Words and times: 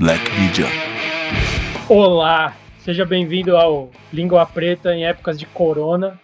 Black 0.00 0.22
Media. 0.40 0.64
Olá, 1.86 2.56
seja 2.78 3.04
bem-vindo 3.04 3.54
ao 3.54 3.90
Língua 4.10 4.46
Preta 4.46 4.94
em 4.94 5.04
épocas 5.04 5.38
de 5.38 5.44
corona. 5.44 6.18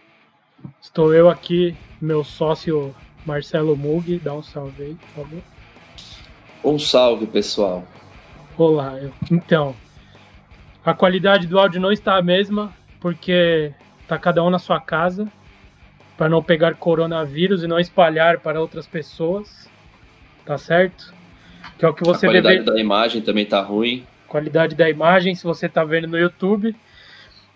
Estou 0.80 1.12
eu 1.12 1.28
aqui, 1.28 1.76
meu 2.00 2.24
sócio 2.24 2.94
Marcelo 3.26 3.76
Mug, 3.76 4.18
dá 4.18 4.32
um 4.32 4.42
salve 4.42 4.82
aí, 4.82 4.94
por 4.94 5.08
favor. 5.24 5.42
Um 6.64 6.78
salve, 6.78 7.26
pessoal. 7.26 7.84
Olá, 8.56 8.94
eu- 8.98 9.12
então, 9.30 9.76
a 10.82 10.94
qualidade 10.94 11.46
do 11.46 11.58
áudio 11.58 11.78
não 11.78 11.92
está 11.92 12.16
a 12.16 12.22
mesma, 12.22 12.72
porque 12.98 13.74
tá 14.08 14.18
cada 14.18 14.42
um 14.42 14.48
na 14.48 14.58
sua 14.58 14.80
casa, 14.80 15.28
para 16.16 16.30
não 16.30 16.42
pegar 16.42 16.76
coronavírus 16.76 17.62
e 17.62 17.66
não 17.66 17.78
espalhar 17.78 18.38
para 18.38 18.58
outras 18.58 18.86
pessoas, 18.86 19.68
tá 20.46 20.56
certo? 20.56 21.14
Que 21.78 21.84
é 21.84 21.88
o 21.88 21.94
que 21.94 22.02
a 22.02 22.12
você 22.12 22.26
qualidade 22.26 22.58
deve... 22.58 22.70
da 22.70 22.80
imagem 22.80 23.22
também 23.22 23.46
tá 23.46 23.60
ruim. 23.60 24.06
qualidade 24.28 24.74
da 24.74 24.88
imagem, 24.88 25.34
se 25.34 25.44
você 25.44 25.66
está 25.66 25.84
vendo 25.84 26.08
no 26.08 26.18
YouTube. 26.18 26.74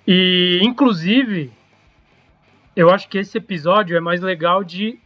E, 0.06 0.60
inclusive, 0.62 1.52
eu 2.74 2.90
acho 2.90 3.08
que 3.08 3.18
esse 3.18 3.38
episódio 3.38 3.96
é 3.96 4.00
mais 4.00 4.20
legal 4.20 4.64
de. 4.64 4.98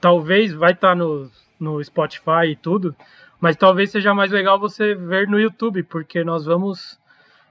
Talvez 0.00 0.52
vai 0.52 0.72
estar 0.72 0.94
no, 0.94 1.30
no 1.58 1.82
Spotify 1.82 2.48
e 2.50 2.56
tudo, 2.56 2.94
mas 3.40 3.56
talvez 3.56 3.90
seja 3.90 4.14
mais 4.14 4.30
legal 4.30 4.58
você 4.58 4.94
ver 4.94 5.26
no 5.26 5.40
YouTube, 5.40 5.82
porque 5.82 6.22
nós 6.22 6.44
vamos 6.44 7.00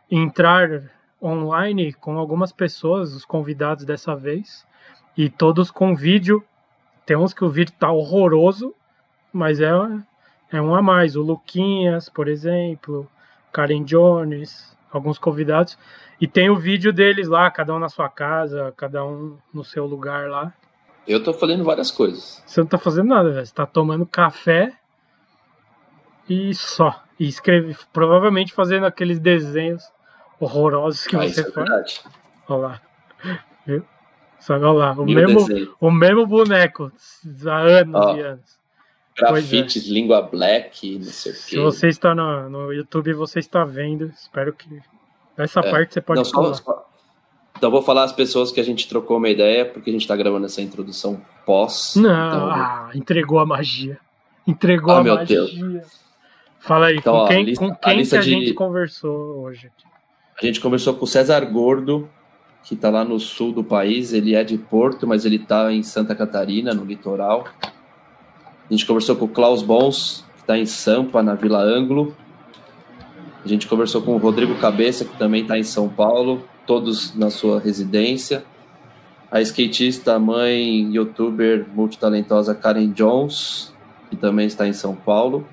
entrar 0.09 0.83
online 1.21 1.91
com 1.93 2.17
algumas 2.17 2.51
pessoas, 2.51 3.13
os 3.13 3.25
convidados 3.25 3.83
dessa 3.83 4.15
vez, 4.15 4.65
e 5.17 5.29
todos 5.29 5.71
com 5.71 5.95
vídeo. 5.95 6.43
Tem 7.05 7.17
uns 7.17 7.33
que 7.33 7.43
o 7.43 7.49
vídeo 7.49 7.73
tá 7.79 7.91
horroroso, 7.91 8.73
mas 9.33 9.59
é, 9.59 9.69
é 10.57 10.61
um 10.61 10.75
a 10.75 10.81
mais. 10.81 11.15
O 11.15 11.21
Luquinhas, 11.21 12.09
por 12.09 12.27
exemplo, 12.27 13.09
Karen 13.51 13.83
Jones, 13.83 14.75
alguns 14.91 15.17
convidados. 15.17 15.77
E 16.19 16.27
tem 16.27 16.49
o 16.49 16.55
vídeo 16.55 16.93
deles 16.93 17.27
lá, 17.27 17.49
cada 17.51 17.73
um 17.73 17.79
na 17.79 17.89
sua 17.89 18.09
casa, 18.09 18.73
cada 18.77 19.03
um 19.05 19.37
no 19.53 19.63
seu 19.63 19.85
lugar 19.85 20.29
lá. 20.29 20.53
Eu 21.07 21.23
tô 21.23 21.33
fazendo 21.33 21.63
várias 21.63 21.91
coisas. 21.91 22.41
Você 22.45 22.59
não 22.61 22.67
tá 22.67 22.77
fazendo 22.77 23.09
nada, 23.09 23.29
velho. 23.31 23.45
Você 23.45 23.53
tá 23.53 23.65
tomando 23.65 24.05
café 24.05 24.73
e 26.29 26.53
só. 26.55 27.03
E 27.19 27.27
escreve, 27.27 27.75
provavelmente 27.93 28.53
fazendo 28.53 28.85
aqueles 28.85 29.19
desenhos 29.19 29.83
horrorosos 30.39 31.05
que 31.07 31.15
Ah, 31.15 31.25
isso 31.25 31.35
você 31.35 31.47
é 31.47 31.51
faz. 31.51 31.67
verdade. 31.69 32.01
Olha 32.47 32.59
lá. 32.61 32.81
Viu? 33.65 33.85
Só 34.39 34.55
olha 34.55 34.71
lá. 34.71 34.91
O 34.93 35.05
mesmo, 35.05 35.45
desenho. 35.47 35.75
o 35.79 35.91
mesmo 35.91 36.25
boneco 36.27 36.91
há 37.47 37.57
anos 37.57 37.95
Ó. 37.95 38.15
e 38.15 38.21
anos. 38.21 38.59
É. 39.17 39.21
Grafites, 39.21 39.87
língua 39.87 40.21
black, 40.21 40.97
não 40.99 41.05
sei 41.05 41.31
o 41.31 41.35
Se 41.35 41.49
quê. 41.51 41.59
você 41.59 41.87
está 41.87 42.13
no, 42.13 42.49
no 42.49 42.73
YouTube, 42.73 43.13
você 43.13 43.39
está 43.39 43.63
vendo. 43.63 44.07
Espero 44.07 44.51
que. 44.53 44.67
Nessa 45.37 45.59
É. 45.61 45.71
parte 45.71 45.93
você 45.93 46.01
pode 46.01 46.21
Não, 46.23 46.31
pular. 46.31 46.53
só- 46.55 46.85
Então 47.57 47.71
vou 47.71 47.81
falar 47.81 48.03
às 48.03 48.11
pessoas 48.11 48.51
que 48.51 48.59
a 48.59 48.63
gente 48.63 48.87
trocou 48.87 49.17
uma 49.17 49.29
ideia, 49.29 49.65
porque 49.65 49.89
a 49.89 49.93
gente 49.93 50.05
tá 50.07 50.15
gravando 50.15 50.45
essa 50.45 50.61
introdução 50.61 51.21
pós. 51.45 51.93
Não, 51.95 52.09
Então, 52.09 52.49
ah, 52.51 52.89
entregou 52.93 53.39
a 53.39 53.45
magia. 53.45 53.97
Entregou 54.45 54.93
Ah, 54.93 54.99
a 54.99 55.03
meu 55.03 55.15
magia. 55.15 55.37
Deus. 55.41 56.05
Fala 56.59 56.87
aí, 56.87 56.97
Então, 56.97 57.13
com 57.13 57.19
ó, 57.19 57.27
quem, 57.27 57.37
a 57.37 57.43
lista- 57.43 57.65
com 57.65 57.71
a 57.71 57.75
quem 57.75 57.93
que 57.93 57.99
lista 57.99 58.17
a 58.17 58.21
de- 58.21 58.29
gente 58.29 58.53
conversou 58.53 59.41
hoje? 59.43 59.71
A 60.41 60.45
gente 60.45 60.59
conversou 60.59 60.93
com 60.95 61.05
o 61.05 61.07
César 61.07 61.39
Gordo, 61.45 62.09
que 62.63 62.75
tá 62.75 62.89
lá 62.89 63.05
no 63.05 63.19
sul 63.19 63.53
do 63.53 63.63
país. 63.63 64.11
Ele 64.11 64.35
é 64.35 64.43
de 64.43 64.57
Porto, 64.57 65.07
mas 65.07 65.23
ele 65.25 65.39
tá 65.39 65.71
em 65.71 65.83
Santa 65.83 66.13
Catarina, 66.13 66.73
no 66.73 66.83
litoral. 66.83 67.45
A 68.69 68.73
gente 68.73 68.85
conversou 68.85 69.15
com 69.15 69.25
o 69.25 69.29
Klaus 69.29 69.61
Bons, 69.61 70.25
que 70.37 70.43
tá 70.43 70.57
em 70.57 70.65
Sampa, 70.65 71.21
na 71.21 71.35
Vila 71.35 71.61
Anglo. 71.61 72.15
A 73.43 73.47
gente 73.47 73.67
conversou 73.67 74.01
com 74.01 74.15
o 74.15 74.17
Rodrigo 74.17 74.55
Cabeça, 74.55 75.05
que 75.05 75.15
também 75.17 75.45
tá 75.45 75.57
em 75.57 75.63
São 75.63 75.87
Paulo, 75.87 76.43
todos 76.65 77.15
na 77.15 77.29
sua 77.29 77.59
residência. 77.59 78.43
A 79.31 79.39
skatista, 79.41 80.17
mãe, 80.17 80.89
youtuber 80.91 81.67
multitalentosa 81.75 82.55
Karen 82.55 82.91
Jones, 82.91 83.71
que 84.09 84.15
também 84.15 84.47
está 84.47 84.67
em 84.67 84.73
São 84.73 84.95
Paulo. 84.95 85.45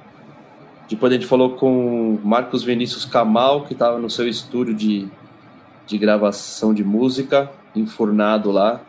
Depois 0.88 1.12
a 1.12 1.16
gente 1.16 1.26
falou 1.26 1.50
com 1.50 2.18
Marcos 2.24 2.62
Vinícius 2.62 3.04
Camal, 3.04 3.64
que 3.64 3.74
estava 3.74 3.98
no 3.98 4.08
seu 4.08 4.26
estúdio 4.26 4.74
de, 4.74 5.06
de 5.86 5.98
gravação 5.98 6.72
de 6.72 6.82
música, 6.82 7.50
enfurnado 7.76 8.50
lá. 8.50 8.80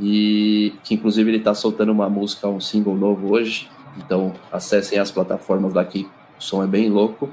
E 0.00 0.74
que 0.82 0.94
inclusive 0.94 1.30
ele 1.30 1.38
está 1.38 1.54
soltando 1.54 1.92
uma 1.92 2.08
música, 2.08 2.48
um 2.48 2.60
single 2.60 2.94
novo 2.94 3.32
hoje. 3.32 3.68
Então 3.96 4.32
acessem 4.52 4.98
as 4.98 5.10
plataformas 5.10 5.72
daqui, 5.72 6.08
o 6.38 6.42
som 6.42 6.62
é 6.62 6.66
bem 6.66 6.88
louco. 6.88 7.30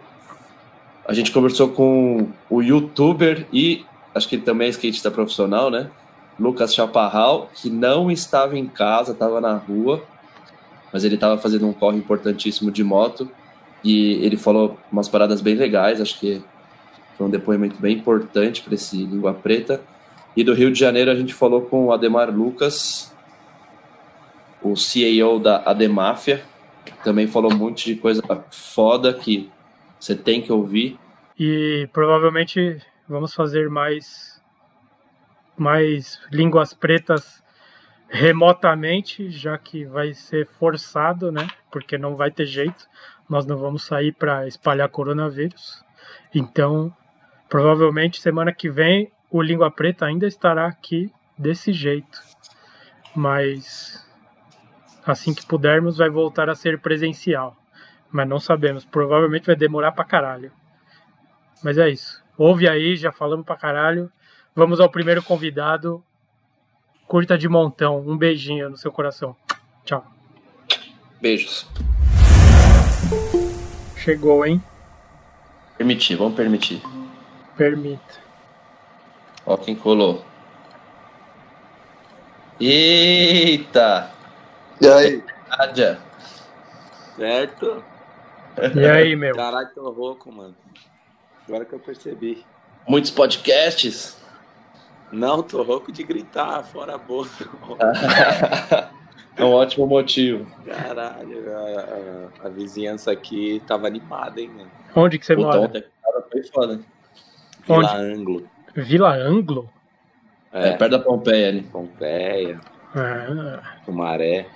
A 1.06 1.14
gente 1.14 1.32
conversou 1.32 1.70
com 1.70 2.28
o 2.50 2.62
youtuber 2.62 3.48
e 3.52 3.84
acho 4.14 4.28
que 4.28 4.38
também 4.38 4.68
é 4.68 4.70
skatista 4.70 5.10
profissional, 5.10 5.72
né? 5.72 5.90
Lucas 6.40 6.74
Chaparral, 6.74 7.50
que 7.54 7.70
não 7.70 8.10
estava 8.10 8.58
em 8.58 8.68
casa, 8.68 9.12
estava 9.12 9.42
na 9.42 9.56
rua, 9.56 10.04
mas 10.92 11.04
ele 11.04 11.16
estava 11.16 11.38
fazendo 11.38 11.68
um 11.68 11.74
corre 11.74 11.98
importantíssimo 11.98 12.72
de 12.72 12.84
moto 12.84 13.30
e 13.84 14.14
ele 14.24 14.38
falou 14.38 14.78
umas 14.92 15.08
paradas 15.08 15.42
bem 15.42 15.56
legais, 15.56 16.00
acho 16.00 16.20
que 16.20 16.42
foi 17.18 17.28
um 17.28 17.30
depoimento 17.30 17.80
bem 17.80 17.98
importante 17.98 18.62
para 18.62 18.74
esse 18.76 18.98
Língua 18.98 19.34
Preta. 19.34 19.82
E 20.36 20.44
do 20.44 20.54
Rio 20.54 20.72
de 20.72 20.80
Janeiro 20.80 21.12
a 21.12 21.16
gente 21.16 21.34
falou 21.34 21.64
com 21.64 21.86
o 21.86 21.92
Ademar 21.92 22.30
Lucas, 22.30 23.14
o 24.62 24.76
CEO 24.76 25.40
da 25.40 25.64
Ademáfia, 25.66 26.44
também 27.04 27.28
falou 27.28 27.52
um 27.52 27.58
monte 27.58 27.94
de 27.94 28.00
coisa 28.00 28.22
foda 28.50 29.14
que 29.14 29.50
você 30.00 30.16
tem 30.16 30.42
que 30.42 30.52
ouvir. 30.52 30.98
E 31.38 31.90
provavelmente 31.92 32.82
vamos 33.08 33.34
fazer 33.34 33.70
mais 33.70 34.42
mais 35.58 36.20
línguas 36.32 36.74
pretas 36.74 37.44
remotamente, 38.08 39.30
já 39.30 39.58
que 39.58 39.86
vai 39.86 40.14
ser 40.14 40.48
forçado, 40.60 41.32
né? 41.32 41.48
Porque 41.72 41.98
não 41.98 42.16
vai 42.16 42.32
ter 42.32 42.46
jeito. 42.46 42.88
Nós 43.30 43.46
não 43.46 43.58
vamos 43.58 43.84
sair 43.84 44.12
para 44.12 44.48
espalhar 44.48 44.90
coronavírus. 44.90 45.84
Então, 46.34 46.94
provavelmente 47.48 48.22
semana 48.22 48.52
que 48.52 48.70
vem 48.70 49.12
o 49.32 49.42
Língua 49.42 49.72
Preta 49.72 50.06
ainda 50.06 50.28
estará 50.28 50.68
aqui 50.68 51.12
desse 51.38 51.72
jeito. 51.72 52.22
Mas 53.16 54.06
assim 55.06 55.34
que 55.34 55.46
pudermos 55.46 55.98
vai 55.98 56.10
voltar 56.10 56.50
a 56.50 56.56
ser 56.56 56.80
presencial. 56.80 57.56
Mas 58.12 58.28
não 58.28 58.40
sabemos, 58.40 58.84
provavelmente 58.84 59.48
vai 59.48 59.56
demorar 59.56 59.94
pra 59.94 60.04
caralho. 60.04 60.52
Mas 61.64 61.78
é 61.78 61.90
isso. 61.90 62.22
Ouve 62.38 62.68
aí, 62.68 62.96
já 62.98 63.12
falamos 63.12 63.46
pra 63.46 63.56
caralho. 63.56 64.12
Vamos 64.54 64.82
ao 64.82 64.90
primeiro 64.90 65.24
convidado. 65.24 66.04
Curta 67.08 67.38
de 67.38 67.48
montão. 67.48 68.00
Um 68.06 68.18
beijinho 68.18 68.70
no 68.70 68.78
seu 68.78 68.92
coração. 68.92 69.36
Tchau. 69.86 70.06
Beijos. 71.22 71.68
Chegou, 73.96 74.46
hein? 74.46 74.62
Permitir, 75.78 76.16
vamos 76.16 76.36
permitir. 76.36 76.82
Permita. 77.56 78.31
Ó 79.52 79.58
quem 79.58 79.76
colou. 79.76 80.24
Eita! 82.58 84.10
E 84.80 84.88
aí? 84.88 85.24
Nádia. 85.50 86.00
Certo? 87.18 87.84
E 88.74 88.86
aí, 88.88 89.14
meu? 89.18 89.36
Caralho, 89.36 89.68
tô 89.76 89.90
rouco, 89.92 90.32
mano. 90.32 90.56
Agora 91.46 91.66
que 91.66 91.74
eu 91.74 91.80
percebi. 91.80 92.46
Muitos 92.88 93.12
podcasts. 93.12 94.16
Não, 95.12 95.44
tô 95.44 95.62
rouco 95.64 95.92
de 95.92 96.04
gritar 96.04 96.64
fora 96.64 96.96
a 96.96 96.98
boca. 96.98 97.30
é 99.36 99.44
um 99.44 99.52
ótimo 99.52 99.86
motivo. 99.86 100.48
Caralho, 100.66 101.58
a, 101.58 102.46
a- 102.46 102.48
a 102.48 102.50
vizinhança 102.50 103.12
aqui 103.12 103.62
tava 103.68 103.88
animada, 103.88 104.40
hein, 104.40 104.48
mano? 104.48 104.72
Onde 104.96 105.20
que 105.20 105.26
você 105.26 105.36
Puta, 105.36 105.48
mora? 105.48 105.60
ontem 105.60 105.84
cara, 106.02 106.26
foi 106.32 106.44
foda. 106.44 106.80
Vila 107.66 107.78
Onde? 107.80 107.96
Anglo. 107.98 108.50
Vila 108.76 109.14
Anglo? 109.14 109.70
É, 110.54 110.70
É, 110.70 110.72
perto 110.74 110.92
da 110.92 111.00
Pompeia 111.00 111.48
ali. 111.50 111.62
Pompeia, 111.64 112.60
Ah, 112.96 113.76
Sumaré. 113.86 114.48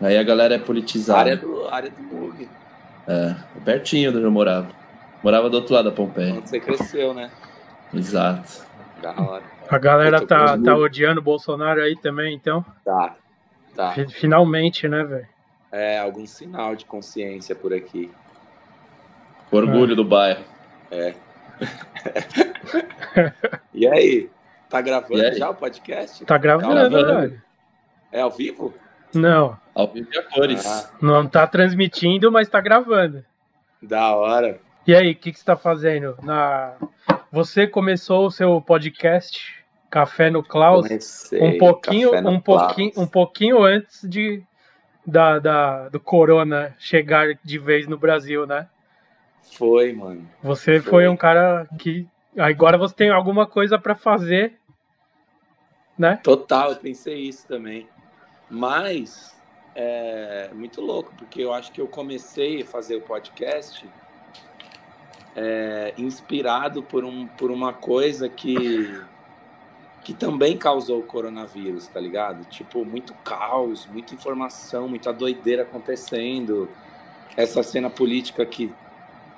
Aí 0.00 0.16
a 0.18 0.22
galera 0.22 0.54
é 0.54 0.58
politizada. 0.58 1.20
Área 1.20 1.36
do, 1.36 1.68
área 1.68 1.90
do 1.90 2.02
Mug. 2.02 2.48
É, 3.08 3.34
pertinho 3.64 4.10
de 4.12 4.18
onde 4.18 4.26
eu 4.26 4.30
morava. 4.30 4.68
Morava 5.22 5.48
do 5.50 5.54
outro 5.56 5.74
lado 5.74 5.90
da 5.90 5.94
Pompeia. 5.96 6.34
Onde 6.34 6.48
você 6.48 6.60
cresceu, 6.60 7.12
né? 7.14 7.30
Exato. 7.92 8.64
Da 9.02 9.12
hora. 9.20 9.42
a 9.68 9.78
galera 9.78 10.26
tá, 10.26 10.58
tá 10.58 10.76
odiando 10.76 11.20
o 11.20 11.24
Bolsonaro 11.24 11.80
aí 11.82 11.96
também, 11.96 12.34
então. 12.34 12.64
Tá. 12.84 13.16
Tá. 13.74 13.92
Fi- 13.92 14.08
Finalmente, 14.08 14.86
né, 14.88 15.02
velho? 15.04 15.26
É, 15.72 15.98
algum 15.98 16.26
sinal 16.26 16.74
de 16.76 16.84
consciência 16.84 17.54
por 17.54 17.72
aqui. 17.72 18.10
Orgulho 19.50 19.96
do 19.96 20.04
bairro. 20.04 20.44
E 23.74 23.86
aí? 23.86 24.30
Tá 24.68 24.80
gravando 24.80 25.20
aí? 25.20 25.34
já 25.34 25.50
o 25.50 25.54
podcast? 25.54 26.24
Tá 26.24 26.38
gravando, 26.38 26.74
gravando. 26.74 27.20
velho. 27.20 27.42
É 28.12 28.20
ao 28.20 28.30
vivo? 28.30 28.74
Não, 29.14 29.58
Ao 29.74 29.88
vivo 29.88 30.08
e 30.12 30.18
a 30.18 30.22
cores. 30.22 30.66
Ah, 30.66 30.90
não 31.00 31.26
tá 31.26 31.46
transmitindo, 31.46 32.30
mas 32.30 32.48
tá 32.48 32.60
gravando. 32.60 33.24
Da 33.82 34.14
hora. 34.14 34.60
E 34.86 34.94
aí, 34.94 35.12
o 35.12 35.14
que, 35.14 35.32
que 35.32 35.38
você 35.38 35.42
está 35.42 35.56
fazendo? 35.56 36.16
Na... 36.22 36.74
Você 37.32 37.66
começou 37.66 38.26
o 38.26 38.30
seu 38.30 38.60
podcast 38.60 39.64
Café 39.90 40.30
no 40.30 40.42
Klaus 40.42 40.86
Comecei, 40.86 41.42
um 41.42 41.58
pouquinho, 41.58 42.10
um 42.10 42.40
Klaus. 42.40 42.42
pouquinho, 42.42 42.92
um 42.96 43.06
pouquinho 43.06 43.62
antes 43.62 44.08
de 44.08 44.42
da, 45.04 45.38
da, 45.38 45.88
do 45.88 45.98
Corona 45.98 46.74
chegar 46.78 47.34
de 47.42 47.58
vez 47.58 47.88
no 47.88 47.98
Brasil, 47.98 48.46
né? 48.46 48.68
Foi, 49.42 49.92
mano. 49.92 50.28
Você 50.42 50.80
foi, 50.80 50.90
Foi. 50.90 51.08
um 51.08 51.16
cara 51.16 51.68
que 51.78 52.06
agora 52.38 52.78
você 52.78 52.94
tem 52.94 53.10
alguma 53.10 53.46
coisa 53.46 53.78
para 53.78 53.94
fazer, 53.94 54.58
né? 55.98 56.18
Total, 56.22 56.70
eu 56.70 56.76
pensei 56.76 57.18
isso 57.18 57.46
também. 57.46 57.88
Mas 58.48 59.36
é 59.74 60.50
muito 60.52 60.80
louco, 60.80 61.12
porque 61.16 61.42
eu 61.42 61.52
acho 61.52 61.72
que 61.72 61.80
eu 61.80 61.86
comecei 61.86 62.62
a 62.62 62.66
fazer 62.66 62.96
o 62.96 63.00
podcast 63.00 63.88
é, 65.36 65.94
inspirado 65.96 66.82
por, 66.82 67.04
um, 67.04 67.26
por 67.26 67.50
uma 67.50 67.72
coisa 67.72 68.28
que, 68.28 69.00
que 70.02 70.12
também 70.12 70.56
causou 70.56 71.00
o 71.00 71.02
coronavírus, 71.02 71.86
tá 71.86 72.00
ligado? 72.00 72.44
Tipo, 72.46 72.84
muito 72.84 73.14
caos, 73.24 73.86
muita 73.86 74.14
informação, 74.14 74.88
muita 74.88 75.12
doideira 75.12 75.62
acontecendo. 75.62 76.68
Essa 77.36 77.62
cena 77.62 77.88
política 77.88 78.44
que, 78.44 78.72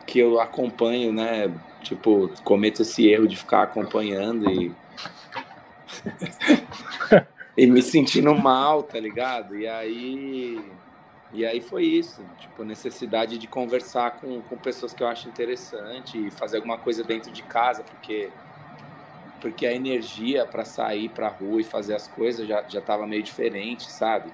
que 0.06 0.18
eu 0.18 0.40
acompanho, 0.40 1.12
né? 1.12 1.52
Tipo, 1.82 2.30
cometo 2.44 2.82
esse 2.82 3.08
erro 3.08 3.26
de 3.26 3.36
ficar 3.36 3.62
acompanhando 3.62 4.50
e 4.50 4.72
e 7.56 7.66
me 7.66 7.82
sentindo 7.82 8.34
mal, 8.34 8.82
tá 8.82 8.98
ligado? 8.98 9.56
E 9.56 9.66
aí, 9.66 10.60
e 11.32 11.44
aí 11.44 11.60
foi 11.60 11.84
isso, 11.84 12.24
tipo, 12.38 12.64
necessidade 12.64 13.38
de 13.38 13.46
conversar 13.46 14.12
com, 14.12 14.40
com 14.42 14.56
pessoas 14.56 14.92
que 14.92 15.02
eu 15.02 15.08
acho 15.08 15.28
interessante 15.28 16.26
e 16.26 16.30
fazer 16.30 16.56
alguma 16.56 16.78
coisa 16.78 17.02
dentro 17.02 17.30
de 17.30 17.42
casa, 17.42 17.82
porque 17.82 18.30
porque 19.40 19.66
a 19.66 19.72
energia 19.72 20.46
para 20.46 20.64
sair 20.64 21.08
pra 21.08 21.26
rua 21.26 21.60
e 21.60 21.64
fazer 21.64 21.96
as 21.96 22.06
coisas 22.06 22.46
já, 22.46 22.62
já 22.68 22.80
tava 22.80 23.08
meio 23.08 23.24
diferente, 23.24 23.90
sabe? 23.90 24.32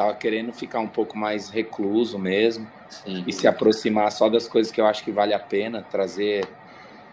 Tava 0.00 0.14
querendo 0.14 0.50
ficar 0.50 0.80
um 0.80 0.88
pouco 0.88 1.18
mais 1.18 1.50
recluso 1.50 2.18
mesmo 2.18 2.66
Sim. 2.88 3.22
e 3.26 3.32
se 3.34 3.46
aproximar 3.46 4.10
só 4.10 4.30
das 4.30 4.48
coisas 4.48 4.72
que 4.72 4.80
eu 4.80 4.86
acho 4.86 5.04
que 5.04 5.12
vale 5.12 5.34
a 5.34 5.38
pena, 5.38 5.84
trazer 5.90 6.48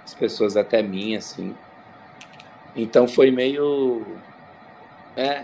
as 0.06 0.14
pessoas 0.14 0.56
até 0.56 0.82
mim, 0.82 1.14
assim. 1.14 1.54
Então 2.74 3.06
foi 3.06 3.30
meio. 3.30 4.06
É, 5.18 5.44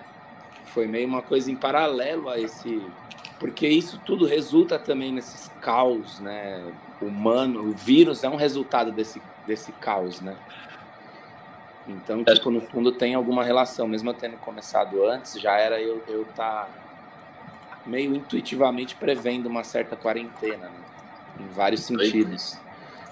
foi 0.68 0.88
meio 0.88 1.06
uma 1.06 1.22
coisa 1.22 1.52
em 1.52 1.56
paralelo 1.58 2.30
a 2.30 2.40
esse. 2.40 2.82
Porque 3.42 3.68
isso 3.68 4.00
tudo 4.06 4.26
resulta 4.26 4.80
também 4.80 5.12
nesses 5.12 5.52
caos, 5.60 6.22
né? 6.22 6.64
Humano, 7.02 7.60
o 7.60 7.74
vírus 7.74 8.24
é 8.24 8.30
um 8.30 8.38
resultado 8.38 8.90
desse, 8.90 9.22
desse 9.46 9.74
caos, 9.74 10.22
né? 10.22 10.38
Então, 11.90 12.24
tipo, 12.24 12.50
no 12.50 12.62
fundo 12.62 12.94
tem 12.94 13.16
alguma 13.16 13.44
relação. 13.44 13.86
Mesmo 13.86 14.12
eu 14.12 14.14
tendo 14.14 14.38
começado 14.38 15.04
antes, 15.04 15.38
já 15.38 15.58
era 15.58 15.82
eu 15.82 15.98
estar 15.98 16.14
eu 16.14 16.26
tá 16.34 16.70
meio 17.86 18.16
intuitivamente 18.16 18.96
prevendo 18.96 19.48
uma 19.48 19.64
certa 19.64 19.96
quarentena, 19.96 20.70
né? 20.70 20.80
Em 21.40 21.48
vários 21.48 21.82
sentidos. 21.82 22.60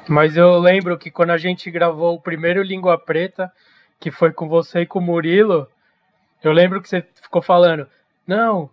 Mas 0.07 0.35
eu 0.37 0.57
lembro 0.59 0.97
que 0.97 1.11
quando 1.11 1.31
a 1.31 1.37
gente 1.37 1.69
gravou 1.71 2.15
o 2.15 2.21
primeiro 2.21 2.61
Língua 2.61 2.97
Preta, 2.97 3.51
que 3.99 4.11
foi 4.11 4.31
com 4.31 4.47
você 4.47 4.81
e 4.81 4.85
com 4.85 4.99
o 4.99 5.01
Murilo, 5.01 5.67
eu 6.43 6.51
lembro 6.51 6.81
que 6.81 6.89
você 6.89 7.05
ficou 7.21 7.41
falando, 7.41 7.87
não, 8.25 8.69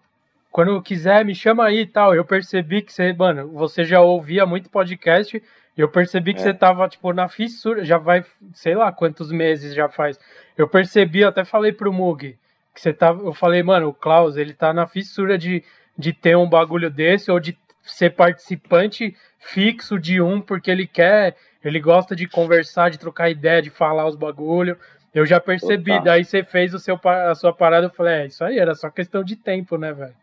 quando 0.50 0.80
quiser 0.82 1.24
me 1.24 1.34
chama 1.34 1.64
aí 1.66 1.80
e 1.80 1.86
tal. 1.86 2.14
Eu 2.14 2.24
percebi 2.24 2.82
que 2.82 2.92
você, 2.92 3.12
mano, 3.12 3.48
você 3.48 3.84
já 3.84 4.00
ouvia 4.00 4.46
muito 4.46 4.70
podcast 4.70 5.36
e 5.76 5.80
eu 5.80 5.88
percebi 5.88 6.34
que 6.34 6.40
É. 6.40 6.44
você 6.44 6.54
tava, 6.54 6.88
tipo, 6.88 7.12
na 7.12 7.28
fissura, 7.28 7.84
já 7.84 7.98
vai, 7.98 8.24
sei 8.54 8.74
lá 8.74 8.90
quantos 8.90 9.30
meses 9.30 9.74
já 9.74 9.88
faz. 9.88 10.18
Eu 10.56 10.66
percebi, 10.68 11.20
eu 11.20 11.28
até 11.28 11.44
falei 11.44 11.72
pro 11.72 11.92
Mug, 11.92 12.36
que 12.74 12.80
você 12.80 12.92
tava, 12.92 13.22
eu 13.22 13.32
falei, 13.34 13.62
mano, 13.62 13.88
o 13.88 13.94
Klaus, 13.94 14.36
ele 14.36 14.54
tá 14.54 14.72
na 14.72 14.86
fissura 14.86 15.36
de, 15.38 15.62
de 15.98 16.12
ter 16.12 16.36
um 16.36 16.48
bagulho 16.48 16.90
desse 16.90 17.30
ou 17.30 17.40
de 17.40 17.58
ser 17.82 18.10
participante 18.10 19.16
fixo 19.38 19.98
de 19.98 20.20
um, 20.20 20.40
porque 20.40 20.70
ele 20.70 20.86
quer, 20.86 21.36
ele 21.64 21.80
gosta 21.80 22.14
de 22.14 22.28
conversar, 22.28 22.90
de 22.90 22.98
trocar 22.98 23.30
ideia, 23.30 23.62
de 23.62 23.70
falar 23.70 24.06
os 24.06 24.16
bagulho. 24.16 24.76
Eu 25.12 25.26
já 25.26 25.40
percebi, 25.40 25.92
Total. 25.92 26.04
daí 26.04 26.24
você 26.24 26.44
fez 26.44 26.74
o 26.74 26.78
seu, 26.78 27.00
a 27.02 27.34
sua 27.34 27.52
parada, 27.52 27.86
eu 27.86 27.90
falei, 27.90 28.14
é, 28.14 28.26
isso 28.26 28.44
aí 28.44 28.58
era 28.58 28.74
só 28.74 28.90
questão 28.90 29.24
de 29.24 29.36
tempo, 29.36 29.76
né, 29.76 29.92
velho? 29.92 30.14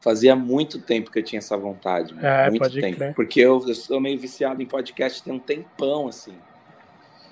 Fazia 0.00 0.34
muito 0.34 0.80
tempo 0.80 1.10
que 1.10 1.18
eu 1.18 1.22
tinha 1.22 1.38
essa 1.38 1.56
vontade. 1.56 2.14
É, 2.22 2.48
muito 2.48 2.70
tempo. 2.70 2.96
crer. 2.96 3.14
Porque 3.14 3.40
eu, 3.40 3.62
eu 3.68 3.74
sou 3.74 4.00
meio 4.00 4.18
viciado 4.18 4.62
em 4.62 4.66
podcast 4.66 5.22
tem 5.22 5.34
um 5.34 5.38
tempão, 5.38 6.08
assim. 6.08 6.34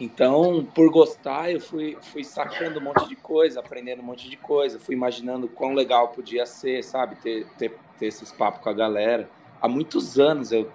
Então, 0.01 0.65
por 0.75 0.91
gostar, 0.91 1.51
eu 1.51 1.61
fui, 1.61 1.99
fui 2.01 2.23
sacando 2.23 2.79
um 2.79 2.83
monte 2.83 3.09
de 3.09 3.17
coisa, 3.17 3.59
aprendendo 3.59 4.01
um 4.01 4.05
monte 4.05 4.31
de 4.31 4.37
coisa, 4.37 4.79
fui 4.79 4.95
imaginando 4.95 5.49
quão 5.49 5.75
legal 5.75 6.09
podia 6.09 6.47
ser, 6.47 6.85
sabe? 6.85 7.17
Ter, 7.17 7.47
ter, 7.59 7.77
ter 7.99 8.07
esses 8.07 8.31
papos 8.31 8.63
com 8.63 8.69
a 8.69 8.73
galera. 8.73 9.29
Há 9.61 9.67
muitos 9.67 10.19
anos 10.19 10.53
eu. 10.53 10.71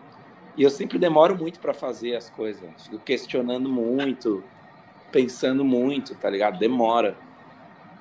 E 0.57 0.63
eu 0.63 0.69
sempre 0.69 0.99
demoro 0.99 1.37
muito 1.37 1.59
para 1.59 1.73
fazer 1.73 2.15
as 2.15 2.29
coisas. 2.29 2.69
Fico 2.83 2.99
questionando 2.99 3.69
muito, 3.69 4.43
pensando 5.09 5.63
muito, 5.63 6.13
tá 6.15 6.29
ligado? 6.29 6.59
Demora. 6.59 7.17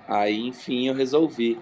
Aí, 0.08 0.48
enfim, 0.48 0.88
eu 0.88 0.94
resolvi. 0.94 1.58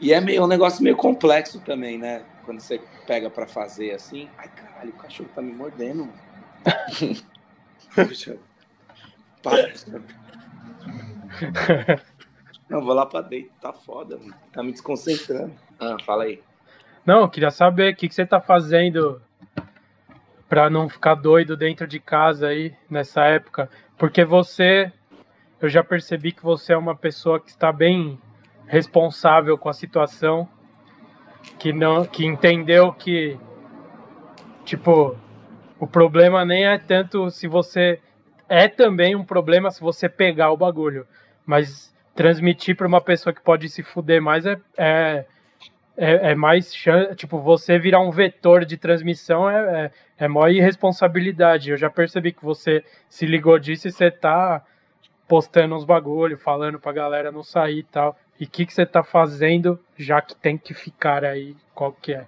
E 0.00 0.14
é 0.14 0.20
meio, 0.20 0.44
um 0.44 0.46
negócio 0.48 0.82
meio 0.82 0.96
complexo 0.96 1.60
também, 1.60 1.98
né? 1.98 2.22
Quando 2.44 2.60
você 2.60 2.80
pega 3.06 3.28
pra 3.28 3.46
fazer 3.46 3.92
assim. 3.92 4.28
Ai, 4.38 4.48
caralho, 4.48 4.90
o 4.90 4.94
cachorro 4.94 5.28
tá 5.34 5.42
me 5.42 5.52
mordendo. 5.52 6.08
Para. 9.42 9.72
Não, 12.68 12.84
vou 12.84 12.94
lá 12.94 13.06
pra 13.06 13.22
dentro. 13.22 13.50
Tá 13.60 13.72
foda, 13.72 14.18
mano. 14.18 14.34
Tá 14.52 14.62
me 14.62 14.72
desconcentrando. 14.72 15.52
Ah, 15.80 15.96
fala 16.04 16.24
aí. 16.24 16.42
Não, 17.04 17.20
eu 17.22 17.28
queria 17.28 17.50
saber 17.50 17.92
o 17.92 17.96
que, 17.96 18.08
que 18.08 18.14
você 18.14 18.26
tá 18.26 18.40
fazendo 18.40 19.22
pra 20.48 20.68
não 20.68 20.88
ficar 20.88 21.14
doido 21.14 21.56
dentro 21.56 21.86
de 21.86 21.98
casa 21.98 22.48
aí 22.48 22.74
nessa 22.90 23.24
época. 23.24 23.70
Porque 23.96 24.24
você, 24.24 24.92
eu 25.60 25.68
já 25.68 25.82
percebi 25.82 26.32
que 26.32 26.42
você 26.42 26.72
é 26.72 26.76
uma 26.76 26.94
pessoa 26.96 27.40
que 27.40 27.50
está 27.50 27.72
bem 27.72 28.18
responsável 28.66 29.56
com 29.56 29.68
a 29.68 29.72
situação, 29.72 30.48
que 31.58 31.72
não, 31.72 32.04
que 32.04 32.26
entendeu 32.26 32.92
que 32.92 33.38
tipo 34.64 35.16
o 35.80 35.86
problema 35.86 36.44
nem 36.44 36.66
é 36.66 36.78
tanto 36.78 37.30
se 37.30 37.46
você 37.46 38.00
é 38.48 38.68
também 38.68 39.14
um 39.14 39.24
problema 39.24 39.70
se 39.70 39.80
você 39.80 40.08
pegar 40.08 40.50
o 40.52 40.56
bagulho, 40.56 41.06
mas 41.46 41.94
transmitir 42.14 42.76
para 42.76 42.86
uma 42.86 43.00
pessoa 43.00 43.32
que 43.32 43.40
pode 43.40 43.68
se 43.68 43.82
fuder 43.82 44.20
mais 44.20 44.46
é, 44.46 44.58
é 44.76 45.24
é, 45.96 46.30
é 46.30 46.34
mais 46.34 46.72
chan- 46.74 47.14
tipo 47.14 47.40
você 47.40 47.78
virar 47.78 48.00
um 48.00 48.10
vetor 48.10 48.64
de 48.64 48.76
transmissão 48.76 49.50
é, 49.50 49.86
é, 50.18 50.24
é 50.24 50.28
maior 50.28 50.50
irresponsabilidade. 50.50 51.70
Eu 51.70 51.76
já 51.76 51.90
percebi 51.90 52.32
que 52.32 52.44
você 52.44 52.84
se 53.08 53.26
ligou 53.26 53.58
disso 53.58 53.88
e 53.88 53.92
você 53.92 54.10
tá 54.10 54.64
postando 55.26 55.74
uns 55.74 55.84
bagulho, 55.84 56.38
falando 56.38 56.78
pra 56.78 56.92
galera 56.92 57.32
não 57.32 57.42
sair 57.42 57.80
e 57.80 57.82
tal. 57.82 58.16
E 58.40 58.44
o 58.44 58.48
que, 58.48 58.64
que 58.64 58.72
você 58.72 58.86
tá 58.86 59.02
fazendo 59.02 59.78
já 59.96 60.22
que 60.22 60.36
tem 60.36 60.56
que 60.56 60.72
ficar 60.72 61.24
aí? 61.24 61.56
Qual 61.74 61.92
que 61.92 62.14
é? 62.14 62.26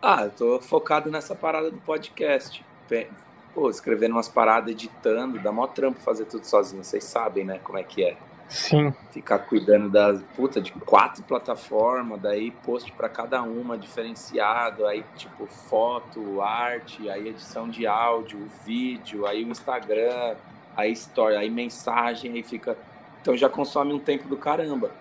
Ah, 0.00 0.24
eu 0.24 0.30
tô 0.30 0.60
focado 0.60 1.10
nessa 1.10 1.34
parada 1.34 1.70
do 1.70 1.78
podcast. 1.78 2.64
Pô, 3.52 3.68
escrevendo 3.68 4.12
umas 4.12 4.28
paradas, 4.28 4.70
editando, 4.70 5.38
dá 5.40 5.50
mó 5.50 5.66
trampo 5.66 5.98
fazer 6.00 6.26
tudo 6.26 6.44
sozinho. 6.44 6.84
Vocês 6.84 7.02
sabem, 7.04 7.44
né, 7.44 7.58
como 7.58 7.78
é 7.78 7.82
que 7.82 8.04
é. 8.04 8.16
Sim, 8.48 8.94
Ficar 9.10 9.40
cuidando 9.40 9.90
das 9.90 10.22
puta 10.34 10.58
de 10.58 10.72
quatro 10.72 11.22
plataformas, 11.22 12.18
daí 12.18 12.50
post 12.50 12.90
pra 12.92 13.06
cada 13.06 13.42
uma 13.42 13.76
diferenciado, 13.76 14.86
aí 14.86 15.04
tipo 15.16 15.46
foto, 15.46 16.40
arte, 16.40 17.10
aí 17.10 17.28
edição 17.28 17.68
de 17.68 17.86
áudio, 17.86 18.38
vídeo, 18.64 19.26
aí 19.26 19.44
o 19.44 19.50
Instagram, 19.50 20.34
aí 20.74 20.92
story, 20.92 21.36
aí 21.36 21.50
mensagem, 21.50 22.32
aí 22.32 22.42
fica. 22.42 22.78
Então 23.20 23.36
já 23.36 23.50
consome 23.50 23.92
um 23.92 23.98
tempo 23.98 24.26
do 24.26 24.36
caramba. 24.36 24.92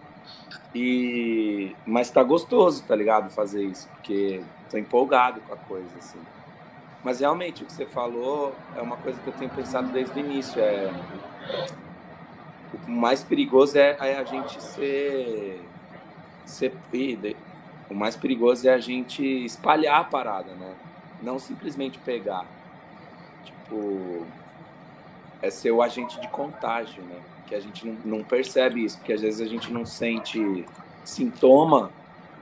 E 0.73 1.75
mas 1.85 2.09
tá 2.09 2.21
gostoso, 2.23 2.83
tá 2.83 2.95
ligado? 2.95 3.29
Fazer 3.29 3.63
isso, 3.63 3.87
porque 3.89 4.41
tô 4.69 4.77
empolgado 4.77 5.41
com 5.41 5.53
a 5.53 5.57
coisa 5.57 5.89
assim. 5.97 6.19
Mas 7.03 7.19
realmente 7.19 7.63
o 7.63 7.65
que 7.65 7.73
você 7.73 7.85
falou 7.85 8.53
é 8.75 8.81
uma 8.81 8.97
coisa 8.97 9.19
que 9.21 9.27
eu 9.27 9.33
tenho 9.33 9.49
pensado 9.49 9.87
desde 9.89 10.19
o 10.19 10.19
início, 10.19 10.61
é 10.61 10.91
o 12.87 12.91
mais 12.91 13.23
perigoso 13.23 13.77
é, 13.77 13.95
é 13.99 14.17
a 14.17 14.23
gente 14.23 14.61
ser, 14.61 15.61
ser 16.45 16.73
o 17.89 17.93
mais 17.93 18.15
perigoso 18.15 18.67
é 18.67 18.73
a 18.73 18.79
gente 18.79 19.23
espalhar 19.45 20.01
a 20.01 20.03
parada, 20.03 20.53
né? 20.53 20.73
Não 21.21 21.39
simplesmente 21.39 21.97
pegar. 21.99 22.45
Tipo, 23.43 24.25
é 25.41 25.49
ser 25.49 25.71
o 25.71 25.81
agente 25.81 26.19
de 26.19 26.27
contágio, 26.27 27.01
né? 27.03 27.19
Que 27.47 27.55
a 27.55 27.59
gente 27.59 27.87
não, 27.87 28.17
não 28.17 28.23
percebe 28.23 28.83
isso, 28.83 28.97
porque 28.97 29.13
às 29.13 29.21
vezes 29.21 29.41
a 29.41 29.45
gente 29.45 29.71
não 29.71 29.85
sente 29.85 30.65
sintoma, 31.03 31.91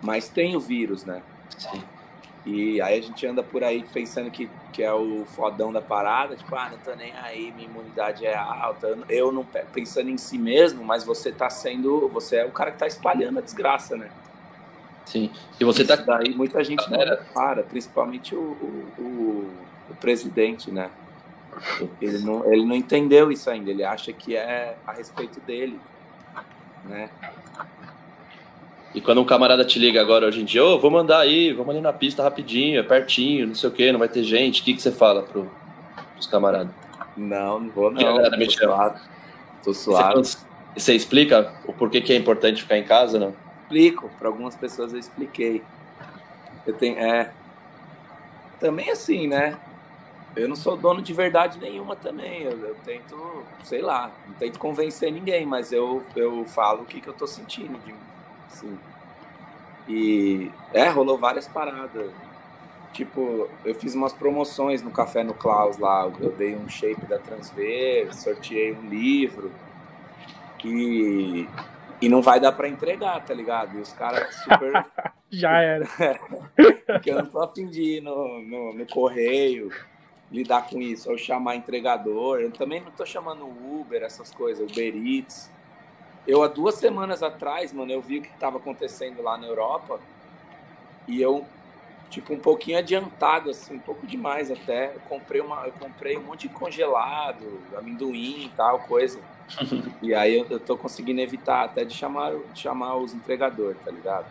mas 0.01 0.27
tem 0.27 0.55
o 0.55 0.59
vírus, 0.59 1.05
né? 1.05 1.21
Sim. 1.57 1.81
E 2.45 2.79
aí 2.79 2.99
a 2.99 3.01
gente 3.01 3.25
anda 3.25 3.41
por 3.41 3.63
aí 3.63 3.83
pensando 3.91 4.29
que, 4.29 4.47
que 4.71 4.83
é 4.83 4.93
o 4.93 5.25
fodão 5.25 5.73
da 5.73 5.81
parada, 5.81 6.35
tipo, 6.35 6.55
ah, 6.55 6.69
não 6.69 6.77
tô 6.77 6.93
nem 6.95 7.11
aí, 7.13 7.51
minha 7.51 7.67
imunidade 7.67 8.23
é 8.23 8.35
alta. 8.35 8.99
Eu 9.09 9.31
não 9.31 9.43
pensando 9.73 10.09
em 10.09 10.17
si 10.17 10.37
mesmo, 10.37 10.83
mas 10.83 11.03
você 11.03 11.31
tá 11.31 11.49
sendo. 11.49 12.07
Você 12.09 12.37
é 12.37 12.45
o 12.45 12.51
cara 12.51 12.71
que 12.71 12.77
tá 12.77 12.85
espalhando 12.85 13.39
a 13.39 13.41
desgraça, 13.41 13.95
né? 13.95 14.11
Sim. 15.05 15.31
E 15.59 15.65
você 15.65 15.83
tá. 15.83 15.95
Daí 15.95 16.35
muita 16.35 16.63
gente 16.63 16.89
não 16.89 16.99
para, 17.33 17.63
principalmente 17.63 18.35
o, 18.35 18.39
o, 18.39 19.01
o, 19.01 19.51
o 19.89 19.95
presidente, 19.95 20.69
né? 20.69 20.91
Ele 22.01 22.19
não, 22.19 22.51
ele 22.51 22.65
não 22.65 22.75
entendeu 22.75 23.31
isso 23.31 23.49
ainda, 23.49 23.71
ele 23.71 23.83
acha 23.83 24.11
que 24.11 24.35
é 24.35 24.77
a 24.85 24.91
respeito 24.91 25.39
dele, 25.41 25.79
né? 26.85 27.09
E 28.93 29.01
quando 29.01 29.19
um 29.19 29.25
camarada 29.25 29.65
te 29.65 29.77
liga 29.77 29.99
agora 29.99 30.25
hoje 30.25 30.41
em 30.41 30.45
dia, 30.45 30.63
ô, 30.63 30.75
oh, 30.75 30.79
vou 30.79 30.89
mandar 30.89 31.19
aí, 31.19 31.51
vamos 31.51 31.71
ali 31.71 31.81
na 31.81 31.91
pista 31.91 32.23
rapidinho, 32.23 32.79
é 32.79 32.83
pertinho, 32.83 33.47
não 33.47 33.55
sei 33.55 33.69
o 33.69 33.71
que, 33.71 33.91
não 33.91 33.99
vai 33.99 34.07
ter 34.07 34.23
gente, 34.23 34.61
o 34.61 34.63
que, 34.63 34.73
que 34.73 34.81
você 34.81 34.91
fala 34.91 35.21
pro, 35.21 35.51
pros 36.13 36.27
camaradas? 36.27 36.73
Não, 37.17 37.59
não 37.59 37.69
vou 37.69 37.91
não. 37.91 38.01
tô 38.29 38.51
suave. 38.51 38.99
Tô 39.63 39.73
suave. 39.73 40.15
Você, 40.15 40.37
você, 40.77 40.95
explica 40.95 41.53
o 41.65 41.73
porquê 41.73 41.99
que 41.99 42.13
é 42.13 42.15
importante 42.15 42.61
ficar 42.61 42.77
em 42.77 42.85
casa, 42.85 43.19
não? 43.19 43.33
Explico, 43.63 44.09
para 44.17 44.29
algumas 44.29 44.55
pessoas 44.55 44.93
eu 44.93 44.99
expliquei. 44.99 45.61
Eu 46.65 46.73
tenho, 46.73 46.97
é, 46.97 47.31
também 48.61 48.89
assim, 48.89 49.27
né? 49.27 49.57
Eu 50.35 50.49
não 50.49 50.55
sou 50.55 50.75
dono 50.75 51.01
de 51.01 51.13
verdade 51.13 51.57
nenhuma 51.59 51.95
também. 51.95 52.43
Eu, 52.43 52.57
eu, 52.59 52.75
tento, 52.83 53.43
sei 53.63 53.81
lá, 53.81 54.11
não 54.27 54.33
tento 54.35 54.59
convencer 54.59 55.11
ninguém, 55.11 55.45
mas 55.45 55.71
eu, 55.71 56.03
eu 56.15 56.43
falo 56.45 56.83
o 56.83 56.85
que, 56.85 56.99
que 56.99 57.07
eu 57.07 57.13
tô 57.13 57.25
sentindo 57.25 57.79
de, 57.85 57.95
Sim. 58.49 58.77
E 59.87 60.51
é, 60.73 60.89
rolou 60.89 61.17
várias 61.17 61.47
paradas. 61.47 62.11
Tipo, 62.91 63.49
eu 63.63 63.75
fiz 63.75 63.93
umas 63.93 64.13
promoções 64.13 64.81
no 64.81 64.91
Café 64.91 65.23
no 65.23 65.33
Klaus 65.33 65.77
lá. 65.77 66.09
Eu 66.19 66.31
dei 66.31 66.55
um 66.55 66.67
shape 66.67 67.05
da 67.05 67.19
Transver, 67.19 68.13
sorteei 68.13 68.73
um 68.73 68.89
livro. 68.89 69.51
E, 70.63 71.47
e 72.01 72.09
não 72.09 72.21
vai 72.21 72.39
dar 72.39 72.51
para 72.53 72.67
entregar, 72.67 73.23
tá 73.23 73.33
ligado? 73.33 73.77
E 73.77 73.81
os 73.81 73.93
caras 73.93 74.33
super. 74.43 74.85
Já 75.29 75.61
era. 75.61 75.87
Porque 76.87 77.11
eu 77.11 77.17
não 77.17 77.25
tô 77.25 77.41
afim 77.41 77.67
de 77.67 77.97
ir 77.97 78.01
no, 78.01 78.41
no, 78.41 78.73
no 78.73 78.85
correio 78.87 79.69
lidar 80.31 80.67
com 80.67 80.81
isso, 80.81 81.09
ou 81.09 81.17
chamar 81.17 81.55
entregador. 81.55 82.39
Eu 82.39 82.51
também 82.51 82.81
não 82.81 82.91
tô 82.91 83.05
chamando 83.05 83.45
Uber, 83.45 84.03
essas 84.03 84.31
coisas, 84.31 84.69
Uber 84.69 84.95
Eats. 84.95 85.51
Eu, 86.27 86.41
há 86.43 86.47
duas 86.47 86.75
semanas 86.75 87.21
atrás, 87.21 87.71
mano, 87.71 87.91
eu 87.91 88.01
vi 88.01 88.19
o 88.19 88.21
que 88.21 88.29
estava 88.29 88.57
acontecendo 88.57 89.21
lá 89.21 89.37
na 89.37 89.45
Europa 89.45 89.99
e 91.07 91.21
eu, 91.21 91.45
tipo, 92.09 92.33
um 92.33 92.39
pouquinho 92.39 92.79
adiantado, 92.79 93.51
assim, 93.51 93.75
um 93.75 93.79
pouco 93.79 94.07
demais 94.07 94.49
até. 94.49 94.95
Eu 94.95 95.01
comprei, 95.07 95.39
uma, 95.39 95.67
eu 95.67 95.73
comprei 95.73 96.17
um 96.17 96.23
monte 96.23 96.47
de 96.47 96.53
congelado, 96.53 97.61
amendoim 97.77 98.45
e 98.45 98.51
tal, 98.57 98.79
coisa. 98.79 99.19
e 100.01 100.15
aí 100.15 100.35
eu, 100.35 100.47
eu 100.49 100.59
tô 100.59 100.75
conseguindo 100.75 101.21
evitar 101.21 101.65
até 101.65 101.85
de 101.85 101.93
chamar, 101.93 102.35
de 102.53 102.59
chamar 102.59 102.95
os 102.95 103.13
entregadores, 103.13 103.77
tá 103.85 103.91
ligado? 103.91 104.25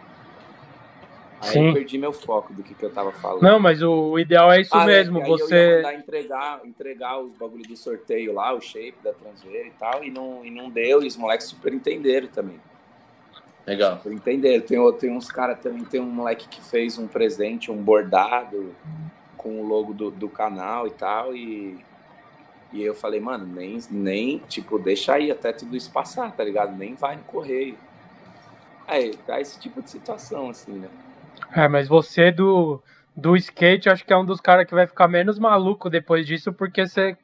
Aí 1.41 1.51
Sim. 1.51 1.69
eu 1.69 1.75
perdi 1.75 1.99
meu 1.99 2.13
foco 2.13 2.53
do 2.53 2.63
que, 2.63 2.75
que 2.75 2.83
eu 2.85 2.91
tava 2.91 3.13
falando. 3.13 3.43
Não, 3.43 3.59
mas 3.59 3.83
o 3.83 4.19
ideal 4.19 4.51
é 4.53 4.61
isso 4.61 4.75
ah, 4.75 4.87
mesmo. 4.87 5.21
É, 5.21 5.27
você. 5.27 5.55
Eu 5.55 5.59
ia 5.59 5.77
mandar 5.77 5.95
entregar, 5.95 6.61
entregar 6.65 7.21
os 7.21 7.33
bagulhos 7.35 7.67
do 7.67 7.77
sorteio 7.77 8.33
lá, 8.33 8.53
o 8.55 8.61
shape 8.61 8.97
da 9.03 9.13
Transveira 9.13 9.69
e 9.69 9.73
tal, 9.73 10.05
e 10.05 10.11
não, 10.11 10.45
e 10.45 10.51
não 10.51 10.71
deu, 10.71 11.03
e 11.03 11.07
os 11.07 11.17
moleques 11.17 11.47
super 11.47 11.73
entenderam 11.73 12.29
também. 12.29 12.61
Legal. 13.67 13.97
Super 13.99 14.13
entenderam. 14.13 14.65
Tem, 14.65 14.93
tem 14.93 15.11
uns 15.11 15.31
caras 15.31 15.59
também, 15.61 15.85
tem 15.85 16.01
um 16.01 16.11
moleque 16.11 16.49
que 16.49 16.63
fez 16.63 16.99
um 16.99 17.07
presente, 17.07 17.71
um 17.71 17.83
bordado 17.83 18.75
com 19.37 19.61
o 19.61 19.67
logo 19.67 19.93
do, 19.93 20.11
do 20.11 20.29
canal 20.29 20.87
e 20.87 20.91
tal, 20.91 21.35
e. 21.35 21.79
E 22.73 22.83
eu 22.83 22.93
falei, 22.93 23.21
mano, 23.21 23.47
nem, 23.47 23.79
nem, 23.89 24.39
tipo, 24.49 24.81
deixa 24.81 25.15
aí 25.15 25.31
até 25.31 25.53
tudo 25.53 25.77
isso 25.77 25.93
passar, 25.93 26.35
tá 26.35 26.43
ligado? 26.43 26.77
Nem 26.77 26.95
vai 26.97 27.15
no 27.15 27.23
correio. 27.23 27.79
Aí, 28.85 29.15
tá 29.25 29.41
esse 29.41 29.61
tipo 29.61 29.81
de 29.81 29.89
situação, 29.89 30.51
assim, 30.51 30.73
né? 30.73 30.89
É, 31.55 31.69
mas 31.69 31.87
você 31.87 32.33
do, 32.33 32.83
do 33.17 33.37
skate, 33.37 33.89
acho 33.89 34.05
que 34.05 34.13
é 34.13 34.17
um 34.17 34.25
dos 34.25 34.41
caras 34.41 34.67
que 34.67 34.75
vai 34.75 34.87
ficar 34.87 35.07
menos 35.07 35.39
maluco 35.39 35.89
depois 35.89 36.27
disso, 36.27 36.53
porque 36.53 36.87
você 36.87 37.17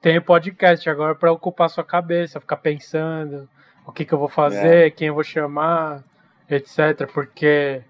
tem 0.00 0.16
o 0.16 0.22
podcast 0.22 0.88
agora 0.88 1.14
para 1.14 1.32
ocupar 1.32 1.68
sua 1.68 1.84
cabeça, 1.84 2.40
ficar 2.40 2.56
pensando 2.56 3.48
o 3.86 3.92
que, 3.92 4.04
que 4.04 4.12
eu 4.12 4.18
vou 4.18 4.28
fazer, 4.28 4.86
é. 4.86 4.90
quem 4.90 5.08
eu 5.08 5.14
vou 5.14 5.22
chamar, 5.22 6.02
etc. 6.48 7.06
Porque 7.12 7.82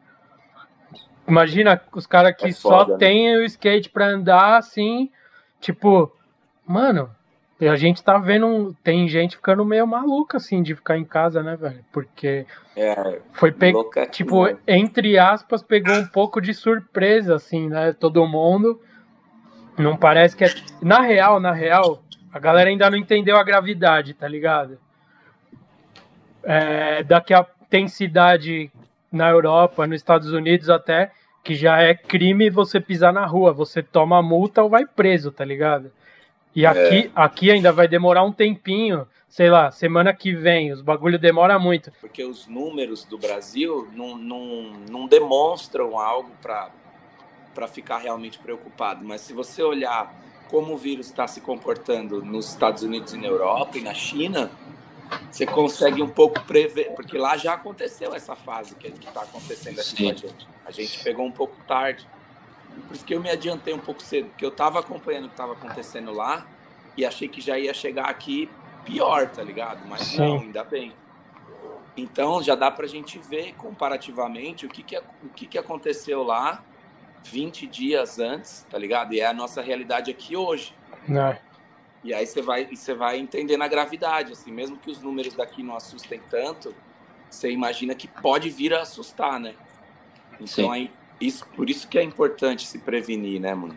imagina 1.27 1.81
os 1.93 2.07
caras 2.07 2.37
que 2.37 2.47
é 2.47 2.53
foda, 2.53 2.85
só 2.85 2.93
né? 2.93 2.99
tem 2.99 3.37
o 3.37 3.45
skate 3.45 3.89
para 3.91 4.07
andar 4.07 4.59
assim, 4.59 5.11
tipo, 5.61 6.13
mano, 6.67 7.11
e 7.64 7.68
a 7.68 7.76
gente 7.76 8.04
tá 8.04 8.18
vendo, 8.18 8.76
tem 8.85 9.09
gente 9.09 9.37
ficando 9.37 9.64
meio 9.64 9.87
maluca, 9.87 10.37
assim, 10.37 10.62
de 10.62 10.75
ficar 10.75 10.99
em 10.99 11.04
casa, 11.04 11.42
né, 11.42 11.56
velho? 11.56 11.83
Porque 11.90 12.44
é, 12.76 13.23
foi, 13.33 13.52
pe... 13.52 13.73
tipo, 14.11 14.47
entre 14.68 15.18
aspas, 15.18 15.62
pegou 15.62 15.94
um 15.94 16.06
pouco 16.06 16.42
de 16.42 16.52
surpresa, 16.52 17.37
assim, 17.37 17.71
né? 17.71 17.94
Todo 17.94 18.26
mundo. 18.26 18.78
Não 19.78 19.97
parece 19.97 20.37
que 20.37 20.44
é. 20.44 20.54
Na 20.83 21.00
real, 21.00 21.40
na 21.40 21.52
real, 21.52 22.02
a 22.30 22.38
galera 22.38 22.68
ainda 22.68 22.90
não 22.90 22.99
entendeu 22.99 23.38
a 23.38 23.42
gravidade, 23.42 24.12
tá 24.12 24.28
ligado? 24.28 24.78
É, 26.42 27.02
daqui 27.02 27.33
a 27.33 27.47
tem 27.71 27.88
cidade 27.88 28.71
na 29.11 29.30
Europa, 29.30 29.87
nos 29.87 29.97
Estados 29.97 30.35
Unidos 30.35 30.68
até, 30.68 31.12
que 31.42 31.54
já 31.54 31.80
é 31.80 31.94
crime 31.94 32.50
você 32.50 32.78
pisar 32.78 33.11
na 33.11 33.25
rua. 33.25 33.54
Você 33.54 33.83
toma 33.83 34.23
multa 34.23 34.62
ou 34.62 34.68
vai 34.68 34.85
preso, 34.85 35.33
tá 35.33 35.47
ligado? 35.47 35.90
E 36.54 36.64
aqui, 36.64 36.78
é. 36.78 37.11
aqui 37.14 37.50
ainda 37.50 37.73
vai 37.73 37.88
demorar 37.88 38.23
um 38.23 38.32
tempinho, 38.32 39.06
sei 39.28 39.50
lá, 39.50 39.70
semana 39.70 40.14
que 40.14 40.32
vem, 40.32 40.73
os 40.73 40.80
bagulho 40.80 41.18
demora 41.18 41.58
muito. 41.58 41.90
Porque 42.00 42.25
os 42.25 42.46
números 42.46 43.04
do 43.04 43.18
Brasil 43.18 43.88
não, 43.92 44.16
não, 44.16 44.73
não 44.90 45.06
demonstram 45.06 45.99
algo 45.99 46.30
para 46.40 47.68
ficar 47.68 47.99
realmente 47.99 48.38
preocupado. 48.38 49.04
Mas 49.04 49.23
se 49.23 49.32
você 49.32 49.62
olhar 49.62 50.14
como 50.49 50.75
o 50.75 50.76
vírus 50.76 51.06
está 51.06 51.26
se 51.26 51.40
comportando 51.40 52.23
nos 52.23 52.50
Estados 52.50 52.82
Unidos 52.82 53.12
e 53.12 53.18
na 53.18 53.26
Europa 53.26 53.76
e 53.78 53.80
na 53.80 53.94
China, 53.94 54.50
você 55.30 55.46
consegue 55.46 56.02
um 56.02 56.08
pouco 56.08 56.40
prever, 56.42 56.92
porque 56.94 57.18
lá 57.18 57.37
já 57.37 57.54
aconteceu 57.54 58.14
essa 58.14 58.37
fase 58.37 58.75
que 58.76 58.88
está 58.88 59.23
acontecendo 59.23 59.80
aqui 59.80 59.96
Sim. 59.96 60.04
com 60.04 60.11
a 60.11 60.14
gente. 60.14 60.49
A 60.66 60.70
gente 60.70 61.02
pegou 61.02 61.26
um 61.26 61.32
pouco 61.32 61.56
tarde. 61.66 62.06
Por 62.83 62.95
isso 62.95 63.04
que 63.04 63.14
eu 63.14 63.21
me 63.21 63.31
adiantei 63.31 63.73
um 63.75 63.78
pouco 63.78 64.02
cedo, 64.02 64.28
porque 64.28 64.45
eu 64.45 64.50
estava 64.50 64.81
acompanhando 64.81 65.25
o 65.25 65.28
que 65.28 65.35
estava 65.35 65.52
acontecendo 65.52 66.12
lá 66.12 66.47
e 66.97 67.04
achei 67.04 67.28
que 67.28 67.40
já 67.40 67.59
ia 67.59 67.75
chegar 67.75 68.07
aqui 68.07 68.49
pior, 68.85 69.28
tá 69.28 69.43
ligado? 69.43 69.87
Mas 69.87 70.02
Sim. 70.02 70.19
não, 70.19 70.40
ainda 70.40 70.64
bem. 70.64 70.93
Então 71.97 72.43
já 72.43 72.54
dá 72.54 72.71
para 72.71 72.85
a 72.85 72.88
gente 72.88 73.19
ver 73.19 73.54
comparativamente 73.54 74.66
o 74.66 74.69
que, 74.69 74.83
que, 74.83 74.99
o 74.99 75.28
que, 75.35 75.47
que 75.47 75.59
aconteceu 75.59 76.23
lá 76.23 76.62
20 77.25 77.66
dias 77.66 78.19
antes, 78.19 78.66
tá 78.69 78.76
ligado? 78.76 79.14
E 79.14 79.21
é 79.21 79.26
a 79.26 79.33
nossa 79.33 79.62
realidade 79.62 80.11
aqui 80.11 80.37
hoje. 80.37 80.75
Não. 81.09 81.28
É. 81.28 81.40
E 82.02 82.12
aí 82.12 82.26
você 82.26 82.43
vai, 82.43 82.66
você 82.66 82.93
vai 82.93 83.19
entendendo 83.19 83.62
a 83.62 83.69
gravidade, 83.69 84.33
assim, 84.33 84.52
mesmo 84.52 84.76
que 84.76 84.90
os 84.90 85.00
números 85.00 85.33
daqui 85.35 85.62
não 85.62 85.75
assustem 85.75 86.21
tanto, 86.28 86.75
você 87.31 87.50
imagina 87.50 87.95
que 87.95 88.07
pode 88.07 88.50
vir 88.50 88.75
a 88.75 88.83
assustar, 88.83 89.40
né? 89.40 89.54
Então 90.38 90.71
aí 90.71 90.90
isso, 91.21 91.47
por 91.54 91.71
isso 91.71 91.88
que 91.88 91.99
é 91.99 92.02
importante 92.02 92.66
se 92.66 92.78
prevenir, 92.78 93.40
né, 93.40 93.54
mano? 93.54 93.75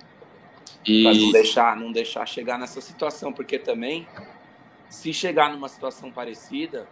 E... 0.86 1.04
Pra 1.04 1.14
não 1.14 1.32
deixar, 1.32 1.76
não 1.76 1.92
deixar 1.92 2.26
chegar 2.26 2.58
nessa 2.58 2.82
situação, 2.82 3.32
porque 3.34 3.60
também, 3.60 4.08
se 4.90 5.14
chegar 5.14 5.52
numa 5.52 5.68
situação 5.68 6.12
parecida, 6.12 6.88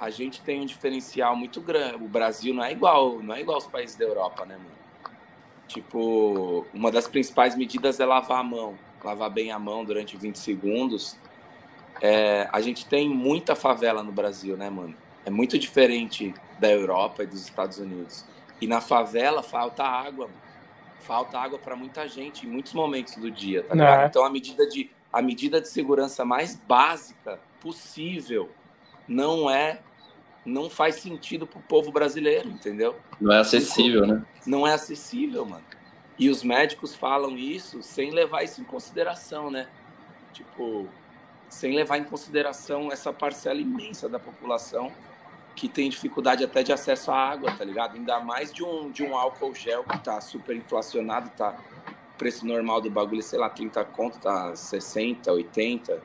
a 0.00 0.10
gente 0.10 0.40
tem 0.40 0.60
um 0.60 0.66
diferencial 0.66 1.36
muito 1.36 1.60
grande. 1.60 1.96
O 1.96 2.08
Brasil 2.08 2.54
não 2.54 2.64
é 2.64 2.72
igual, 2.72 3.20
não 3.22 3.34
é 3.34 3.40
igual 3.40 3.56
aos 3.56 3.66
países 3.66 3.96
da 3.96 4.04
Europa, 4.04 4.44
né, 4.46 4.56
mano? 4.56 4.78
Tipo, 5.66 6.66
uma 6.72 6.90
das 6.90 7.06
principais 7.06 7.54
medidas 7.54 8.00
é 8.00 8.06
lavar 8.06 8.40
a 8.40 8.42
mão, 8.42 8.78
lavar 9.04 9.28
bem 9.28 9.52
a 9.52 9.58
mão 9.58 9.84
durante 9.84 10.16
20 10.16 10.38
segundos. 10.38 11.16
É, 12.00 12.48
a 12.50 12.60
gente 12.60 12.86
tem 12.86 13.08
muita 13.08 13.54
favela 13.54 14.02
no 14.02 14.12
Brasil, 14.12 14.56
né, 14.56 14.70
mano? 14.70 14.96
É 15.26 15.30
muito 15.30 15.58
diferente 15.58 16.32
da 16.58 16.70
Europa 16.70 17.22
e 17.24 17.26
dos 17.26 17.42
Estados 17.42 17.78
Unidos. 17.78 18.24
E 18.60 18.66
na 18.66 18.80
favela 18.80 19.42
falta 19.42 19.84
água, 19.84 20.28
falta 21.00 21.38
água 21.38 21.58
para 21.58 21.76
muita 21.76 22.08
gente 22.08 22.46
em 22.46 22.50
muitos 22.50 22.72
momentos 22.72 23.16
do 23.16 23.30
dia, 23.30 23.62
tá 23.62 23.74
ligado? 23.74 24.02
É. 24.02 24.06
Então 24.06 24.24
a 24.24 24.30
medida 24.30 24.66
de 24.66 24.90
a 25.12 25.22
medida 25.22 25.60
de 25.60 25.68
segurança 25.68 26.24
mais 26.24 26.54
básica 26.54 27.40
possível 27.60 28.50
não 29.06 29.50
é 29.50 29.80
não 30.44 30.70
faz 30.70 30.96
sentido 30.96 31.46
pro 31.46 31.60
povo 31.60 31.92
brasileiro, 31.92 32.48
entendeu? 32.48 32.96
Não 33.20 33.32
é 33.32 33.38
acessível, 33.40 34.06
né? 34.06 34.24
Não 34.46 34.66
é 34.66 34.72
acessível, 34.72 35.44
mano. 35.44 35.64
E 36.18 36.30
os 36.30 36.42
médicos 36.42 36.94
falam 36.94 37.36
isso 37.36 37.82
sem 37.82 38.10
levar 38.10 38.42
isso 38.42 38.60
em 38.60 38.64
consideração, 38.64 39.50
né? 39.50 39.68
Tipo, 40.32 40.88
sem 41.48 41.74
levar 41.74 41.98
em 41.98 42.04
consideração 42.04 42.90
essa 42.90 43.12
parcela 43.12 43.60
imensa 43.60 44.08
da 44.08 44.18
população 44.18 44.92
que 45.58 45.68
tem 45.68 45.90
dificuldade 45.90 46.44
até 46.44 46.62
de 46.62 46.72
acesso 46.72 47.10
à 47.10 47.16
água, 47.16 47.50
tá 47.50 47.64
ligado? 47.64 47.96
Ainda 47.96 48.20
mais 48.20 48.52
de 48.52 48.62
um, 48.62 48.92
de 48.92 49.02
um 49.02 49.16
álcool 49.16 49.52
gel 49.52 49.82
que 49.82 49.98
tá 49.98 50.20
super 50.20 50.54
inflacionado, 50.54 51.30
tá 51.30 51.58
preço 52.16 52.46
normal 52.46 52.80
do 52.80 52.88
bagulho, 52.88 53.20
sei 53.20 53.40
lá, 53.40 53.50
30 53.50 53.84
conto, 53.86 54.20
tá 54.20 54.54
60, 54.54 55.32
80. 55.32 56.00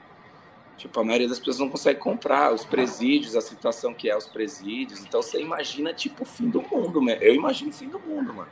Tipo, 0.76 1.00
a 1.00 1.04
maioria 1.04 1.28
das 1.28 1.38
pessoas 1.38 1.60
não 1.60 1.70
consegue 1.70 2.00
comprar 2.00 2.52
os 2.52 2.66
presídios, 2.66 3.36
a 3.36 3.42
situação 3.42 3.94
que 3.94 4.10
é 4.10 4.18
os 4.18 4.26
presídios. 4.26 5.02
Então 5.02 5.22
você 5.22 5.40
imagina, 5.40 5.94
tipo, 5.94 6.24
o 6.24 6.26
fim 6.26 6.50
do 6.50 6.64
mundo, 6.64 7.00
mano. 7.00 7.22
Eu 7.22 7.36
imagino 7.36 7.70
o 7.70 7.74
fim 7.74 7.88
do 7.88 8.00
mundo, 8.00 8.34
mano. 8.34 8.50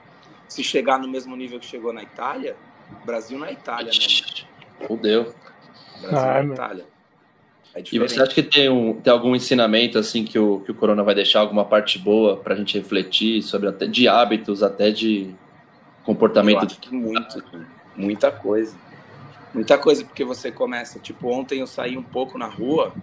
Se 0.48 0.64
chegar 0.64 1.00
no 1.00 1.08
mesmo 1.08 1.36
nível 1.36 1.60
que 1.60 1.66
chegou 1.66 1.92
na 1.92 2.04
Itália, 2.04 2.56
Brasil 3.04 3.40
na 3.40 3.52
Itália, 3.52 3.92
né, 3.92 4.08
mano? 4.08 4.88
Fudeu. 4.88 5.34
Brasil 6.00 6.20
ah, 6.20 6.44
na 6.44 6.54
Itália. 6.54 6.86
É 7.74 7.84
e 7.92 8.00
você 8.00 8.22
acha 8.22 8.34
que 8.34 8.44
tem, 8.44 8.70
um, 8.70 9.00
tem 9.00 9.12
algum 9.12 9.36
ensinamento 9.36 9.98
assim 9.98 10.26
que 10.26 10.38
o, 10.38 10.60
que 10.60 10.72
o 10.72 10.76
Corona 10.76 11.04
vai 11.04 11.16
deixar, 11.16 11.40
alguma 11.40 11.64
parte 11.64 11.98
boa 11.98 12.36
para 12.36 12.54
a 12.54 12.58
gente 12.58 12.78
refletir 12.78 13.42
sobre 13.42 13.70
até 13.70 13.88
de 13.88 14.08
hábitos, 14.08 14.62
até 14.62 14.92
de 14.92 15.34
comportamento? 16.04 16.64
Eu 16.64 16.68
acho 16.68 16.80
que 16.80 16.94
muito, 16.94 17.44
muita 17.96 18.32
coisa. 18.32 18.76
Muita 19.54 19.78
coisa, 19.78 20.04
porque 20.04 20.24
você 20.24 20.52
começa, 20.52 21.00
tipo, 21.00 21.30
ontem 21.30 21.60
eu 21.60 21.68
saí 21.68 21.98
um 21.98 22.04
pouco 22.04 22.38
na 22.38 22.48
rua, 22.48 22.94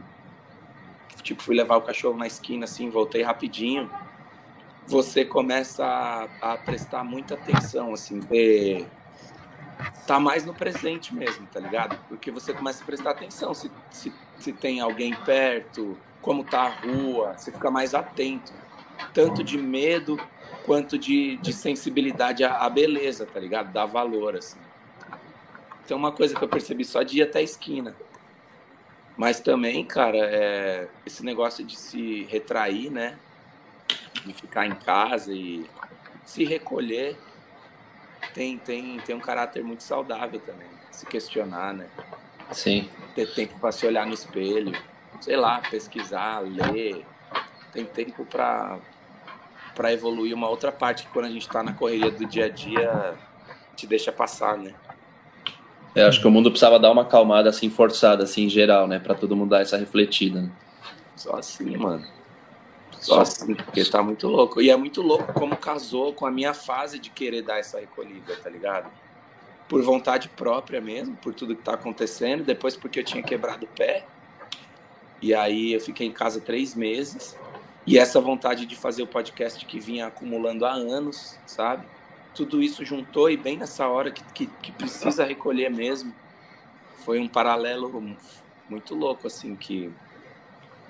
tipo, 1.22 1.42
fui 1.42 1.54
levar 1.54 1.76
o 1.76 1.82
cachorro 1.82 2.16
na 2.16 2.26
esquina, 2.26 2.64
assim, 2.64 2.88
voltei 2.88 3.22
rapidinho. 3.22 3.90
Você 4.87 5.25
começa 5.25 5.84
a, 5.84 6.52
a 6.52 6.56
prestar 6.56 7.04
muita 7.04 7.34
atenção, 7.34 7.92
assim, 7.92 8.20
ver 8.20 8.87
tá 10.06 10.18
mais 10.18 10.44
no 10.44 10.54
presente 10.54 11.14
mesmo, 11.14 11.46
tá 11.46 11.60
ligado? 11.60 11.98
Porque 12.08 12.30
você 12.30 12.52
começa 12.52 12.82
a 12.82 12.87
prestar 12.87 13.10
atenção 13.10 13.54
se, 13.54 13.70
se, 13.90 14.12
se 14.38 14.52
tem 14.52 14.80
alguém 14.80 15.14
perto, 15.14 15.99
como 16.21 16.45
tá 16.45 16.62
a 16.62 16.68
rua, 16.68 17.35
você 17.37 17.50
fica 17.50 17.71
mais 17.71 17.95
atento. 17.95 18.52
Tanto 19.14 19.42
de 19.45 19.57
medo 19.57 20.18
quanto 20.64 20.99
de, 20.99 21.37
de 21.37 21.52
sensibilidade 21.52 22.45
à, 22.45 22.68
beleza, 22.68 23.25
tá 23.25 23.40
ligado? 23.40 23.73
Dá 23.73 23.87
valor, 23.87 24.37
assim. 24.37 24.59
Então, 25.85 25.97
uma 25.97 26.12
coisa 26.12 26.35
que 26.35 26.42
eu 26.42 26.49
percebi 26.49 26.85
só 26.85 27.02
de 27.02 27.18
ir 27.18 27.23
até 27.23 27.38
a 27.38 27.42
esquina. 27.42 27.97
Mas 29.16 29.40
também, 29.40 29.85
cara, 29.85 30.18
é, 30.18 30.88
esse 31.07 31.25
negócio 31.25 31.64
de 31.64 31.76
se 31.76 32.25
retrair, 32.25 32.90
né? 32.90 33.18
De 34.25 34.33
ficar 34.33 34.66
em 34.66 34.75
casa 34.75 35.33
e 35.33 35.64
se 36.25 36.45
recolher 36.45 37.16
tem, 38.35 38.59
tem, 38.59 38.99
tem 39.00 39.16
um 39.16 39.21
caráter 39.21 39.64
muito 39.64 39.83
saudável 39.83 40.38
também. 40.40 40.68
Se 40.90 41.07
questionar, 41.07 41.73
né? 41.73 41.88
Sim. 42.52 42.88
Ter 43.14 43.33
tempo 43.35 43.59
para 43.59 43.73
se 43.73 43.87
olhar 43.87 44.07
no 44.07 44.14
espelho, 44.14 44.73
sei 45.21 45.37
lá, 45.37 45.61
pesquisar, 45.71 46.40
ler. 46.40 47.05
Tem 47.73 47.85
tempo 47.85 48.25
para 48.25 48.78
para 49.75 49.93
evoluir 49.93 50.35
uma 50.35 50.49
outra 50.49 50.73
parte 50.73 51.05
que 51.05 51.12
quando 51.12 51.26
a 51.26 51.31
gente 51.31 51.47
está 51.47 51.62
na 51.62 51.73
correria 51.73 52.11
do 52.11 52.26
dia 52.26 52.47
a 52.47 52.49
dia 52.49 53.14
te 53.76 53.87
deixa 53.87 54.11
passar, 54.11 54.59
né? 54.59 54.75
Eu 55.95 56.09
acho 56.09 56.21
que 56.21 56.26
o 56.26 56.31
mundo 56.33 56.50
precisava 56.50 56.81
dar 56.81 56.90
uma 56.90 57.02
acalmada 57.02 57.49
assim 57.49 57.71
forçada 57.71 58.25
assim 58.25 58.47
em 58.47 58.49
geral, 58.49 58.88
né, 58.88 58.99
para 58.99 59.14
todo 59.14 59.37
mundo 59.37 59.50
dar 59.50 59.61
essa 59.61 59.76
refletida. 59.76 60.43
Né? 60.43 60.50
Só 61.14 61.37
assim, 61.37 61.76
mano. 61.76 62.05
Só 63.00 63.21
assim, 63.21 63.55
porque 63.55 63.85
tá 63.85 64.02
muito 64.02 64.26
louco. 64.26 64.61
E 64.61 64.69
é 64.69 64.76
muito 64.76 65.00
louco 65.00 65.33
como 65.33 65.57
casou 65.57 66.12
com 66.12 66.26
a 66.26 66.31
minha 66.31 66.52
fase 66.52 66.99
de 66.99 67.11
querer 67.11 67.43
dar 67.43 67.59
essa 67.59 67.78
recolhida, 67.78 68.35
tá 68.37 68.50
ligado? 68.50 68.90
Por 69.68 69.82
vontade 69.82 70.28
própria 70.30 70.80
mesmo, 70.80 71.16
por 71.16 71.34
tudo 71.34 71.54
que 71.54 71.62
tá 71.62 71.75
acontecendo. 71.75 72.44
Depois 72.44 72.76
porque 72.76 73.00
eu 73.00 73.04
tinha 73.04 73.22
quebrado 73.22 73.64
o 73.64 73.68
pé. 73.68 74.06
E 75.20 75.34
aí 75.34 75.72
eu 75.72 75.80
fiquei 75.80 76.06
em 76.06 76.12
casa 76.12 76.40
três 76.40 76.75
meses. 76.75 77.37
E 77.87 77.98
essa 77.98 78.20
vontade 78.20 78.66
de 78.66 78.76
fazer 78.76 79.02
o 79.02 79.06
podcast 79.06 79.64
que 79.64 79.80
vinha 79.80 80.06
acumulando 80.06 80.64
há 80.64 80.72
anos, 80.72 81.38
sabe? 81.46 81.87
Tudo 82.34 82.62
isso 82.62 82.84
juntou 82.84 83.30
e 83.30 83.37
bem 83.37 83.56
nessa 83.56 83.87
hora 83.88 84.10
que, 84.10 84.22
que, 84.32 84.46
que 84.46 84.72
precisa 84.72 85.25
recolher 85.25 85.71
mesmo. 85.71 86.14
Foi 87.04 87.19
um 87.19 87.28
paralelo 87.28 88.16
muito 88.69 88.95
louco, 88.95 89.26
assim, 89.26 89.56
que 89.56 89.93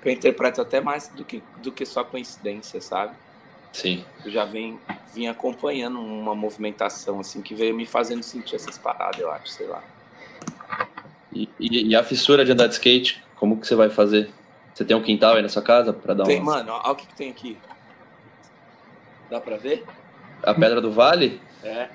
que 0.01 0.07
eu 0.07 0.13
interpreto 0.13 0.61
até 0.61 0.79
mais 0.79 1.07
do 1.09 1.25
que, 1.25 1.43
do 1.57 1.71
que 1.71 1.85
só 1.85 2.03
coincidência, 2.03 2.81
sabe? 2.81 3.15
Sim. 3.73 4.03
Eu 4.25 4.31
já 4.31 4.45
vim, 4.45 4.79
vim 5.13 5.27
acompanhando 5.27 5.99
uma 5.99 6.35
movimentação 6.35 7.19
assim 7.19 7.41
que 7.41 7.53
veio 7.53 7.75
me 7.75 7.85
fazendo 7.85 8.23
sentir 8.23 8.55
essas 8.55 8.77
paradas, 8.77 9.19
eu 9.19 9.31
acho, 9.31 9.47
sei 9.49 9.67
lá. 9.67 9.83
E, 11.31 11.47
e, 11.59 11.89
e, 11.89 11.95
a 11.95 12.03
fissura 12.03 12.43
de 12.43 12.51
andar 12.51 12.67
de 12.67 12.73
skate, 12.73 13.23
como 13.35 13.57
que 13.57 13.67
você 13.67 13.75
vai 13.75 13.89
fazer? 13.89 14.31
Você 14.73 14.83
tem 14.83 14.95
um 14.95 15.01
quintal 15.01 15.35
aí 15.35 15.41
na 15.41 15.49
sua 15.49 15.61
casa 15.61 15.93
para 15.93 16.13
dar 16.13 16.23
Tem, 16.23 16.41
mano, 16.41 16.71
olha 16.71 16.91
o 16.91 16.95
que, 16.95 17.05
que 17.05 17.15
tem 17.15 17.29
aqui. 17.29 17.57
Dá 19.29 19.39
pra 19.39 19.57
ver? 19.57 19.85
A 20.41 20.53
Pedra 20.53 20.81
do 20.81 20.91
Vale? 20.91 21.39
É. 21.63 21.89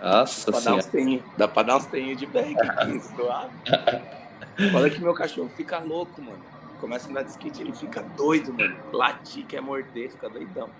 Nossa 0.00 0.50
dá 0.50 0.60
pra, 0.60 0.82
senhora. 0.82 1.22
dá 1.36 1.48
pra 1.48 1.62
dar 1.62 1.76
uns 1.76 1.86
tenhos 1.86 2.18
de 2.18 2.26
bag 2.26 2.56
aqui, 2.58 3.00
suave. 3.14 3.52
Olha 4.74 4.90
que 4.90 5.00
meu 5.00 5.12
cachorro 5.12 5.50
fica 5.54 5.78
louco, 5.78 6.22
mano 6.22 6.56
começa 6.76 7.08
a 7.08 7.10
andar 7.10 7.22
de 7.22 7.30
skate, 7.30 7.62
ele 7.62 7.72
fica 7.72 8.02
doido, 8.02 8.52
mano. 8.52 8.76
Latir, 8.92 9.44
quer 9.46 9.60
morder, 9.60 10.10
fica 10.10 10.28
doidão. 10.28 10.70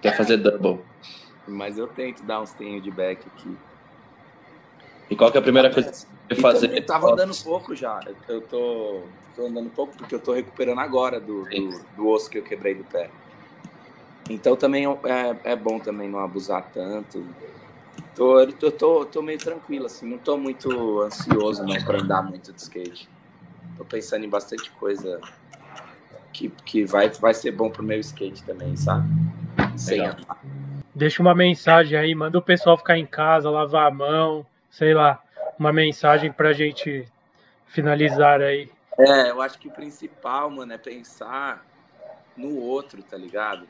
Quer 0.00 0.16
fazer 0.16 0.36
double. 0.36 0.84
Mas 1.46 1.78
eu 1.78 1.86
tento 1.86 2.22
dar 2.22 2.40
uns 2.40 2.52
tenhos 2.52 2.82
de 2.82 2.90
back 2.90 3.26
aqui. 3.26 3.56
E 5.08 5.16
qual 5.16 5.30
que 5.30 5.38
é 5.38 5.40
a 5.40 5.42
primeira 5.42 5.72
coisa 5.72 5.90
que 5.90 6.34
você 6.34 6.40
fazer? 6.40 6.76
Eu 6.76 6.84
tava 6.84 7.12
andando 7.12 7.34
pouco 7.42 7.74
já. 7.74 8.00
Eu 8.28 8.40
tô, 8.40 9.02
tô 9.34 9.46
andando 9.46 9.70
pouco 9.70 9.96
porque 9.96 10.14
eu 10.14 10.18
tô 10.18 10.32
recuperando 10.32 10.80
agora 10.80 11.20
do, 11.20 11.44
do, 11.44 11.84
do, 11.96 12.08
osso 12.08 12.28
que 12.28 12.38
eu 12.38 12.42
quebrei 12.42 12.74
do 12.74 12.84
pé. 12.84 13.10
Então 14.28 14.56
também 14.56 14.84
é, 14.86 15.52
é 15.52 15.56
bom 15.56 15.78
também 15.78 16.08
não 16.08 16.18
abusar 16.18 16.68
tanto. 16.74 17.24
Tô, 18.16 18.40
eu 18.40 18.72
tô, 18.72 19.04
tô 19.04 19.22
meio 19.22 19.38
tranquilo, 19.38 19.86
assim, 19.86 20.08
não 20.08 20.18
tô 20.18 20.36
muito 20.36 21.02
ansioso 21.02 21.62
não 21.62 21.80
pra 21.84 22.00
andar 22.00 22.22
muito 22.22 22.52
de 22.52 22.60
skate. 22.60 23.08
Tô 23.76 23.84
pensando 23.84 24.24
em 24.24 24.28
bastante 24.28 24.70
coisa 24.72 25.20
que, 26.32 26.48
que 26.64 26.84
vai, 26.84 27.10
vai 27.10 27.34
ser 27.34 27.52
bom 27.52 27.70
pro 27.70 27.82
meu 27.82 28.00
skate 28.00 28.42
também, 28.42 28.74
sabe? 28.76 29.06
Sem 29.76 30.02
Deixa 30.94 31.20
uma 31.20 31.34
mensagem 31.34 31.98
aí, 31.98 32.14
manda 32.14 32.38
o 32.38 32.42
pessoal 32.42 32.78
ficar 32.78 32.96
em 32.96 33.04
casa, 33.04 33.50
lavar 33.50 33.88
a 33.88 33.90
mão, 33.90 34.46
sei 34.70 34.94
lá, 34.94 35.22
uma 35.58 35.72
mensagem 35.72 36.32
pra 36.32 36.52
gente 36.52 37.06
finalizar 37.66 38.40
aí. 38.40 38.70
É, 38.98 39.30
eu 39.30 39.42
acho 39.42 39.58
que 39.58 39.68
o 39.68 39.72
principal, 39.72 40.50
mano, 40.50 40.72
é 40.72 40.78
pensar 40.78 41.64
no 42.36 42.58
outro, 42.58 43.02
tá 43.02 43.16
ligado? 43.16 43.66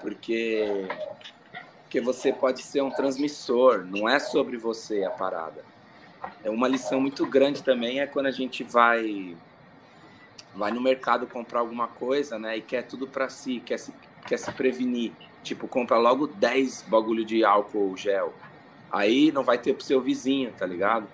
Porque, 0.00 0.86
porque 1.82 2.00
você 2.00 2.32
pode 2.32 2.62
ser 2.62 2.82
um 2.82 2.90
transmissor, 2.90 3.84
não 3.84 4.08
é 4.08 4.20
sobre 4.20 4.56
você 4.56 5.02
a 5.04 5.10
parada 5.10 5.64
é 6.44 6.50
uma 6.50 6.68
lição 6.68 7.00
muito 7.00 7.26
grande 7.26 7.62
também 7.62 8.00
é 8.00 8.06
quando 8.06 8.26
a 8.26 8.30
gente 8.30 8.62
vai 8.62 9.36
vai 10.54 10.72
no 10.72 10.80
mercado 10.80 11.28
comprar 11.28 11.60
alguma 11.60 11.86
coisa, 11.86 12.36
né, 12.38 12.56
e 12.56 12.60
quer 12.60 12.82
tudo 12.82 13.06
para 13.06 13.28
si, 13.28 13.62
quer 13.64 13.78
se 13.78 13.92
quer 14.30 14.38
se 14.38 14.52
prevenir. 14.52 15.12
Tipo, 15.42 15.66
compra 15.66 15.98
logo 15.98 16.28
10 16.28 16.84
bagulho 16.88 17.24
de 17.24 17.44
álcool 17.44 17.96
gel. 17.96 18.32
Aí 18.90 19.32
não 19.32 19.42
vai 19.42 19.58
ter 19.58 19.74
pro 19.74 19.84
seu 19.84 20.00
vizinho, 20.00 20.52
tá 20.52 20.64
ligado? 20.64 21.08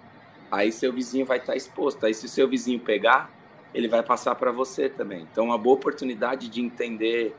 Aí 0.50 0.70
seu 0.70 0.92
vizinho 0.92 1.24
vai 1.24 1.38
estar 1.38 1.52
tá 1.52 1.57
exposto. 1.57 2.05
Aí 2.05 2.12
se 2.12 2.26
o 2.26 2.29
seu 2.29 2.46
vizinho 2.46 2.79
pegar, 2.79 3.31
ele 3.72 3.88
vai 3.88 4.02
passar 4.02 4.35
para 4.35 4.52
você 4.52 4.90
também. 4.90 5.26
Então, 5.33 5.46
uma 5.46 5.57
boa 5.57 5.76
oportunidade 5.76 6.48
de 6.48 6.61
entender 6.61 7.35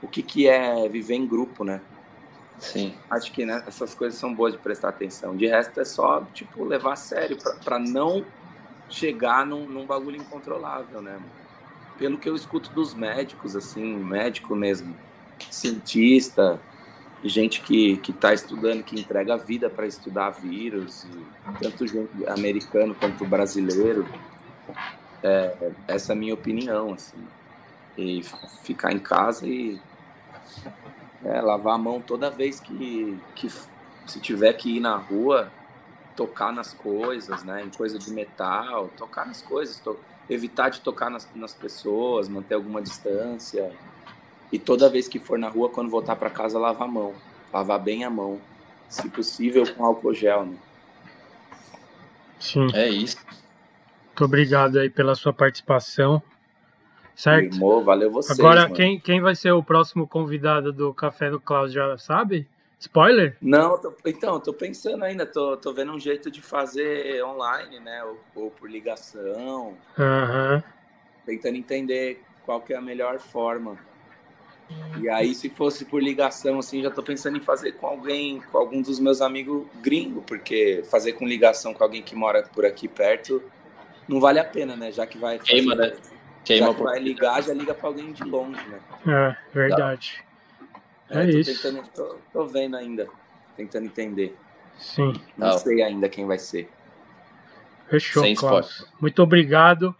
o 0.00 0.06
que, 0.06 0.22
que 0.22 0.46
é 0.46 0.88
viver 0.88 1.14
em 1.14 1.26
grupo, 1.26 1.64
né? 1.64 1.80
Sim. 2.58 2.94
Acho 3.10 3.32
que 3.32 3.44
né, 3.44 3.62
essas 3.66 3.94
coisas 3.94 4.18
são 4.18 4.32
boas 4.32 4.52
de 4.52 4.58
prestar 4.58 4.90
atenção. 4.90 5.36
De 5.36 5.46
resto, 5.46 5.80
é 5.80 5.84
só, 5.84 6.24
tipo, 6.32 6.64
levar 6.64 6.92
a 6.92 6.96
sério 6.96 7.36
para 7.64 7.78
não 7.78 8.24
chegar 8.88 9.44
num, 9.44 9.66
num 9.66 9.84
bagulho 9.84 10.16
incontrolável, 10.16 11.02
né? 11.02 11.18
Pelo 11.98 12.16
que 12.16 12.28
eu 12.28 12.36
escuto 12.36 12.70
dos 12.70 12.94
médicos, 12.94 13.56
assim, 13.56 13.96
médico 13.96 14.54
mesmo, 14.54 14.94
cientista, 15.50 16.60
gente 17.24 17.60
que, 17.62 17.96
que 17.98 18.12
tá 18.12 18.32
estudando, 18.32 18.82
que 18.82 18.98
entrega 18.98 19.34
a 19.34 19.36
vida 19.36 19.68
para 19.68 19.86
estudar 19.86 20.30
vírus, 20.30 21.06
tanto 21.60 21.86
gente 21.86 22.10
americano 22.28 22.94
quanto 22.94 23.24
brasileiro. 23.24 24.06
É, 25.22 25.72
essa 25.88 26.12
é 26.12 26.14
a 26.14 26.18
minha 26.18 26.34
opinião, 26.34 26.92
assim. 26.94 27.18
E 27.96 28.22
ficar 28.62 28.92
em 28.92 28.98
casa 28.98 29.46
e 29.46 29.80
é, 31.24 31.40
lavar 31.40 31.74
a 31.74 31.78
mão 31.78 32.00
toda 32.00 32.30
vez 32.30 32.60
que, 32.60 33.18
que 33.34 33.48
se 34.06 34.20
tiver 34.20 34.52
que 34.52 34.76
ir 34.76 34.80
na 34.80 34.96
rua, 34.96 35.50
tocar 36.14 36.52
nas 36.52 36.72
coisas, 36.72 37.42
né? 37.42 37.62
Em 37.62 37.70
coisa 37.70 37.98
de 37.98 38.10
metal, 38.12 38.90
tocar 38.96 39.26
nas 39.26 39.42
coisas, 39.42 39.80
to... 39.80 39.98
evitar 40.28 40.70
de 40.70 40.80
tocar 40.80 41.10
nas, 41.10 41.28
nas 41.34 41.54
pessoas, 41.54 42.28
manter 42.28 42.54
alguma 42.54 42.80
distância. 42.80 43.72
E 44.52 44.58
toda 44.58 44.88
vez 44.88 45.08
que 45.08 45.18
for 45.18 45.38
na 45.38 45.48
rua, 45.48 45.68
quando 45.68 45.90
voltar 45.90 46.16
para 46.16 46.30
casa, 46.30 46.58
lavar 46.58 46.88
a 46.88 46.90
mão. 46.90 47.14
Lavar 47.52 47.80
bem 47.80 48.04
a 48.04 48.10
mão. 48.10 48.40
Se 48.88 49.08
possível, 49.08 49.64
com 49.74 49.84
álcool 49.84 50.14
gel, 50.14 50.46
né? 50.46 50.56
Sim. 52.38 52.68
É 52.72 52.88
isso. 52.88 53.16
Muito 54.06 54.24
obrigado 54.24 54.78
aí 54.78 54.88
pela 54.88 55.14
sua 55.14 55.32
participação. 55.32 56.22
Certo? 57.14 57.50
Firmou, 57.52 57.82
valeu 57.82 58.10
vocês. 58.10 58.38
Agora, 58.38 58.62
mano. 58.62 58.74
quem, 58.74 59.00
quem 59.00 59.20
vai 59.20 59.34
ser 59.34 59.50
o 59.52 59.62
próximo 59.62 60.06
convidado 60.06 60.72
do 60.72 60.92
Café 60.92 61.30
do 61.30 61.40
Klaus, 61.40 61.72
já 61.72 61.96
sabe? 61.96 62.46
Spoiler? 62.78 63.36
Não, 63.40 63.78
tô- 63.78 63.94
então, 64.04 64.38
tô 64.38 64.52
pensando 64.52 65.02
ainda, 65.02 65.24
tô, 65.24 65.56
tô 65.56 65.72
vendo 65.72 65.92
um 65.92 65.98
jeito 65.98 66.30
de 66.30 66.42
fazer 66.42 67.24
online, 67.24 67.80
né? 67.80 68.04
Ou, 68.04 68.20
ou 68.34 68.50
por 68.50 68.70
ligação, 68.70 69.74
Aham. 69.98 70.62
tentando 71.24 71.56
entender 71.56 72.22
qual 72.44 72.60
que 72.60 72.74
é 72.74 72.76
a 72.76 72.82
melhor 72.82 73.18
forma. 73.18 73.78
E 75.00 75.08
aí, 75.08 75.34
se 75.34 75.48
fosse 75.50 75.84
por 75.84 76.02
ligação, 76.02 76.58
assim, 76.58 76.82
já 76.82 76.90
tô 76.90 77.02
pensando 77.02 77.36
em 77.36 77.40
fazer 77.40 77.72
com 77.72 77.86
alguém, 77.86 78.40
com 78.50 78.58
algum 78.58 78.80
dos 78.82 78.98
meus 78.98 79.20
amigos 79.20 79.66
gringos, 79.80 80.24
porque 80.26 80.82
fazer 80.90 81.12
com 81.12 81.26
ligação 81.26 81.72
com 81.74 81.84
alguém 81.84 82.02
que 82.02 82.14
mora 82.16 82.42
por 82.42 82.64
aqui 82.64 82.88
perto 82.88 83.42
não 84.08 84.20
vale 84.20 84.38
a 84.40 84.44
pena, 84.44 84.74
né? 84.76 84.90
Já 84.90 85.06
que 85.06 85.18
vai. 85.18 85.38
fazer- 85.38 85.50
Queima, 85.50 85.74
né? 85.74 85.92
Queima 86.44 86.66
Já 86.68 86.74
que 86.74 86.82
vai 86.82 86.98
ligar, 86.98 87.42
já 87.42 87.52
liga 87.52 87.74
pra 87.74 87.88
alguém 87.88 88.12
de 88.12 88.24
longe, 88.24 88.60
né? 88.68 88.80
É, 89.06 89.36
verdade. 89.52 90.24
É 91.10 91.22
tô 91.22 91.28
isso. 91.38 91.62
Tentando, 91.62 91.88
tô, 91.94 92.16
tô 92.32 92.46
vendo 92.46 92.76
ainda, 92.76 93.08
tentando 93.56 93.86
entender. 93.86 94.36
Sim. 94.78 95.12
Não 95.36 95.50
Tá. 95.50 95.58
sei 95.58 95.82
ainda 95.82 96.08
quem 96.08 96.26
vai 96.26 96.38
ser. 96.38 96.68
Fechou, 97.88 98.22
Sem. 98.24 98.34
Muito 99.00 99.22
obrigado. 99.22 99.94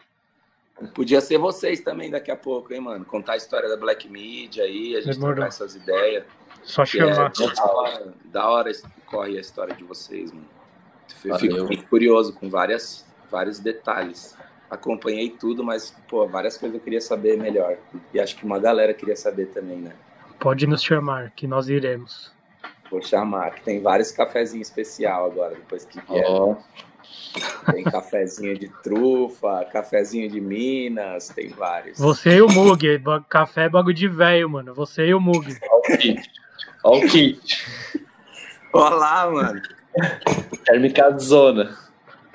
Podia 0.95 1.21
ser 1.21 1.39
vocês 1.39 1.81
também 1.81 2.11
daqui 2.11 2.31
a 2.31 2.37
pouco, 2.37 2.73
hein, 2.73 2.81
mano? 2.81 3.05
Contar 3.05 3.33
a 3.33 3.37
história 3.37 3.69
da 3.69 3.77
Black 3.77 4.09
Media 4.09 4.65
aí, 4.65 4.95
a 4.97 5.01
gente 5.01 5.15
Demorou. 5.15 5.37
trocar 5.37 5.49
essas 5.49 5.75
ideias. 5.75 6.25
Só 6.63 6.83
é 6.83 6.87
chamar. 6.87 7.33
da 7.33 7.65
hora, 7.65 8.15
da 8.25 8.51
hora 8.51 8.73
corre 9.07 9.39
a 9.39 9.41
história 9.41 9.75
de 9.75 9.85
vocês, 9.85 10.33
mano. 10.33 10.47
Eu 11.25 11.31
Valeu. 11.31 11.39
fico 11.39 11.65
muito 11.65 11.87
curioso 11.87 12.35
com 12.35 12.51
várias, 12.51 13.07
vários 13.31 13.59
detalhes. 13.59 14.37
Acompanhei 14.69 15.31
tudo, 15.31 15.65
mas, 15.65 15.97
pô, 16.09 16.27
várias 16.27 16.59
coisas 16.59 16.77
eu 16.77 16.83
queria 16.83 17.01
saber 17.01 17.39
melhor. 17.39 17.79
E 18.13 18.21
acho 18.21 18.37
que 18.37 18.45
uma 18.45 18.59
galera 18.59 18.93
queria 18.93 19.17
saber 19.17 19.47
também, 19.47 19.79
né? 19.79 19.93
Pode 20.39 20.67
nos 20.67 20.83
chamar, 20.83 21.31
que 21.31 21.47
nós 21.47 21.69
iremos. 21.69 22.33
Vou 22.91 23.01
chamar, 23.01 23.55
que 23.55 23.63
tem 23.63 23.81
vários 23.81 24.11
cafezinhos 24.11 24.69
especial 24.69 25.27
agora, 25.27 25.55
depois 25.55 25.85
que 25.85 26.01
vier. 26.01 26.25
Ó, 26.29 26.57
Tem 27.71 27.85
cafezinho 27.85 28.59
de 28.59 28.69
trufa, 28.83 29.65
cafezinho 29.71 30.29
de 30.31 30.41
Minas, 30.41 31.29
tem 31.29 31.51
vários. 31.51 31.99
Você 31.99 32.37
e 32.37 32.43
o 32.43 32.49
Mug. 32.49 32.99
ba- 32.99 33.23
Café 33.29 33.65
é 33.65 33.69
bagulho 33.69 33.95
de 33.95 34.09
velho, 34.09 34.49
mano. 34.49 34.73
Você 34.75 35.07
e 35.07 35.15
o 35.15 35.21
Mug. 35.21 35.55
ó 35.71 35.79
o 35.79 35.83
kit. 35.83 36.23
Ó 36.83 36.97
o 36.97 37.01
kit. 37.09 37.67
Olá, 38.73 39.31
mano. 39.31 39.61
Térmica 40.65 41.11
zona. 41.19 41.77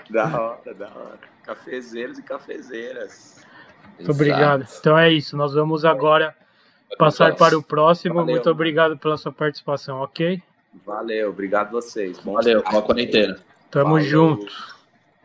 Da 0.10 0.26
hora, 0.26 0.74
da 0.74 0.88
hora. 0.88 1.20
Cafezeiros 1.44 2.20
e 2.20 2.24
cafezeiras. 2.24 3.42
Muito 3.98 4.12
obrigado. 4.12 4.68
Então 4.80 4.98
é 4.98 5.12
isso. 5.12 5.36
Nós 5.38 5.54
vamos 5.54 5.84
agora 5.86 6.36
passar 6.98 7.36
para 7.36 7.58
o 7.58 7.64
próximo. 7.64 8.16
Valeu. 8.16 8.36
Muito 8.36 8.50
obrigado 8.50 8.98
pela 8.98 9.18
sua 9.18 9.32
participação, 9.32 10.00
ok? 10.02 10.42
Valeu, 10.86 11.30
obrigado 11.30 11.68
a 11.70 11.72
vocês. 11.82 12.20
Bom 12.20 12.34
Valeu, 12.34 12.64
boa 12.70 12.82
quarentena. 12.82 13.38
Tamo 13.72 13.86
Falou. 13.96 14.02
junto. 14.02 14.54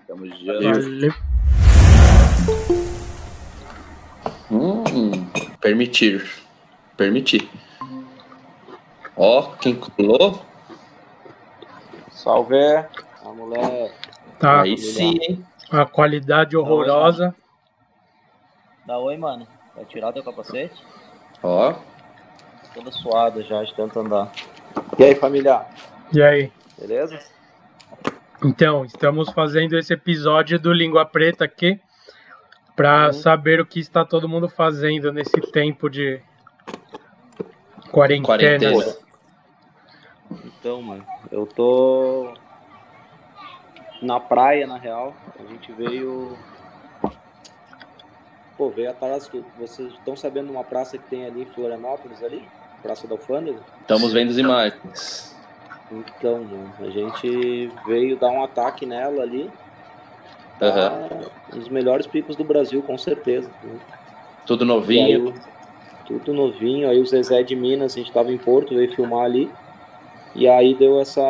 Tamo 0.06 0.26
junto. 0.26 0.46
Valeu. 0.46 1.14
Hum, 4.50 5.26
permitir. 5.60 6.24
Permitir. 6.96 7.50
Ó, 9.16 9.42
quem 9.56 9.74
colou? 9.74 10.40
Salve! 12.10 12.54
A 13.24 13.28
mulher 13.34 13.92
Tá. 14.38 14.62
Aí 14.62 14.76
sim, 14.78 15.18
hein? 15.22 15.46
A 15.70 15.84
qualidade 15.84 16.56
horrorosa. 16.56 17.34
dá 18.86 18.98
oi, 18.98 19.16
mano. 19.16 19.46
Vai 19.74 19.84
tirar 19.86 20.12
teu 20.12 20.22
capacete? 20.22 20.74
Ó, 21.42 21.74
Toda 22.74 22.92
suada 22.92 23.42
já 23.42 23.64
de 23.64 23.74
tanto 23.74 23.98
andar. 23.98 24.30
E 24.98 25.04
aí, 25.04 25.14
família? 25.14 25.64
E 26.12 26.22
aí? 26.22 26.52
Beleza? 26.78 27.18
Então, 28.46 28.84
estamos 28.84 29.30
fazendo 29.30 29.76
esse 29.76 29.92
episódio 29.92 30.56
do 30.56 30.72
Língua 30.72 31.04
Preta 31.04 31.44
aqui 31.44 31.80
para 32.76 33.06
Uhum. 33.08 33.12
saber 33.12 33.60
o 33.60 33.66
que 33.66 33.80
está 33.80 34.04
todo 34.04 34.28
mundo 34.28 34.48
fazendo 34.48 35.12
nesse 35.12 35.40
tempo 35.50 35.90
de 35.90 36.20
quarentena. 37.90 38.26
quarentena. 38.26 38.96
Então, 40.44 40.80
mano, 40.80 41.04
eu 41.32 41.44
tô 41.44 42.34
na 44.00 44.20
praia, 44.20 44.64
na 44.66 44.78
real. 44.78 45.12
A 45.40 45.42
gente 45.50 45.72
veio. 45.72 46.36
Pô, 48.56 48.70
veio 48.70 48.90
atrás. 48.90 49.26
do- 49.28 49.44
Vocês 49.58 49.92
estão 49.94 50.14
sabendo 50.16 50.46
de 50.46 50.52
uma 50.52 50.64
praça 50.64 50.96
que 50.96 51.04
tem 51.08 51.26
ali 51.26 51.42
em 51.42 51.46
Florianópolis 51.46 52.22
ali? 52.22 52.46
Praça 52.80 53.08
da 53.08 53.14
Alfândega? 53.14 53.58
Estamos 53.80 54.12
vendo 54.12 54.30
as 54.30 54.36
imagens. 54.38 55.35
Então, 55.90 56.42
mano, 56.44 56.72
a 56.80 56.90
gente 56.90 57.70
veio 57.86 58.16
dar 58.16 58.28
um 58.30 58.42
ataque 58.42 58.84
nela 58.84 59.22
ali. 59.22 59.50
Tá 60.58 60.66
Aham. 60.66 61.08
Um 61.54 61.58
dos 61.58 61.68
melhores 61.68 62.06
picos 62.06 62.34
do 62.34 62.44
Brasil, 62.44 62.82
com 62.82 62.98
certeza. 62.98 63.50
Tudo 64.44 64.64
E 64.64 64.66
novinho. 64.68 65.28
aí, 65.28 65.34
tudo 66.06 66.32
novinho. 66.32 66.88
Aí 66.88 66.98
o 67.00 67.06
Zezé 67.06 67.42
de 67.42 67.54
Minas, 67.54 67.94
a 67.94 67.98
gente 67.98 68.12
tava 68.12 68.32
em 68.32 68.38
Porto, 68.38 68.74
veio 68.74 68.92
filmar 68.94 69.24
ali. 69.24 69.50
E 70.34 70.48
aí 70.48 70.74
deu 70.74 71.00
essa 71.00 71.22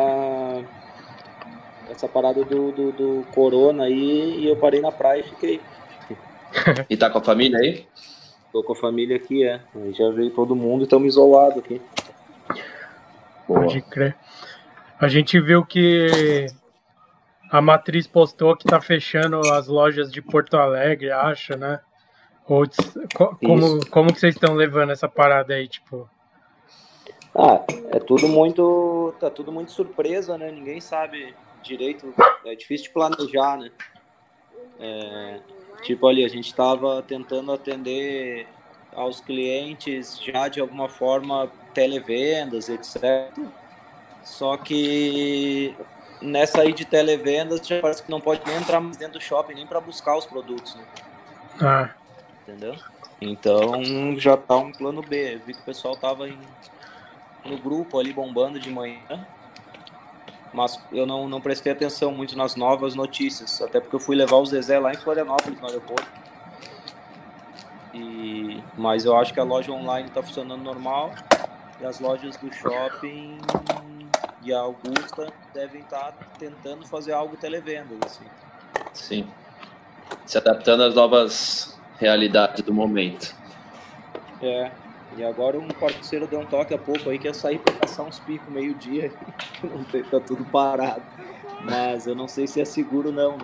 essa 1.89 2.07
parada 2.07 2.43
do, 2.43 2.71
do, 2.71 2.91
do 2.91 3.25
corona 3.33 3.83
aí 3.85 4.39
e 4.39 4.47
eu 4.47 4.55
parei 4.57 4.81
na 4.81 4.91
praia 4.91 5.21
e 5.21 5.23
fiquei. 5.23 5.61
E 6.89 6.97
tá 6.97 7.09
com 7.09 7.17
a 7.19 7.23
família 7.23 7.59
aí? 7.59 7.85
Tô 8.51 8.63
com 8.63 8.73
a 8.73 8.75
família 8.75 9.15
aqui, 9.17 9.43
é. 9.45 9.59
Aí 9.75 9.93
já 9.93 10.09
veio 10.09 10.31
todo 10.31 10.55
mundo 10.55 10.81
e 10.81 10.83
estamos 10.83 11.07
isolados 11.07 11.59
aqui. 11.59 11.81
Boa. 13.47 13.61
Pode 13.61 13.81
crer. 13.81 14.15
A 14.99 15.07
gente 15.07 15.39
viu 15.39 15.65
que 15.65 16.47
a 17.51 17.61
matriz 17.61 18.07
postou 18.07 18.55
que 18.55 18.65
tá 18.65 18.81
fechando 18.81 19.39
as 19.51 19.67
lojas 19.67 20.11
de 20.11 20.21
Porto 20.21 20.57
Alegre, 20.57 21.11
acha, 21.11 21.55
né? 21.55 21.79
Ou, 22.47 22.63
co- 23.15 23.35
como, 23.35 23.85
como 23.89 24.13
que 24.13 24.19
vocês 24.19 24.35
estão 24.35 24.53
levando 24.55 24.91
essa 24.91 25.07
parada 25.07 25.53
aí, 25.53 25.67
tipo? 25.67 26.09
Ah, 27.35 27.61
é 27.91 27.99
tudo 27.99 28.27
muito. 28.27 29.13
Tá 29.19 29.29
tudo 29.29 29.51
muito 29.51 29.71
surpresa, 29.71 30.37
né? 30.37 30.49
Ninguém 30.51 30.81
sabe 30.81 31.33
direito. 31.61 32.13
É 32.45 32.55
difícil 32.55 32.87
de 32.87 32.93
planejar, 32.93 33.57
né? 33.57 33.69
É, 34.79 35.39
tipo 35.83 36.07
ali, 36.07 36.23
a 36.25 36.27
gente 36.27 36.47
estava 36.47 37.01
tentando 37.03 37.51
atender 37.51 38.47
aos 38.95 39.19
clientes 39.21 40.19
já 40.23 40.47
de 40.47 40.59
alguma 40.59 40.89
forma 40.89 41.51
televendas, 41.73 42.69
etc. 42.69 43.31
Só 44.27 44.57
que 44.57 45.73
nessa 46.21 46.61
aí 46.61 46.73
de 46.73 46.83
televendas 46.83 47.65
já 47.65 47.81
parece 47.81 48.03
que 48.03 48.11
não 48.11 48.19
pode 48.19 48.41
nem 48.45 48.57
entrar 48.57 48.81
mais 48.81 48.97
dentro 48.97 49.17
do 49.17 49.23
shopping 49.23 49.55
nem 49.55 49.65
para 49.65 49.79
buscar 49.79 50.17
os 50.17 50.25
produtos, 50.25 50.75
né? 50.75 50.83
Ah, 51.61 51.89
entendeu? 52.41 52.75
Então 53.21 54.19
já 54.19 54.35
tá 54.35 54.57
um 54.57 54.71
plano 54.71 55.01
B. 55.01 55.35
Eu 55.35 55.39
vi 55.39 55.53
que 55.53 55.61
o 55.61 55.63
pessoal 55.63 55.95
tava 55.95 56.27
em, 56.27 56.37
no 57.45 57.57
grupo 57.57 57.97
ali 57.97 58.11
bombando 58.11 58.59
de 58.59 58.69
manhã, 58.69 59.25
mas 60.53 60.77
eu 60.91 61.05
não, 61.05 61.27
não 61.29 61.39
prestei 61.39 61.71
atenção 61.71 62.11
muito 62.11 62.37
nas 62.37 62.55
novas 62.57 62.95
notícias, 62.95 63.61
até 63.61 63.79
porque 63.79 63.95
eu 63.95 63.99
fui 63.99 64.15
levar 64.15 64.35
o 64.35 64.45
Zezé 64.45 64.77
lá 64.77 64.91
em 64.91 64.97
Florianópolis, 64.97 65.59
no 65.59 65.67
aeroporto. 65.67 66.07
E, 67.93 68.61
mas 68.77 69.05
eu 69.05 69.15
acho 69.15 69.33
que 69.33 69.39
a 69.39 69.43
loja 69.43 69.71
online 69.71 70.09
tá 70.09 70.21
funcionando 70.21 70.61
normal 70.61 71.11
e 71.79 71.85
as 71.85 71.99
lojas 72.01 72.35
do 72.35 72.53
shopping 72.53 73.39
e 74.47 74.53
a 74.53 74.59
Augusta 74.59 75.27
devem 75.53 75.81
estar 75.81 76.13
tentando 76.39 76.87
fazer 76.87 77.11
algo 77.11 77.35
televendas, 77.35 77.97
assim. 78.05 78.25
Sim. 78.93 79.27
Se 80.25 80.37
adaptando 80.37 80.83
às 80.83 80.95
novas 80.95 81.77
realidades 81.99 82.63
do 82.63 82.73
momento. 82.73 83.35
É, 84.41 84.71
e 85.17 85.23
agora 85.23 85.59
um 85.59 85.67
parceiro 85.67 86.27
deu 86.27 86.39
um 86.39 86.45
toque 86.45 86.73
há 86.73 86.77
pouco 86.77 87.09
aí 87.09 87.19
que 87.19 87.27
ia 87.27 87.33
sair 87.33 87.59
pra 87.59 87.73
caçar 87.73 88.05
uns 88.05 88.19
picos 88.19 88.47
meio-dia. 88.47 89.11
Não 89.61 89.83
tem, 89.83 90.03
tá 90.03 90.19
tudo 90.21 90.45
parado. 90.45 91.01
Mas 91.63 92.05
eu 92.05 92.13
não 92.13 92.27
sei 92.27 92.45
se 92.45 92.61
é 92.61 92.65
seguro 92.65 93.11
não. 93.11 93.35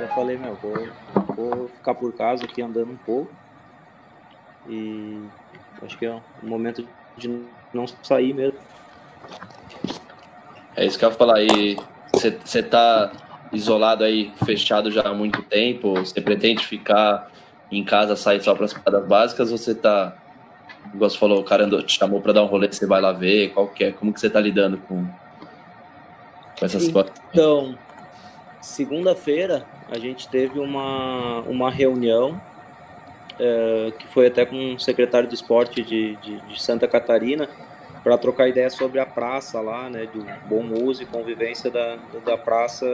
Eu 0.00 0.08
falei, 0.14 0.38
meu, 0.38 0.54
vou, 0.54 0.88
vou 1.36 1.68
ficar 1.68 1.94
por 1.94 2.14
casa 2.14 2.46
aqui 2.46 2.62
andando 2.62 2.90
um 2.90 2.96
pouco. 2.96 3.30
E 4.66 5.22
acho 5.82 5.98
que 5.98 6.06
é 6.06 6.12
um 6.42 6.48
momento 6.48 6.88
de 7.14 7.44
não 7.74 7.86
sair 7.86 8.32
mesmo. 8.32 8.58
É 10.76 10.86
isso 10.86 10.98
que 10.98 11.04
eu 11.04 11.10
ia 11.10 11.14
falar. 11.14 11.38
Você 12.12 12.62
tá 12.62 13.12
isolado 13.52 14.04
aí, 14.04 14.32
fechado 14.44 14.90
já 14.90 15.02
há 15.02 15.14
muito 15.14 15.42
tempo? 15.42 15.94
Você 15.94 16.20
pretende 16.20 16.64
ficar 16.64 17.30
em 17.70 17.84
casa, 17.84 18.16
sair 18.16 18.42
só 18.42 18.54
para 18.54 18.64
as 18.64 18.72
paradas 18.72 19.08
básicas? 19.08 19.50
Ou 19.50 19.58
você 19.58 19.74
tá, 19.74 20.16
igual 20.94 21.10
você 21.10 21.18
falou, 21.18 21.40
o 21.40 21.44
cara 21.44 21.66
te 21.82 21.98
chamou 21.98 22.20
para 22.20 22.32
dar 22.32 22.42
um 22.42 22.46
rolê, 22.46 22.68
você 22.70 22.86
vai 22.86 23.00
lá 23.00 23.12
ver? 23.12 23.50
Qual 23.50 23.68
que 23.68 23.84
é? 23.84 23.92
Como 23.92 24.12
que 24.12 24.20
você 24.20 24.30
tá 24.30 24.40
lidando 24.40 24.78
com, 24.78 25.04
com 26.58 26.64
essa 26.64 26.78
situação? 26.80 27.14
Então, 27.30 27.78
segunda-feira 28.60 29.66
a 29.90 29.98
gente 29.98 30.28
teve 30.28 30.58
uma, 30.58 31.40
uma 31.40 31.70
reunião 31.70 32.40
é, 33.38 33.92
que 33.98 34.06
foi 34.08 34.26
até 34.26 34.44
com 34.44 34.74
o 34.74 34.80
secretário 34.80 35.28
de 35.28 35.34
esporte 35.34 35.82
de, 35.82 36.16
de, 36.16 36.40
de 36.40 36.62
Santa 36.62 36.86
Catarina, 36.86 37.48
para 38.02 38.16
trocar 38.16 38.48
ideia 38.48 38.70
sobre 38.70 39.00
a 39.00 39.06
praça 39.06 39.60
lá, 39.60 39.88
né, 39.90 40.06
do 40.06 40.24
bom 40.48 40.64
uso 40.84 41.02
e 41.02 41.06
convivência 41.06 41.70
da, 41.70 41.96
da 42.24 42.36
praça 42.36 42.86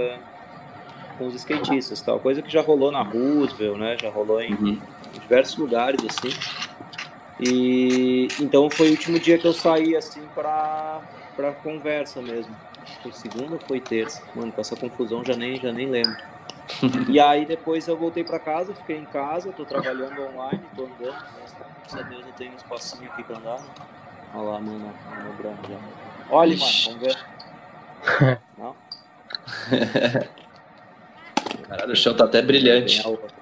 com 1.18 1.26
os 1.26 1.34
skatistas, 1.34 2.00
tal 2.00 2.18
coisa 2.18 2.42
que 2.42 2.50
já 2.50 2.60
rolou 2.60 2.90
na 2.90 3.02
Roosevelt, 3.02 3.78
né, 3.78 3.96
já 4.00 4.10
rolou 4.10 4.40
em, 4.40 4.54
uhum. 4.54 4.80
em 5.14 5.18
diversos 5.20 5.56
lugares 5.56 6.00
assim. 6.04 6.36
E 7.40 8.28
então 8.40 8.70
foi 8.70 8.88
o 8.88 8.90
último 8.92 9.18
dia 9.18 9.38
que 9.38 9.46
eu 9.46 9.52
saí 9.52 9.96
assim 9.96 10.22
para 10.34 11.00
para 11.36 11.52
conversa 11.52 12.22
mesmo. 12.22 12.54
Foi 13.02 13.12
segunda 13.12 13.54
ou 13.54 13.60
foi 13.60 13.80
terça? 13.80 14.22
Mano, 14.34 14.52
com 14.52 14.60
essa 14.60 14.76
confusão 14.76 15.24
já 15.24 15.34
nem 15.34 15.60
já 15.60 15.72
nem 15.72 15.88
lembro. 15.88 16.16
e 17.10 17.20
aí 17.20 17.44
depois 17.44 17.86
eu 17.88 17.96
voltei 17.96 18.24
para 18.24 18.38
casa, 18.38 18.74
fiquei 18.74 18.96
em 18.96 19.04
casa, 19.04 19.52
tô 19.52 19.64
trabalhando 19.64 20.22
online, 20.22 20.62
tô 20.74 20.84
andando, 20.84 21.24
graças 21.34 21.94
a 21.94 22.02
Deus 22.02 22.24
eu 22.24 22.32
tenho 22.32 22.52
um 22.52 22.56
espacinho 22.56 23.10
aqui 23.10 23.22
para 23.22 23.36
andar. 23.36 23.60
Olha 24.34 24.50
lá, 24.50 24.60
mano. 24.60 24.94
Olha, 26.28 26.56
mano, 26.56 26.72
vamos 26.86 27.00
ver. 27.00 27.18
Não? 28.58 28.76
Caralho, 31.68 31.92
o 31.92 31.96
chão 31.96 32.16
tá 32.16 32.24
até 32.24 32.42
brilhante. 32.42 32.96
Vem 32.96 33.06
a 33.06 33.08
outra. 33.08 33.36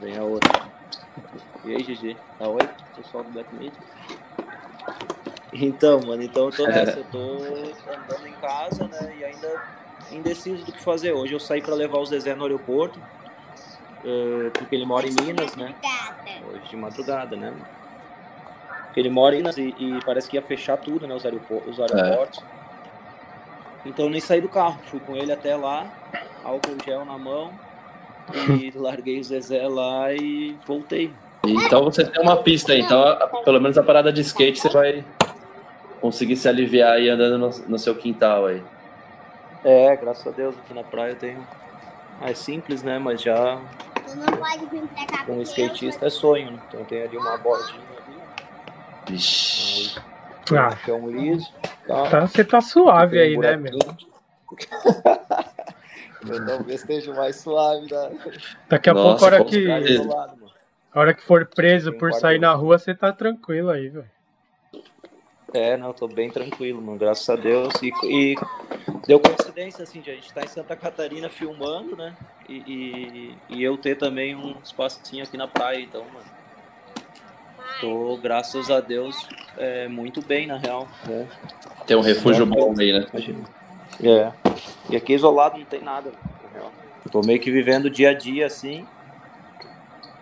Vem 0.00 0.18
a 0.18 0.22
outra. 0.22 0.62
E 1.64 1.74
aí, 1.74 1.82
GG? 1.82 2.16
Tá 2.38 2.46
oi? 2.46 2.68
Pessoal 2.96 3.24
do 3.24 3.30
Black 3.30 3.54
Media. 3.54 3.72
Então, 5.54 6.00
mano, 6.00 6.22
então 6.22 6.46
eu 6.46 6.52
tô 6.52 6.66
nessa, 6.68 6.98
eu 6.98 7.04
tô 7.04 7.18
andando 7.18 8.26
em 8.26 8.32
casa, 8.34 8.86
né? 8.86 9.16
E 9.18 9.24
ainda 9.24 9.62
indeciso 10.12 10.64
do 10.64 10.72
que 10.72 10.82
fazer. 10.82 11.12
Hoje 11.12 11.32
eu 11.32 11.40
saí 11.40 11.62
para 11.62 11.74
levar 11.74 11.98
o 11.98 12.04
Zezé 12.04 12.34
no 12.34 12.42
aeroporto, 12.42 12.98
uh, 12.98 14.50
porque 14.52 14.74
ele 14.74 14.84
mora 14.84 15.06
em 15.06 15.14
Minas, 15.22 15.56
né? 15.56 15.74
Hoje 16.50 16.68
de 16.68 16.76
madrugada, 16.76 17.36
né? 17.36 17.54
Porque 18.94 19.00
ele 19.00 19.10
mora 19.10 19.34
em 19.34 19.38
Minas 19.38 19.58
e, 19.58 19.74
e 19.76 19.98
parece 20.04 20.30
que 20.30 20.36
ia 20.36 20.42
fechar 20.42 20.76
tudo, 20.76 21.04
né? 21.04 21.12
Os, 21.16 21.24
aeroportos. 21.24 21.68
Os 21.68 21.80
aeroportos. 21.80 22.38
É. 22.38 23.88
Então 23.88 24.04
eu 24.04 24.10
nem 24.10 24.20
saí 24.20 24.40
do 24.40 24.48
carro, 24.48 24.78
fui 24.84 25.00
com 25.00 25.16
ele 25.16 25.32
até 25.32 25.56
lá, 25.56 25.92
álcool 26.44 26.76
gel 26.84 27.04
na 27.04 27.18
mão, 27.18 27.50
e 28.48 28.70
larguei 28.78 29.18
o 29.18 29.24
Zezé 29.24 29.66
lá 29.66 30.12
e 30.12 30.56
voltei. 30.64 31.12
Então 31.44 31.82
você 31.82 32.04
tem 32.04 32.22
uma 32.22 32.36
pista 32.36 32.72
aí, 32.72 32.82
então 32.82 33.18
pelo 33.44 33.60
menos 33.60 33.76
a 33.76 33.82
parada 33.82 34.12
de 34.12 34.20
skate 34.20 34.60
você 34.60 34.68
vai 34.68 35.04
conseguir 36.00 36.36
se 36.36 36.48
aliviar 36.48 36.92
aí 36.92 37.08
andando 37.10 37.36
no, 37.36 37.50
no 37.66 37.78
seu 37.78 37.96
quintal 37.96 38.46
aí. 38.46 38.62
É, 39.64 39.96
graças 39.96 40.24
a 40.24 40.30
Deus 40.30 40.54
aqui 40.56 40.72
na 40.72 40.84
praia. 40.84 41.18
Ah, 42.20 42.30
é 42.30 42.34
simples, 42.34 42.84
né? 42.84 43.00
Mas 43.00 43.20
já. 43.20 43.60
Um 45.28 45.42
skatista 45.42 46.06
é 46.06 46.10
sonho, 46.10 46.52
né? 46.52 46.58
Então 46.68 46.84
tem 46.84 47.02
ali 47.02 47.16
uma 47.16 47.36
bordinha. 47.36 47.94
Vixe. 49.08 50.00
Ah, 50.52 50.76
é 50.86 50.92
um 50.92 51.10
liso. 51.10 51.50
Tá. 51.86 52.10
Tá, 52.10 52.26
você 52.26 52.44
tá 52.44 52.60
suave 52.60 53.18
aí, 53.18 53.36
um 53.36 53.40
né, 53.40 53.56
meu? 53.56 53.78
eu 56.28 56.46
talvez 56.46 56.80
esteja 56.80 57.14
mais 57.14 57.36
suave. 57.36 57.88
Da... 57.88 58.10
Daqui 58.68 58.90
a 58.90 58.94
Nossa, 58.94 59.08
pouco, 59.08 59.24
a 59.24 59.26
hora 59.26 59.44
que. 59.44 59.66
A 60.92 61.00
hora 61.00 61.14
que 61.14 61.22
for 61.22 61.46
preso 61.46 61.92
por 61.92 62.12
sair 62.12 62.38
na 62.38 62.52
rua, 62.54 62.78
você 62.78 62.94
tá 62.94 63.12
tranquilo 63.12 63.70
aí, 63.70 63.88
velho. 63.88 64.10
É, 65.52 65.76
não, 65.76 65.92
tô 65.92 66.08
bem 66.08 66.30
tranquilo, 66.30 66.82
mano, 66.82 66.98
graças 66.98 67.28
a 67.28 67.36
Deus. 67.36 67.72
E, 67.80 67.92
e 68.04 68.34
deu 69.06 69.20
coincidência, 69.20 69.84
assim, 69.84 70.00
de 70.00 70.10
a 70.10 70.14
gente 70.14 70.32
tá 70.32 70.42
em 70.42 70.48
Santa 70.48 70.74
Catarina 70.74 71.28
filmando, 71.28 71.96
né? 71.96 72.14
E, 72.48 72.56
e, 72.66 73.38
e, 73.48 73.62
eu 73.62 73.78
ter 73.78 73.96
também 73.96 74.34
um 74.34 74.56
espacinho 74.62 75.22
aqui 75.22 75.36
na 75.36 75.46
praia, 75.46 75.80
então, 75.80 76.04
mano. 76.12 76.26
Tô, 77.80 78.16
graças 78.16 78.70
a 78.70 78.80
Deus, 78.80 79.28
é, 79.56 79.88
muito 79.88 80.22
bem, 80.22 80.46
na 80.46 80.56
real. 80.56 80.88
Né? 81.06 81.28
Tem 81.86 81.96
um 81.96 82.00
refúgio 82.00 82.46
bom 82.46 82.74
aí, 82.78 82.92
né? 82.92 83.06
É. 84.02 84.32
E 84.90 84.96
aqui 84.96 85.12
isolado 85.12 85.58
não 85.58 85.64
tem 85.64 85.82
nada, 85.82 86.12
na 86.42 86.58
real. 86.58 86.72
Tô 87.10 87.20
meio 87.20 87.40
que 87.40 87.50
vivendo 87.50 87.90
dia 87.90 88.10
a 88.10 88.14
dia, 88.14 88.46
assim. 88.46 88.86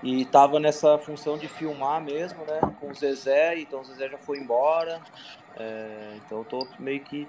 E 0.02 0.24
tava 0.24 0.58
nessa 0.58 0.98
função 0.98 1.38
de 1.38 1.46
filmar 1.46 2.02
mesmo, 2.02 2.44
né? 2.44 2.60
Com 2.80 2.90
o 2.90 2.94
Zezé, 2.94 3.58
então 3.60 3.80
o 3.80 3.84
Zezé 3.84 4.08
já 4.08 4.18
foi 4.18 4.38
embora. 4.38 5.00
É, 5.56 6.14
então 6.16 6.38
eu 6.38 6.44
tô 6.44 6.66
meio 6.78 7.00
que. 7.00 7.28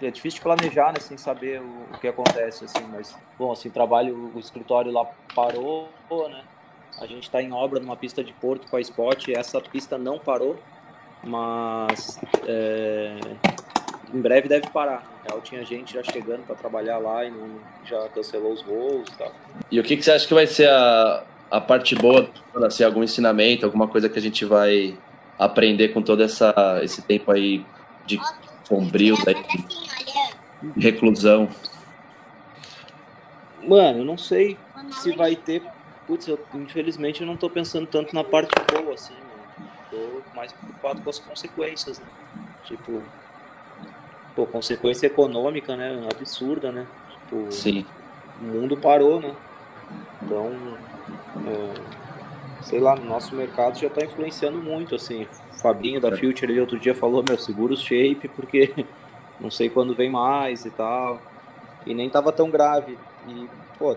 É 0.00 0.10
difícil 0.10 0.38
de 0.38 0.42
planejar, 0.42 0.92
né? 0.92 1.00
Sem 1.00 1.18
saber 1.18 1.60
o, 1.60 1.86
o, 1.92 1.98
que 1.98 2.08
acontece, 2.08 2.64
assim. 2.64 2.82
Mas, 2.90 3.14
bom, 3.36 3.52
assim, 3.52 3.68
trabalho, 3.68 4.32
o 4.34 4.38
escritório 4.38 4.92
lá 4.92 5.04
parou, 5.34 5.90
né? 6.28 6.42
A 6.98 7.06
gente 7.06 7.24
está 7.24 7.42
em 7.42 7.52
obra 7.52 7.80
numa 7.80 7.96
pista 7.96 8.22
de 8.22 8.32
Porto 8.32 8.66
com 8.68 8.76
a 8.76 8.80
Spot. 8.80 9.28
Essa 9.28 9.60
pista 9.60 9.96
não 9.96 10.18
parou, 10.18 10.58
mas 11.22 12.18
é, 12.46 13.18
em 14.12 14.20
breve 14.20 14.48
deve 14.48 14.68
parar. 14.70 15.02
Na 15.24 15.30
real, 15.30 15.40
tinha 15.40 15.64
gente 15.64 15.94
já 15.94 16.02
chegando 16.02 16.44
para 16.46 16.56
trabalhar 16.56 16.98
lá 16.98 17.24
e 17.24 17.30
não, 17.30 17.58
já 17.84 18.08
cancelou 18.08 18.52
os 18.52 18.62
voos 18.62 19.08
e 19.08 19.16
tal. 19.16 19.32
E 19.70 19.80
o 19.80 19.82
que, 19.82 19.96
que 19.96 20.02
você 20.02 20.12
acha 20.12 20.26
que 20.26 20.34
vai 20.34 20.46
ser 20.46 20.68
a, 20.68 21.24
a 21.50 21.60
parte 21.60 21.94
boa, 21.94 22.28
assim, 22.64 22.84
algum 22.84 23.02
ensinamento, 23.02 23.64
alguma 23.64 23.88
coisa 23.88 24.08
que 24.08 24.18
a 24.18 24.22
gente 24.22 24.44
vai 24.44 24.96
aprender 25.38 25.88
com 25.88 26.02
todo 26.02 26.22
essa, 26.22 26.80
esse 26.82 27.02
tempo 27.02 27.30
aí 27.30 27.64
de 28.06 28.20
sombrio, 28.64 29.16
de 30.76 30.80
reclusão? 30.80 31.48
Mano, 33.62 34.00
eu 34.00 34.04
não 34.04 34.18
sei 34.18 34.56
se 35.02 35.12
vai 35.12 35.36
ter. 35.36 35.62
Putz, 36.10 36.26
eu, 36.26 36.36
infelizmente 36.54 37.20
eu 37.20 37.26
não 37.26 37.36
tô 37.36 37.48
pensando 37.48 37.86
tanto 37.86 38.12
na 38.12 38.24
parte 38.24 38.50
boa, 38.74 38.94
assim, 38.94 39.14
mano. 39.14 39.70
Tô 39.92 40.36
mais 40.36 40.52
preocupado 40.52 41.00
com 41.02 41.08
as 41.08 41.20
consequências, 41.20 42.00
né? 42.00 42.06
Tipo, 42.64 43.00
pô, 44.34 44.44
consequência 44.44 45.06
econômica, 45.06 45.76
né? 45.76 46.08
Absurda, 46.12 46.72
né? 46.72 46.84
Tipo, 47.12 47.52
Sim. 47.52 47.86
O 48.40 48.44
mundo 48.44 48.76
parou, 48.76 49.20
né? 49.20 49.36
Então, 50.20 50.50
é, 51.46 52.62
sei 52.64 52.80
lá, 52.80 52.96
no 52.96 53.04
nosso 53.04 53.36
mercado 53.36 53.78
já 53.78 53.86
está 53.86 54.04
influenciando 54.04 54.58
muito, 54.58 54.96
assim. 54.96 55.28
O 55.54 55.60
Fabinho 55.60 56.00
da 56.00 56.08
é. 56.08 56.16
Future 56.16 56.50
ali 56.50 56.60
outro 56.60 56.76
dia 56.76 56.92
falou, 56.92 57.22
meu, 57.22 57.38
segura 57.38 57.72
o 57.72 57.76
shape, 57.76 58.26
porque 58.34 58.84
não 59.38 59.48
sei 59.48 59.70
quando 59.70 59.94
vem 59.94 60.10
mais 60.10 60.64
e 60.64 60.70
tal. 60.70 61.22
E 61.86 61.94
nem 61.94 62.10
tava 62.10 62.32
tão 62.32 62.50
grave. 62.50 62.98
E, 63.28 63.48
pô, 63.78 63.96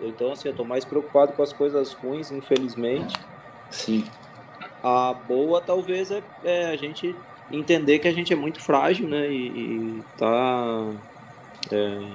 então 0.00 0.32
assim, 0.32 0.48
eu 0.48 0.54
tô 0.54 0.64
mais 0.64 0.84
preocupado 0.84 1.32
com 1.32 1.42
as 1.42 1.52
coisas 1.52 1.92
ruins, 1.92 2.30
infelizmente. 2.30 3.14
Sim. 3.70 4.04
A 4.82 5.14
boa 5.14 5.60
talvez 5.60 6.10
é, 6.10 6.22
é 6.44 6.66
a 6.66 6.76
gente 6.76 7.14
entender 7.50 7.98
que 7.98 8.08
a 8.08 8.12
gente 8.12 8.32
é 8.32 8.36
muito 8.36 8.60
frágil, 8.60 9.08
né? 9.08 9.28
E, 9.30 9.46
e 9.46 10.02
tá 10.16 10.92
é, 11.72 12.12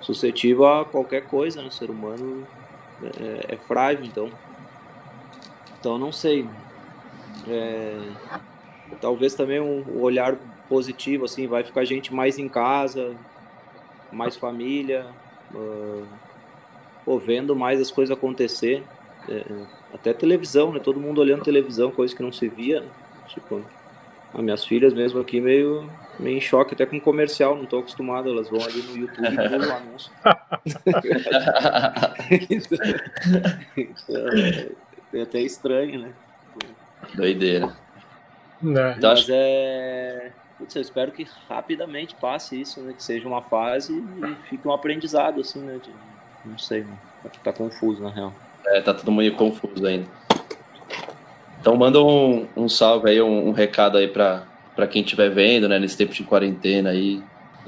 suscetível 0.00 0.66
a 0.66 0.84
qualquer 0.84 1.26
coisa, 1.26 1.62
né? 1.62 1.68
O 1.68 1.72
ser 1.72 1.90
humano 1.90 2.46
é, 3.02 3.54
é 3.54 3.56
frágil, 3.56 4.04
então. 4.04 4.30
Então 5.78 5.98
não 5.98 6.12
sei. 6.12 6.48
É, 7.48 7.98
talvez 9.00 9.34
também 9.34 9.60
um, 9.60 10.00
olhar 10.00 10.36
positivo, 10.68 11.24
assim, 11.24 11.46
vai 11.46 11.62
ficar 11.62 11.82
a 11.82 11.84
gente 11.84 12.12
mais 12.14 12.38
em 12.38 12.48
casa, 12.48 13.14
mais 14.10 14.36
família, 14.36 15.06
uh, 15.54 16.06
pô, 17.04 17.18
vendo 17.18 17.54
mais 17.54 17.80
as 17.80 17.90
coisas 17.90 18.16
acontecer. 18.16 18.82
É, 19.28 19.44
até 19.92 20.12
televisão, 20.12 20.72
né? 20.72 20.80
Todo 20.80 21.00
mundo 21.00 21.20
olhando 21.20 21.42
televisão, 21.44 21.90
coisa 21.90 22.14
que 22.14 22.22
não 22.22 22.32
se 22.32 22.48
via. 22.48 22.80
Né? 22.80 22.88
Tipo, 23.28 23.64
as 24.34 24.40
minhas 24.40 24.64
filhas 24.64 24.92
mesmo 24.92 25.20
aqui 25.20 25.40
meio, 25.40 25.88
meio 26.18 26.36
em 26.36 26.40
choque, 26.40 26.74
até 26.74 26.84
com 26.84 26.98
comercial, 27.00 27.54
não 27.54 27.64
estou 27.64 27.78
acostumado, 27.78 28.28
elas 28.28 28.48
vão 28.50 28.60
ali 28.60 28.82
no 28.82 28.96
YouTube 28.96 29.28
e 29.28 29.48
pulam 29.48 29.68
o 29.68 29.72
anúncio. 29.72 30.12
então, 33.76 34.18
é 35.12 35.22
até 35.22 35.40
estranho, 35.40 36.00
né? 36.00 36.12
Doideira. 37.14 37.76
Né? 38.60 38.98
Mas 39.00 39.26
é. 39.30 40.32
Putz, 40.58 40.74
eu 40.76 40.82
espero 40.82 41.12
que 41.12 41.26
rapidamente 41.48 42.14
passe 42.14 42.60
isso, 42.60 42.80
né? 42.80 42.92
Que 42.92 43.02
seja 43.02 43.28
uma 43.28 43.42
fase 43.42 43.92
e 43.92 44.34
fique 44.48 44.66
um 44.66 44.72
aprendizado, 44.72 45.40
assim, 45.40 45.60
né? 45.60 45.78
De... 45.82 45.90
Não 46.44 46.58
sei, 46.58 46.82
né? 46.82 46.96
Tá 47.42 47.52
confuso, 47.52 48.02
na 48.02 48.10
real. 48.10 48.32
É, 48.66 48.80
tá 48.80 48.92
todo 48.92 49.10
mundo 49.10 49.30
confuso 49.32 49.86
ainda. 49.86 50.06
Então 51.60 51.76
manda 51.76 52.02
um, 52.02 52.46
um 52.54 52.68
salve 52.68 53.08
aí, 53.08 53.22
um, 53.22 53.48
um 53.48 53.52
recado 53.52 53.96
aí 53.96 54.08
para 54.08 54.86
quem 54.90 55.02
estiver 55.02 55.30
vendo, 55.30 55.68
né, 55.68 55.78
nesse 55.78 55.96
tempo 55.96 56.12
de 56.12 56.22
quarentena 56.22 56.90
aí. 56.90 57.22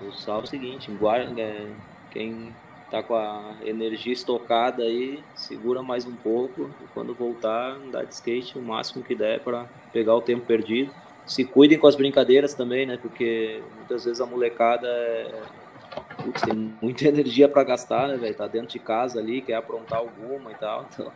O 0.07 0.13
salve 0.13 0.43
é 0.43 0.45
o 0.45 0.51
seguinte, 0.51 0.91
guarda, 0.91 1.41
é, 1.41 1.67
quem 2.11 2.53
tá 2.91 3.03
com 3.03 3.15
a 3.15 3.55
energia 3.65 4.13
estocada 4.13 4.83
aí, 4.83 5.19
segura 5.35 5.83
mais 5.83 6.05
um 6.05 6.15
pouco 6.15 6.71
e 6.83 6.87
quando 6.95 7.15
voltar, 7.15 7.73
andar 7.73 8.05
de 8.05 8.15
skate 8.15 8.59
o 8.59 8.63
máximo 8.63 9.03
que 9.03 9.15
der 9.15 9.41
para 9.41 9.67
pegar 9.93 10.15
o 10.15 10.21
tempo 10.21 10.45
perdido. 10.45 10.93
Se 11.25 11.45
cuidem 11.45 11.79
com 11.79 11.87
as 11.87 11.97
brincadeiras 11.97 12.55
também, 12.55 12.87
né? 12.87 12.99
Porque 13.01 13.61
muitas 13.77 14.05
vezes 14.05 14.21
a 14.21 14.27
molecada 14.27 14.87
é... 14.87 15.43
Putz, 16.23 16.43
tem 16.43 16.73
muita 16.81 17.07
energia 17.09 17.49
para 17.49 17.65
gastar, 17.65 18.09
né, 18.09 18.17
velho? 18.17 18.35
Tá 18.35 18.47
dentro 18.47 18.69
de 18.69 18.79
casa 18.79 19.21
ali, 19.21 19.41
quer 19.41 19.55
aprontar 19.55 19.99
alguma 19.99 20.53
e 20.53 20.55
tal. 20.55 20.87
Então, 20.97 21.13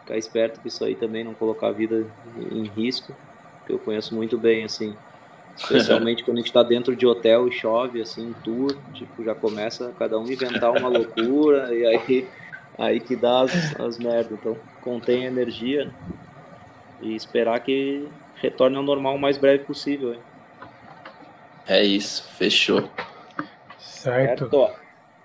ficar 0.00 0.16
esperto 0.16 0.60
com 0.60 0.66
isso 0.66 0.84
aí 0.84 0.94
também, 0.94 1.22
não 1.22 1.34
colocar 1.34 1.68
a 1.68 1.72
vida 1.72 2.04
em 2.50 2.64
risco, 2.64 3.14
que 3.66 3.72
eu 3.72 3.78
conheço 3.78 4.14
muito 4.14 4.36
bem, 4.36 4.64
assim. 4.64 4.96
Especialmente 5.56 6.24
quando 6.24 6.38
a 6.38 6.40
gente 6.40 6.48
está 6.48 6.62
dentro 6.62 6.96
de 6.96 7.06
hotel 7.06 7.46
e 7.46 7.52
chove, 7.52 8.00
assim, 8.00 8.34
tour, 8.42 8.76
tipo, 8.94 9.22
já 9.22 9.34
começa 9.34 9.92
cada 9.98 10.18
um 10.18 10.26
inventar 10.26 10.70
uma 10.70 10.88
loucura 10.88 11.74
e 11.74 11.86
aí, 11.86 12.28
aí 12.78 13.00
que 13.00 13.14
dá 13.14 13.42
as, 13.42 13.78
as 13.78 13.98
merdas. 13.98 14.32
Então, 14.32 14.56
contém 14.80 15.24
a 15.24 15.28
energia 15.28 15.92
e 17.02 17.14
esperar 17.14 17.60
que 17.60 18.08
retorne 18.36 18.76
ao 18.76 18.82
normal 18.82 19.16
o 19.16 19.18
mais 19.18 19.36
breve 19.36 19.64
possível. 19.64 20.14
Hein? 20.14 20.20
É 21.66 21.84
isso, 21.84 22.24
fechou. 22.36 22.88
Certo. 24.00 24.48
certo. 24.50 24.56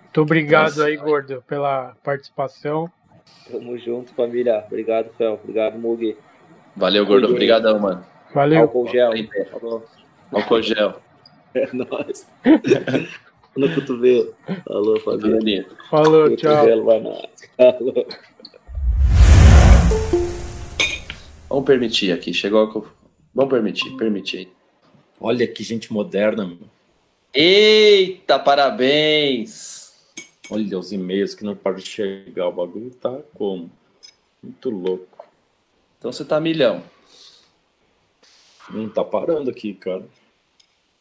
Muito 0.03 0.21
obrigado 0.21 0.63
Nossa. 0.63 0.85
aí, 0.85 0.97
Gordo, 0.97 1.41
pela 1.47 1.95
participação. 2.03 2.91
Tamo 3.49 3.77
junto, 3.77 4.13
família. 4.13 4.63
Obrigado, 4.67 5.09
Fel. 5.17 5.39
Obrigado, 5.41 5.79
Mugi. 5.79 6.17
Valeu, 6.75 7.05
Gordo. 7.05 7.29
Obrigadão, 7.29 7.79
mano. 7.79 8.05
Valeu. 8.33 8.61
Álcool 8.61 8.87
gel. 8.87 9.11
Falou. 9.51 9.85
Álcool 10.31 10.61
gel. 10.61 11.01
É 11.55 11.69
nóis. 11.71 12.29
no 13.55 13.73
cotovelo. 13.73 14.35
Falou, 14.67 14.99
família. 14.99 15.65
Falou, 15.89 16.35
tchau. 16.35 16.53
Cotovelo, 16.53 16.83
vai 16.83 17.01
Falou. 17.55 18.07
Vamos 21.47 21.65
permitir 21.65 22.11
aqui. 22.11 22.33
Chegou. 22.33 22.85
Vamos 23.33 23.49
permitir, 23.49 23.89
permitir. 23.95 24.51
Olha 25.17 25.47
que 25.47 25.63
gente 25.63 25.93
moderna. 25.93 26.45
Meu. 26.45 26.75
Eita, 27.37 28.39
parabéns! 28.39 29.93
Olha 30.49 30.79
os 30.79 30.93
e-mails 30.93 31.35
que 31.35 31.43
não 31.43 31.53
param 31.53 31.75
de 31.75 31.85
chegar. 31.85 32.47
O 32.47 32.51
bagulho 32.53 32.91
tá 32.91 33.21
como? 33.33 33.69
Muito 34.41 34.69
louco. 34.69 35.27
Então 35.99 36.13
você 36.13 36.23
tá 36.23 36.39
milhão. 36.39 36.81
Não 38.69 38.87
tá 38.87 39.03
parando 39.03 39.49
aqui, 39.49 39.73
cara. 39.73 40.07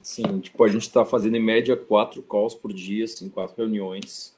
Sim, 0.03 0.41
tipo, 0.41 0.65
a 0.65 0.69
gente 0.69 0.91
tá 0.91 1.05
fazendo 1.05 1.37
em 1.37 1.41
média 1.41 1.77
quatro 1.77 2.21
calls 2.21 2.53
por 2.53 2.73
dia, 2.73 3.05
assim, 3.05 3.29
quatro 3.29 3.55
reuniões. 3.57 4.35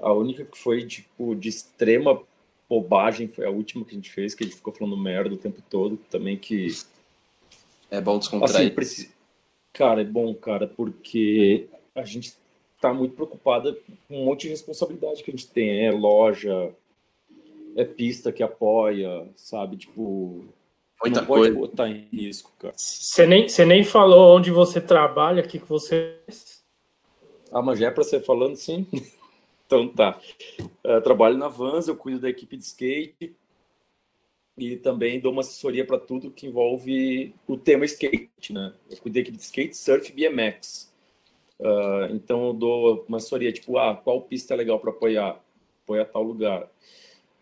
A 0.00 0.12
única 0.12 0.44
que 0.44 0.58
foi, 0.58 0.84
tipo, 0.84 1.36
de 1.36 1.48
extrema 1.48 2.20
bobagem 2.68 3.28
foi 3.28 3.46
a 3.46 3.50
última 3.50 3.84
que 3.84 3.92
a 3.92 3.94
gente 3.94 4.10
fez, 4.10 4.34
que 4.34 4.42
a 4.42 4.46
gente 4.46 4.56
ficou 4.56 4.72
falando 4.72 4.96
merda 4.96 5.32
o 5.32 5.38
tempo 5.38 5.62
todo. 5.70 5.96
Também 6.10 6.36
que. 6.36 6.66
É 7.92 8.00
bom 8.00 8.18
descontrair. 8.18 8.66
Assim, 8.66 8.74
preci... 8.74 9.15
Cara, 9.76 10.00
é 10.00 10.04
bom, 10.04 10.34
cara, 10.34 10.66
porque 10.66 11.68
a 11.94 12.02
gente 12.02 12.32
tá 12.80 12.94
muito 12.94 13.14
preocupada 13.14 13.76
com 14.08 14.22
um 14.22 14.24
monte 14.24 14.42
de 14.42 14.48
responsabilidade 14.48 15.22
que 15.22 15.30
a 15.30 15.34
gente 15.34 15.48
tem. 15.48 15.84
É 15.84 15.90
loja, 15.90 16.74
é 17.76 17.84
pista 17.84 18.32
que 18.32 18.42
apoia, 18.42 19.28
sabe? 19.36 19.76
Tipo. 19.76 20.46
Muita 21.02 21.20
não 21.20 21.26
coisa. 21.26 21.54
pode 21.54 21.68
botar 21.68 21.90
em 21.90 22.08
risco, 22.10 22.50
cara. 22.58 22.72
Você 22.74 23.26
nem, 23.26 23.46
você 23.46 23.66
nem 23.66 23.84
falou 23.84 24.38
onde 24.38 24.50
você 24.50 24.80
trabalha, 24.80 25.42
o 25.42 25.46
que, 25.46 25.58
que 25.58 25.68
você. 25.68 26.16
Ah, 27.52 27.60
mas 27.60 27.78
já 27.78 27.88
é 27.88 27.90
pra 27.90 28.02
você 28.02 28.18
falando, 28.18 28.56
sim. 28.56 28.86
Então 29.66 29.88
tá. 29.88 30.16
Eu 30.84 31.02
trabalho 31.02 31.36
na 31.36 31.48
Vans, 31.48 31.88
eu 31.88 31.96
cuido 31.96 32.20
da 32.20 32.30
equipe 32.30 32.56
de 32.56 32.62
skate 32.62 33.34
e 34.56 34.76
também 34.76 35.20
dou 35.20 35.32
uma 35.32 35.42
assessoria 35.42 35.84
para 35.84 35.98
tudo 35.98 36.30
que 36.30 36.46
envolve 36.46 37.34
o 37.46 37.56
tema 37.56 37.84
skate, 37.84 38.52
né? 38.52 38.72
Eu 38.90 38.96
cuido 38.96 39.14
da 39.14 39.20
equipe 39.20 39.36
de 39.36 39.42
skate, 39.42 39.76
surf 39.76 40.12
BMX. 40.12 40.92
Uh, 41.58 42.14
então 42.14 42.48
eu 42.48 42.52
dou 42.52 43.04
uma 43.08 43.18
assessoria 43.18 43.52
tipo, 43.52 43.76
ah, 43.78 43.94
qual 43.94 44.22
pista 44.22 44.54
é 44.54 44.56
legal 44.56 44.78
para 44.80 44.90
apoiar? 44.90 45.40
Apoiar 45.84 46.06
tal 46.06 46.22
lugar. 46.22 46.70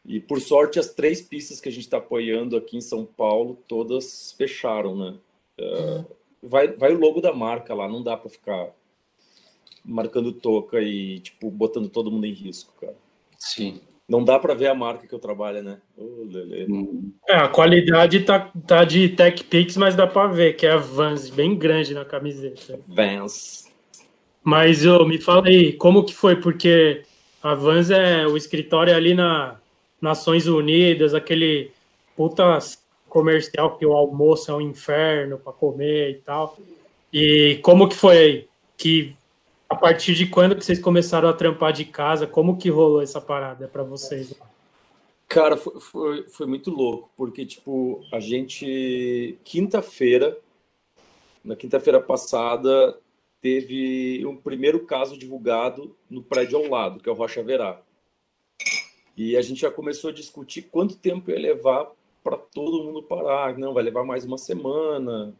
E 0.04 0.20
por 0.20 0.40
sorte, 0.40 0.78
as 0.78 0.92
três 0.92 1.22
pistas 1.22 1.60
que 1.60 1.68
a 1.68 1.72
gente 1.72 1.84
está 1.84 1.98
apoiando 1.98 2.56
aqui 2.56 2.76
em 2.76 2.80
São 2.80 3.06
Paulo, 3.06 3.58
todas 3.66 4.32
fecharam, 4.32 4.96
né? 4.96 5.18
Uh, 5.58 6.04
vai, 6.42 6.68
vai 6.68 6.92
o 6.92 6.98
logo 6.98 7.20
da 7.20 7.32
marca 7.32 7.74
lá, 7.74 7.88
não 7.88 8.02
dá 8.02 8.16
para 8.16 8.28
ficar 8.28 8.74
marcando 9.84 10.32
toca 10.32 10.80
e, 10.80 11.20
tipo, 11.20 11.50
botando 11.50 11.88
todo 11.88 12.10
mundo 12.10 12.26
em 12.26 12.32
risco, 12.32 12.74
cara. 12.80 12.96
Sim. 13.38 13.80
Não 14.08 14.22
dá 14.22 14.38
para 14.38 14.54
ver 14.54 14.66
a 14.66 14.74
marca 14.74 15.06
que 15.06 15.14
eu 15.14 15.18
trabalho, 15.18 15.62
né? 15.62 15.78
Oh, 15.96 16.26
é, 17.26 17.36
a 17.36 17.48
qualidade 17.48 18.20
tá, 18.20 18.50
tá 18.66 18.84
de 18.84 19.08
Tech 19.08 19.42
Pix, 19.44 19.76
mas 19.78 19.96
dá 19.96 20.06
para 20.06 20.28
ver 20.28 20.56
que 20.56 20.66
é 20.66 20.72
a 20.72 20.76
Vans, 20.76 21.30
bem 21.30 21.56
grande 21.56 21.94
na 21.94 22.04
camiseta. 22.04 22.78
Vans. 22.86 23.72
Mas 24.42 24.84
eu 24.84 25.06
me 25.06 25.18
fala 25.18 25.48
aí, 25.48 25.72
como 25.72 26.04
que 26.04 26.14
foi? 26.14 26.36
Porque 26.36 27.02
a 27.42 27.54
Vans 27.54 27.90
é 27.90 28.26
o 28.26 28.36
escritório 28.36 28.94
ali 28.94 29.14
na 29.14 29.58
Nações 30.00 30.46
Unidas, 30.46 31.14
aquele 31.14 31.70
puta 32.14 32.58
comercial 33.08 33.78
que 33.78 33.86
o 33.86 33.94
almoço 33.94 34.50
é 34.50 34.54
um 34.54 34.60
inferno 34.60 35.38
para 35.38 35.52
comer 35.52 36.10
e 36.10 36.14
tal. 36.16 36.58
E 37.10 37.58
como 37.62 37.88
que 37.88 37.94
foi 37.94 38.18
aí? 38.18 38.48
Que 38.76 39.16
a 39.68 39.74
partir 39.74 40.14
de 40.14 40.26
quando 40.26 40.56
que 40.56 40.64
vocês 40.64 40.78
começaram 40.78 41.28
a 41.28 41.32
trampar 41.32 41.72
de 41.72 41.84
casa? 41.84 42.26
Como 42.26 42.56
que 42.58 42.68
rolou 42.68 43.02
essa 43.02 43.20
parada 43.20 43.68
para 43.68 43.82
vocês? 43.82 44.34
Cara, 45.28 45.56
foi, 45.56 45.80
foi, 45.80 46.28
foi, 46.28 46.46
muito 46.46 46.70
louco, 46.70 47.10
porque, 47.16 47.44
tipo, 47.44 48.04
a 48.12 48.20
gente, 48.20 49.38
quinta-feira, 49.42 50.38
na 51.42 51.56
quinta-feira 51.56 52.00
passada, 52.00 52.96
teve 53.40 54.24
um 54.26 54.36
primeiro 54.36 54.86
caso 54.86 55.18
divulgado 55.18 55.96
no 56.08 56.22
prédio 56.22 56.58
ao 56.58 56.68
lado, 56.68 57.00
que 57.00 57.08
é 57.08 57.12
o 57.12 57.16
Rocha 57.16 57.42
Verá. 57.42 57.80
E 59.16 59.36
a 59.36 59.42
gente 59.42 59.60
já 59.60 59.70
começou 59.70 60.10
a 60.10 60.12
discutir 60.12 60.62
quanto 60.62 60.96
tempo 60.96 61.30
ia 61.30 61.38
levar 61.38 61.90
para 62.22 62.36
todo 62.36 62.82
mundo 62.82 63.02
parar. 63.02 63.56
Não, 63.58 63.74
vai 63.74 63.82
levar 63.82 64.04
mais 64.04 64.24
uma 64.24 64.38
semana. 64.38 65.34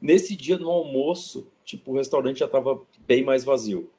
Nesse 0.00 0.34
dia, 0.36 0.56
no 0.56 0.70
almoço, 0.70 1.46
tipo, 1.64 1.92
o 1.92 1.96
restaurante 1.96 2.38
já 2.38 2.46
estava 2.46 2.80
bem 3.10 3.24
mais 3.24 3.42
vazio. 3.42 3.90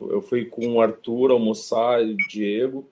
Eu 0.00 0.20
fui 0.20 0.46
com 0.46 0.66
o 0.74 0.80
Arthur 0.80 1.30
almoçar 1.30 2.04
e 2.04 2.12
o 2.12 2.16
Diego. 2.16 2.88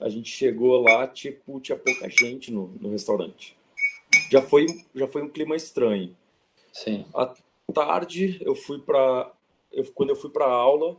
A 0.00 0.08
gente 0.08 0.30
chegou 0.30 0.80
lá, 0.80 1.06
tipo, 1.06 1.60
tinha 1.60 1.76
pouca 1.76 2.08
gente 2.08 2.50
no, 2.50 2.68
no 2.80 2.90
restaurante. 2.90 3.54
Já 4.30 4.40
foi, 4.40 4.66
já 4.94 5.06
foi 5.06 5.22
um 5.22 5.28
clima 5.28 5.54
estranho. 5.54 6.16
Sim. 6.72 7.04
À 7.14 7.34
tarde, 7.74 8.38
eu 8.40 8.54
fui 8.54 8.78
para 8.78 9.30
eu, 9.70 9.84
quando 9.92 10.10
eu 10.10 10.16
fui 10.16 10.30
para 10.30 10.46
aula, 10.46 10.96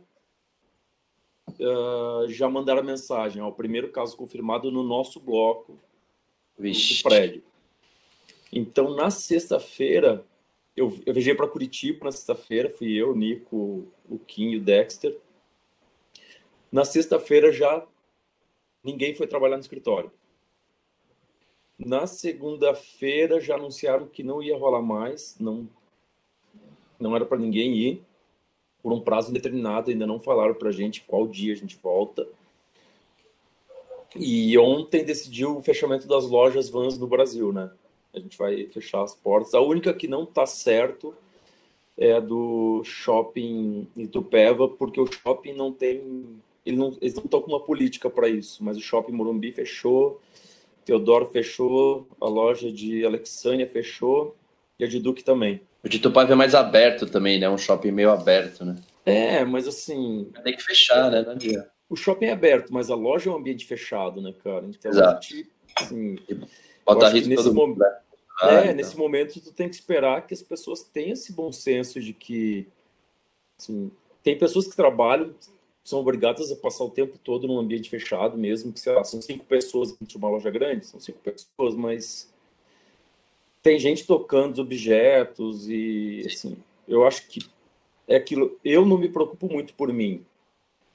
uh, 1.48 2.28
já 2.28 2.48
mandaram 2.48 2.84
mensagem. 2.84 3.42
Ó, 3.42 3.48
o 3.48 3.52
primeiro 3.52 3.90
caso 3.90 4.16
confirmado 4.16 4.70
no 4.70 4.84
nosso 4.84 5.18
bloco 5.18 5.76
Vixe. 6.56 7.02
do 7.02 7.08
prédio. 7.08 7.42
Então, 8.52 8.94
na 8.94 9.10
sexta-feira, 9.10 10.24
eu, 10.78 10.98
eu 11.04 11.12
viajei 11.12 11.34
para 11.34 11.48
Curitiba 11.48 12.04
na 12.04 12.12
sexta-feira, 12.12 12.70
fui 12.70 12.92
eu, 12.92 13.14
Nico, 13.14 13.86
o 14.08 14.18
Kim 14.18 14.50
e 14.50 14.56
o 14.56 14.60
Dexter. 14.60 15.18
Na 16.70 16.84
sexta-feira 16.84 17.52
já 17.52 17.86
ninguém 18.82 19.14
foi 19.14 19.26
trabalhar 19.26 19.56
no 19.56 19.62
escritório. 19.62 20.10
Na 21.78 22.06
segunda-feira 22.06 23.40
já 23.40 23.54
anunciaram 23.54 24.06
que 24.06 24.22
não 24.22 24.42
ia 24.42 24.56
rolar 24.56 24.82
mais, 24.82 25.36
não 25.38 25.68
não 26.98 27.14
era 27.14 27.24
para 27.24 27.38
ninguém 27.38 27.76
ir 27.76 28.02
por 28.82 28.92
um 28.92 29.00
prazo 29.00 29.30
indeterminado, 29.30 29.90
ainda 29.90 30.06
não 30.06 30.18
falaram 30.18 30.54
para 30.54 30.70
a 30.70 30.72
gente 30.72 31.02
qual 31.02 31.28
dia 31.28 31.52
a 31.52 31.56
gente 31.56 31.76
volta. 31.76 32.26
E 34.16 34.56
ontem 34.58 35.04
decidiu 35.04 35.56
o 35.56 35.62
fechamento 35.62 36.08
das 36.08 36.24
lojas 36.24 36.68
Vans 36.68 36.98
no 36.98 37.06
Brasil, 37.06 37.52
né? 37.52 37.70
A 38.14 38.18
gente 38.18 38.36
vai 38.38 38.66
fechar 38.66 39.02
as 39.02 39.14
portas. 39.14 39.54
A 39.54 39.60
única 39.60 39.92
que 39.92 40.08
não 40.08 40.24
está 40.24 40.46
certo 40.46 41.14
é 41.96 42.12
a 42.12 42.20
do 42.20 42.82
shopping 42.84 43.86
Itupeva, 43.96 44.68
porque 44.68 45.00
o 45.00 45.06
shopping 45.06 45.52
não 45.52 45.72
tem. 45.72 46.40
Ele 46.64 46.76
não, 46.76 46.96
eles 47.00 47.14
não 47.14 47.24
estão 47.24 47.40
com 47.40 47.50
uma 47.50 47.60
política 47.60 48.08
para 48.08 48.28
isso, 48.28 48.62
mas 48.62 48.76
o 48.76 48.80
shopping 48.80 49.12
Morumbi 49.12 49.50
fechou, 49.52 50.20
Teodoro 50.84 51.26
fechou, 51.26 52.06
a 52.20 52.26
loja 52.26 52.70
de 52.70 53.04
Alexânia 53.04 53.66
fechou 53.66 54.36
e 54.78 54.84
a 54.84 54.88
de 54.88 55.00
Duque 55.00 55.24
também. 55.24 55.60
O 55.82 55.88
de 55.88 55.98
Tupaiva 55.98 56.32
é 56.32 56.36
mais 56.36 56.54
aberto 56.54 57.06
também, 57.06 57.38
né? 57.38 57.48
Um 57.48 57.58
shopping 57.58 57.90
meio 57.90 58.10
aberto, 58.10 58.64
né? 58.64 58.76
É, 59.04 59.44
mas 59.44 59.66
assim. 59.66 60.30
Tem 60.44 60.56
que 60.56 60.62
fechar, 60.62 61.10
né? 61.10 61.22
Não 61.22 61.32
adianta. 61.32 61.70
O 61.88 61.96
shopping 61.96 62.26
é 62.26 62.32
aberto, 62.32 62.72
mas 62.72 62.90
a 62.90 62.94
loja 62.94 63.30
é 63.30 63.32
um 63.32 63.36
ambiente 63.36 63.64
fechado, 63.64 64.20
né, 64.20 64.34
cara? 64.44 64.66
Então, 64.66 64.90
Exato. 64.90 65.26
Gente, 65.26 65.50
assim, 65.74 66.18
Bota 66.94 67.08
risco 67.08 67.28
nesse 67.28 67.44
todo 67.44 67.54
momento. 67.54 67.78
Né? 67.78 67.96
Ah, 68.40 68.54
é, 68.54 68.64
então. 68.64 68.74
nesse 68.74 68.96
momento 68.96 69.40
tu 69.40 69.52
tem 69.52 69.68
que 69.68 69.74
esperar 69.74 70.26
que 70.26 70.34
as 70.34 70.42
pessoas 70.42 70.82
tenham 70.82 71.12
esse 71.12 71.32
bom 71.32 71.50
senso 71.50 72.00
de 72.00 72.12
que 72.12 72.68
assim, 73.58 73.90
tem 74.22 74.38
pessoas 74.38 74.68
que 74.68 74.76
trabalham, 74.76 75.34
são 75.84 76.00
obrigadas 76.00 76.52
a 76.52 76.56
passar 76.56 76.84
o 76.84 76.90
tempo 76.90 77.18
todo 77.18 77.48
num 77.48 77.58
ambiente 77.58 77.88
fechado, 77.88 78.36
mesmo 78.36 78.72
que, 78.72 78.78
sei 78.78 78.92
lá, 78.92 79.02
são 79.04 79.22
cinco 79.22 79.44
pessoas 79.44 79.92
dentro 79.92 80.06
de 80.06 80.16
uma 80.18 80.28
loja 80.28 80.50
grande, 80.50 80.86
são 80.86 81.00
cinco 81.00 81.18
pessoas, 81.18 81.74
mas 81.74 82.30
tem 83.62 83.78
gente 83.78 84.06
tocando 84.06 84.60
objetos 84.60 85.68
e, 85.68 86.24
assim, 86.26 86.56
eu 86.86 87.06
acho 87.06 87.26
que 87.28 87.40
é 88.06 88.16
aquilo. 88.16 88.58
Eu 88.64 88.84
não 88.84 88.98
me 88.98 89.08
preocupo 89.08 89.48
muito 89.50 89.74
por 89.74 89.92
mim. 89.92 90.24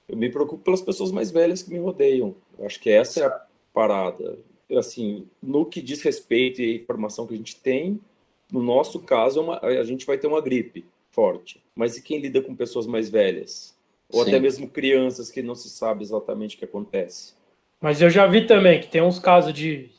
Eu 0.08 0.18
me 0.18 0.30
preocupo 0.30 0.64
pelas 0.64 0.82
pessoas 0.82 1.12
mais 1.12 1.32
velhas 1.32 1.64
que 1.64 1.72
me 1.72 1.80
rodeiam. 1.80 2.36
Eu 2.58 2.66
acho 2.66 2.80
que 2.80 2.90
essa 2.90 3.20
é 3.20 3.26
a 3.26 3.46
parada. 3.74 4.38
Assim, 4.78 5.28
no 5.42 5.66
que 5.66 5.82
diz 5.82 6.02
respeito 6.02 6.62
e 6.62 6.76
informação 6.76 7.28
que 7.28 7.34
a 7.34 7.38
gente 7.38 7.56
tem, 7.56 8.00
no 8.52 8.62
nosso 8.62 9.00
caso, 9.00 9.40
é 9.40 9.42
uma, 9.44 9.60
a 9.60 9.84
gente 9.84 10.06
vai 10.06 10.18
ter 10.18 10.28
uma 10.28 10.42
gripe 10.42 10.86
forte. 11.12 11.62
Mas 11.76 11.98
e 11.98 12.02
quem 12.02 12.20
lida 12.20 12.42
com 12.42 12.56
pessoas 12.56 12.86
mais 12.86 13.10
velhas? 13.10 13.76
Ou 14.12 14.24
Sim. 14.24 14.30
até 14.30 14.40
mesmo 14.40 14.68
crianças 14.68 15.32
que 15.32 15.42
não 15.42 15.56
se 15.56 15.70
sabe 15.70 16.04
exatamente 16.04 16.56
o 16.56 16.60
que 16.60 16.66
acontece? 16.66 17.34
Mas 17.82 18.02
eu 18.02 18.10
já 18.10 18.28
vi 18.28 18.46
também 18.46 18.80
que 18.80 18.88
tem 18.88 19.02
uns 19.02 19.20
casos 19.20 19.54
de 19.54 19.90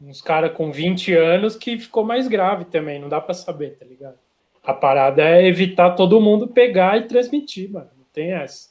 uns 0.00 0.20
caras 0.20 0.52
com 0.56 0.72
20 0.72 1.14
anos 1.14 1.54
que 1.54 1.78
ficou 1.78 2.04
mais 2.04 2.26
grave 2.26 2.64
também, 2.64 2.98
não 2.98 3.08
dá 3.08 3.20
para 3.20 3.34
saber, 3.34 3.76
tá 3.78 3.84
ligado? 3.84 4.18
A 4.62 4.72
parada 4.72 5.22
é 5.22 5.46
evitar 5.46 5.92
todo 5.92 6.20
mundo 6.20 6.48
pegar 6.48 6.98
e 6.98 7.06
transmitir, 7.06 7.70
mano. 7.70 7.90
Não 7.96 8.04
tem 8.12 8.32
essa. 8.32 8.68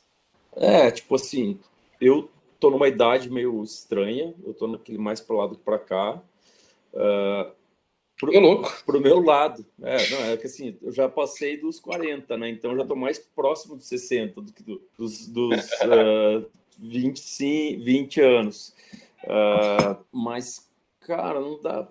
É, 0.56 0.92
tipo 0.92 1.16
assim, 1.16 1.60
eu 2.00 2.30
tô 2.62 2.70
numa 2.70 2.88
idade 2.88 3.30
meio 3.30 3.62
estranha, 3.64 4.36
eu 4.46 4.54
tô 4.54 4.68
naquele 4.68 5.00
mais 5.00 5.20
pro 5.20 5.36
lado 5.36 5.58
para 5.58 5.80
cá. 5.80 6.22
Uh, 6.94 7.52
pro, 8.20 8.40
louco. 8.40 8.84
pro 8.86 9.02
meu 9.02 9.20
lado. 9.20 9.66
É, 9.82 10.10
não, 10.12 10.26
é 10.26 10.38
que 10.38 10.46
assim, 10.46 10.78
eu 10.80 10.92
já 10.92 11.10
passei 11.10 11.58
dos 11.58 11.80
40, 11.80 12.38
né? 12.38 12.50
Então 12.50 12.72
eu 12.72 12.78
já 12.78 12.86
tô 12.86 12.96
mais 12.96 13.18
próximo 13.18 13.76
dos 13.76 13.88
60 13.88 14.40
do 14.40 14.54
que 14.54 14.62
do, 14.62 14.80
dos, 14.96 15.28
dos 15.28 15.60
uh, 15.82 16.46
25, 16.78 17.84
20 17.84 18.22
anos. 18.22 18.76
Uh, 19.24 19.98
mas, 20.12 20.70
cara, 21.00 21.42
não 21.42 21.60
dá 21.60 21.88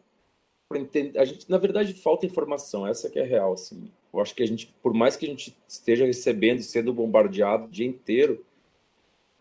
para 0.69 0.79
entender. 0.79 1.19
A 1.19 1.25
gente, 1.25 1.51
na 1.51 1.59
verdade, 1.59 1.93
falta 1.95 2.27
informação, 2.27 2.87
essa 2.87 3.11
que 3.11 3.19
é 3.19 3.25
real, 3.25 3.55
assim. 3.55 3.91
Eu 4.13 4.21
acho 4.21 4.37
que 4.37 4.43
a 4.43 4.47
gente, 4.47 4.73
por 4.81 4.95
mais 4.95 5.17
que 5.17 5.27
a 5.27 5.29
gente 5.29 5.57
esteja 5.67 6.07
recebendo 6.07 6.63
sendo 6.63 6.93
bombardeado 6.93 7.65
o 7.65 7.71
dia 7.71 7.87
inteiro, 7.87 8.45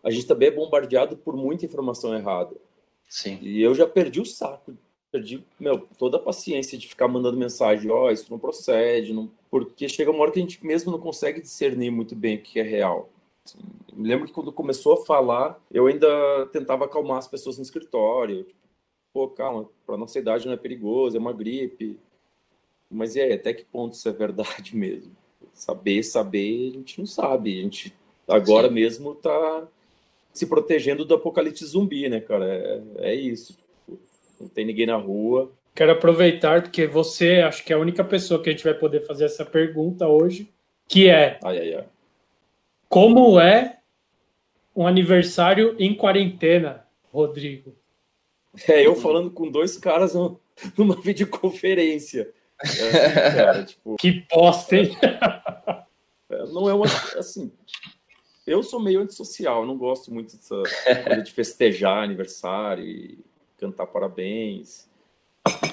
a 0.02 0.10
gente 0.10 0.26
também 0.26 0.48
é 0.48 0.52
bombardeado 0.52 1.16
por 1.16 1.36
muita 1.36 1.64
informação 1.64 2.14
errada. 2.14 2.56
Sim. 3.08 3.38
E 3.42 3.60
eu 3.60 3.74
já 3.74 3.86
perdi 3.86 4.20
o 4.20 4.26
saco, 4.26 4.76
perdi 5.10 5.44
meu, 5.58 5.86
toda 5.98 6.16
a 6.16 6.20
paciência 6.20 6.78
de 6.78 6.88
ficar 6.88 7.08
mandando 7.08 7.36
mensagem, 7.36 7.90
ó, 7.90 8.06
oh, 8.06 8.10
isso 8.10 8.30
não 8.30 8.38
procede, 8.38 9.12
não... 9.12 9.30
porque 9.50 9.88
chega 9.88 10.10
uma 10.10 10.20
hora 10.22 10.30
que 10.30 10.38
a 10.38 10.42
gente 10.42 10.64
mesmo 10.64 10.92
não 10.92 10.98
consegue 10.98 11.40
discernir 11.40 11.90
muito 11.90 12.14
bem 12.14 12.36
o 12.36 12.42
que 12.42 12.60
é 12.60 12.62
real. 12.62 13.10
Assim, 13.44 13.58
me 13.92 14.08
lembro 14.08 14.26
que 14.26 14.32
quando 14.32 14.52
começou 14.52 14.94
a 14.94 15.04
falar, 15.04 15.60
eu 15.70 15.86
ainda 15.86 16.46
tentava 16.52 16.84
acalmar 16.84 17.18
as 17.18 17.28
pessoas 17.28 17.56
no 17.56 17.62
escritório. 17.62 18.44
Tipo, 18.44 18.60
Pô, 19.12 19.28
calma, 19.28 19.68
para 19.84 19.96
nossa 19.96 20.18
idade 20.18 20.46
não 20.46 20.52
é 20.52 20.56
perigoso, 20.56 21.16
é 21.16 21.20
uma 21.20 21.32
gripe. 21.32 21.98
Mas 22.88 23.16
e 23.16 23.20
aí, 23.20 23.32
até 23.32 23.52
que 23.52 23.64
ponto 23.64 23.94
isso 23.94 24.08
é 24.08 24.12
verdade 24.12 24.74
mesmo? 24.76 25.16
Saber, 25.52 26.02
saber, 26.02 26.70
a 26.70 26.72
gente 26.74 26.98
não 26.98 27.06
sabe. 27.06 27.58
A 27.58 27.62
gente 27.62 27.94
agora 28.28 28.68
Sim. 28.68 28.74
mesmo 28.74 29.14
tá 29.14 29.66
se 30.32 30.46
protegendo 30.46 31.04
do 31.04 31.14
apocalipse 31.14 31.64
zumbi, 31.64 32.08
né, 32.08 32.20
cara? 32.20 32.46
É, 32.46 33.10
é 33.10 33.14
isso. 33.14 33.58
Não 34.40 34.48
tem 34.48 34.64
ninguém 34.64 34.86
na 34.86 34.96
rua. 34.96 35.52
Quero 35.74 35.92
aproveitar, 35.92 36.62
porque 36.62 36.86
você 36.86 37.40
acho 37.40 37.64
que 37.64 37.72
é 37.72 37.76
a 37.76 37.78
única 37.78 38.04
pessoa 38.04 38.42
que 38.42 38.48
a 38.48 38.52
gente 38.52 38.64
vai 38.64 38.74
poder 38.74 39.06
fazer 39.06 39.24
essa 39.24 39.44
pergunta 39.44 40.06
hoje, 40.06 40.52
que 40.88 41.08
é 41.08 41.38
ai, 41.44 41.58
ai, 41.58 41.74
ai. 41.74 41.84
como 42.88 43.38
é 43.38 43.78
um 44.74 44.86
aniversário 44.86 45.76
em 45.78 45.94
quarentena, 45.94 46.84
Rodrigo? 47.12 47.74
É, 48.68 48.84
eu 48.84 48.96
falando 48.96 49.30
com 49.30 49.50
dois 49.50 49.76
caras 49.76 50.14
numa 50.76 51.00
videoconferência. 51.00 52.32
É, 52.62 53.30
cara, 53.30 53.64
tipo, 53.64 53.96
que 53.96 54.26
bosta, 54.30 54.76
hein? 54.76 54.96
É, 56.30 56.44
não 56.46 56.68
é 56.68 56.74
uma. 56.74 56.86
Assim, 57.16 57.52
eu 58.50 58.62
sou 58.62 58.80
meio 58.80 59.00
antissocial, 59.00 59.64
não 59.64 59.78
gosto 59.78 60.12
muito 60.12 60.36
dessa 60.36 60.62
coisa 61.06 61.22
de 61.22 61.32
festejar 61.32 62.02
aniversário 62.02 62.84
e 62.84 63.18
cantar 63.56 63.86
parabéns. 63.86 64.88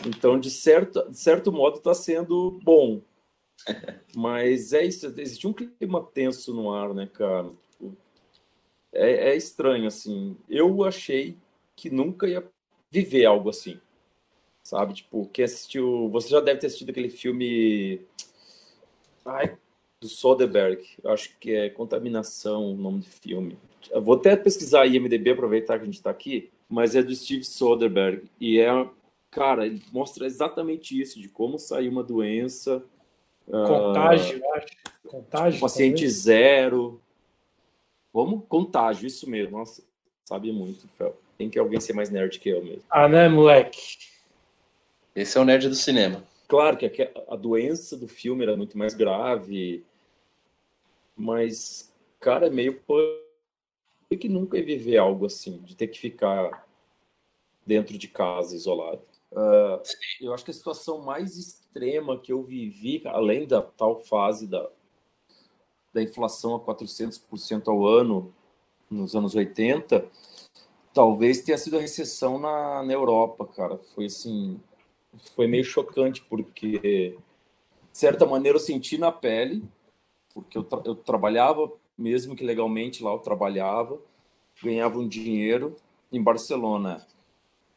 Então, 0.05 0.39
de 0.39 0.51
certo, 0.51 1.09
de 1.09 1.17
certo 1.17 1.51
modo, 1.51 1.77
está 1.77 1.93
sendo 1.93 2.59
bom. 2.63 3.01
Mas 4.15 4.73
é 4.73 4.85
isso, 4.85 5.07
existe 5.17 5.47
um 5.47 5.53
clima 5.53 6.03
tenso 6.13 6.53
no 6.53 6.71
ar, 6.71 6.93
né, 6.93 7.07
cara? 7.07 7.49
É, 8.93 9.31
é 9.31 9.35
estranho, 9.35 9.87
assim. 9.87 10.37
Eu 10.47 10.83
achei 10.83 11.35
que 11.75 11.89
nunca 11.89 12.27
ia 12.27 12.47
viver 12.91 13.25
algo 13.25 13.49
assim. 13.49 13.79
Sabe? 14.63 14.93
Tipo, 14.93 15.27
quem 15.27 15.45
assistiu. 15.45 16.09
Você 16.09 16.29
já 16.29 16.39
deve 16.39 16.59
ter 16.59 16.67
assistido 16.67 16.89
aquele 16.89 17.09
filme. 17.09 18.01
Ai, 19.25 19.57
do 19.99 20.07
Soderbergh. 20.07 20.83
Eu 21.03 21.11
acho 21.11 21.37
que 21.39 21.51
é 21.51 21.69
Contaminação 21.69 22.71
o 22.71 22.77
nome 22.77 22.99
do 22.99 23.05
filme. 23.05 23.57
Eu 23.89 24.01
vou 24.01 24.15
até 24.15 24.35
pesquisar 24.35 24.81
aí 24.81 24.95
IMDB, 24.95 25.31
aproveitar 25.31 25.77
que 25.77 25.83
a 25.83 25.85
gente 25.85 25.95
está 25.95 26.09
aqui. 26.09 26.51
Mas 26.69 26.95
é 26.95 27.01
do 27.01 27.15
Steve 27.15 27.43
Soderbergh. 27.43 28.23
E 28.39 28.59
é. 28.59 28.69
Cara, 29.29 29.65
ele 29.65 29.81
mostra 29.91 30.25
exatamente 30.25 30.99
isso, 30.99 31.19
de 31.19 31.27
como 31.27 31.59
sair 31.59 31.89
uma 31.89 32.03
doença. 32.03 32.83
Contágio, 33.45 34.37
uh, 34.37 34.41
eu 34.41 34.53
acho. 34.55 34.67
Contágio. 35.07 35.51
Tipo, 35.53 35.61
paciente 35.61 35.93
talvez. 35.95 36.13
zero. 36.13 37.01
Como? 38.11 38.41
Contágio, 38.41 39.05
isso 39.05 39.29
mesmo. 39.29 39.57
Nossa, 39.57 39.83
sabe 40.25 40.51
muito, 40.51 40.87
Fel. 40.97 41.15
Tem 41.37 41.49
que 41.49 41.59
alguém 41.59 41.79
ser 41.79 41.93
mais 41.93 42.09
nerd 42.09 42.39
que 42.39 42.49
eu 42.49 42.63
mesmo. 42.63 42.83
Ah, 42.89 43.07
né, 43.07 43.29
moleque? 43.29 43.97
Esse 45.15 45.37
é 45.37 45.41
o 45.41 45.45
nerd 45.45 45.69
do 45.69 45.75
cinema. 45.75 46.23
Claro 46.47 46.77
que 46.77 47.11
a 47.27 47.35
doença 47.35 47.97
do 47.97 48.07
filme 48.07 48.43
era 48.43 48.55
muito 48.55 48.77
mais 48.77 48.93
grave, 48.93 49.83
mas, 51.17 51.93
cara, 52.19 52.47
é 52.47 52.49
meio 52.49 52.81
que 54.19 54.29
nunca 54.29 54.57
ia 54.57 54.65
viver 54.65 54.97
algo 54.97 55.25
assim, 55.25 55.57
de 55.63 55.75
ter 55.75 55.87
que 55.87 55.99
ficar 55.99 56.67
dentro 57.65 57.97
de 57.97 58.07
casa, 58.07 58.55
isolado. 58.55 59.01
Uh, 59.31 59.81
eu 60.21 60.33
acho 60.33 60.45
que 60.45 60.51
a 60.51 60.53
situação 60.53 60.99
mais 60.99 61.35
extrema 61.37 62.17
que 62.17 62.31
eu 62.31 62.43
vivi, 62.43 63.01
além 63.05 63.45
da 63.45 63.61
tal 63.61 63.99
fase 63.99 64.47
da, 64.47 64.69
da 65.93 66.01
inflação 66.01 66.55
a 66.55 66.59
400% 66.59 67.67
ao 67.67 67.85
ano 67.85 68.33
nos 68.89 69.15
anos 69.15 69.35
80, 69.35 70.09
talvez 70.93 71.41
tenha 71.41 71.57
sido 71.57 71.77
a 71.77 71.81
recessão 71.81 72.39
na, 72.39 72.83
na 72.83 72.93
Europa, 72.93 73.45
cara. 73.45 73.77
Foi 73.93 74.05
assim, 74.05 74.59
foi 75.35 75.47
meio 75.47 75.63
chocante, 75.63 76.23
porque, 76.29 76.79
de 76.79 77.97
certa 77.97 78.25
maneira, 78.25 78.57
eu 78.57 78.61
senti 78.61 78.97
na 78.97 79.11
pele, 79.11 79.63
porque 80.37 80.55
eu, 80.55 80.63
tra 80.63 80.79
eu 80.85 80.93
trabalhava, 80.93 81.71
mesmo 81.97 82.35
que 82.35 82.45
legalmente 82.45 83.03
lá 83.03 83.11
eu 83.11 83.17
trabalhava, 83.17 83.97
ganhava 84.63 84.99
um 84.99 85.07
dinheiro 85.07 85.75
em 86.11 86.21
Barcelona. 86.21 87.03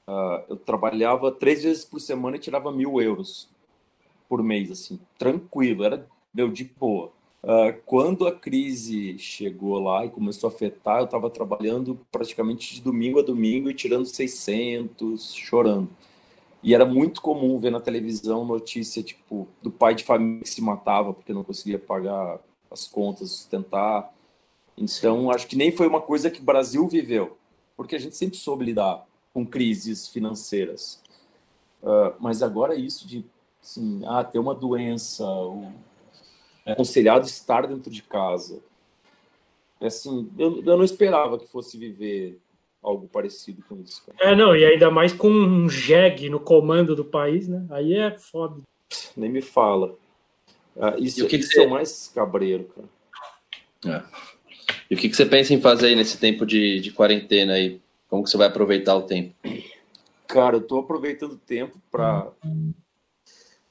Uh, 0.06 0.44
eu 0.50 0.56
trabalhava 0.56 1.32
três 1.32 1.62
vezes 1.62 1.86
por 1.86 2.00
semana 2.00 2.36
e 2.36 2.40
tirava 2.40 2.70
mil 2.70 3.00
euros 3.00 3.48
por 4.28 4.42
mês, 4.42 4.70
assim, 4.70 5.00
tranquilo, 5.18 5.84
era 5.84 6.06
meu 6.34 6.50
de 6.50 6.64
boa. 6.64 7.10
Uh, 7.42 7.80
quando 7.86 8.26
a 8.26 8.32
crise 8.32 9.18
chegou 9.18 9.78
lá 9.78 10.04
e 10.04 10.10
começou 10.10 10.50
a 10.50 10.52
afetar, 10.52 10.98
eu 10.98 11.06
estava 11.06 11.30
trabalhando 11.30 11.98
praticamente 12.12 12.74
de 12.74 12.82
domingo 12.82 13.20
a 13.20 13.22
domingo 13.22 13.70
e 13.70 13.74
tirando 13.74 14.04
600, 14.04 15.32
chorando. 15.34 15.88
E 16.62 16.74
era 16.74 16.84
muito 16.84 17.22
comum 17.22 17.58
ver 17.58 17.70
na 17.70 17.80
televisão 17.80 18.44
notícia 18.44 19.02
tipo 19.02 19.48
do 19.62 19.70
pai 19.70 19.94
de 19.94 20.04
família 20.04 20.42
que 20.42 20.50
se 20.50 20.60
matava 20.60 21.14
porque 21.14 21.32
não 21.32 21.42
conseguia 21.42 21.78
pagar 21.78 22.38
as 22.70 22.86
contas, 22.86 23.30
sustentar. 23.30 24.12
Então, 24.76 25.30
acho 25.30 25.46
que 25.46 25.56
nem 25.56 25.72
foi 25.72 25.86
uma 25.86 26.00
coisa 26.00 26.30
que 26.30 26.40
o 26.40 26.44
Brasil 26.44 26.86
viveu, 26.86 27.36
porque 27.76 27.96
a 27.96 27.98
gente 27.98 28.16
sempre 28.16 28.36
soube 28.36 28.64
lidar 28.64 29.06
com 29.32 29.46
crises 29.46 30.08
financeiras. 30.08 31.02
Uh, 31.82 32.14
mas 32.18 32.42
agora 32.42 32.74
isso 32.74 33.06
de 33.06 33.24
assim, 33.62 34.02
ah, 34.06 34.24
ter 34.24 34.38
uma 34.38 34.54
doença, 34.54 35.24
é 36.64 36.72
aconselhado 36.72 37.26
estar 37.26 37.66
dentro 37.66 37.90
de 37.90 38.02
casa. 38.02 38.62
É 39.80 39.86
assim, 39.86 40.30
eu, 40.38 40.62
eu 40.64 40.76
não 40.76 40.84
esperava 40.84 41.38
que 41.38 41.46
fosse 41.46 41.76
viver 41.76 42.38
algo 42.82 43.08
parecido 43.08 43.62
com 43.68 43.76
isso. 43.80 44.04
Cara. 44.04 44.30
É, 44.30 44.34
não, 44.34 44.54
e 44.54 44.64
ainda 44.64 44.90
mais 44.90 45.12
com 45.12 45.30
um 45.30 45.68
jegue 45.68 46.28
no 46.28 46.40
comando 46.40 46.96
do 46.96 47.04
país, 47.04 47.48
né? 47.48 47.66
Aí 47.70 47.94
é 47.94 48.16
foda. 48.18 48.62
Nem 49.16 49.30
me 49.30 49.42
fala. 49.42 49.96
Ah, 50.80 50.96
isso, 50.98 51.20
e 51.20 51.22
o 51.22 51.28
que, 51.28 51.38
que 51.38 51.44
você... 51.44 51.62
é 51.62 51.66
mais 51.66 52.10
cabreiro, 52.14 52.64
cara. 52.74 52.88
É. 53.96 54.02
E 54.90 54.94
o 54.94 54.98
que, 54.98 55.08
que 55.08 55.16
você 55.16 55.26
pensa 55.26 55.52
em 55.52 55.60
fazer 55.60 55.88
aí 55.88 55.96
nesse 55.96 56.18
tempo 56.18 56.46
de, 56.46 56.80
de 56.80 56.90
quarentena 56.90 57.54
aí? 57.54 57.80
Como 58.08 58.24
que 58.24 58.30
você 58.30 58.36
vai 58.36 58.48
aproveitar 58.48 58.96
o 58.96 59.02
tempo? 59.02 59.34
Cara, 60.26 60.56
eu 60.56 60.60
tô 60.60 60.78
aproveitando 60.78 61.32
o 61.32 61.38
tempo 61.38 61.80
para 61.90 62.32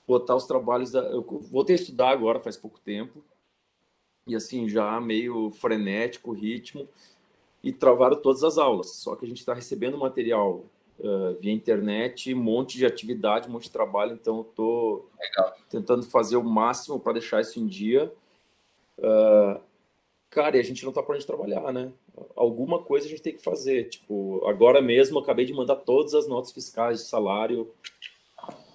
botar 0.07 0.35
os 0.35 0.45
trabalhos. 0.45 0.91
Da... 0.91 1.01
Eu 1.01 1.23
voltei 1.51 1.75
a 1.75 1.79
estudar 1.79 2.09
agora 2.09 2.39
faz 2.39 2.55
pouco 2.55 2.79
tempo, 2.79 3.23
e 4.27 4.35
assim, 4.35 4.69
já 4.69 4.99
meio 5.01 5.49
frenético 5.49 6.31
o 6.31 6.33
ritmo, 6.33 6.87
e 7.63 7.71
travaram 7.73 8.21
todas 8.21 8.43
as 8.43 8.57
aulas. 8.57 8.91
Só 8.91 9.15
que 9.15 9.25
a 9.25 9.27
gente 9.27 9.39
está 9.39 9.53
recebendo 9.53 9.97
material 9.97 10.65
uh, 10.99 11.35
via 11.39 11.51
internet, 11.51 12.33
um 12.33 12.41
monte 12.41 12.77
de 12.77 12.85
atividade, 12.85 13.47
um 13.47 13.51
monte 13.51 13.63
de 13.63 13.71
trabalho, 13.71 14.13
então 14.13 14.37
eu 14.37 14.41
estou 14.41 15.09
tentando 15.69 16.03
fazer 16.03 16.37
o 16.37 16.43
máximo 16.43 16.99
para 16.99 17.13
deixar 17.13 17.41
isso 17.41 17.59
em 17.59 17.67
dia. 17.67 18.11
Uh, 18.97 19.59
Cara, 20.29 20.57
e 20.57 20.59
a 20.59 20.63
gente 20.63 20.85
não 20.85 20.91
tá 20.91 21.01
parando 21.01 21.21
de 21.21 21.27
trabalhar, 21.27 21.73
né? 21.73 21.91
Alguma 22.35 22.79
coisa 22.83 23.07
a 23.07 23.09
gente 23.09 23.21
tem 23.21 23.35
que 23.35 23.41
fazer. 23.43 23.89
Tipo, 23.89 24.45
agora 24.47 24.79
mesmo 24.79 25.17
acabei 25.17 25.43
de 25.43 25.53
mandar 25.53 25.77
todas 25.77 26.13
as 26.13 26.27
notas 26.27 26.51
fiscais 26.51 26.99
de 26.99 27.05
salário 27.07 27.71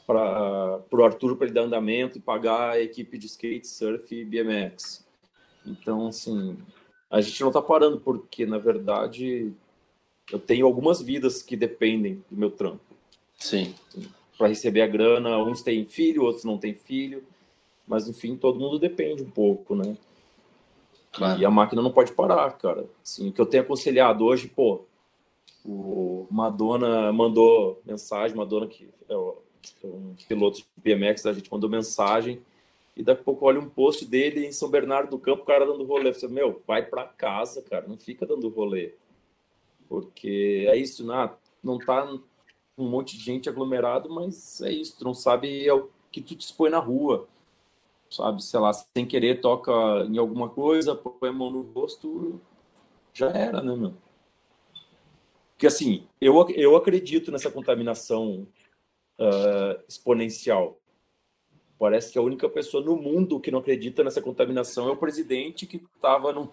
para 0.04 0.82
o 0.90 1.04
Arthur 1.04 1.36
para 1.36 1.46
ele 1.46 1.54
dar 1.54 1.62
andamento 1.62 2.18
e 2.18 2.20
pagar 2.20 2.70
a 2.70 2.80
equipe 2.80 3.16
de 3.16 3.26
skate, 3.26 3.68
surf 3.68 4.12
e 4.12 4.24
BMX. 4.24 5.06
Então, 5.64 6.08
assim, 6.08 6.58
a 7.08 7.20
gente 7.20 7.40
não 7.42 7.52
tá 7.52 7.62
parando 7.62 8.00
porque, 8.00 8.44
na 8.44 8.58
verdade, 8.58 9.52
eu 10.32 10.38
tenho 10.38 10.66
algumas 10.66 11.00
vidas 11.00 11.42
que 11.42 11.56
dependem 11.56 12.22
do 12.30 12.36
meu 12.36 12.50
trampo. 12.50 12.80
Sim. 13.38 13.74
Para 14.36 14.48
receber 14.48 14.82
a 14.82 14.86
grana, 14.86 15.38
uns 15.38 15.62
têm 15.62 15.84
filho, 15.84 16.24
outros 16.24 16.44
não 16.44 16.58
têm 16.58 16.74
filho, 16.74 17.22
mas 17.86 18.08
enfim, 18.08 18.36
todo 18.36 18.58
mundo 18.58 18.78
depende 18.78 19.22
um 19.22 19.30
pouco, 19.30 19.74
né? 19.74 19.96
Claro. 21.12 21.40
E 21.40 21.44
a 21.44 21.50
máquina 21.50 21.80
não 21.80 21.92
pode 21.92 22.12
parar, 22.12 22.50
cara. 22.52 22.86
Assim, 23.02 23.28
o 23.28 23.32
que 23.32 23.40
eu 23.40 23.46
tenho 23.46 23.62
aconselhado 23.62 24.24
hoje, 24.24 24.48
pô, 24.48 24.82
o 25.64 26.26
Madonna 26.30 27.12
mandou 27.12 27.80
mensagem, 27.86 28.36
Madonna 28.36 28.66
que 28.66 28.88
é 29.08 29.16
um 29.16 30.14
piloto 30.28 30.58
de 30.58 30.66
BMX, 30.76 31.24
a 31.26 31.32
gente 31.32 31.50
mandou 31.50 31.70
mensagem 31.70 32.40
e 32.96 33.02
daqui 33.02 33.22
a 33.22 33.24
pouco 33.24 33.46
olha 33.46 33.60
um 33.60 33.68
post 33.68 34.04
dele 34.04 34.46
em 34.46 34.52
São 34.52 34.68
Bernardo 34.68 35.10
do 35.10 35.18
Campo, 35.18 35.42
o 35.42 35.46
cara 35.46 35.66
dando 35.66 35.84
rolê. 35.84 36.10
Eu 36.10 36.14
falei, 36.14 36.34
meu, 36.34 36.62
vai 36.66 36.84
para 36.84 37.04
casa, 37.04 37.62
cara, 37.62 37.86
não 37.86 37.96
fica 37.96 38.26
dando 38.26 38.48
rolê. 38.48 38.92
Porque 39.88 40.66
é 40.68 40.76
isso, 40.76 41.04
não, 41.04 41.36
não 41.62 41.78
tá 41.78 42.04
um 42.76 42.88
monte 42.88 43.16
de 43.16 43.24
gente 43.24 43.48
aglomerado, 43.48 44.08
mas 44.10 44.60
é 44.60 44.72
isso, 44.72 44.98
tu 44.98 45.04
não 45.04 45.14
sabe 45.14 45.66
é 45.66 45.72
o 45.72 45.88
que 46.10 46.20
tu 46.20 46.34
te 46.34 46.42
expõe 46.42 46.70
na 46.70 46.78
rua 46.78 47.28
sabe? 48.14 48.42
Sei 48.42 48.60
lá, 48.60 48.72
sem 48.72 49.06
querer 49.06 49.40
toca 49.40 49.72
em 50.08 50.18
alguma 50.18 50.48
coisa, 50.48 50.94
põe 50.94 51.28
a 51.28 51.32
mão 51.32 51.50
no 51.50 51.62
rosto, 51.62 52.40
já 53.12 53.30
era, 53.30 53.62
né, 53.62 53.74
meu? 53.74 53.94
Porque 55.52 55.66
assim, 55.66 56.06
eu, 56.20 56.48
eu 56.50 56.76
acredito 56.76 57.30
nessa 57.30 57.50
contaminação 57.50 58.46
uh, 59.18 59.82
exponencial. 59.88 60.78
Parece 61.78 62.12
que 62.12 62.18
a 62.18 62.22
única 62.22 62.48
pessoa 62.48 62.84
no 62.84 62.96
mundo 62.96 63.40
que 63.40 63.50
não 63.50 63.58
acredita 63.58 64.02
nessa 64.02 64.22
contaminação 64.22 64.88
é 64.88 64.92
o 64.92 64.96
presidente 64.96 65.66
que 65.66 65.76
estava 65.94 66.32
num 66.32 66.48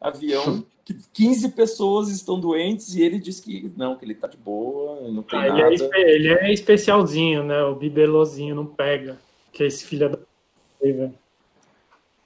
avião 0.00 0.64
que 0.84 0.94
15 0.94 1.48
pessoas 1.50 2.08
estão 2.08 2.38
doentes 2.38 2.94
e 2.94 3.02
ele 3.02 3.18
diz 3.18 3.40
que 3.40 3.72
não, 3.76 3.96
que 3.96 4.04
ele 4.04 4.12
está 4.12 4.28
de 4.28 4.36
boa, 4.36 5.10
não 5.10 5.22
tem 5.22 5.38
ah, 5.40 5.48
nada. 5.48 5.74
Ele 5.74 5.82
é, 5.82 6.14
ele 6.14 6.28
é 6.28 6.52
especialzinho, 6.52 7.42
né? 7.42 7.60
O 7.64 7.74
bibelozinho 7.74 8.54
não 8.54 8.64
pega, 8.64 9.18
que 9.52 9.64
é 9.64 9.66
esse 9.66 9.84
filho 9.84 10.08
da 10.08 10.18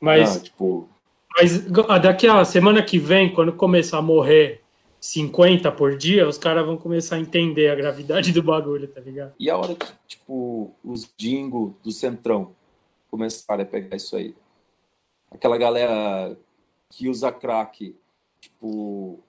mas, 0.00 0.36
ah, 0.36 0.40
tipo... 0.40 0.88
mas 1.36 1.60
daqui 2.02 2.26
a 2.26 2.44
semana 2.44 2.82
que 2.82 2.98
vem, 2.98 3.32
quando 3.32 3.52
começar 3.52 3.98
a 3.98 4.02
morrer 4.02 4.62
50 5.00 5.70
por 5.72 5.96
dia, 5.96 6.28
os 6.28 6.38
caras 6.38 6.64
vão 6.64 6.76
começar 6.76 7.16
a 7.16 7.20
entender 7.20 7.70
a 7.70 7.74
gravidade 7.74 8.32
do 8.32 8.42
bagulho, 8.42 8.88
tá 8.88 9.00
ligado? 9.00 9.32
E 9.38 9.48
a 9.48 9.56
hora 9.56 9.74
que, 9.74 9.86
tipo, 10.06 10.74
os 10.84 11.10
dingo 11.16 11.76
do 11.82 11.90
Centrão 11.90 12.54
começarem 13.10 13.64
a 13.64 13.68
pegar 13.68 13.96
isso 13.96 14.16
aí? 14.16 14.34
Aquela 15.30 15.56
galera 15.56 16.36
que 16.90 17.08
usa 17.08 17.32
crack, 17.32 17.96
tipo, 18.40 19.20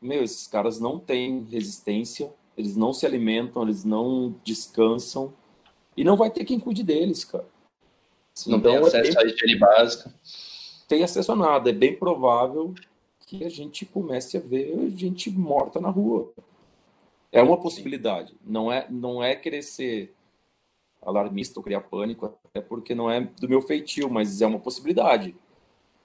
meu, 0.00 0.24
esses 0.24 0.46
caras 0.46 0.80
não 0.80 0.98
têm 0.98 1.44
resistência, 1.44 2.32
eles 2.56 2.74
não 2.74 2.92
se 2.92 3.06
alimentam, 3.06 3.62
eles 3.62 3.84
não 3.84 4.34
descansam, 4.42 5.32
e 5.96 6.02
não 6.02 6.16
vai 6.16 6.30
ter 6.30 6.44
quem 6.44 6.58
cuide 6.58 6.82
deles, 6.82 7.24
cara. 7.24 7.46
Não 8.46 8.58
então, 8.58 8.72
tem 8.72 8.80
é 8.82 8.86
acesso 8.86 9.18
é 9.18 9.22
bem... 9.22 9.32
à 9.32 9.34
higiene 9.34 9.58
básica. 9.58 10.14
Tem 10.88 11.02
acesso 11.02 11.32
a 11.32 11.36
nada. 11.36 11.70
É 11.70 11.72
bem 11.72 11.96
provável 11.96 12.74
que 13.26 13.44
a 13.44 13.48
gente 13.48 13.84
comece 13.84 14.36
a 14.36 14.40
ver 14.40 14.90
gente 14.90 15.30
morta 15.30 15.80
na 15.80 15.90
rua. 15.90 16.32
É 17.30 17.42
uma 17.42 17.60
possibilidade. 17.60 18.34
Não 18.44 18.72
é, 18.72 18.86
não 18.90 19.22
é 19.22 19.36
querer 19.36 19.62
ser 19.62 20.14
alarmista 21.02 21.58
ou 21.58 21.64
criar 21.64 21.82
pânico, 21.82 22.26
até 22.26 22.60
porque 22.60 22.94
não 22.94 23.10
é 23.10 23.20
do 23.20 23.48
meu 23.48 23.62
feitio, 23.62 24.10
mas 24.10 24.42
é 24.42 24.46
uma 24.46 24.58
possibilidade. 24.58 25.34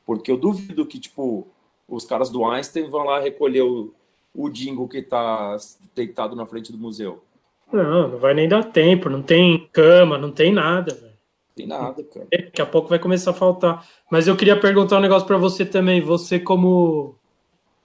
Porque 0.05 0.31
eu 0.31 0.37
duvido 0.37 0.85
que, 0.85 0.99
tipo, 0.99 1.47
os 1.87 2.05
caras 2.05 2.29
do 2.29 2.45
Einstein 2.45 2.89
vão 2.89 3.03
lá 3.03 3.19
recolher 3.19 3.61
o, 3.61 3.93
o 4.33 4.49
dingo 4.49 4.87
que 4.87 4.97
está 4.97 5.57
deitado 5.95 6.35
na 6.35 6.45
frente 6.45 6.71
do 6.71 6.77
museu. 6.77 7.23
Não, 7.71 8.09
não 8.09 8.17
vai 8.17 8.33
nem 8.33 8.47
dar 8.47 8.63
tempo, 8.63 9.09
não 9.09 9.21
tem 9.21 9.67
cama, 9.73 10.17
não 10.17 10.31
tem 10.31 10.53
nada, 10.53 10.93
velho. 10.93 11.15
Tem 11.55 11.65
nada, 11.65 12.03
cara. 12.03 12.27
Daqui 12.31 12.61
a 12.61 12.65
pouco 12.65 12.89
vai 12.89 12.99
começar 12.99 13.31
a 13.31 13.33
faltar. 13.33 13.87
Mas 14.11 14.27
eu 14.27 14.35
queria 14.35 14.59
perguntar 14.59 14.97
um 14.97 15.01
negócio 15.01 15.25
para 15.25 15.37
você 15.37 15.65
também. 15.65 16.01
Você 16.01 16.37
como 16.37 17.15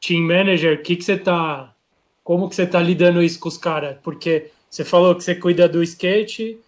team 0.01 0.23
manager, 0.23 0.79
o 0.79 0.83
que 0.83 0.97
que 0.97 1.05
você 1.05 1.17
tá 1.17 1.75
como 2.23 2.49
que 2.49 2.55
você 2.55 2.67
tá 2.67 2.81
lidando 2.81 3.23
isso 3.23 3.41
com 3.41 3.49
os 3.49 3.57
caras? 3.57 3.97
Porque 4.03 4.51
você 4.69 4.85
falou 4.85 5.15
que 5.15 5.25
você 5.25 5.35
cuida 5.35 5.69
do 5.69 5.83
skate, 5.83 6.61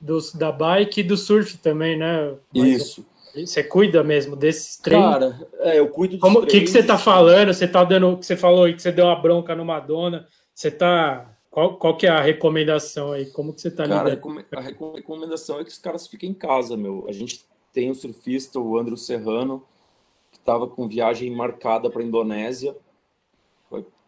do, 0.00 0.18
da 0.34 0.50
bike 0.50 1.00
e 1.00 1.04
do 1.04 1.16
surf 1.16 1.58
também, 1.58 1.96
né? 1.96 2.34
Mas 2.54 2.68
isso. 2.68 3.06
Você 3.34 3.62
cuida 3.62 4.02
mesmo 4.02 4.36
desses 4.36 4.76
três? 4.76 5.00
Cara, 5.00 5.48
é, 5.60 5.78
eu 5.78 5.88
cuido 5.88 6.14
dos 6.14 6.20
Como, 6.20 6.40
O 6.40 6.46
que, 6.46 6.60
que 6.60 6.66
você 6.66 6.82
tá 6.82 6.98
falando? 6.98 7.52
Você 7.52 7.68
tá 7.68 7.84
dando. 7.84 8.18
que 8.18 8.26
você 8.26 8.36
falou 8.36 8.72
que 8.72 8.80
você 8.80 8.92
deu 8.92 9.06
uma 9.06 9.20
bronca 9.20 9.54
no 9.54 9.64
Madonna. 9.64 10.26
Você 10.54 10.70
tá 10.70 11.30
qual, 11.50 11.76
qual 11.76 11.96
que 11.96 12.06
é 12.06 12.10
a 12.10 12.20
recomendação 12.20 13.10
aí? 13.10 13.26
Como 13.26 13.52
que 13.52 13.60
você 13.60 13.68
está 13.68 13.84
lidando? 13.84 14.08
A 14.52 14.60
recomendação 14.60 15.58
é 15.58 15.64
que 15.64 15.70
os 15.70 15.78
caras 15.78 16.06
fiquem 16.06 16.30
em 16.30 16.34
casa, 16.34 16.76
meu. 16.76 17.06
A 17.08 17.12
gente 17.12 17.44
tem 17.72 17.90
o 17.90 17.94
surfista, 17.94 18.60
o 18.60 18.78
Andrew 18.78 18.96
Serrano, 18.96 19.64
que 20.30 20.38
estava 20.38 20.68
com 20.68 20.86
viagem 20.86 21.34
marcada 21.34 21.90
para 21.90 22.02
a 22.02 22.04
Indonésia. 22.04 22.76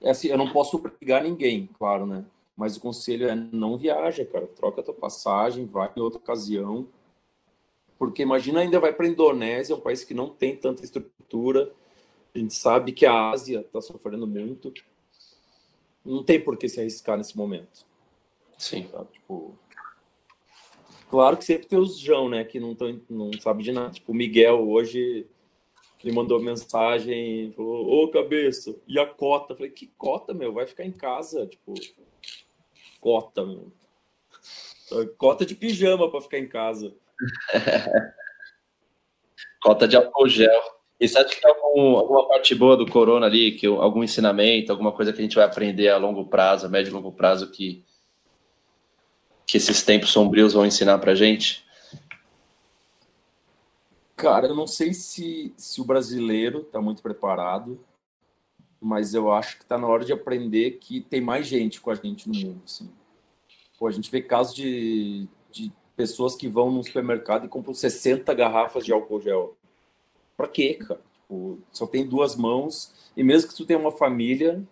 É 0.01 0.11
assim, 0.11 0.29
eu 0.29 0.39
não 0.39 0.53
posso 0.53 0.77
obrigar 0.77 1.23
ninguém, 1.23 1.69
claro, 1.79 2.07
né? 2.07 2.25
Mas 2.57 2.77
o 2.77 2.81
conselho 2.81 3.29
é 3.29 3.35
não 3.35 3.77
viaja, 3.77 4.25
cara. 4.25 4.47
Troca 4.47 4.81
a 4.81 4.85
tua 4.85 4.95
passagem, 4.95 5.67
vai 5.67 5.91
em 5.97 6.01
outra 6.01 6.21
ocasião. 6.21 6.87
Porque 8.03 8.23
imagina 8.23 8.59
ainda 8.59 8.81
vai 8.81 8.93
para 8.93 9.07
a 9.07 9.09
Indonésia, 9.09 9.77
um 9.77 9.81
país 9.81 10.03
que 10.03 10.13
não 10.13 10.29
tem 10.29 10.57
tanta 10.57 10.83
estrutura. 10.83 11.73
A 12.35 12.39
gente 12.41 12.53
sabe 12.53 12.91
que 12.91 13.07
a 13.07 13.31
Ásia 13.31 13.61
está 13.61 13.81
sofrendo 13.81 14.27
muito 14.27 14.75
não 16.05 16.25
tem 16.25 16.41
por 16.41 16.57
que 16.57 16.69
se 16.69 16.81
arriscar 16.81 17.17
nesse 17.17 17.37
momento. 17.37 17.87
Sim. 18.59 18.89
Tipo, 19.13 19.57
claro 21.09 21.37
que 21.37 21.45
sempre 21.45 21.69
tem 21.69 21.79
os 21.79 21.97
João, 21.97 22.29
né, 22.29 22.43
que 22.43 22.59
não, 22.59 22.75
tão, 22.75 23.01
não 23.09 23.31
sabe 23.41 23.63
de 23.63 23.71
nada. 23.71 23.93
Tipo, 23.93 24.11
o 24.11 24.17
Miguel 24.17 24.69
hoje 24.69 25.25
ele 26.03 26.13
mandou 26.13 26.43
mensagem, 26.43 27.53
falou, 27.53 27.87
ô 27.87 28.11
cabeça, 28.11 28.75
e 28.89 28.99
a 28.99 29.07
cota? 29.07 29.53
Eu 29.53 29.59
falei, 29.59 29.71
que 29.71 29.87
cota, 29.97 30.35
meu? 30.35 30.53
Vai 30.53 30.67
ficar 30.67 30.85
em 30.85 30.91
casa, 30.91 31.47
tipo, 31.47 31.73
cota, 33.01 33.47
meu. 33.47 33.71
Cota 35.17 35.47
de 35.47 35.55
pijama 35.55 36.11
para 36.11 36.21
ficar 36.21 36.41
em 36.41 36.49
casa. 36.49 37.01
cota 39.61 39.87
de 39.87 39.97
álcool 39.97 40.29
gel. 40.29 40.63
E 41.01 41.09
você 41.09 41.19
acha 41.19 41.35
que 41.35 41.41
tem 41.41 41.51
algum, 41.51 41.97
alguma 41.97 42.29
parte 42.29 42.55
boa 42.55 42.77
do 42.77 42.87
corona 42.89 43.27
ali, 43.27 43.53
que 43.53 43.67
algum 43.67 44.05
ensinamento, 44.05 44.71
alguma 44.71 44.93
coisa 44.93 45.13
que 45.13 45.19
a 45.19 45.23
gente 45.23 45.35
vai 45.37 45.45
aprender 45.45 45.89
a 45.89 45.97
longo 45.97 46.27
prazo, 46.27 46.67
a 46.67 46.69
médio 46.69 46.91
e 46.91 46.95
longo 46.95 47.11
prazo, 47.11 47.51
que, 47.51 47.85
que 49.47 49.57
esses 49.57 49.83
tempos 49.83 50.11
sombrios 50.11 50.53
vão 50.53 50.65
ensinar 50.65 50.99
pra 50.99 51.15
gente? 51.15 51.65
Cara, 54.15 54.47
eu 54.47 54.55
não 54.55 54.69
sei 54.69 54.95
se, 54.95 55.53
se 55.57 55.81
o 55.81 55.85
brasileiro 55.85 56.61
está 56.61 56.81
muito 56.81 57.03
preparado, 57.03 57.85
mas 58.81 59.15
eu 59.15 59.33
acho 59.33 59.57
que 59.57 59.65
está 59.65 59.77
na 59.77 59.89
hora 59.89 60.05
de 60.05 60.13
aprender 60.13 60.79
que 60.81 61.01
tem 61.01 61.21
mais 61.21 61.47
gente 61.47 61.81
com 61.81 61.91
a 61.91 61.95
gente 61.97 62.29
no 62.29 62.35
mundo. 62.35 62.63
Assim. 62.65 62.89
Pô, 63.77 63.89
a 63.89 63.91
gente 63.91 64.09
vê 64.09 64.23
casos 64.23 64.55
de, 64.55 65.23
de 65.23 65.29
pessoas 65.97 66.35
que 66.35 66.49
vão 66.49 66.71
no 66.71 66.83
supermercado 66.83 67.47
e 67.47 67.49
compram 67.49 67.75
60 67.75 68.33
garrafas 68.35 68.85
de 68.85 68.93
álcool 68.93 69.21
gel. 69.21 69.57
Pra 70.37 70.49
quê, 70.49 70.75
cara? 70.75 71.01
Tipo, 71.15 71.59
só 71.73 71.87
tem 71.87 72.07
duas 72.07 72.37
mãos. 72.37 72.93
E 73.17 73.23
mesmo 73.23 73.49
que 73.49 73.57
tu 73.57 73.65
tenha 73.65 73.79
uma 73.79 73.93
família, 73.93 74.63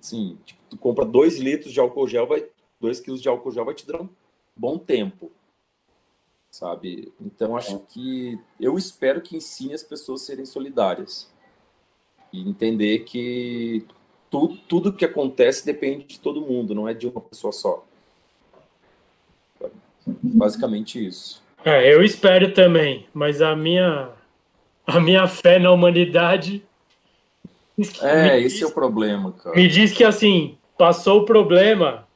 assim, 0.00 0.38
tipo, 0.44 0.60
tu 0.70 0.76
compra 0.76 1.04
dois 1.04 1.38
litros 1.38 1.72
de 1.72 1.80
álcool 1.80 2.08
gel, 2.08 2.26
vai, 2.26 2.46
dois 2.80 3.00
quilos 3.00 3.22
de 3.22 3.28
álcool 3.28 3.52
gel 3.52 3.64
vai 3.64 3.74
te 3.74 3.86
dar 3.86 4.00
um 4.00 4.08
bom 4.56 4.78
tempo. 4.78 5.30
Sabe? 6.50 7.12
Então, 7.20 7.56
acho 7.56 7.76
é. 7.76 7.80
que. 7.88 8.40
Eu 8.58 8.78
espero 8.78 9.20
que 9.20 9.36
ensine 9.36 9.74
as 9.74 9.82
pessoas 9.82 10.22
a 10.22 10.24
serem 10.26 10.46
solidárias. 10.46 11.30
E 12.32 12.48
entender 12.48 13.00
que 13.00 13.86
tudo, 14.30 14.56
tudo 14.68 14.92
que 14.92 15.04
acontece 15.04 15.64
depende 15.64 16.04
de 16.04 16.20
todo 16.20 16.40
mundo, 16.40 16.74
não 16.74 16.88
é 16.88 16.94
de 16.94 17.06
uma 17.06 17.20
pessoa 17.20 17.52
só. 17.52 17.84
Basicamente 20.22 21.04
isso. 21.04 21.42
É, 21.64 21.92
eu 21.92 22.02
espero 22.02 22.52
também, 22.52 23.06
mas 23.12 23.42
a 23.42 23.54
minha 23.54 24.10
a 24.86 24.98
minha 25.00 25.26
fé 25.26 25.58
na 25.58 25.70
humanidade. 25.70 26.64
É, 28.00 28.40
esse 28.40 28.56
diz, 28.56 28.62
é 28.62 28.66
o 28.66 28.72
problema, 28.72 29.32
cara. 29.32 29.54
Me 29.54 29.68
diz 29.68 29.92
que 29.92 30.02
assim, 30.02 30.56
passou 30.78 31.20
o 31.20 31.24
problema, 31.24 32.08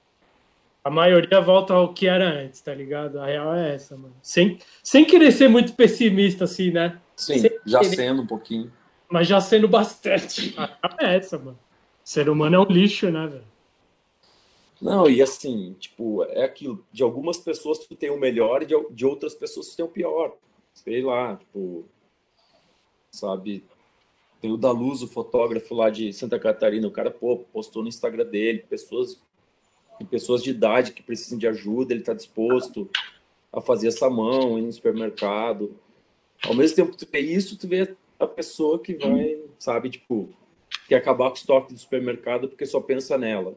a 0.83 0.91
maioria 0.91 1.41
volta 1.41 1.75
ao 1.75 1.93
que 1.93 2.07
era 2.07 2.29
antes, 2.29 2.61
tá 2.61 2.75
ligado? 2.75 3.21
A 3.21 3.27
real 3.27 3.55
é 3.55 3.75
essa, 3.75 3.97
mano. 3.97 4.15
Sem, 4.23 4.59
sem 4.83 5.05
querer 5.05 5.31
ser 5.31 5.49
muito 5.49 5.75
pessimista, 5.75 6.45
assim, 6.45 6.71
né? 6.71 6.99
Sim, 7.15 7.39
sem 7.39 7.51
já 7.65 7.81
querer. 7.81 7.95
sendo 7.95 8.23
um 8.23 8.27
pouquinho. 8.27 8.73
mas 9.09 9.29
já 9.29 9.41
sendo 9.41 9.69
bastante. 9.69 10.57
é 10.99 11.17
essa, 11.17 11.39
mano. 11.39 11.59
ser 12.03 12.29
humano 12.29 12.57
é 12.57 12.59
um 12.59 12.65
lixo, 12.65 13.11
né, 13.11 13.27
velho? 13.27 13.52
Não, 14.83 15.09
e 15.09 15.23
assim, 15.23 15.77
tipo, 15.79 16.25
é 16.25 16.43
aquilo. 16.43 16.85
De 16.91 17.05
algumas 17.05 17.39
pessoas 17.39 17.79
tu 17.79 17.95
tem 17.95 18.11
o 18.11 18.19
melhor 18.19 18.65
e 18.65 18.67
de, 18.67 18.75
de 18.91 19.07
outras 19.07 19.33
pessoas 19.33 19.69
tu 19.69 19.77
tem 19.77 19.85
o 19.85 19.89
pior. 19.89 20.37
Sei 20.75 21.01
lá, 21.01 21.37
tipo. 21.37 21.85
Sabe? 23.13 23.65
Tem 24.41 24.51
o 24.51 24.57
da 24.57 24.73
Luz, 24.73 25.01
o 25.01 25.07
fotógrafo 25.07 25.73
lá 25.73 25.89
de 25.89 26.13
Santa 26.13 26.37
Catarina. 26.37 26.89
O 26.89 26.91
cara, 26.91 27.13
pô, 27.13 27.37
postou 27.53 27.81
no 27.83 27.89
Instagram 27.89 28.27
dele. 28.27 28.67
Pessoas, 28.69 29.23
pessoas 30.11 30.43
de 30.43 30.51
idade 30.51 30.91
que 30.91 31.03
precisam 31.03 31.39
de 31.39 31.47
ajuda. 31.47 31.95
Ele 31.95 32.03
tá 32.03 32.13
disposto 32.13 32.91
a 33.53 33.61
fazer 33.61 33.87
essa 33.87 34.11
mão, 34.11 34.59
ir 34.59 34.63
no 34.63 34.73
supermercado. 34.73 35.77
Ao 36.45 36.55
mesmo 36.55 36.75
tempo 36.75 36.91
que 36.91 37.07
tu 37.07 37.09
vê 37.09 37.21
isso, 37.21 37.57
tu 37.57 37.69
vê 37.69 37.95
a 38.19 38.27
pessoa 38.27 38.81
que 38.81 38.95
vai, 38.95 39.39
sabe, 39.61 39.91
tipo, 39.91 40.29
quer 40.89 40.97
acabar 40.97 41.29
com 41.29 41.37
o 41.37 41.39
estoque 41.39 41.73
do 41.73 41.79
supermercado 41.79 42.49
porque 42.49 42.67
só 42.67 42.81
pensa 42.81 43.17
nela. 43.17 43.57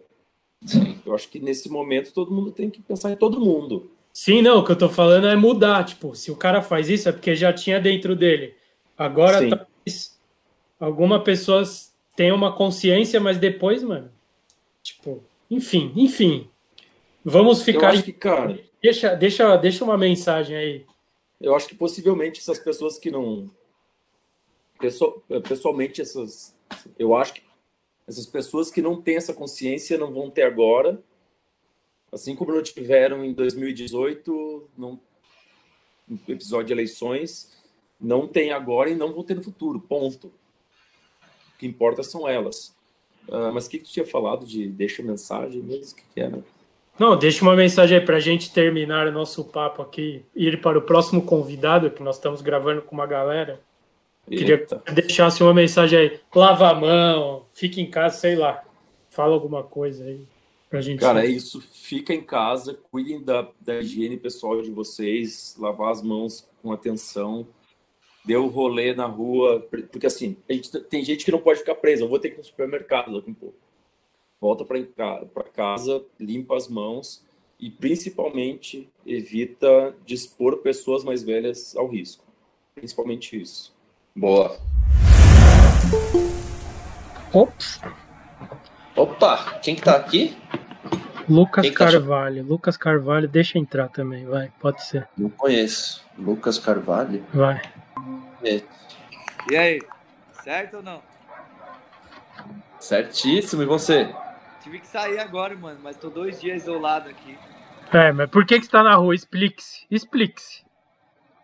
Sim. 0.65 0.99
Eu 1.05 1.13
acho 1.13 1.29
que 1.29 1.39
nesse 1.39 1.69
momento 1.69 2.13
todo 2.13 2.33
mundo 2.33 2.51
tem 2.51 2.69
que 2.69 2.81
pensar 2.81 3.11
em 3.11 3.15
todo 3.15 3.39
mundo. 3.39 3.91
Sim, 4.11 4.41
não, 4.41 4.59
o 4.59 4.65
que 4.65 4.71
eu 4.71 4.77
tô 4.77 4.89
falando 4.89 5.27
é 5.27 5.35
mudar. 5.35 5.83
Tipo, 5.83 6.15
se 6.15 6.31
o 6.31 6.35
cara 6.35 6.61
faz 6.61 6.89
isso 6.89 7.09
é 7.09 7.11
porque 7.11 7.35
já 7.35 7.53
tinha 7.53 7.79
dentro 7.79 8.15
dele. 8.15 8.55
Agora, 8.97 9.39
Sim. 9.39 9.49
talvez 9.49 10.19
alguma 10.79 11.23
pessoa 11.23 11.63
tenha 12.15 12.33
uma 12.33 12.55
consciência, 12.55 13.19
mas 13.19 13.37
depois, 13.37 13.83
mano. 13.83 14.09
Tipo, 14.81 15.23
enfim, 15.51 15.91
enfim. 15.95 16.49
Vamos 17.23 17.61
ficar. 17.61 17.87
Eu 17.87 17.89
acho 17.89 18.03
que, 18.03 18.13
cara. 18.13 18.59
Deixa, 18.81 19.15
deixa, 19.15 19.57
deixa 19.57 19.83
uma 19.83 19.97
mensagem 19.97 20.55
aí. 20.55 20.85
Eu 21.41 21.55
acho 21.55 21.67
que 21.67 21.75
possivelmente 21.75 22.39
essas 22.39 22.59
pessoas 22.59 22.97
que 22.97 23.11
não. 23.11 23.49
Pessoalmente, 25.47 26.01
essas. 26.01 26.55
Eu 26.97 27.15
acho 27.15 27.33
que 27.33 27.41
essas 28.07 28.25
pessoas 28.25 28.69
que 28.69 28.81
não 28.81 29.01
têm 29.01 29.17
essa 29.17 29.33
consciência 29.33 29.97
não 29.97 30.13
vão 30.13 30.29
ter 30.29 30.43
agora, 30.43 31.01
assim 32.11 32.35
como 32.35 32.53
não 32.53 32.61
tiveram 32.61 33.23
em 33.25 33.33
2018, 33.33 34.69
no 34.77 34.99
episódio 36.27 36.67
de 36.67 36.73
eleições, 36.73 37.55
não 37.99 38.27
tem 38.27 38.51
agora 38.51 38.89
e 38.89 38.95
não 38.95 39.13
vão 39.13 39.23
ter 39.23 39.35
no 39.35 39.43
futuro, 39.43 39.79
ponto. 39.79 40.27
O 40.27 41.57
que 41.57 41.65
importa 41.65 42.03
são 42.03 42.27
elas. 42.27 42.75
Uh, 43.27 43.51
mas 43.53 43.65
o 43.65 43.69
que, 43.69 43.79
que 43.79 43.85
tu 43.85 43.91
tinha 43.91 44.05
falado 44.05 44.45
de 44.45 44.67
deixa 44.67 45.01
mensagem 45.01 45.61
mesmo? 45.61 45.95
Que, 45.95 46.03
que 46.13 46.19
era? 46.19 46.43
Não, 46.97 47.17
deixa 47.17 47.43
uma 47.43 47.55
mensagem 47.55 47.97
aí 47.97 48.05
para 48.05 48.17
a 48.17 48.21
gente 48.21 48.53
terminar 48.53 49.07
o 49.07 49.11
nosso 49.11 49.43
papo 49.43 49.81
aqui, 49.81 50.23
ir 50.35 50.61
para 50.61 50.77
o 50.77 50.81
próximo 50.81 51.21
convidado, 51.23 51.89
que 51.91 52.03
nós 52.03 52.15
estamos 52.15 52.41
gravando 52.41 52.81
com 52.81 52.95
uma 52.95 53.05
galera. 53.05 53.59
Queria 54.27 54.65
que 54.65 54.91
deixasse 54.91 55.43
uma 55.43 55.53
mensagem 55.53 55.99
aí. 55.99 56.19
Lava 56.33 56.69
a 56.69 56.73
mão, 56.73 57.45
fique 57.53 57.79
em 57.79 57.89
casa, 57.89 58.17
sei 58.17 58.35
lá. 58.35 58.63
Fala 59.09 59.33
alguma 59.33 59.63
coisa 59.63 60.03
aí 60.03 60.25
pra 60.69 60.81
gente. 60.81 60.99
Cara, 60.99 61.19
saber. 61.19 61.27
é 61.27 61.31
isso. 61.31 61.61
Fica 61.61 62.13
em 62.13 62.21
casa, 62.21 62.77
cuidem 62.91 63.21
da, 63.23 63.47
da 63.61 63.79
higiene 63.79 64.17
pessoal 64.17 64.61
de 64.61 64.71
vocês, 64.71 65.55
lavar 65.59 65.91
as 65.91 66.01
mãos 66.01 66.49
com 66.61 66.71
atenção. 66.71 67.47
Dê 68.25 68.35
o 68.35 68.47
rolê 68.47 68.95
na 68.95 69.05
rua, 69.05 69.59
porque 69.91 70.07
assim, 70.07 70.35
gente, 70.49 70.79
tem 70.79 71.05
gente 71.05 71.23
que 71.23 71.31
não 71.31 71.39
pode 71.39 71.59
ficar 71.59 71.75
presa. 71.75 72.03
Eu 72.03 72.09
vou 72.09 72.17
ter 72.17 72.29
que 72.29 72.35
ir 72.35 72.37
no 72.39 72.43
supermercado 72.43 73.13
daqui 73.13 73.29
um 73.29 73.35
pouco. 73.35 73.55
Volta 74.41 74.65
para 74.65 75.43
casa, 75.43 76.03
limpa 76.19 76.57
as 76.57 76.67
mãos 76.67 77.23
e 77.59 77.69
principalmente 77.69 78.89
evita 79.05 79.95
dispor 80.05 80.57
pessoas 80.57 81.03
mais 81.03 81.23
velhas 81.23 81.75
ao 81.75 81.87
risco. 81.87 82.25
Principalmente 82.73 83.39
isso. 83.39 83.74
Boa. 84.17 84.57
Ops. 87.33 87.81
Opa, 88.95 89.59
quem 89.61 89.75
que 89.75 89.81
tá 89.81 89.97
aqui? 89.97 90.37
Lucas 91.27 91.69
tá 91.69 91.73
Carvalho. 91.73 92.41
Tá... 92.41 92.49
Lucas 92.49 92.77
Carvalho, 92.77 93.27
deixa 93.27 93.59
entrar 93.59 93.89
também, 93.89 94.25
vai, 94.25 94.49
pode 94.61 94.81
ser. 94.85 95.05
Não 95.17 95.29
conheço. 95.29 96.01
Lucas 96.17 96.57
Carvalho? 96.57 97.25
Vai. 97.33 97.61
É. 98.41 98.61
E 99.51 99.57
aí, 99.57 99.81
certo 100.45 100.77
ou 100.77 100.83
não? 100.83 101.01
Certíssimo, 102.79 103.63
e 103.63 103.65
você? 103.65 104.15
Tive 104.63 104.79
que 104.79 104.87
sair 104.87 105.19
agora, 105.19 105.53
mano, 105.57 105.79
mas 105.83 105.97
tô 105.97 106.09
dois 106.09 106.39
dias 106.39 106.63
isolado 106.63 107.09
aqui. 107.09 107.37
É, 107.91 108.13
mas 108.13 108.29
por 108.29 108.45
que 108.45 108.59
que 108.59 108.65
você 108.65 108.71
tá 108.71 108.81
na 108.81 108.95
rua? 108.95 109.13
Explique-se, 109.13 109.85
explique-se. 109.91 110.64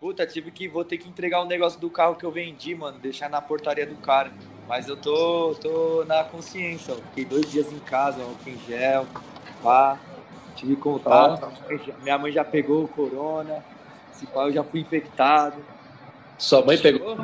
Puta, 0.02 0.26
tive 0.26 0.50
que. 0.50 0.68
Vou 0.68 0.84
ter 0.84 0.98
que 0.98 1.08
entregar 1.08 1.44
um 1.44 1.46
negócio 1.46 1.80
do 1.80 1.88
carro 1.88 2.16
que 2.16 2.26
eu 2.26 2.32
vendi, 2.32 2.74
mano. 2.74 2.98
Deixar 2.98 3.30
na 3.30 3.40
portaria 3.40 3.86
do 3.86 3.96
cara. 3.98 4.32
Mas 4.68 4.88
eu 4.88 4.98
tô, 4.98 5.56
tô 5.62 6.04
na 6.08 6.24
consciência, 6.24 6.96
ó. 6.96 6.98
Fiquei 6.98 7.24
dois 7.24 7.52
dias 7.52 7.72
em 7.72 7.78
casa, 7.78 8.20
álcool 8.24 8.50
em 8.50 8.58
gel, 8.68 9.06
pá. 9.62 10.00
Tive 10.56 10.76
contato. 10.76 11.46
Ah. 11.46 12.02
Minha 12.02 12.18
mãe 12.18 12.32
já 12.32 12.44
pegou 12.44 12.84
o 12.84 12.88
corona. 12.88 13.64
Esse 14.12 14.26
pá, 14.26 14.46
eu 14.46 14.52
já 14.52 14.64
fui 14.64 14.80
infectado. 14.80 15.64
Sua 16.36 16.66
mãe 16.66 16.80
pegou? 16.80 17.24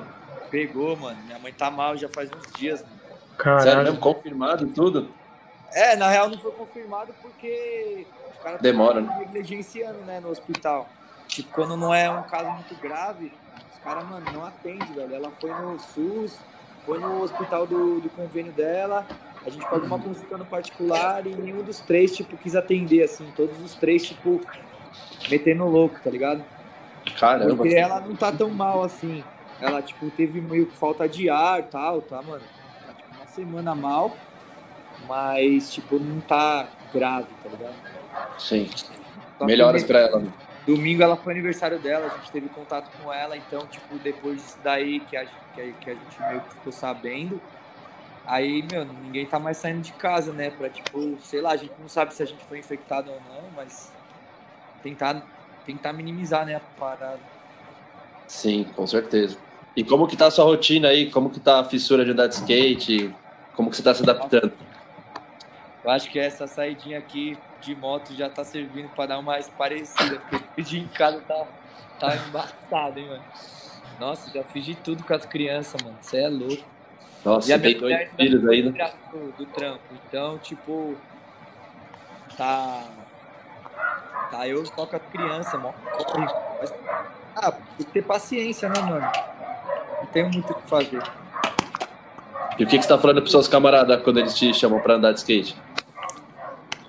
Pegou, 0.52 0.96
mano. 0.96 1.18
Minha 1.24 1.40
mãe 1.40 1.52
tá 1.52 1.72
mal 1.72 1.98
já 1.98 2.08
faz 2.10 2.30
uns 2.32 2.52
dias, 2.60 2.84
mano. 2.84 3.00
Caralho. 3.40 3.64
Sério 3.64 3.84
mesmo? 3.86 4.00
Confirmado 4.00 4.68
tudo? 4.68 5.10
É, 5.74 5.96
na 5.96 6.10
real 6.10 6.30
não 6.30 6.38
foi 6.38 6.52
confirmado 6.52 7.12
porque 7.24 8.06
os 8.32 8.38
caras 8.38 8.62
Demora, 8.62 9.02
né? 9.02 9.18
negligenciando, 9.18 9.98
né, 10.06 10.20
no 10.20 10.30
hospital. 10.30 10.88
Tipo, 11.28 11.50
quando 11.54 11.76
não 11.76 11.94
é 11.94 12.10
um 12.10 12.24
caso 12.24 12.50
muito 12.52 12.76
grave, 12.76 13.32
os 13.72 13.80
caras, 13.84 14.04
mano, 14.06 14.26
não 14.32 14.46
atendem, 14.46 14.88
velho. 14.94 15.14
Ela 15.14 15.32
foi 15.40 15.52
no 15.52 15.80
SUS, 15.80 16.40
foi 16.86 17.00
no 17.00 17.22
hospital 17.22 17.68
do, 17.68 18.00
do 18.00 18.10
convênio 18.10 18.52
dela, 18.54 19.06
a 19.46 19.50
gente 19.50 19.64
pagou 19.66 19.86
uma 19.86 20.00
consulta 20.00 20.38
no 20.38 20.46
particular 20.46 21.26
e 21.26 21.36
nenhum 21.36 21.64
dos 21.64 21.80
três, 21.80 22.16
tipo, 22.16 22.36
quis 22.38 22.56
atender, 22.56 23.04
assim. 23.04 23.32
Todos 23.36 23.62
os 23.62 23.76
três, 23.76 24.06
tipo, 24.06 24.42
metendo 25.30 25.66
louco, 25.66 26.00
tá 26.04 26.10
ligado? 26.10 26.44
Caramba. 27.18 27.56
Porque 27.56 27.76
ela 27.76 28.02
não 28.02 28.16
tá 28.16 28.32
tão 28.32 28.50
mal 28.50 28.84
assim. 28.84 29.24
Ela, 29.62 29.82
tipo, 29.82 30.10
teve 30.12 30.42
meio 30.42 30.68
que 30.68 30.76
falta 30.76 31.08
de 31.08 31.30
ar 31.30 31.60
e 31.60 31.64
tal, 31.64 32.02
tá, 32.02 32.22
mano? 32.22 32.44
Tá, 32.86 32.94
tipo, 32.94 33.16
uma 33.16 33.26
semana 33.28 33.74
mal, 33.74 34.16
mas, 35.08 35.74
tipo, 35.74 35.98
não 35.98 36.20
tá 36.20 36.68
grave, 36.94 37.28
tá 37.44 37.50
ligado? 37.50 37.76
Sim. 38.38 38.70
Só 39.38 39.46
Melhoras 39.46 39.84
pra 39.84 40.00
ela, 40.00 40.20
né? 40.20 40.32
Domingo 40.68 41.02
ela 41.02 41.16
foi 41.16 41.32
aniversário 41.32 41.80
dela, 41.80 42.08
a 42.08 42.18
gente 42.18 42.30
teve 42.30 42.50
contato 42.50 42.92
com 43.02 43.12
ela, 43.12 43.38
então, 43.38 43.66
tipo, 43.68 43.98
depois 44.00 44.36
disso 44.36 44.60
daí 44.62 45.00
que 45.00 45.16
a, 45.16 45.26
que 45.26 45.74
que 45.80 45.90
a 45.90 45.94
gente 45.94 46.22
meio 46.22 46.42
que 46.42 46.56
ficou 46.56 46.74
sabendo, 46.74 47.42
aí, 48.26 48.62
meu, 48.70 48.84
ninguém 48.84 49.26
tá 49.26 49.40
mais 49.40 49.56
saindo 49.56 49.80
de 49.80 49.94
casa, 49.94 50.34
né? 50.34 50.50
Pra, 50.50 50.70
tipo, 50.70 51.18
sei 51.22 51.40
lá, 51.40 51.52
a 51.52 51.56
gente 51.56 51.72
não 51.80 51.88
sabe 51.88 52.14
se 52.14 52.22
a 52.22 52.26
gente 52.26 52.44
foi 52.44 52.60
infectado 52.60 53.10
ou 53.10 53.16
não, 53.22 53.50
mas 53.56 53.94
tentar, 54.84 55.26
tentar 55.66 55.94
minimizar, 55.94 56.46
né, 56.46 56.56
a 56.56 56.60
parada. 56.78 57.22
Sim, 58.28 58.66
com 58.76 58.86
certeza. 58.86 59.38
E 59.74 59.86
como 59.86 60.06
que 60.06 60.18
tá 60.18 60.28
a 60.28 60.32
sua 60.32 60.44
rotina 60.44 60.90
aí? 60.90 61.10
Como 61.10 61.30
que 61.30 61.40
tá 61.40 61.62
a 61.62 61.64
fissura 61.64 62.04
de 62.04 62.12
andar 62.12 62.28
de 62.28 62.36
skate? 62.36 63.16
Como 63.56 63.70
que 63.70 63.78
você 63.78 63.84
tá 63.84 63.94
se 63.94 64.04
adaptando? 64.04 64.52
Eu 65.82 65.92
acho 65.92 66.12
que 66.12 66.20
essa 66.20 66.46
saidinha 66.46 66.98
aqui 66.98 67.38
de 67.62 67.76
moto 67.76 68.14
já 68.14 68.30
tá 68.30 68.44
servindo 68.44 68.90
para 68.90 69.08
dar 69.08 69.16
uma 69.18 69.34
mais 69.34 69.50
parecida, 69.50 70.22
porque 70.30 70.62
dia 70.62 70.80
em 70.80 70.88
casa 70.88 71.22
tá, 71.28 71.46
tá 72.00 72.16
embaçado, 72.16 73.00
hein, 73.00 73.08
mano. 73.08 73.24
Nossa, 74.00 74.32
já 74.32 74.44
fiz 74.44 74.66
de 74.66 74.76
tudo 74.76 75.04
com 75.04 75.14
as 75.14 75.26
crianças, 75.26 75.82
mano. 75.82 75.98
Você 76.02 76.18
é 76.18 76.30
louco. 76.30 76.64
Nossa, 77.26 77.54
e 77.54 77.60
tem 77.60 77.78
dois 77.78 78.10
filhos 78.16 78.48
ainda. 78.48 78.92
Do, 79.12 79.32
do 79.32 79.46
trampo. 79.48 79.82
Então, 80.08 80.38
tipo, 80.38 80.96
tá. 82.38 82.84
Tá, 84.32 84.48
eu 84.48 84.64
toco 84.64 84.96
a 84.96 85.00
criança, 85.00 85.58
mano. 85.58 85.76
Mas, 86.60 86.74
ah, 87.36 87.52
tem 87.52 87.86
que 87.86 87.92
ter 87.92 88.04
paciência, 88.04 88.70
né, 88.70 88.80
mano? 88.82 89.10
Não 90.00 90.06
tenho 90.08 90.30
muito 90.30 90.52
o 90.52 90.56
que 90.56 90.70
fazer. 90.70 91.02
E 92.60 92.64
o 92.64 92.68
que, 92.68 92.78
que 92.78 92.84
você 92.84 92.90
tá 92.90 92.98
falando 92.98 93.22
pros 93.22 93.32
seus 93.32 93.48
camaradas 93.48 94.02
quando 94.02 94.20
eles 94.20 94.36
te 94.36 94.54
chamam 94.54 94.80
pra 94.80 94.96
andar 94.96 95.12
de 95.12 95.20
skate? 95.20 95.56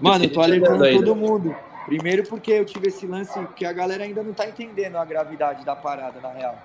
Mano, 0.01 0.24
eu 0.24 0.32
tô 0.32 0.40
alertando 0.40 0.90
todo 0.90 1.14
mundo. 1.14 1.57
Primeiro 1.86 2.22
porque 2.24 2.53
eu 2.53 2.64
tive 2.64 2.88
esse 2.88 3.07
lance 3.07 3.32
que 3.57 3.64
a 3.64 3.72
galera 3.72 4.05
ainda 4.05 4.22
não 4.22 4.34
tá 4.34 4.46
entendendo 4.46 4.96
a 4.96 5.05
gravidade 5.05 5.64
da 5.64 5.74
parada, 5.74 6.20
na 6.20 6.30
real. 6.30 6.59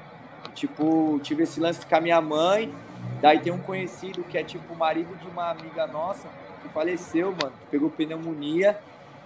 Tipo, 0.53 1.19
tive 1.23 1.43
esse 1.43 1.59
lance 1.59 1.85
com 1.85 1.95
a 1.95 2.01
minha 2.01 2.21
mãe, 2.21 2.73
daí 3.21 3.39
tem 3.39 3.51
um 3.51 3.57
conhecido 3.57 4.23
que 4.23 4.37
é 4.37 4.43
tipo 4.43 4.73
o 4.73 4.77
marido 4.77 5.15
de 5.15 5.27
uma 5.27 5.49
amiga 5.49 5.87
nossa, 5.87 6.27
que 6.61 6.69
faleceu, 6.69 7.31
mano, 7.31 7.53
pegou 7.71 7.89
pneumonia 7.89 8.77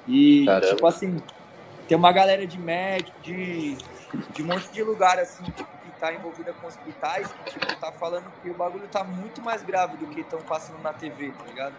e, 0.08 0.46
Caramba. 0.46 0.68
tipo 0.68 0.88
assim, 0.88 1.22
tem 1.88 1.98
uma 1.98 2.12
galera 2.12 2.46
de 2.46 2.60
médico, 2.60 3.20
de, 3.22 3.76
de 4.34 4.44
um 4.44 4.46
monte 4.46 4.72
de 4.72 4.84
lugar, 4.84 5.18
assim, 5.18 5.44
tipo, 5.44 5.64
que 5.84 6.00
tá 6.00 6.14
envolvida 6.14 6.54
com 6.54 6.68
hospitais, 6.68 7.28
que, 7.32 7.52
tipo, 7.52 7.76
tá 7.78 7.92
falando 7.92 8.26
que 8.42 8.50
o 8.50 8.54
bagulho 8.54 8.88
tá 8.88 9.04
muito 9.04 9.42
mais 9.42 9.64
grave 9.64 9.98
do 9.98 10.06
que 10.08 10.22
estão 10.22 10.40
passando 10.42 10.80
na 10.82 10.94
TV, 10.94 11.32
tá 11.32 11.44
ligado? 11.46 11.74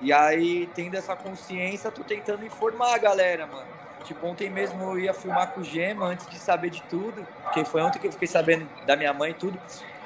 E 0.00 0.12
aí, 0.12 0.68
tendo 0.74 0.94
essa 0.94 1.16
consciência, 1.16 1.90
tô 1.90 2.04
tentando 2.04 2.44
informar 2.44 2.94
a 2.94 2.98
galera, 2.98 3.46
mano. 3.46 3.66
Tipo, 4.04 4.26
ontem 4.26 4.48
mesmo 4.48 4.82
eu 4.82 4.98
ia 4.98 5.14
filmar 5.14 5.50
com 5.50 5.60
o 5.60 5.64
Gema 5.64 6.06
antes 6.06 6.28
de 6.28 6.38
saber 6.38 6.70
de 6.70 6.82
tudo, 6.82 7.26
porque 7.42 7.64
foi 7.64 7.82
ontem 7.82 7.98
que 7.98 8.06
eu 8.06 8.12
fiquei 8.12 8.28
sabendo 8.28 8.68
da 8.86 8.94
minha 8.94 9.12
mãe 9.12 9.32
e 9.32 9.34
tudo. 9.34 9.58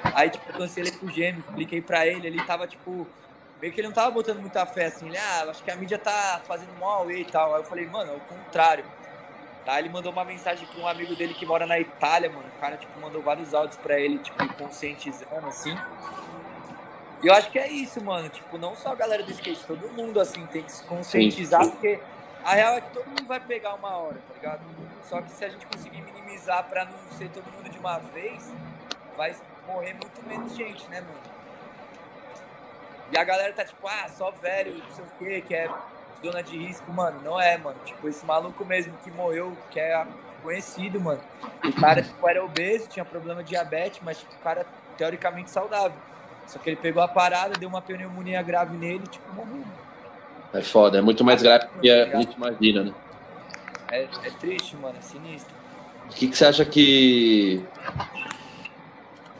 Aí, 0.03 0.29
tipo, 0.29 0.51
cancelei 0.53 0.91
pro 0.91 1.09
gêmeo, 1.09 1.41
expliquei 1.41 1.81
pra 1.81 2.07
ele, 2.07 2.25
ele 2.25 2.43
tava, 2.43 2.65
tipo, 2.65 3.07
meio 3.61 3.71
que 3.71 3.79
ele 3.79 3.87
não 3.87 3.93
tava 3.93 4.09
botando 4.09 4.39
muita 4.39 4.65
fé, 4.65 4.85
assim, 4.85 5.07
ele, 5.07 5.17
ah, 5.17 5.45
acho 5.49 5.63
que 5.63 5.69
a 5.69 5.75
mídia 5.75 5.99
tá 5.99 6.41
fazendo 6.47 6.73
mal 6.79 7.09
e 7.11 7.23
tal. 7.25 7.53
Aí 7.53 7.61
eu 7.61 7.65
falei, 7.65 7.85
mano, 7.85 8.11
é 8.11 8.15
o 8.15 8.19
contrário. 8.21 8.83
Tá, 9.63 9.77
ele 9.77 9.89
mandou 9.89 10.11
uma 10.11 10.25
mensagem 10.25 10.67
pra 10.67 10.81
um 10.81 10.87
amigo 10.87 11.15
dele 11.15 11.35
que 11.35 11.45
mora 11.45 11.67
na 11.67 11.79
Itália, 11.79 12.31
mano. 12.31 12.45
O 12.57 12.59
cara, 12.59 12.77
tipo, 12.77 12.99
mandou 12.99 13.21
vários 13.21 13.53
áudios 13.53 13.77
pra 13.77 13.99
ele, 13.99 14.17
tipo, 14.17 14.53
conscientizando, 14.55 15.45
assim. 15.47 15.77
E 17.23 17.27
eu 17.27 17.33
acho 17.33 17.51
que 17.51 17.59
é 17.59 17.67
isso, 17.67 18.03
mano. 18.03 18.29
Tipo, 18.29 18.57
não 18.57 18.75
só 18.75 18.91
a 18.91 18.95
galera 18.95 19.23
do 19.23 19.31
skate, 19.31 19.63
todo 19.65 19.89
mundo, 19.89 20.19
assim, 20.19 20.45
tem 20.47 20.63
que 20.63 20.71
se 20.71 20.83
conscientizar, 20.83 21.63
sim, 21.63 21.71
porque 21.71 21.99
a 22.43 22.55
real 22.55 22.75
é 22.75 22.81
que 22.81 22.89
todo 22.91 23.07
mundo 23.07 23.25
vai 23.25 23.39
pegar 23.39 23.75
uma 23.75 23.95
hora, 23.95 24.15
tá 24.27 24.33
ligado? 24.33 24.61
Só 25.07 25.21
que 25.21 25.31
se 25.31 25.45
a 25.45 25.49
gente 25.49 25.65
conseguir 25.65 26.01
minimizar 26.01 26.63
pra 26.69 26.85
não 26.85 27.17
ser 27.17 27.29
todo 27.29 27.45
mundo 27.51 27.69
de 27.69 27.77
uma 27.77 27.99
vez, 27.99 28.51
vai 29.15 29.35
morrer 29.67 29.93
muito 29.93 30.25
menos 30.27 30.55
gente, 30.55 30.87
né, 30.89 31.01
mano? 31.01 31.31
E 33.11 33.17
a 33.17 33.23
galera 33.23 33.51
tá 33.53 33.65
tipo, 33.65 33.85
ah, 33.87 34.07
só 34.09 34.31
velho, 34.31 34.77
não 34.77 34.95
sei 34.95 35.03
o 35.03 35.07
quê, 35.19 35.43
que 35.45 35.53
é 35.53 35.69
dona 36.23 36.41
de 36.41 36.57
risco, 36.57 36.91
mano. 36.91 37.19
Não 37.21 37.39
é, 37.39 37.57
mano. 37.57 37.77
Tipo, 37.83 38.07
esse 38.07 38.25
maluco 38.25 38.63
mesmo 38.63 38.95
que 39.03 39.11
morreu, 39.11 39.55
que 39.69 39.79
é 39.79 40.05
conhecido, 40.41 40.99
mano. 40.99 41.21
O 41.63 41.73
cara, 41.79 42.01
tipo, 42.01 42.27
era 42.27 42.43
obeso, 42.43 42.87
tinha 42.87 43.03
problema 43.03 43.43
de 43.43 43.49
diabetes, 43.49 43.99
mas, 44.01 44.19
tipo, 44.19 44.33
o 44.33 44.39
cara 44.39 44.65
teoricamente 44.97 45.51
saudável. 45.51 45.97
Só 46.47 46.59
que 46.59 46.69
ele 46.69 46.77
pegou 46.77 47.01
a 47.01 47.07
parada, 47.07 47.53
deu 47.57 47.69
uma 47.69 47.81
pneumonia 47.81 48.41
grave 48.41 48.75
nele 48.75 49.03
e, 49.05 49.07
tipo, 49.07 49.33
morreu. 49.33 49.63
É 50.53 50.61
foda, 50.61 50.97
é 50.97 51.01
muito 51.01 51.23
mais 51.23 51.41
grave 51.41 51.65
do 51.65 51.79
que 51.79 51.89
a 51.89 52.17
gente 52.19 52.35
imagina, 52.35 52.83
né? 52.83 52.93
É, 53.89 54.03
é 54.03 54.29
triste, 54.39 54.75
mano, 54.75 54.95
é 54.97 55.01
sinistro. 55.01 55.53
O 56.09 56.13
que, 56.13 56.27
que 56.27 56.37
você 56.37 56.45
acha 56.45 56.65
que. 56.65 57.63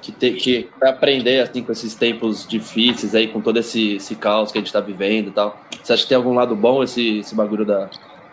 Que, 0.01 0.11
tem, 0.11 0.35
que 0.35 0.69
aprender 0.81 1.41
assim 1.41 1.61
com 1.61 1.71
esses 1.71 1.93
tempos 1.93 2.47
difíceis 2.47 3.13
aí, 3.13 3.27
com 3.27 3.39
todo 3.39 3.59
esse, 3.59 3.97
esse 3.97 4.15
caos 4.15 4.51
que 4.51 4.57
a 4.57 4.61
gente 4.61 4.73
tá 4.73 4.79
vivendo 4.79 5.27
e 5.27 5.31
tal. 5.31 5.61
Você 5.81 5.93
acha 5.93 6.03
que 6.03 6.09
tem 6.09 6.17
algum 6.17 6.33
lado 6.33 6.55
bom 6.55 6.81
esse, 6.81 7.19
esse 7.19 7.35
bagulho 7.35 7.65
da, 7.65 7.87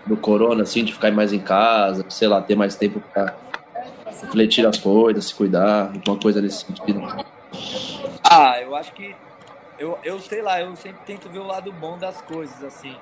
do 0.06 0.16
corona, 0.16 0.62
assim, 0.62 0.82
de 0.82 0.92
ficar 0.92 1.12
mais 1.12 1.32
em 1.32 1.38
casa, 1.38 2.04
sei 2.08 2.26
lá, 2.26 2.40
ter 2.40 2.56
mais 2.56 2.74
tempo 2.74 3.02
pra 3.12 3.34
refletir 4.22 4.66
as 4.66 4.78
coisas, 4.78 5.26
se 5.26 5.34
cuidar, 5.34 5.92
alguma 5.94 6.16
coisa 6.16 6.40
nesse 6.40 6.64
sentido? 6.64 7.02
Ah, 8.30 8.60
eu 8.60 8.76
acho 8.76 8.92
que. 8.92 9.16
Eu, 9.78 9.98
eu 10.02 10.20
sei 10.20 10.42
lá, 10.42 10.60
eu 10.60 10.74
sempre 10.76 11.00
tento 11.06 11.28
ver 11.28 11.38
o 11.38 11.46
lado 11.46 11.72
bom 11.72 11.96
das 11.96 12.20
coisas, 12.22 12.62
assim. 12.62 12.94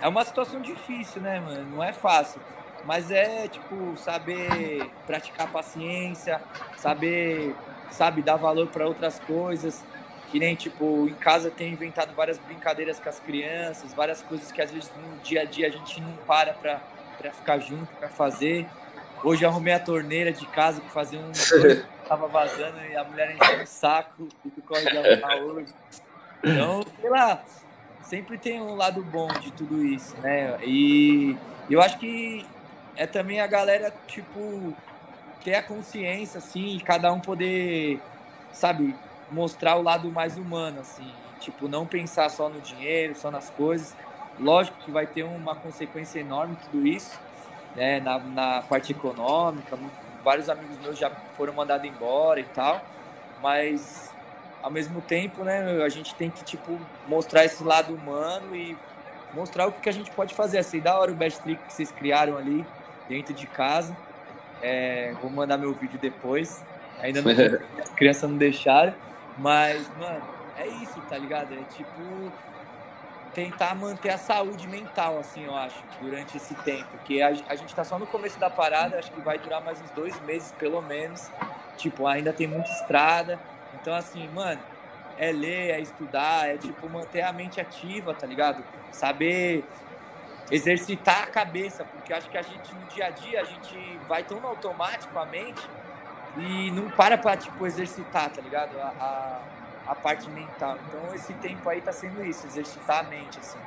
É 0.00 0.08
uma 0.08 0.24
situação 0.24 0.60
difícil, 0.60 1.22
né, 1.22 1.38
mano? 1.38 1.76
Não 1.76 1.84
é 1.84 1.92
fácil. 1.92 2.40
Mas 2.84 3.10
é, 3.10 3.48
tipo, 3.48 3.96
saber 3.96 4.90
praticar 5.06 5.50
paciência, 5.50 6.40
saber, 6.76 7.54
sabe, 7.90 8.22
dar 8.22 8.36
valor 8.36 8.68
para 8.68 8.86
outras 8.86 9.18
coisas. 9.20 9.84
Que 10.30 10.40
nem, 10.40 10.56
tipo, 10.56 11.06
em 11.08 11.14
casa 11.14 11.50
tem 11.50 11.72
inventado 11.72 12.14
várias 12.14 12.38
brincadeiras 12.38 12.98
com 12.98 13.08
as 13.08 13.20
crianças, 13.20 13.94
várias 13.94 14.22
coisas 14.22 14.50
que 14.50 14.60
às 14.60 14.70
vezes 14.70 14.90
no 14.96 15.18
dia 15.18 15.42
a 15.42 15.44
dia 15.44 15.68
a 15.68 15.70
gente 15.70 16.00
não 16.00 16.12
para 16.26 16.52
pra, 16.52 16.80
pra 17.18 17.30
ficar 17.30 17.58
junto, 17.58 17.86
pra 17.98 18.08
fazer. 18.08 18.66
Hoje 19.22 19.44
arrumei 19.44 19.72
a 19.72 19.80
torneira 19.80 20.32
de 20.32 20.46
casa 20.46 20.80
que 20.80 20.90
fazia 20.90 21.20
um 21.20 21.32
tava 22.08 22.28
vazando 22.28 22.78
e 22.88 22.96
a 22.96 23.04
mulher 23.04 23.34
encheu 23.34 23.62
o 23.62 23.66
saco 23.66 24.28
e 24.44 24.50
de 24.50 24.98
arrumar 24.98 25.36
hoje. 25.36 25.72
Então, 26.44 26.82
sei 27.00 27.10
lá, 27.10 27.42
sempre 28.02 28.38
tem 28.38 28.60
um 28.60 28.74
lado 28.74 29.02
bom 29.02 29.28
de 29.28 29.50
tudo 29.52 29.84
isso, 29.84 30.16
né? 30.18 30.58
E 30.62 31.36
eu 31.68 31.80
acho 31.80 31.98
que 31.98 32.46
é 32.96 33.06
também 33.06 33.40
a 33.40 33.46
galera, 33.46 33.92
tipo, 34.06 34.74
ter 35.44 35.54
a 35.54 35.62
consciência, 35.62 36.38
assim, 36.38 36.76
e 36.76 36.80
cada 36.80 37.12
um 37.12 37.20
poder, 37.20 38.00
sabe, 38.52 38.94
mostrar 39.30 39.76
o 39.76 39.82
lado 39.82 40.10
mais 40.10 40.36
humano, 40.36 40.80
assim. 40.80 41.10
Tipo, 41.40 41.68
não 41.68 41.86
pensar 41.86 42.30
só 42.30 42.48
no 42.48 42.60
dinheiro, 42.60 43.14
só 43.14 43.30
nas 43.30 43.50
coisas. 43.50 43.94
Lógico 44.38 44.78
que 44.78 44.90
vai 44.90 45.06
ter 45.06 45.22
uma 45.22 45.54
consequência 45.54 46.20
enorme 46.20 46.56
tudo 46.70 46.86
isso, 46.86 47.18
né, 47.74 48.00
na, 48.00 48.18
na 48.18 48.62
parte 48.62 48.92
econômica. 48.92 49.76
Vários 50.26 50.50
amigos 50.50 50.76
meus 50.80 50.98
já 50.98 51.08
foram 51.36 51.52
mandados 51.52 51.88
embora 51.88 52.40
e 52.40 52.44
tal, 52.46 52.84
mas 53.40 54.12
ao 54.60 54.72
mesmo 54.72 55.00
tempo, 55.00 55.44
né, 55.44 55.80
a 55.84 55.88
gente 55.88 56.16
tem 56.16 56.28
que 56.28 56.42
tipo 56.42 56.80
mostrar 57.06 57.44
esse 57.44 57.62
lado 57.62 57.94
humano 57.94 58.56
e 58.56 58.76
mostrar 59.32 59.68
o 59.68 59.72
que 59.72 59.88
a 59.88 59.92
gente 59.92 60.10
pode 60.10 60.34
fazer. 60.34 60.58
Assim, 60.58 60.80
da 60.80 60.98
hora 60.98 61.12
o 61.12 61.14
best 61.14 61.40
trick 61.42 61.62
que 61.62 61.72
vocês 61.72 61.92
criaram 61.92 62.36
ali 62.36 62.66
dentro 63.08 63.32
de 63.32 63.46
casa. 63.46 63.96
É, 64.60 65.14
vou 65.22 65.30
mandar 65.30 65.58
meu 65.58 65.72
vídeo 65.72 65.96
depois. 65.96 66.60
Ainda 66.98 67.22
não, 67.22 67.30
as 67.80 67.90
crianças 67.90 68.28
não 68.28 68.36
deixaram, 68.36 68.94
mas 69.38 69.88
mano, 69.96 70.24
é 70.58 70.66
isso, 70.66 71.00
tá 71.08 71.16
ligado? 71.16 71.54
É 71.54 71.62
tipo 71.72 72.32
tentar 73.36 73.74
manter 73.74 74.08
a 74.08 74.16
saúde 74.16 74.66
mental, 74.66 75.18
assim, 75.18 75.44
eu 75.44 75.54
acho, 75.54 75.76
durante 76.00 76.38
esse 76.38 76.54
tempo. 76.54 76.86
Porque 76.92 77.20
a, 77.20 77.28
a 77.28 77.54
gente 77.54 77.74
tá 77.74 77.84
só 77.84 77.98
no 77.98 78.06
começo 78.06 78.40
da 78.40 78.48
parada, 78.48 78.98
acho 78.98 79.12
que 79.12 79.20
vai 79.20 79.38
durar 79.38 79.62
mais 79.62 79.78
uns 79.78 79.90
dois 79.90 80.18
meses, 80.22 80.52
pelo 80.52 80.80
menos. 80.80 81.30
Tipo, 81.76 82.06
ainda 82.06 82.32
tem 82.32 82.46
muita 82.46 82.70
estrada. 82.70 83.38
Então, 83.74 83.94
assim, 83.94 84.26
mano, 84.28 84.58
é 85.18 85.30
ler, 85.32 85.70
é 85.72 85.80
estudar, 85.80 86.48
é, 86.48 86.56
tipo, 86.56 86.88
manter 86.88 87.20
a 87.20 87.30
mente 87.30 87.60
ativa, 87.60 88.14
tá 88.14 88.26
ligado? 88.26 88.64
Saber 88.90 89.62
exercitar 90.50 91.24
a 91.24 91.26
cabeça, 91.26 91.84
porque 91.84 92.14
acho 92.14 92.30
que 92.30 92.38
a 92.38 92.42
gente, 92.42 92.74
no 92.74 92.86
dia 92.86 93.06
a 93.06 93.10
dia, 93.10 93.42
a 93.42 93.44
gente 93.44 94.00
vai 94.08 94.22
tão 94.24 94.42
automático 94.46 95.18
a 95.18 95.26
mente 95.26 95.60
e 96.38 96.70
não 96.70 96.88
para 96.90 97.18
pra, 97.18 97.36
tipo, 97.36 97.66
exercitar, 97.66 98.30
tá 98.30 98.40
ligado? 98.40 98.80
A, 98.80 98.94
a 98.98 99.55
a 99.86 99.94
parte 99.94 100.28
mental. 100.30 100.78
Então 100.88 101.14
esse 101.14 101.32
tempo 101.34 101.68
aí 101.68 101.80
tá 101.80 101.92
sendo 101.92 102.24
isso, 102.24 102.46
exercitar 102.46 103.04
a 103.06 103.08
mente, 103.08 103.38
assim. 103.38 103.58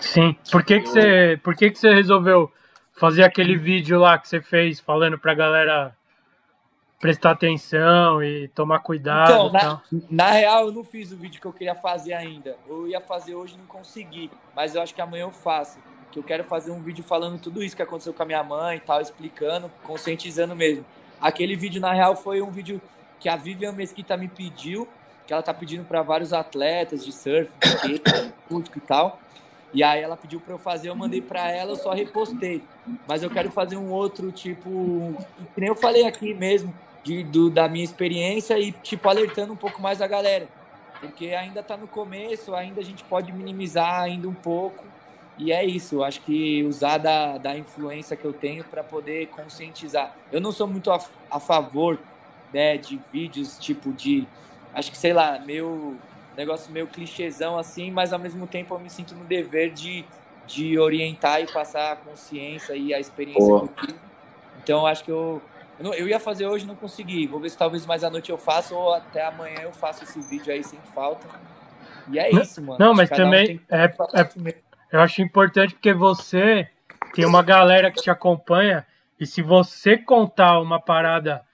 Sim. 0.00 0.36
Por 0.50 0.64
que 0.64 0.80
que 0.80 0.88
você, 0.88 1.40
por 1.42 1.54
que 1.56 1.70
que 1.70 1.78
você 1.78 1.92
resolveu 1.92 2.52
fazer 2.92 3.24
aquele 3.24 3.56
vídeo 3.56 3.98
lá 3.98 4.18
que 4.18 4.28
você 4.28 4.40
fez 4.40 4.80
falando 4.80 5.18
pra 5.18 5.34
galera 5.34 5.96
prestar 7.00 7.32
atenção 7.32 8.22
e 8.22 8.48
tomar 8.48 8.80
cuidado? 8.80 9.48
Então, 9.48 9.52
na, 9.52 9.82
na, 10.10 10.30
real, 10.30 10.66
eu 10.66 10.72
não 10.72 10.84
fiz 10.84 11.12
o 11.12 11.16
vídeo 11.16 11.40
que 11.40 11.46
eu 11.46 11.52
queria 11.52 11.74
fazer 11.74 12.12
ainda. 12.12 12.56
Eu 12.68 12.86
ia 12.86 13.00
fazer 13.00 13.34
hoje 13.34 13.54
e 13.54 13.58
não 13.58 13.66
consegui, 13.66 14.30
mas 14.54 14.74
eu 14.74 14.82
acho 14.82 14.94
que 14.94 15.00
amanhã 15.00 15.22
eu 15.22 15.32
faço. 15.32 15.78
Que 16.10 16.18
eu 16.18 16.22
quero 16.22 16.44
fazer 16.44 16.70
um 16.70 16.80
vídeo 16.80 17.04
falando 17.04 17.38
tudo 17.38 17.62
isso 17.62 17.76
que 17.76 17.82
aconteceu 17.82 18.14
com 18.14 18.22
a 18.22 18.26
minha 18.26 18.42
mãe 18.42 18.78
e 18.78 18.80
tal, 18.80 19.00
explicando, 19.00 19.70
conscientizando 19.82 20.56
mesmo. 20.56 20.84
Aquele 21.20 21.54
vídeo, 21.54 21.80
na 21.80 21.92
real, 21.92 22.16
foi 22.16 22.40
um 22.40 22.50
vídeo 22.50 22.80
que 23.20 23.28
a 23.28 23.36
Vivian 23.36 23.72
Mesquita 23.72 24.16
me 24.16 24.28
pediu 24.28 24.88
que 25.28 25.34
ela 25.34 25.42
tá 25.42 25.52
pedindo 25.52 25.84
para 25.84 26.00
vários 26.00 26.32
atletas 26.32 27.04
de 27.04 27.12
surf, 27.12 27.50
de 27.60 27.68
skate, 27.92 28.32
e 28.74 28.80
tal. 28.80 29.20
E 29.74 29.82
aí 29.82 30.00
ela 30.00 30.16
pediu 30.16 30.40
para 30.40 30.54
eu 30.54 30.58
fazer, 30.58 30.88
eu 30.88 30.94
mandei 30.94 31.20
para 31.20 31.52
ela, 31.52 31.72
eu 31.72 31.76
só 31.76 31.92
repostei. 31.92 32.62
Mas 33.06 33.22
eu 33.22 33.28
quero 33.28 33.50
fazer 33.50 33.76
um 33.76 33.90
outro 33.90 34.32
tipo, 34.32 35.14
que 35.54 35.60
nem 35.60 35.68
eu 35.68 35.74
falei 35.74 36.06
aqui 36.06 36.32
mesmo, 36.32 36.74
de, 37.04 37.22
do, 37.24 37.50
da 37.50 37.68
minha 37.68 37.84
experiência 37.84 38.58
e 38.58 38.72
tipo 38.72 39.06
alertando 39.06 39.52
um 39.52 39.56
pouco 39.56 39.82
mais 39.82 40.00
a 40.00 40.06
galera, 40.06 40.48
porque 40.98 41.26
ainda 41.26 41.60
está 41.60 41.76
no 41.76 41.86
começo, 41.86 42.54
ainda 42.54 42.80
a 42.80 42.84
gente 42.84 43.04
pode 43.04 43.30
minimizar 43.30 44.00
ainda 44.00 44.26
um 44.26 44.34
pouco. 44.34 44.82
E 45.36 45.52
é 45.52 45.62
isso, 45.62 45.96
eu 45.96 46.04
acho 46.04 46.22
que 46.22 46.64
usar 46.64 46.96
da, 46.96 47.36
da 47.36 47.56
influência 47.56 48.16
que 48.16 48.24
eu 48.24 48.32
tenho 48.32 48.64
para 48.64 48.82
poder 48.82 49.26
conscientizar. 49.26 50.16
Eu 50.32 50.40
não 50.40 50.52
sou 50.52 50.66
muito 50.66 50.90
a, 50.90 50.98
a 51.30 51.38
favor 51.38 51.98
né, 52.50 52.78
de 52.78 52.98
vídeos 53.12 53.58
tipo 53.58 53.92
de 53.92 54.26
acho 54.74 54.90
que, 54.90 54.98
sei 54.98 55.12
lá, 55.12 55.38
meu 55.38 55.96
negócio 56.36 56.70
meio 56.72 56.86
clichêzão 56.86 57.58
assim, 57.58 57.90
mas 57.90 58.12
ao 58.12 58.18
mesmo 58.18 58.46
tempo 58.46 58.74
eu 58.74 58.78
me 58.78 58.88
sinto 58.88 59.14
no 59.14 59.24
dever 59.24 59.72
de, 59.72 60.04
de 60.46 60.78
orientar 60.78 61.40
e 61.40 61.46
passar 61.50 61.92
a 61.92 61.96
consciência 61.96 62.74
e 62.74 62.94
a 62.94 63.00
experiência 63.00 63.44
Pô. 63.44 63.60
que 63.60 63.82
eu 63.82 63.86
tive. 63.86 63.98
Então 64.62 64.86
acho 64.86 65.02
que 65.02 65.10
eu, 65.10 65.42
eu, 65.78 65.84
não, 65.84 65.94
eu 65.94 66.06
ia 66.06 66.20
fazer 66.20 66.46
hoje 66.46 66.64
não 66.64 66.76
consegui. 66.76 67.26
Vou 67.26 67.40
ver 67.40 67.50
se 67.50 67.58
talvez 67.58 67.84
mais 67.84 68.04
à 68.04 68.10
noite 68.10 68.30
eu 68.30 68.38
faça 68.38 68.74
ou 68.74 68.94
até 68.94 69.24
amanhã 69.26 69.62
eu 69.62 69.72
faço 69.72 70.04
esse 70.04 70.20
vídeo 70.20 70.52
aí 70.52 70.62
sem 70.62 70.78
falta. 70.94 71.26
E 72.10 72.18
é 72.18 72.30
isso, 72.30 72.62
mano. 72.62 72.78
Não, 72.78 72.94
mas 72.94 73.10
também 73.10 73.60
um 73.70 73.76
é, 73.76 73.84
é, 73.84 74.54
eu 74.92 75.00
acho 75.00 75.20
importante 75.20 75.74
porque 75.74 75.92
você 75.92 76.68
tem 77.14 77.26
uma 77.26 77.42
galera 77.42 77.90
que 77.90 78.00
te 78.00 78.10
acompanha 78.10 78.86
e 79.18 79.26
se 79.26 79.42
você 79.42 79.98
contar 79.98 80.60
uma 80.60 80.80
parada 80.80 81.44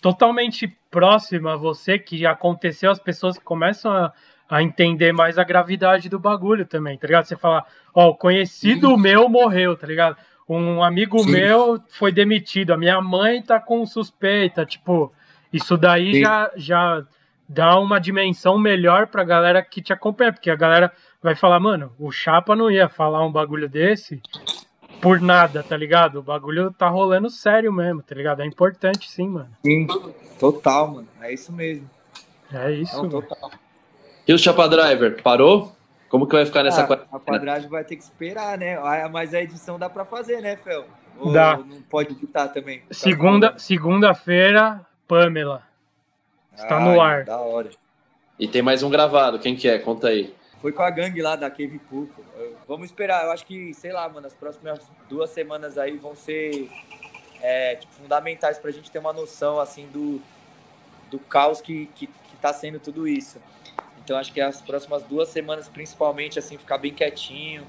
totalmente 0.00 0.68
próxima 0.94 1.54
a 1.54 1.56
você 1.56 1.98
que 1.98 2.24
aconteceu, 2.24 2.88
as 2.88 3.00
pessoas 3.00 3.36
começam 3.36 3.90
a, 3.90 4.12
a 4.48 4.62
entender 4.62 5.12
mais 5.12 5.38
a 5.38 5.42
gravidade 5.42 6.08
do 6.08 6.20
bagulho 6.20 6.64
também, 6.64 6.96
tá 6.96 7.08
ligado? 7.08 7.24
Você 7.24 7.36
fala, 7.36 7.64
ó, 7.92 8.10
o 8.10 8.14
conhecido 8.14 8.90
Sim. 8.90 8.96
meu 8.98 9.28
morreu, 9.28 9.76
tá 9.76 9.88
ligado? 9.88 10.16
Um 10.48 10.84
amigo 10.84 11.18
Sim. 11.18 11.32
meu 11.32 11.82
foi 11.88 12.12
demitido, 12.12 12.72
a 12.72 12.76
minha 12.76 13.00
mãe 13.00 13.42
tá 13.42 13.58
com 13.58 13.84
suspeita, 13.84 14.64
tipo, 14.64 15.12
isso 15.52 15.76
daí 15.76 16.20
já, 16.20 16.52
já 16.54 17.04
dá 17.48 17.76
uma 17.80 17.98
dimensão 17.98 18.56
melhor 18.56 19.08
pra 19.08 19.24
galera 19.24 19.60
que 19.64 19.82
te 19.82 19.92
acompanha, 19.92 20.32
porque 20.32 20.48
a 20.48 20.54
galera 20.54 20.92
vai 21.20 21.34
falar, 21.34 21.58
mano, 21.58 21.92
o 21.98 22.12
Chapa 22.12 22.54
não 22.54 22.70
ia 22.70 22.88
falar 22.88 23.26
um 23.26 23.32
bagulho 23.32 23.68
desse 23.68 24.22
por 25.00 25.20
nada, 25.20 25.62
tá 25.62 25.76
ligado? 25.76 26.18
O 26.18 26.22
bagulho 26.22 26.70
tá 26.72 26.88
rolando 26.88 27.30
sério 27.30 27.72
mesmo, 27.72 28.02
tá 28.02 28.14
ligado? 28.14 28.42
É 28.42 28.46
importante 28.46 29.10
sim, 29.10 29.28
mano. 29.28 29.50
Sim, 29.64 29.86
total, 30.38 30.88
mano. 30.88 31.08
É 31.20 31.32
isso 31.32 31.52
mesmo. 31.52 31.88
É 32.52 32.70
isso. 32.72 33.02
Não, 33.02 33.08
total. 33.08 33.50
E 34.26 34.32
o 34.32 34.38
Chapa 34.38 34.68
Driver, 34.68 35.22
parou? 35.22 35.74
Como 36.08 36.26
que 36.26 36.36
vai 36.36 36.46
ficar 36.46 36.62
nessa 36.62 36.82
ah, 36.82 37.16
A 37.16 37.18
quadragem 37.18 37.68
vai 37.68 37.82
ter 37.82 37.96
que 37.96 38.02
esperar, 38.02 38.56
né? 38.56 38.78
Ah, 38.78 39.08
mas 39.12 39.34
a 39.34 39.42
edição 39.42 39.78
dá 39.78 39.90
pra 39.90 40.04
fazer, 40.04 40.40
né, 40.40 40.56
Fel? 40.56 40.84
Ou 41.18 41.32
Dá. 41.32 41.56
não 41.56 41.82
pode 41.82 42.12
editar 42.12 42.48
também? 42.48 42.80
Tá 42.80 42.86
Segunda, 42.92 43.54
segunda-feira, 43.58 44.80
Pamela. 45.08 45.62
Está 46.54 46.78
no 46.80 47.00
ar. 47.00 47.24
Da 47.24 47.38
hora. 47.38 47.70
E 48.38 48.46
tem 48.46 48.62
mais 48.62 48.82
um 48.82 48.90
gravado, 48.90 49.38
quem 49.38 49.56
que 49.56 49.68
é? 49.68 49.78
Conta 49.78 50.08
aí. 50.08 50.32
Foi 50.64 50.72
com 50.72 50.80
a 50.80 50.88
gangue 50.88 51.20
lá 51.20 51.36
da 51.36 51.50
Cave. 51.50 51.78
Eu- 51.92 52.56
Vamos 52.66 52.86
esperar. 52.86 53.26
Eu 53.26 53.32
acho 53.32 53.44
que, 53.44 53.74
sei 53.74 53.92
lá, 53.92 54.08
mano, 54.08 54.26
as 54.26 54.32
próximas 54.32 54.80
duas 55.10 55.28
semanas 55.28 55.76
aí 55.76 55.98
vão 55.98 56.16
ser 56.16 56.70
é, 57.42 57.76
tipo, 57.76 57.92
fundamentais 57.92 58.56
pra 58.58 58.70
gente 58.70 58.90
ter 58.90 58.98
uma 58.98 59.12
noção, 59.12 59.60
assim, 59.60 59.86
do, 59.88 60.22
do 61.10 61.18
caos 61.18 61.60
que, 61.60 61.84
que, 61.94 62.06
que 62.06 62.36
tá 62.40 62.50
sendo 62.54 62.80
tudo 62.80 63.06
isso. 63.06 63.38
Então, 64.02 64.16
acho 64.16 64.32
que 64.32 64.40
as 64.40 64.62
próximas 64.62 65.02
duas 65.02 65.28
semanas, 65.28 65.68
principalmente, 65.68 66.38
assim, 66.38 66.56
ficar 66.56 66.78
bem 66.78 66.94
quietinho, 66.94 67.66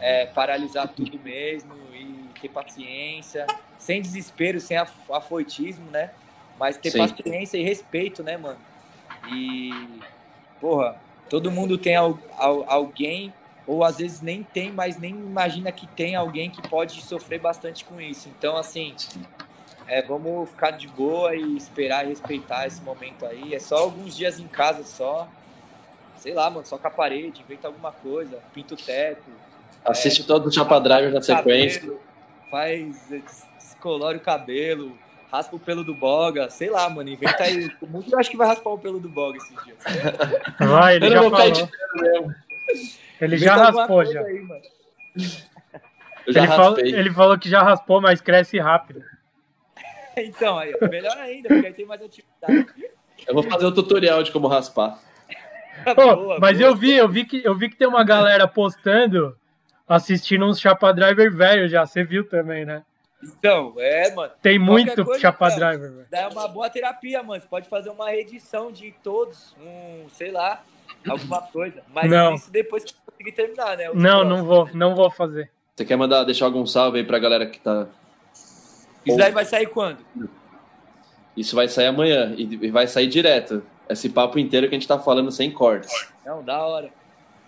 é, 0.00 0.24
paralisar 0.24 0.88
tudo 0.88 1.18
mesmo 1.20 1.74
e 1.92 2.30
ter 2.40 2.48
paciência, 2.48 3.46
sem 3.78 4.00
desespero, 4.00 4.58
sem 4.58 4.78
af- 4.78 5.10
afoitismo, 5.10 5.90
né? 5.90 6.12
Mas 6.58 6.78
ter 6.78 6.92
Sim. 6.92 6.98
paciência 7.06 7.58
e 7.58 7.62
respeito, 7.62 8.22
né, 8.22 8.38
mano? 8.38 8.58
E, 9.30 10.00
porra, 10.58 10.98
todo 11.32 11.50
mundo 11.50 11.78
tem 11.78 11.96
al- 11.96 12.18
al- 12.36 12.64
alguém, 12.68 13.32
ou 13.66 13.82
às 13.82 13.96
vezes 13.96 14.20
nem 14.20 14.42
tem, 14.42 14.70
mas 14.70 14.98
nem 14.98 15.12
imagina 15.14 15.72
que 15.72 15.86
tem 15.86 16.14
alguém 16.14 16.50
que 16.50 16.60
pode 16.68 17.00
sofrer 17.00 17.40
bastante 17.40 17.86
com 17.86 17.98
isso. 17.98 18.28
Então, 18.28 18.54
assim, 18.54 18.94
é, 19.88 20.02
vamos 20.02 20.50
ficar 20.50 20.72
de 20.72 20.86
boa 20.88 21.34
e 21.34 21.56
esperar 21.56 22.04
e 22.04 22.10
respeitar 22.10 22.66
esse 22.66 22.82
momento 22.82 23.24
aí. 23.24 23.54
É 23.54 23.58
só 23.58 23.76
alguns 23.78 24.14
dias 24.14 24.38
em 24.38 24.46
casa 24.46 24.84
só. 24.84 25.26
Sei 26.18 26.34
lá, 26.34 26.50
mano, 26.50 26.66
só 26.66 26.76
com 26.76 26.86
a 26.86 26.90
parede, 26.90 27.40
inventa 27.40 27.66
alguma 27.66 27.92
coisa, 27.92 28.38
pinta 28.52 28.74
o 28.74 28.76
teto. 28.76 29.30
Assiste 29.82 30.24
todo 30.24 30.48
o 30.48 30.52
Chapa 30.52 30.78
Driver 30.78 31.14
na 31.14 31.22
sequência. 31.22 31.80
cabelo, 31.80 32.00
faz, 32.50 33.08
des- 33.08 33.46
descolore 33.58 34.18
o 34.18 34.20
cabelo, 34.20 34.98
raspa 35.32 35.56
o 35.56 35.58
pelo 35.58 35.82
do 35.82 35.94
boga, 35.94 36.50
sei 36.50 36.68
lá, 36.68 36.88
mano, 36.90 37.08
inventa 37.08 37.42
aí. 37.42 37.70
O 37.80 37.86
mundo 37.86 38.04
eu 38.12 38.18
acho 38.18 38.30
que 38.30 38.36
vai 38.36 38.46
raspar 38.46 38.70
o 38.70 38.78
pelo 38.78 39.00
do 39.00 39.08
boga 39.08 39.38
esses 39.38 39.64
dias. 39.64 39.78
Vai, 40.58 40.96
ele 40.96 41.06
Eu 41.06 41.10
já 41.10 41.22
falou. 41.22 41.70
Ele 43.20 43.36
já 43.38 43.54
Inventa 43.54 43.72
raspou, 43.72 44.04
já. 44.04 44.20
Aí, 44.20 44.40
mano. 44.40 44.62
Eu 46.26 46.32
já 46.32 46.40
Ele, 46.40 46.48
falou, 46.48 46.78
ele 46.78 47.10
falou 47.10 47.38
que 47.38 47.48
já 47.48 47.62
raspou, 47.62 48.00
mas 48.00 48.20
cresce 48.20 48.58
rápido. 48.58 49.02
Então, 50.14 50.58
aí, 50.58 50.74
melhor 50.90 51.16
ainda, 51.16 51.48
porque 51.48 51.66
aí 51.68 51.72
tem 51.72 51.86
mais 51.86 52.02
atividade. 52.02 52.66
Eu 53.26 53.32
vou 53.32 53.42
fazer 53.42 53.64
o 53.64 53.72
tutorial 53.72 54.22
de 54.22 54.30
como 54.30 54.46
raspar. 54.46 54.98
Pô, 55.96 56.16
Boa, 56.16 56.38
mas 56.38 56.58
boa. 56.58 56.68
eu 56.68 56.76
vi, 56.76 56.92
eu 56.92 57.08
vi 57.08 57.24
que 57.24 57.40
eu 57.42 57.56
vi 57.56 57.70
que 57.70 57.76
tem 57.76 57.88
uma 57.88 58.04
galera 58.04 58.46
postando 58.46 59.34
assistindo 59.88 60.44
uns 60.44 60.60
Chapa 60.60 60.92
Driver 60.92 61.34
velho 61.34 61.66
já, 61.66 61.86
você 61.86 62.04
viu 62.04 62.28
também, 62.28 62.66
né? 62.66 62.82
Então, 63.22 63.74
é, 63.78 64.12
mano. 64.14 64.32
Tem 64.42 64.58
muito 64.58 65.04
coisa, 65.04 65.20
Chapa 65.20 65.48
cara. 65.48 65.54
Driver, 65.76 65.92
velho. 65.92 66.06
É 66.10 66.26
uma 66.28 66.48
boa 66.48 66.68
terapia, 66.68 67.22
mano. 67.22 67.40
Você 67.40 67.46
pode 67.46 67.68
fazer 67.68 67.90
uma 67.90 68.10
reedição 68.10 68.72
de 68.72 68.92
todos, 69.02 69.54
um, 69.60 70.08
sei 70.10 70.30
lá, 70.32 70.62
alguma 71.08 71.40
coisa. 71.42 71.82
Mas 71.94 72.10
Não. 72.10 72.34
isso 72.34 72.50
depois 72.50 72.84
que 72.84 72.94
conseguir 73.06 73.32
terminar, 73.32 73.76
né? 73.76 73.90
Os 73.90 73.96
Não, 73.96 74.20
próximos. 74.26 74.38
não 74.38 74.44
vou, 74.44 74.68
não 74.74 74.94
vou 74.96 75.10
fazer. 75.10 75.50
Você 75.76 75.84
quer 75.84 75.96
mandar, 75.96 76.24
deixar 76.24 76.46
algum 76.46 76.66
salve 76.66 76.98
aí 76.98 77.04
pra 77.04 77.18
galera 77.18 77.46
que 77.46 77.60
tá. 77.60 77.86
Isso 79.06 79.16
daí 79.16 79.30
vai 79.32 79.44
sair 79.44 79.66
quando? 79.66 79.98
Isso 81.36 81.56
vai 81.56 81.66
sair 81.68 81.86
amanhã 81.86 82.34
e 82.36 82.42
e 82.42 82.70
vai 82.70 82.86
sair 82.86 83.06
direto. 83.06 83.62
Esse 83.88 84.08
papo 84.08 84.38
inteiro 84.38 84.68
que 84.68 84.74
a 84.74 84.78
gente 84.78 84.86
tá 84.88 84.98
falando 84.98 85.30
sem 85.30 85.50
cortes. 85.50 86.08
Não, 86.24 86.42
da 86.42 86.60
hora. 86.64 86.90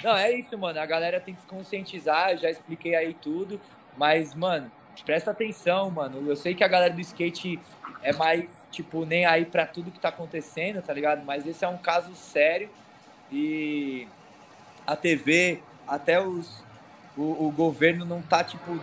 Não, 0.02 0.16
é 0.16 0.32
isso, 0.32 0.56
mano. 0.58 0.78
A 0.80 0.86
galera 0.86 1.20
tem 1.20 1.34
que 1.34 1.40
se 1.40 1.46
conscientizar. 1.46 2.32
eu 2.32 2.38
Já 2.38 2.50
expliquei 2.50 2.94
aí 2.94 3.14
tudo. 3.14 3.60
Mas, 3.96 4.34
mano, 4.34 4.70
presta 5.02 5.30
atenção, 5.30 5.90
mano. 5.90 6.28
Eu 6.28 6.36
sei 6.36 6.54
que 6.54 6.62
a 6.62 6.68
galera 6.68 6.92
do 6.92 7.00
skate 7.00 7.58
é 8.02 8.12
mais, 8.12 8.48
tipo, 8.70 9.04
nem 9.04 9.24
aí 9.24 9.44
pra 9.44 9.66
tudo 9.66 9.90
que 9.90 9.98
tá 9.98 10.10
acontecendo, 10.10 10.82
tá 10.82 10.92
ligado? 10.92 11.24
Mas 11.24 11.46
esse 11.46 11.64
é 11.64 11.68
um 11.68 11.78
caso 11.78 12.14
sério. 12.14 12.68
E 13.32 14.06
a 14.86 14.94
TV, 14.94 15.60
até 15.86 16.20
os, 16.20 16.62
o, 17.16 17.46
o 17.46 17.50
governo 17.50 18.04
não 18.04 18.20
tá, 18.22 18.44
tipo, 18.44 18.78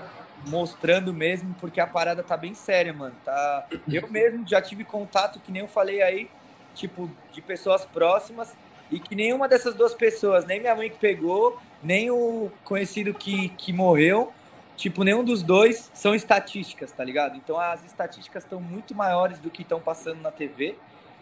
mostrando 0.47 1.13
mesmo, 1.13 1.55
porque 1.59 1.79
a 1.79 1.87
parada 1.87 2.23
tá 2.23 2.35
bem 2.35 2.53
séria, 2.53 2.93
mano. 2.93 3.15
Tá... 3.23 3.67
Eu 3.87 4.09
mesmo 4.09 4.47
já 4.47 4.61
tive 4.61 4.83
contato, 4.83 5.39
que 5.39 5.51
nem 5.51 5.61
eu 5.61 5.67
falei 5.67 6.01
aí, 6.01 6.29
tipo, 6.73 7.09
de 7.31 7.41
pessoas 7.41 7.85
próximas, 7.85 8.53
e 8.89 8.99
que 8.99 9.15
nenhuma 9.15 9.47
dessas 9.47 9.73
duas 9.73 9.93
pessoas, 9.93 10.45
nem 10.45 10.59
minha 10.59 10.75
mãe 10.75 10.89
que 10.89 10.97
pegou, 10.97 11.59
nem 11.81 12.11
o 12.11 12.51
conhecido 12.63 13.13
que, 13.13 13.49
que 13.49 13.71
morreu, 13.71 14.33
tipo, 14.81 15.03
nenhum 15.03 15.23
dos 15.23 15.43
dois 15.43 15.91
são 15.93 16.15
estatísticas, 16.15 16.91
tá 16.91 17.03
ligado? 17.03 17.37
Então 17.37 17.59
as 17.59 17.85
estatísticas 17.85 18.43
estão 18.43 18.59
muito 18.59 18.95
maiores 18.95 19.39
do 19.39 19.51
que 19.51 19.61
estão 19.61 19.79
passando 19.79 20.21
na 20.21 20.31
TV. 20.31 20.75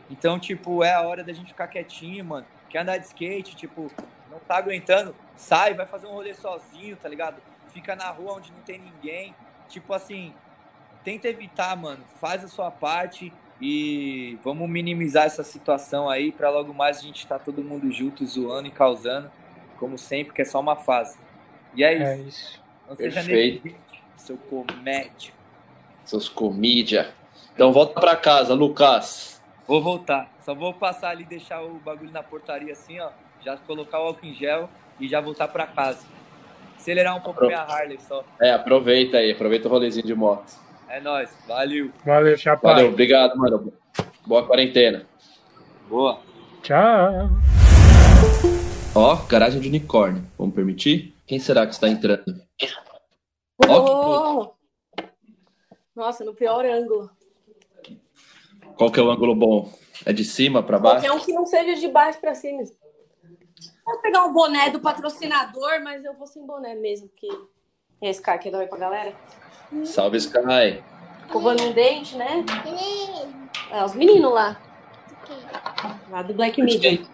Então, 0.10 0.40
tipo, 0.40 0.82
é 0.82 0.94
a 0.94 1.02
hora 1.02 1.26
da 1.26 1.34
gente 1.34 1.50
ficar 1.50 1.68
quietinho, 1.68 2.24
mano. 2.24 2.46
Quer 2.70 2.80
andar 2.80 2.98
de 2.98 3.08
skate, 3.08 3.58
tipo, 3.58 3.92
não 4.32 4.40
tá 4.40 4.56
aguentando, 4.56 5.14
sai, 5.36 5.74
vai 5.74 5.86
fazer 5.86 6.08
um 6.08 6.12
rolê 6.12 6.34
sozinho, 6.34 6.96
tá 6.96 7.10
ligado? 7.10 7.42
Fica 7.74 7.98
na 7.98 8.10
rua 8.10 8.36
onde 8.36 8.50
não 8.50 8.62
tem 8.62 8.80
ninguém. 8.80 9.36
Tipo 9.68 9.94
assim, 9.94 10.34
tenta 11.04 11.28
evitar, 11.28 11.76
mano. 11.76 12.04
Faz 12.22 12.46
a 12.46 12.48
sua 12.48 12.72
parte 12.72 13.34
e 13.62 14.40
vamos 14.42 14.70
minimizar 14.70 15.26
essa 15.26 15.44
situação 15.44 16.10
aí 16.10 16.32
pra 16.32 16.50
logo 16.50 16.74
mais 16.74 17.00
a 17.00 17.02
gente 17.02 17.20
estar 17.20 17.40
todo 17.40 17.62
mundo 17.62 17.92
junto, 17.92 18.26
zoando 18.26 18.70
e 18.70 18.72
causando, 18.72 19.30
como 19.78 19.98
sempre, 19.98 20.34
que 20.34 20.42
é 20.42 20.46
só 20.46 20.62
uma 20.62 20.78
fase. 20.78 21.18
E 21.76 21.84
é 21.84 21.94
isso. 21.94 22.04
É 22.06 22.18
isso. 22.18 22.69
Não 22.90 22.96
Perfeito. 22.96 23.70
seu 24.18 24.36
comédia. 24.36 25.32
Seus 26.04 26.28
comídia. 26.28 27.14
Então 27.54 27.72
volta 27.72 28.00
pra 28.00 28.16
casa, 28.16 28.54
Lucas. 28.56 29.40
Vou 29.68 29.82
voltar. 29.84 30.32
Só 30.42 30.56
vou 30.56 30.74
passar 30.74 31.10
ali, 31.12 31.24
deixar 31.24 31.62
o 31.62 31.76
bagulho 31.76 32.12
na 32.12 32.24
portaria 32.24 32.74
assim, 32.74 33.00
ó. 33.00 33.10
Já 33.46 33.56
colocar 33.58 34.00
o 34.00 34.08
álcool 34.08 34.26
em 34.26 34.34
gel 34.34 34.68
e 35.00 35.08
já 35.08 35.22
voltar 35.22 35.48
pra 35.50 35.68
casa. 35.68 36.00
Acelerar 36.78 37.16
um 37.16 37.20
pouco 37.22 37.40
Pronto. 37.40 37.50
minha 37.52 37.62
Harley 37.62 38.00
só. 38.00 38.24
É, 38.42 38.52
aproveita 38.52 39.18
aí, 39.18 39.32
aproveita 39.32 39.68
o 39.68 39.72
rolezinho 39.72 40.06
de 40.08 40.16
moto. 40.16 40.52
É 40.88 41.00
nóis. 41.00 41.30
Valeu. 41.48 41.92
Valeu, 42.04 42.36
Chapa. 42.38 42.70
Valeu, 42.70 42.90
obrigado, 42.90 43.38
mano. 43.38 43.72
Boa 44.26 44.46
quarentena. 44.48 45.06
Boa. 45.88 46.20
Tchau. 46.64 47.30
Ó, 48.96 49.16
garagem 49.28 49.62
de 49.62 49.68
unicórnio. 49.68 50.24
Vamos 50.38 50.56
permitir? 50.56 51.14
Quem 51.30 51.38
será 51.38 51.68
que 51.68 51.74
está 51.74 51.88
entrando? 51.88 52.42
Ó, 53.68 53.86
que 53.86 53.92
Oh! 53.92 54.52
Nossa, 55.96 56.26
no 56.26 56.34
pior 56.34 56.66
ângulo. 56.66 57.08
Qual 58.76 58.92
que 58.92 59.00
é 59.00 59.04
o 59.04 59.12
ângulo 59.12 59.36
bom? 59.36 59.72
É 60.08 60.12
de 60.12 60.26
cima 60.26 60.64
pra 60.64 60.80
baixo? 60.80 61.06
Qualquer 61.06 61.12
um 61.12 61.24
que 61.24 61.32
não 61.32 61.46
seja 61.46 61.80
de 61.80 61.88
baixo 61.88 62.20
pra 62.20 62.34
cima. 62.34 62.64
Vou 63.86 64.02
pegar 64.02 64.26
um 64.26 64.34
boné 64.34 64.72
do 64.72 64.80
patrocinador, 64.80 65.84
mas 65.84 66.04
eu 66.04 66.16
vou 66.16 66.26
sem 66.26 66.44
boné 66.44 66.74
mesmo, 66.74 67.08
porque 67.10 67.30
esse 68.02 68.20
cara 68.20 68.40
quer 68.40 68.50
dar 68.50 68.58
oi 68.58 68.68
pra 68.68 68.80
galera. 68.80 69.16
Salve, 69.86 70.18
Sky. 70.18 70.84
Covando 71.32 71.62
um 71.62 71.74
dente, 71.74 72.16
né? 72.16 72.44
É, 73.70 73.86
os 73.86 73.94
meninos 73.94 74.34
lá. 74.34 74.60
Lá 76.10 76.24
do 76.24 76.34
Black 76.34 76.60
Media. 76.60 77.06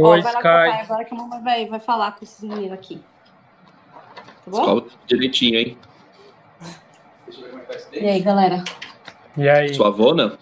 Oi, 0.00 0.22
vai 0.22 0.32
lá 0.32 0.42
com 0.42 0.48
o 0.48 0.52
papai 0.52 0.70
Sky. 0.70 0.82
agora 0.84 1.04
que 1.04 1.14
a 1.14 1.16
mamãe 1.16 1.42
vai, 1.42 1.66
vai 1.66 1.80
falar 1.80 2.12
com 2.12 2.24
esses 2.24 2.42
meninos 2.42 2.72
aqui. 2.72 3.00
Tá 4.44 4.50
bom? 4.50 4.58
Escola 4.60 4.84
direitinho, 5.06 5.58
hein? 5.58 5.78
E 7.92 8.08
aí, 8.08 8.20
galera? 8.20 8.64
E 9.36 9.48
aí? 9.48 9.74
Sua 9.74 9.88
avona? 9.88 10.38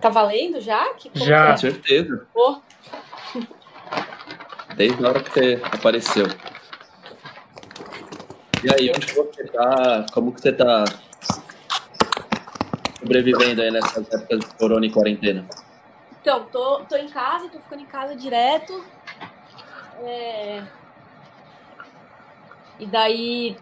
Tá 0.00 0.08
valendo 0.08 0.60
já? 0.60 0.94
Que 0.94 1.10
Já. 1.14 1.46
Com 1.46 1.52
é? 1.52 1.56
certeza. 1.56 2.26
Pô, 2.32 2.60
Desde 4.76 5.04
a 5.04 5.08
hora 5.08 5.20
que 5.20 5.30
você 5.32 5.60
apareceu. 5.72 6.26
E 8.62 8.72
aí, 8.72 8.92
onde 8.94 9.12
você 9.12 9.44
tá? 9.48 10.06
Como 10.12 10.32
que 10.32 10.40
você 10.40 10.52
tá 10.52 10.84
sobrevivendo 13.00 13.62
aí 13.62 13.70
nessas 13.72 14.06
épocas 14.12 14.40
de 14.40 14.46
corona 14.54 14.86
e 14.86 14.90
quarentena? 14.90 15.44
Então, 16.28 16.44
tô, 16.44 16.80
tô 16.80 16.94
em 16.94 17.08
casa, 17.08 17.48
tô 17.48 17.58
ficando 17.58 17.80
em 17.80 17.86
casa 17.86 18.14
direto. 18.14 18.84
É... 20.02 20.62
E 22.78 22.84
daí 22.84 23.56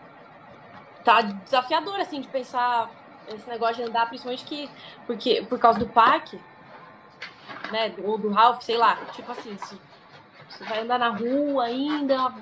tá 1.04 1.20
desafiador, 1.20 2.00
assim, 2.00 2.20
de 2.20 2.26
pensar 2.26 2.90
esse 3.28 3.48
negócio 3.48 3.76
de 3.76 3.84
andar, 3.84 4.08
principalmente 4.08 4.44
que, 4.44 4.68
porque, 5.06 5.46
por 5.48 5.60
causa 5.60 5.78
do 5.78 5.86
parque, 5.86 6.40
né? 7.70 7.94
Ou 8.02 8.18
do 8.18 8.30
Ralph, 8.32 8.60
sei 8.62 8.76
lá. 8.76 8.96
Tipo 9.12 9.30
assim, 9.30 9.56
se 9.58 9.78
você 10.48 10.64
vai 10.64 10.80
andar 10.80 10.98
na 10.98 11.10
rua 11.10 11.66
ainda, 11.66 12.34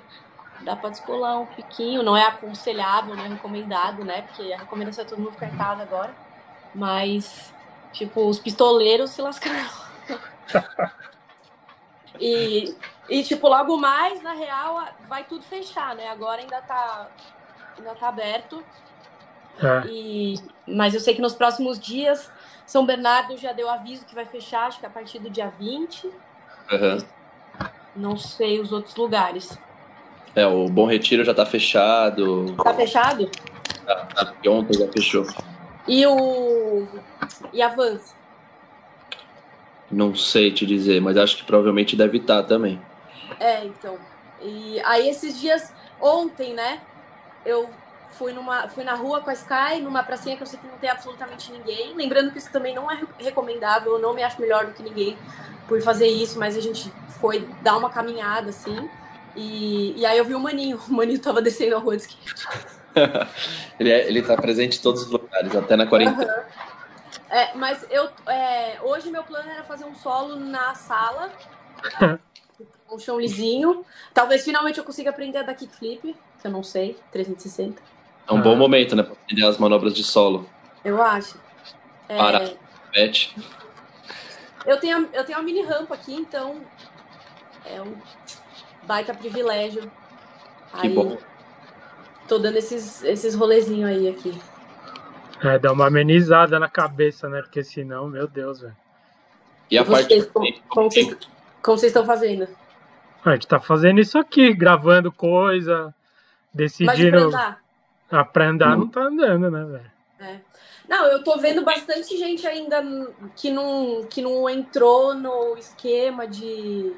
dá 0.63 0.75
pra 0.75 0.89
descolar 0.89 1.39
um 1.39 1.45
piquinho. 1.45 2.03
Não 2.03 2.17
é 2.17 2.25
aconselhável, 2.25 3.15
não 3.15 3.27
é 3.27 3.29
recomendado, 3.29 4.03
né? 4.07 4.23
Porque 4.23 4.55
a 4.55 4.57
recomendação 4.57 5.05
é 5.05 5.07
todo 5.07 5.19
mundo 5.19 5.33
ficar 5.33 5.49
em 5.49 5.59
casa 5.59 5.83
agora. 5.83 6.15
Mas 6.75 7.53
Tipo, 7.95 8.29
os 8.29 8.41
pistoleiros 8.41 9.11
se 9.11 9.23
lascaram. 9.23 9.94
E, 12.21 12.75
e, 13.09 13.23
tipo, 13.23 13.49
logo 13.49 13.77
mais, 13.77 14.23
na 14.23 14.33
real, 14.33 14.87
vai 15.09 15.25
tudo 15.25 15.43
fechar, 15.45 15.95
né? 15.95 16.09
Agora 16.09 16.41
ainda 16.41 16.61
tá, 16.63 17.09
ainda 17.77 17.95
tá 17.95 18.09
aberto. 18.09 18.65
É. 19.63 19.87
E, 19.89 20.41
mas 20.67 20.95
eu 20.95 21.01
sei 21.01 21.15
que 21.15 21.21
nos 21.21 21.35
próximos 21.35 21.79
dias, 21.79 22.31
São 22.67 22.85
Bernardo 22.85 23.37
já 23.37 23.53
deu 23.53 23.69
aviso 23.69 24.05
que 24.05 24.15
vai 24.15 24.25
fechar, 24.25 24.67
acho 24.67 24.81
que 24.81 24.87
a 24.87 24.91
partir 24.91 25.19
do 25.19 25.31
dia 25.31 25.53
20. 25.59 26.07
Uhum. 26.07 26.99
Não 27.95 28.17
sei 28.17 28.61
os 28.61 28.73
outros 28.73 28.97
lugares. 28.97 29.59
É, 30.35 30.47
o 30.47 30.69
Bom 30.69 30.87
Retiro 30.87 31.25
já 31.25 31.33
tá 31.33 31.47
fechado. 31.47 32.57
Tá 32.57 32.75
fechado? 32.75 33.31
Tá, 33.87 34.07
tá, 34.07 34.35
ontem 34.49 34.79
já 34.79 34.89
fechou. 34.89 35.25
E 35.87 36.05
o. 36.07 36.89
E 37.53 37.63
a 37.63 37.69
Vans? 37.69 38.15
Não 39.91 40.15
sei 40.15 40.51
te 40.51 40.65
dizer, 40.67 41.01
mas 41.01 41.17
acho 41.17 41.37
que 41.37 41.45
provavelmente 41.45 41.97
deve 41.97 42.19
estar 42.19 42.43
tá 42.43 42.49
também. 42.49 42.81
É, 43.39 43.65
então. 43.65 43.99
E 44.41 44.81
aí 44.81 45.09
esses 45.09 45.41
dias, 45.41 45.73
ontem, 46.01 46.55
né? 46.55 46.81
Eu 47.45 47.69
fui, 48.11 48.33
numa, 48.33 48.69
fui 48.69 48.85
na 48.85 48.95
rua 48.95 49.21
com 49.21 49.31
a 49.31 49.33
Sky, 49.33 49.81
numa 49.83 50.03
pracinha 50.03 50.37
que 50.37 50.43
eu 50.43 50.47
sei 50.47 50.59
que 50.59 50.67
não 50.67 50.79
tem 50.79 50.89
absolutamente 50.89 51.53
ninguém. 51.53 51.95
Lembrando 51.95 52.31
que 52.31 52.39
isso 52.39 52.51
também 52.51 52.75
não 52.75 52.91
é 52.91 53.03
recomendável, 53.19 53.93
eu 53.93 53.99
não 53.99 54.15
me 54.15 54.23
acho 54.23 54.41
melhor 54.41 54.67
do 54.67 54.73
que 54.73 54.83
ninguém 54.83 55.17
por 55.69 55.81
fazer 55.83 56.07
isso, 56.07 56.39
mas 56.39 56.57
a 56.57 56.61
gente 56.61 56.93
foi 57.21 57.49
dar 57.63 57.77
uma 57.77 57.91
caminhada, 57.91 58.51
assim. 58.51 58.89
E, 59.37 59.95
e 59.99 60.07
aí 60.07 60.17
eu 60.17 60.25
vi 60.25 60.35
o 60.35 60.41
Maninho, 60.41 60.81
o 60.89 60.93
Maninho 60.93 61.19
tava 61.19 61.43
descendo 61.43 61.77
a 61.77 61.79
rua 61.79 61.97
de 61.97 62.03
skate. 62.03 62.47
ele, 63.79 63.91
é, 63.91 64.07
ele 64.09 64.23
tá 64.23 64.37
presente 64.37 64.79
em 64.79 64.83
todos 64.83 65.03
os 65.03 65.11
lugares, 65.11 65.55
até 65.55 65.77
na 65.77 65.87
quarentena. 65.87 66.33
Uhum. 66.33 66.74
É, 67.35 67.53
mas 67.53 67.85
eu 67.91 68.09
é, 68.29 68.79
hoje 68.81 69.11
meu 69.11 69.25
plano 69.25 69.51
era 69.51 69.65
fazer 69.65 69.85
um 69.85 69.95
solo 69.97 70.37
na 70.37 70.73
sala, 70.77 71.33
um 72.89 72.97
chão 72.97 73.19
lisinho. 73.19 73.85
Talvez 74.15 74.45
finalmente 74.45 74.79
eu 74.79 74.85
consiga 74.85 75.11
aprender 75.11 75.39
a 75.39 75.43
dar 75.43 75.55
kickflip, 75.55 76.15
que 76.41 76.47
eu 76.47 76.51
não 76.53 76.63
sei, 76.63 76.97
360. 77.11 77.83
É 78.29 78.33
um 78.33 78.41
bom 78.41 78.55
momento, 78.55 78.95
né, 78.95 79.03
para 79.03 79.15
aprender 79.15 79.45
as 79.45 79.59
manobras 79.59 79.93
de 79.93 80.05
solo. 80.05 80.49
Eu 80.85 81.03
acho. 81.03 81.37
É... 82.09 82.17
Para, 82.17 82.53
pet. 82.93 83.35
Eu 84.65 84.79
tenho, 84.79 85.09
eu 85.13 85.25
tenho 85.25 85.37
uma 85.37 85.45
mini 85.45 85.63
rampa 85.63 85.95
aqui, 85.95 86.15
então 86.15 86.61
é 87.67 87.83
um 87.83 87.97
baita 88.85 89.13
privilégio. 89.13 89.91
Que 90.81 90.87
aí, 90.87 90.95
bom. 90.95 91.19
Tô 92.29 92.39
dando 92.39 92.59
esses, 92.59 93.03
esses 93.03 93.35
rolezinhos 93.35 93.91
aí 93.91 94.09
aqui. 94.09 94.41
É, 95.45 95.59
dá 95.59 95.71
uma 95.73 95.89
amenizada 95.89 96.59
na 96.59 96.69
cabeça, 96.69 97.29
né? 97.29 97.43
Porque 97.43 97.63
senão, 97.63 98.09
meu 98.09 98.27
Deus, 98.27 98.63
velho. 98.63 98.77
E 99.71 99.77
a 99.77 99.85
parte. 99.85 100.23
Como, 100.27 100.47
como, 100.69 100.91
vocês, 100.91 101.17
como 101.63 101.79
vocês 101.79 101.91
estão 101.91 102.07
fazendo? 102.07 102.49
A 103.23 103.33
gente 103.33 103.47
tá 103.47 103.61
fazendo 103.61 104.01
isso 104.01 104.19
aqui, 104.19 104.55
gravando 104.55 105.13
coisa, 105.13 105.95
decidindo. 106.53 107.31
Mas 107.31 107.31
pra 107.31 107.41
andar? 107.41 107.61
Ah, 108.11 108.25
pra 108.25 108.49
andar 108.49 108.75
hum. 108.75 108.81
não 108.81 108.89
tá 108.89 109.03
andando, 109.03 109.51
né, 109.51 109.65
velho? 109.65 109.93
É. 110.21 110.41
Não, 110.89 111.07
eu 111.07 111.23
tô 111.23 111.39
vendo 111.39 111.63
bastante 111.63 112.17
gente 112.17 112.47
ainda 112.47 112.83
que 113.37 113.51
não, 113.51 114.05
que 114.05 114.23
não 114.23 114.49
entrou 114.49 115.15
no 115.15 115.57
esquema 115.57 116.27
de, 116.27 116.93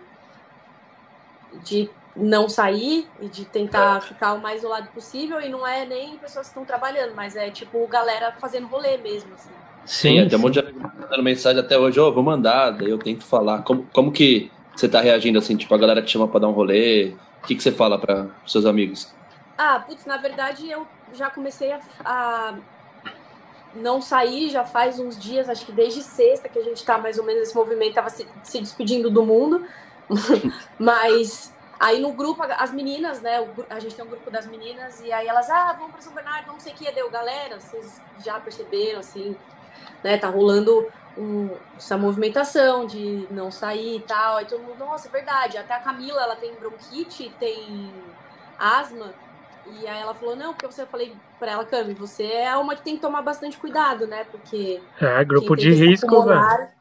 de 1.65 1.89
não 2.17 2.49
sair 2.49 3.07
e 3.21 3.29
de 3.29 3.45
tentar 3.45 4.01
ficar 4.01 4.33
o 4.33 4.41
mais 4.41 4.61
isolado 4.61 4.89
possível. 4.89 5.41
E 5.41 5.49
não 5.49 5.67
é 5.67 5.85
nem 5.85 6.17
pessoas 6.17 6.47
que 6.47 6.51
estão 6.51 6.65
trabalhando, 6.65 7.15
mas 7.15 7.37
é 7.37 7.51
tipo 7.51 7.87
galera 7.87 8.35
fazendo 8.41 8.67
rolê 8.67 8.97
mesmo. 8.97 9.35
Assim. 9.35 9.51
Sim, 9.85 10.21
até 10.21 10.37
um 10.37 10.41
monte 10.41 10.61
de 10.61 10.73
mandando 10.73 11.23
mensagem 11.23 11.61
até 11.61 11.79
hoje, 11.79 12.01
ô, 12.01 12.09
oh, 12.09 12.13
vou 12.13 12.23
mandar, 12.23 12.71
daí 12.71 12.91
eu 12.91 12.99
tento 12.99 13.25
falar. 13.25 13.63
Como, 13.63 13.87
como 13.93 14.11
que 14.11 14.51
você 14.75 14.89
tá 14.89 15.01
reagindo 15.01 15.39
assim, 15.39 15.57
tipo, 15.57 15.73
a 15.75 15.79
galera 15.79 16.03
te 16.03 16.11
chama 16.11 16.27
pra 16.27 16.41
dar 16.41 16.49
um 16.49 16.53
rolê? 16.53 17.15
O 17.43 17.47
que, 17.47 17.55
que 17.55 17.63
você 17.63 17.71
fala 17.71 17.99
para 17.99 18.27
seus 18.47 18.67
amigos? 18.67 19.15
Ah, 19.57 19.83
putz, 19.87 20.05
na 20.05 20.17
verdade 20.17 20.71
eu 20.71 20.87
já 21.15 21.31
comecei 21.31 21.73
a, 21.73 21.81
a, 22.05 22.55
não 23.75 24.03
sair 24.03 24.51
já 24.51 24.65
faz 24.65 24.99
uns 24.99 25.19
dias, 25.19 25.49
acho 25.49 25.65
que 25.65 25.73
desde 25.73 26.03
sexta 26.03 26.49
que 26.49 26.59
a 26.59 26.63
gente 26.63 26.85
tá 26.85 26.99
mais 26.99 27.19
ou 27.19 27.25
menos 27.25 27.41
nesse 27.43 27.55
movimento, 27.55 27.95
tava 27.95 28.11
se, 28.11 28.27
se 28.43 28.61
despedindo 28.61 29.09
do 29.11 29.25
mundo. 29.25 29.65
Mas 30.79 31.55
aí 31.79 32.01
no 32.01 32.13
grupo, 32.13 32.43
as 32.43 32.73
meninas, 32.73 33.21
né? 33.21 33.47
A 33.69 33.81
gente 33.81 33.95
tem 33.95 34.05
um 34.05 34.09
grupo 34.09 34.31
das 34.31 34.47
meninas, 34.47 35.01
e 35.01 35.13
aí 35.13 35.27
elas, 35.27 35.51
ah, 35.51 35.73
vamos 35.73 35.93
para 35.93 36.03
São 36.03 36.13
Bernardo, 36.13 36.53
não 36.53 36.61
sei 36.61 36.73
o 36.73 36.77
que, 36.77 36.91
deu. 36.93 37.11
Galera, 37.11 37.61
vocês 37.61 38.01
já 38.25 38.39
perceberam, 38.41 39.01
assim, 39.01 39.37
né? 40.03 40.19
Tá 40.19 40.29
rolando 40.29 40.87
um, 41.17 41.51
essa 41.77 41.97
movimentação 41.97 42.87
de 42.87 43.27
não 43.31 43.51
sair 43.51 43.97
e 43.97 44.01
tal. 44.01 44.37
Aí 44.37 44.45
todo 44.45 44.63
mundo, 44.63 44.79
nossa, 44.79 45.09
é 45.09 45.11
verdade. 45.11 45.59
Até 45.59 45.75
a 45.75 45.81
Camila, 45.81 46.23
ela 46.23 46.37
tem 46.37 46.55
bronquite, 46.55 47.33
tem 47.39 47.93
asma. 48.59 49.13
E 49.67 49.87
aí 49.87 50.01
ela 50.01 50.15
falou, 50.15 50.37
não, 50.37 50.53
porque 50.53 50.67
você 50.67 50.87
falei 50.87 51.15
para 51.39 51.53
ela, 51.53 51.65
Cami, 51.65 51.93
você 51.93 52.25
é 52.25 52.57
uma 52.57 52.77
que 52.77 52.83
tem 52.83 52.95
que 52.95 53.03
tomar 53.03 53.23
bastante 53.23 53.57
cuidado, 53.57 54.07
né? 54.07 54.25
Porque. 54.31 54.81
É, 55.01 55.25
grupo 55.25 55.57
de 55.57 55.73
risco, 55.73 56.23
velho. 56.23 56.76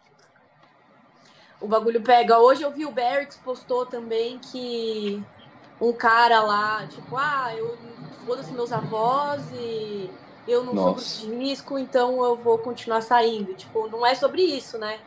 O 1.65 1.67
bagulho 1.67 1.99
pega. 1.99 2.37
Hoje 2.37 2.61
eu 2.61 2.69
vi 2.69 2.85
o 2.85 2.91
Barracks 2.91 3.37
postou 3.43 3.87
também 3.87 4.37
que 4.37 5.19
um 5.81 5.91
cara 5.91 6.43
lá, 6.43 6.85
tipo, 6.85 7.17
ah, 7.17 7.51
eu 7.57 7.75
foda-se 8.23 8.53
meus 8.53 8.71
avós 8.71 9.41
e 9.51 10.07
eu 10.47 10.63
não 10.63 10.75
Nossa. 10.75 10.99
sou 10.99 11.27
de 11.27 11.35
risco, 11.35 11.79
então 11.79 12.23
eu 12.23 12.35
vou 12.35 12.59
continuar 12.59 13.01
saindo. 13.01 13.55
Tipo, 13.55 13.87
não 13.87 14.05
é 14.05 14.13
sobre 14.13 14.43
isso, 14.43 14.77
né? 14.77 14.99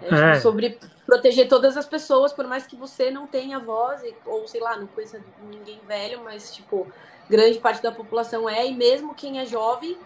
É, 0.00 0.04
tipo, 0.06 0.16
é. 0.16 0.40
sobre 0.40 0.78
proteger 1.04 1.46
todas 1.46 1.76
as 1.76 1.84
pessoas, 1.84 2.32
por 2.32 2.46
mais 2.46 2.66
que 2.66 2.76
você 2.76 3.10
não 3.10 3.26
tenha 3.26 3.58
voz, 3.58 4.02
ou 4.24 4.48
sei 4.48 4.62
lá, 4.62 4.78
não 4.78 4.86
conheça 4.86 5.22
ninguém 5.50 5.78
velho, 5.86 6.22
mas, 6.24 6.54
tipo, 6.54 6.90
grande 7.28 7.58
parte 7.58 7.82
da 7.82 7.92
população 7.92 8.48
é, 8.48 8.66
e 8.66 8.74
mesmo 8.74 9.14
quem 9.14 9.38
é 9.38 9.44
jovem, 9.44 9.98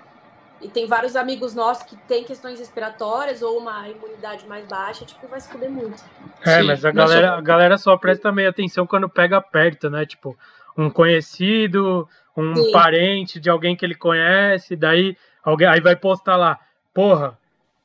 e 0.64 0.68
tem 0.68 0.86
vários 0.86 1.14
amigos 1.14 1.54
nossos 1.54 1.82
que 1.84 1.94
têm 1.94 2.24
questões 2.24 2.58
respiratórias 2.58 3.42
ou 3.42 3.58
uma 3.58 3.86
imunidade 3.88 4.46
mais 4.48 4.66
baixa, 4.66 5.04
tipo, 5.04 5.26
vai 5.28 5.38
se 5.38 5.50
fuder 5.50 5.70
muito. 5.70 6.02
É, 6.42 6.60
Sim, 6.60 6.66
mas 6.66 6.84
a 6.84 6.90
galera, 6.90 7.28
só... 7.28 7.34
a 7.34 7.40
galera 7.42 7.78
só 7.78 7.96
presta 7.98 8.30
também 8.30 8.46
atenção 8.46 8.86
quando 8.86 9.08
pega 9.08 9.40
perto, 9.42 9.90
né? 9.90 10.06
Tipo, 10.06 10.36
um 10.76 10.88
conhecido, 10.88 12.08
um 12.34 12.56
Sim. 12.56 12.72
parente 12.72 13.38
de 13.38 13.50
alguém 13.50 13.76
que 13.76 13.84
ele 13.84 13.94
conhece, 13.94 14.74
daí 14.74 15.16
alguém 15.42 15.68
aí 15.68 15.80
vai 15.80 15.94
postar 15.94 16.36
lá, 16.36 16.58
porra, 16.94 17.38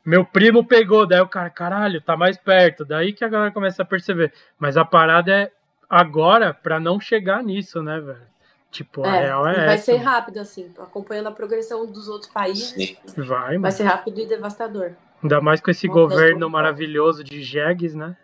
meu 0.05 0.23
primo 0.23 0.65
pegou, 0.65 1.05
daí 1.05 1.19
o 1.19 1.27
cara, 1.27 1.49
caralho, 1.49 2.01
tá 2.01 2.15
mais 2.15 2.37
perto, 2.37 2.85
daí 2.85 3.11
que 3.11 3.25
a 3.25 3.29
galera 3.29 3.51
começa 3.51 3.81
a 3.81 3.85
perceber. 3.85 4.33
Mas 4.57 4.77
a 4.77 4.85
parada 4.85 5.31
é 5.31 5.51
agora 5.89 6.53
para 6.53 6.79
não 6.79 6.99
chegar 6.99 7.43
nisso, 7.43 7.83
né, 7.83 7.99
velho? 7.99 8.38
Tipo, 8.71 9.03
é, 9.05 9.09
a 9.09 9.21
real 9.21 9.47
é 9.47 9.65
Vai 9.65 9.75
essa. 9.75 9.85
ser 9.85 9.97
rápido, 9.97 10.37
assim, 10.39 10.71
acompanhando 10.77 11.27
a 11.27 11.31
progressão 11.31 11.85
dos 11.85 12.07
outros 12.07 12.31
países. 12.31 12.69
Sim. 12.69 12.97
Vai, 13.17 13.57
vai 13.57 13.71
ser 13.71 13.83
rápido 13.83 14.19
e 14.19 14.27
devastador. 14.27 14.91
Ainda 15.23 15.41
mais 15.41 15.59
com 15.59 15.71
esse 15.71 15.87
Vamos 15.87 16.03
governo 16.03 16.49
maravilhoso 16.49 17.23
de 17.23 17.41
jegues, 17.41 17.95
né? 17.95 18.15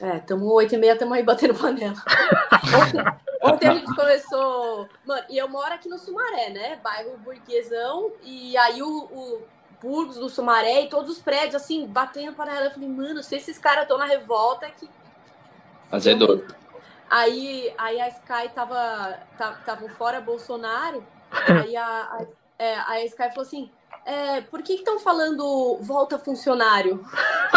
É, 0.00 0.16
estamos 0.16 0.50
oito 0.52 0.74
e 0.74 0.78
meia, 0.78 0.94
estamos 0.94 1.16
aí 1.16 1.22
batendo 1.22 1.54
panela. 1.54 1.94
ontem, 2.74 3.04
ontem, 3.42 3.68
a 3.68 3.74
gente 3.74 3.94
começou. 3.94 4.88
Mano, 5.06 5.22
e 5.30 5.38
eu 5.38 5.48
moro 5.48 5.72
aqui 5.72 5.88
no 5.88 5.98
Sumaré, 5.98 6.50
né? 6.50 6.80
Bairro 6.82 7.16
burguesão. 7.18 8.12
E 8.22 8.56
aí 8.56 8.82
o, 8.82 8.88
o 8.88 9.42
Burgos 9.80 10.16
do 10.16 10.28
Sumaré 10.28 10.82
e 10.82 10.88
todos 10.88 11.10
os 11.10 11.18
prédios, 11.20 11.54
assim, 11.54 11.86
batendo 11.86 12.34
panela. 12.34 12.66
Eu 12.66 12.70
falei, 12.70 12.88
mano, 12.88 13.22
se 13.22 13.36
esses 13.36 13.58
caras 13.58 13.82
estão 13.82 13.98
na 13.98 14.06
revolta, 14.06 14.66
é 14.66 14.70
que. 14.70 14.88
Azedou. 15.90 16.42
Aí, 17.12 17.70
aí 17.76 18.00
a 18.00 18.08
Sky 18.08 18.48
tava, 18.54 19.18
tava 19.36 19.86
fora 19.90 20.18
Bolsonaro, 20.18 21.04
aí 21.62 21.76
a, 21.76 21.84
a, 21.84 22.24
é, 22.58 22.74
a 22.78 23.04
Sky 23.04 23.28
falou 23.28 23.42
assim, 23.42 23.70
é, 24.06 24.40
por 24.40 24.62
que 24.62 24.72
estão 24.72 24.98
falando 24.98 25.76
volta 25.82 26.18
funcionário? 26.18 27.04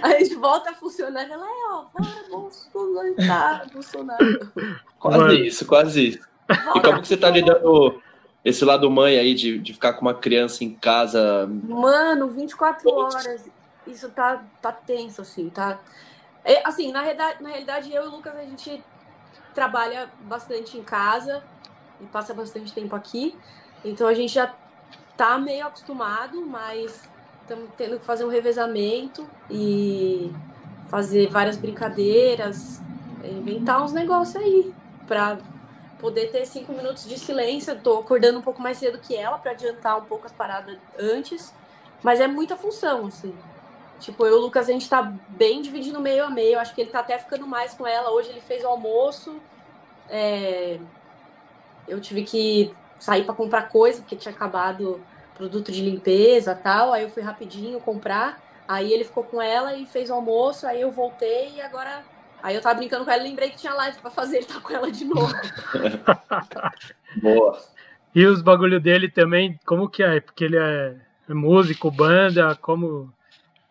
a 0.00 0.10
gente 0.10 0.36
volta 0.36 0.72
funcionário, 0.74 1.32
ela 1.32 1.44
é, 1.44 1.72
ó, 1.72 1.86
fora 1.86 2.24
Bolsonaro, 2.30 3.16
tá, 3.16 3.66
Bolsonaro. 3.72 4.52
Quase 5.00 5.18
Mano. 5.18 5.34
isso, 5.34 5.66
quase 5.66 6.08
isso. 6.10 6.20
Volta 6.48 6.78
e 6.78 6.82
como 6.82 7.02
que 7.02 7.08
você 7.08 7.16
tá 7.16 7.30
lidando 7.30 8.00
esse 8.44 8.64
lado 8.64 8.88
mãe 8.88 9.18
aí 9.18 9.34
de, 9.34 9.58
de 9.58 9.72
ficar 9.72 9.94
com 9.94 10.02
uma 10.02 10.14
criança 10.14 10.62
em 10.62 10.72
casa? 10.72 11.48
Mano, 11.48 12.28
24 12.28 12.88
horas. 12.88 13.50
Isso 13.88 14.08
tá, 14.10 14.44
tá 14.62 14.70
tenso, 14.70 15.22
assim, 15.22 15.50
tá? 15.50 15.80
É, 16.46 16.62
assim, 16.64 16.92
na 16.92 17.00
realidade, 17.00 17.42
na 17.42 17.48
realidade, 17.48 17.92
eu 17.92 18.04
e 18.04 18.06
o 18.06 18.10
Lucas, 18.10 18.36
a 18.36 18.42
gente 18.42 18.80
trabalha 19.52 20.08
bastante 20.20 20.78
em 20.78 20.82
casa 20.84 21.42
e 22.00 22.04
passa 22.04 22.32
bastante 22.32 22.72
tempo 22.72 22.94
aqui. 22.94 23.36
Então 23.84 24.06
a 24.06 24.14
gente 24.14 24.32
já 24.32 24.54
tá 25.16 25.38
meio 25.38 25.66
acostumado, 25.66 26.40
mas 26.46 27.10
estamos 27.42 27.68
tendo 27.76 27.98
que 27.98 28.06
fazer 28.06 28.24
um 28.24 28.28
revezamento 28.28 29.28
e 29.50 30.32
fazer 30.88 31.28
várias 31.28 31.56
brincadeiras, 31.56 32.80
inventar 33.24 33.82
uns 33.82 33.92
negócios 33.92 34.36
aí 34.36 34.72
para 35.04 35.38
poder 35.98 36.30
ter 36.30 36.46
cinco 36.46 36.72
minutos 36.72 37.08
de 37.08 37.18
silêncio. 37.18 37.72
Eu 37.72 37.80
tô 37.80 37.98
acordando 37.98 38.38
um 38.38 38.42
pouco 38.42 38.62
mais 38.62 38.78
cedo 38.78 38.98
que 39.00 39.16
ela 39.16 39.36
para 39.36 39.50
adiantar 39.50 39.98
um 39.98 40.04
pouco 40.04 40.26
as 40.26 40.32
paradas 40.32 40.78
antes. 40.96 41.52
Mas 42.04 42.20
é 42.20 42.28
muita 42.28 42.56
função, 42.56 43.06
assim. 43.06 43.34
Tipo, 43.98 44.26
eu 44.26 44.32
e 44.32 44.34
o 44.36 44.40
Lucas, 44.40 44.68
a 44.68 44.72
gente 44.72 44.88
tá 44.88 45.02
bem 45.28 45.62
dividindo 45.62 46.00
meio 46.00 46.24
a 46.24 46.30
meio. 46.30 46.58
Acho 46.58 46.74
que 46.74 46.80
ele 46.80 46.90
tá 46.90 47.00
até 47.00 47.18
ficando 47.18 47.46
mais 47.46 47.74
com 47.74 47.86
ela. 47.86 48.10
Hoje 48.10 48.28
ele 48.28 48.40
fez 48.40 48.62
o 48.64 48.68
almoço. 48.68 49.40
É... 50.08 50.78
Eu 51.88 52.00
tive 52.00 52.24
que 52.24 52.74
sair 52.98 53.24
para 53.24 53.34
comprar 53.34 53.68
coisa, 53.68 54.00
porque 54.00 54.16
tinha 54.16 54.34
acabado 54.34 55.00
produto 55.34 55.70
de 55.70 55.80
limpeza 55.80 56.54
tal. 56.54 56.92
Aí 56.92 57.04
eu 57.04 57.10
fui 57.10 57.22
rapidinho 57.22 57.80
comprar. 57.80 58.42
Aí 58.68 58.92
ele 58.92 59.04
ficou 59.04 59.24
com 59.24 59.40
ela 59.40 59.76
e 59.76 59.86
fez 59.86 60.10
o 60.10 60.14
almoço. 60.14 60.66
Aí 60.66 60.80
eu 60.80 60.90
voltei 60.90 61.54
e 61.56 61.60
agora. 61.60 62.04
Aí 62.42 62.54
eu 62.54 62.60
tava 62.60 62.76
brincando 62.76 63.04
com 63.04 63.10
ela 63.10 63.22
e 63.22 63.28
lembrei 63.28 63.50
que 63.50 63.56
tinha 63.56 63.72
live 63.74 63.98
para 63.98 64.10
fazer. 64.10 64.38
Ele 64.38 64.46
tá 64.46 64.60
com 64.60 64.72
ela 64.72 64.90
de 64.90 65.04
novo. 65.04 65.32
Boa. 67.22 67.58
E 68.14 68.24
os 68.26 68.42
bagulho 68.42 68.80
dele 68.80 69.10
também, 69.10 69.58
como 69.66 69.88
que 69.88 70.02
é? 70.02 70.20
Porque 70.20 70.44
ele 70.44 70.56
é 70.56 70.96
músico, 71.28 71.90
banda, 71.90 72.54
como 72.56 73.12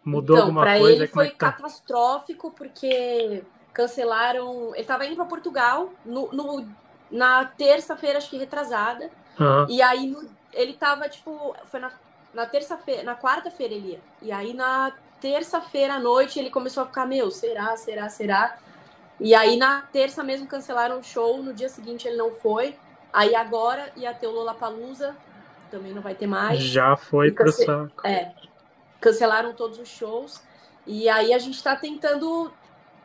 mudou 0.05 0.35
então, 0.37 0.47
alguma 0.47 0.61
pra 0.61 0.77
coisa? 0.77 0.93
ele 0.95 1.03
é 1.03 1.07
foi 1.07 1.29
que 1.29 1.35
tá? 1.35 1.51
catastrófico 1.51 2.51
porque 2.51 3.43
cancelaram. 3.73 4.73
Ele 4.75 4.83
tava 4.85 5.05
indo 5.05 5.15
para 5.15 5.25
Portugal 5.25 5.89
no, 6.05 6.31
no- 6.31 6.67
na 7.11 7.45
terça-feira, 7.45 8.17
acho 8.17 8.29
que 8.29 8.37
retrasada. 8.37 9.09
Aham. 9.39 9.67
E 9.69 9.81
aí 9.81 10.07
no- 10.07 10.29
ele 10.53 10.73
tava, 10.73 11.07
tipo, 11.09 11.55
foi 11.69 11.79
na, 11.79 11.91
na 12.33 12.45
terça-feira, 12.45 13.03
na 13.03 13.15
quarta-feira 13.15 13.73
ele 13.73 13.91
ia. 13.93 13.99
E 14.21 14.31
aí 14.31 14.53
na 14.53 14.91
terça-feira 15.21 15.95
à 15.95 15.99
noite 15.99 16.39
ele 16.39 16.49
começou 16.49 16.83
a 16.83 16.85
ficar, 16.85 17.05
meu, 17.05 17.29
será, 17.31 17.75
será, 17.77 18.07
será? 18.09 18.57
E 19.19 19.33
aí 19.33 19.55
na 19.57 19.81
terça 19.91 20.23
mesmo 20.23 20.45
cancelaram 20.47 20.99
o 20.99 21.03
show, 21.03 21.41
no 21.41 21.53
dia 21.53 21.69
seguinte 21.69 22.07
ele 22.07 22.17
não 22.17 22.31
foi. 22.31 22.75
Aí 23.13 23.33
agora 23.35 23.91
ia 23.95 24.13
ter 24.13 24.27
o 24.27 24.31
Lollapalooza, 24.31 25.15
também 25.71 25.93
não 25.93 26.01
vai 26.01 26.15
ter 26.15 26.27
mais. 26.27 26.59
Já 26.61 26.95
foi 26.97 27.27
E 27.27 27.31
pro 27.31 27.45
cance- 27.45 27.65
saco. 27.65 28.05
É, 28.05 28.31
cancelaram 28.99 29.53
todos 29.53 29.79
os 29.79 29.89
shows. 29.89 30.41
E 30.85 31.09
aí 31.09 31.33
a 31.33 31.39
gente 31.39 31.61
tá 31.63 31.75
tentando, 31.75 32.51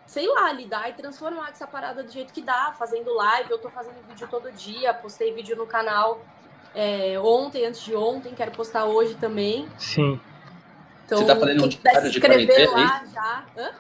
sei 0.07 0.27
lá, 0.29 0.53
lidar 0.53 0.91
e 0.91 0.93
transformar 0.93 1.51
essa 1.51 1.67
parada 1.67 2.03
do 2.03 2.11
jeito 2.11 2.33
que 2.33 2.43
dá, 2.43 2.75
fazendo 2.79 3.15
live. 3.15 3.51
Eu 3.51 3.59
tô 3.59 3.71
fazendo 3.71 3.97
vídeo 4.09 4.29
todo 4.31 4.51
dia, 4.53 4.93
postei 4.93 5.33
vídeo 5.33 5.57
no 5.57 5.67
canal 5.67 6.21
é, 6.75 7.19
ontem, 7.19 7.67
antes 7.67 7.83
de 7.83 7.95
ontem, 7.95 8.35
quero 8.35 8.53
postar 8.53 8.85
hoje 8.85 9.15
também. 9.17 9.69
Sim. 9.79 10.21
Então, 11.05 11.19
Você 11.19 11.27
tá 11.27 11.37
fazendo 11.37 11.65
um 11.65 11.69
diário 11.69 12.01
se 12.03 12.11
de 12.11 12.19
inscrever 12.19 12.47
quarentena, 12.47 12.81
lá 12.81 13.05
já. 13.13 13.45
Hã? 13.57 13.71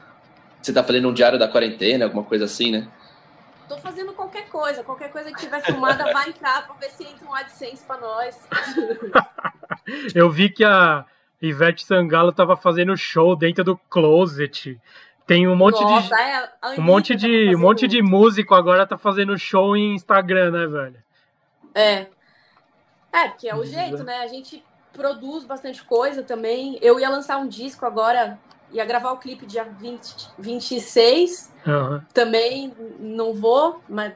Você 0.61 0.73
tá 0.73 0.83
fazendo 0.85 1.09
um 1.09 1.15
diário 1.15 1.39
da 1.39 1.49
quarentena, 1.49 2.05
alguma 2.07 2.25
coisa 2.25 2.45
assim, 2.45 2.73
né? 2.73 2.89
Tô 3.69 3.79
fazendo 3.79 4.13
qualquer 4.13 4.49
coisa, 4.49 4.83
qualquer 4.83 5.13
coisa 5.13 5.31
que 5.31 5.39
tiver 5.39 5.61
filmada 5.63 6.13
vai 6.13 6.31
entrar 6.31 6.67
pra 6.67 6.75
ver 6.75 6.91
se 6.91 7.05
entra 7.05 7.25
um 7.29 7.35
AdSense 7.35 7.85
pra 7.85 7.99
nós. 7.99 8.37
Eu 10.13 10.29
vi 10.29 10.51
que 10.51 10.65
a 10.65 11.07
Ivete 11.41 11.85
Sangalo 11.85 12.33
tava 12.33 12.57
fazendo 12.57 12.97
show 12.97 13.35
dentro 13.35 13.65
do 13.65 13.77
closet. 13.77 14.79
Tem 15.27 15.47
um 15.47 15.57
monte 15.57 15.79
de 15.79 15.85
Nossa, 15.85 16.21
é, 16.21 16.51
a 16.61 16.71
um 16.71 16.83
monte 16.83 17.13
tá 17.13 17.21
de 17.21 17.55
um 17.55 17.59
monte 17.59 17.87
de 17.87 18.03
músico 18.03 18.55
agora 18.55 18.87
tá 18.87 18.99
fazendo 18.99 19.39
show 19.39 19.77
em 19.77 19.95
Instagram, 19.95 20.51
né, 20.51 20.67
velho? 20.67 21.03
É. 21.75 22.07
É, 23.13 23.29
porque 23.29 23.49
é 23.49 23.55
o 23.55 23.63
Exato. 23.63 23.89
jeito, 23.89 24.05
né? 24.05 24.19
A 24.19 24.27
gente 24.27 24.65
produz 24.93 25.45
bastante 25.45 25.83
coisa 25.85 26.23
também. 26.23 26.79
Eu 26.83 26.99
ia 26.99 27.09
lançar 27.09 27.39
um 27.39 27.49
disco 27.49 27.87
agora, 27.87 28.39
ia 28.73 28.85
gravar 28.85 29.13
o 29.13 29.19
clipe 29.19 29.47
dia 29.47 29.65
20, 29.65 30.31
26. 30.39 31.53
Aham. 31.67 32.05
Também 32.13 32.75
não 32.99 33.33
vou, 33.33 33.83
mas 33.89 34.13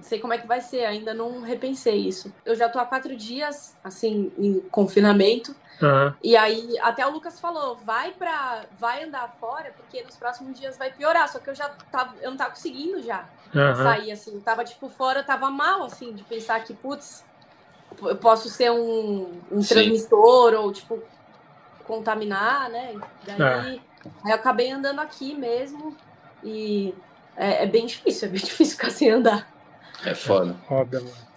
sei 0.00 0.18
como 0.18 0.32
é 0.32 0.38
que 0.38 0.46
vai 0.46 0.60
ser, 0.60 0.84
ainda 0.84 1.14
não 1.14 1.40
repensei 1.40 1.96
isso. 1.96 2.32
Eu 2.44 2.54
já 2.54 2.68
tô 2.68 2.78
há 2.78 2.84
quatro 2.84 3.16
dias, 3.16 3.76
assim, 3.82 4.30
em 4.38 4.60
confinamento. 4.70 5.54
Aham. 5.82 6.16
E 6.22 6.36
aí, 6.36 6.78
até 6.80 7.06
o 7.06 7.10
Lucas 7.10 7.38
falou, 7.38 7.76
vai 7.84 8.12
para 8.12 8.66
vai 8.78 9.04
andar 9.04 9.28
fora, 9.38 9.72
porque 9.72 10.02
nos 10.02 10.16
próximos 10.16 10.58
dias 10.58 10.78
vai 10.78 10.90
piorar. 10.90 11.28
Só 11.28 11.38
que 11.38 11.50
eu 11.50 11.54
já 11.54 11.68
tava, 11.90 12.16
eu 12.22 12.30
não 12.30 12.36
tava 12.36 12.50
conseguindo 12.50 13.02
já 13.02 13.28
Aham. 13.54 13.84
sair, 13.84 14.10
assim. 14.12 14.34
Eu 14.34 14.42
tava, 14.42 14.64
tipo, 14.64 14.88
fora, 14.88 15.20
eu 15.20 15.26
tava 15.26 15.50
mal, 15.50 15.84
assim, 15.84 16.14
de 16.14 16.24
pensar 16.24 16.64
que, 16.64 16.72
putz, 16.74 17.24
eu 18.02 18.16
posso 18.16 18.48
ser 18.48 18.70
um, 18.70 19.42
um 19.50 19.60
transmissor 19.60 20.54
ou, 20.54 20.72
tipo, 20.72 21.02
contaminar, 21.84 22.70
né? 22.70 22.98
Daí, 23.22 23.42
É. 23.42 23.54
aí 23.60 23.80
eu 24.26 24.34
acabei 24.34 24.70
andando 24.70 25.00
aqui 25.00 25.34
mesmo 25.34 25.96
e 26.42 26.94
é, 27.36 27.64
é 27.64 27.66
bem 27.66 27.86
difícil, 27.86 28.28
é 28.28 28.30
bem 28.30 28.40
difícil 28.42 28.76
ficar 28.76 28.90
sem 28.90 29.10
andar. 29.10 29.46
É 30.06 30.14
foda. 30.14 30.54
Foda, 30.68 31.00
mano. 31.00 31.33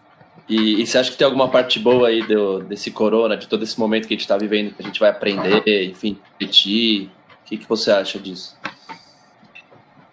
E, 0.48 0.82
e 0.82 0.88
você 0.88 0.98
acha 0.98 1.12
que 1.12 1.18
tem 1.18 1.26
alguma 1.26 1.50
parte 1.50 1.78
boa 1.80 2.08
aí 2.08 2.26
do, 2.26 2.60
desse 2.60 2.90
corona, 2.92 3.36
de 3.36 3.48
todo 3.48 3.64
esse 3.64 3.78
momento 3.80 4.08
que 4.08 4.14
a 4.14 4.18
gente 4.18 4.28
tá 4.28 4.38
vivendo, 4.38 4.74
que 4.74 4.82
a 4.82 4.86
gente 4.86 5.00
vai 5.00 5.10
aprender, 5.10 5.86
enfim, 5.86 6.20
repetir? 6.32 7.10
O 7.42 7.46
que, 7.46 7.58
que 7.58 7.68
você 7.68 7.92
acha 7.92 8.18
disso? 8.18 8.58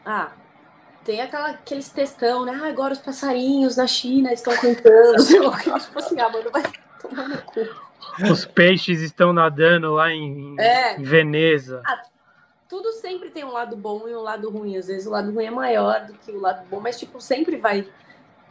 Ah, 0.05 0.32
tem 1.05 1.20
aquela, 1.20 1.51
aqueles 1.51 1.89
textão, 1.89 2.45
né? 2.45 2.61
Ah, 2.62 2.68
agora 2.68 2.93
os 2.93 2.99
passarinhos 2.99 3.76
na 3.76 3.87
China 3.87 4.32
estão 4.32 4.55
cantando. 4.57 5.20
sei 5.22 5.41
lá 5.41 5.57
tipo 5.59 5.99
assim, 5.99 6.18
ah, 6.20 6.28
mano, 6.28 6.51
vai 6.51 6.62
tomar 7.01 7.28
no 7.28 7.39
cu. 7.43 7.61
Os 8.30 8.45
peixes 8.45 9.01
estão 9.01 9.32
nadando 9.32 9.93
lá 9.93 10.11
em, 10.11 10.55
É. 10.59 10.97
em 10.99 11.03
Veneza. 11.03 11.82
tudo 12.68 12.93
sempre 12.93 13.30
tem 13.30 13.45
um 13.45 13.53
lado 13.53 13.76
bom 13.76 14.09
e 14.09 14.14
um 14.14 14.20
lado 14.20 14.51
ruim. 14.51 14.76
Às 14.76 14.87
vezes 14.89 15.07
o 15.07 15.11
lado 15.11 15.32
ruim 15.32 15.45
é 15.47 15.51
maior 15.51 16.07
do 16.07 16.14
que 16.14 16.30
o 16.30 16.41
lado 16.41 16.66
bom, 16.68 16.80
mas 16.80 16.99
tipo, 16.99 17.20
sempre 17.20 17.57
vai. 17.57 17.87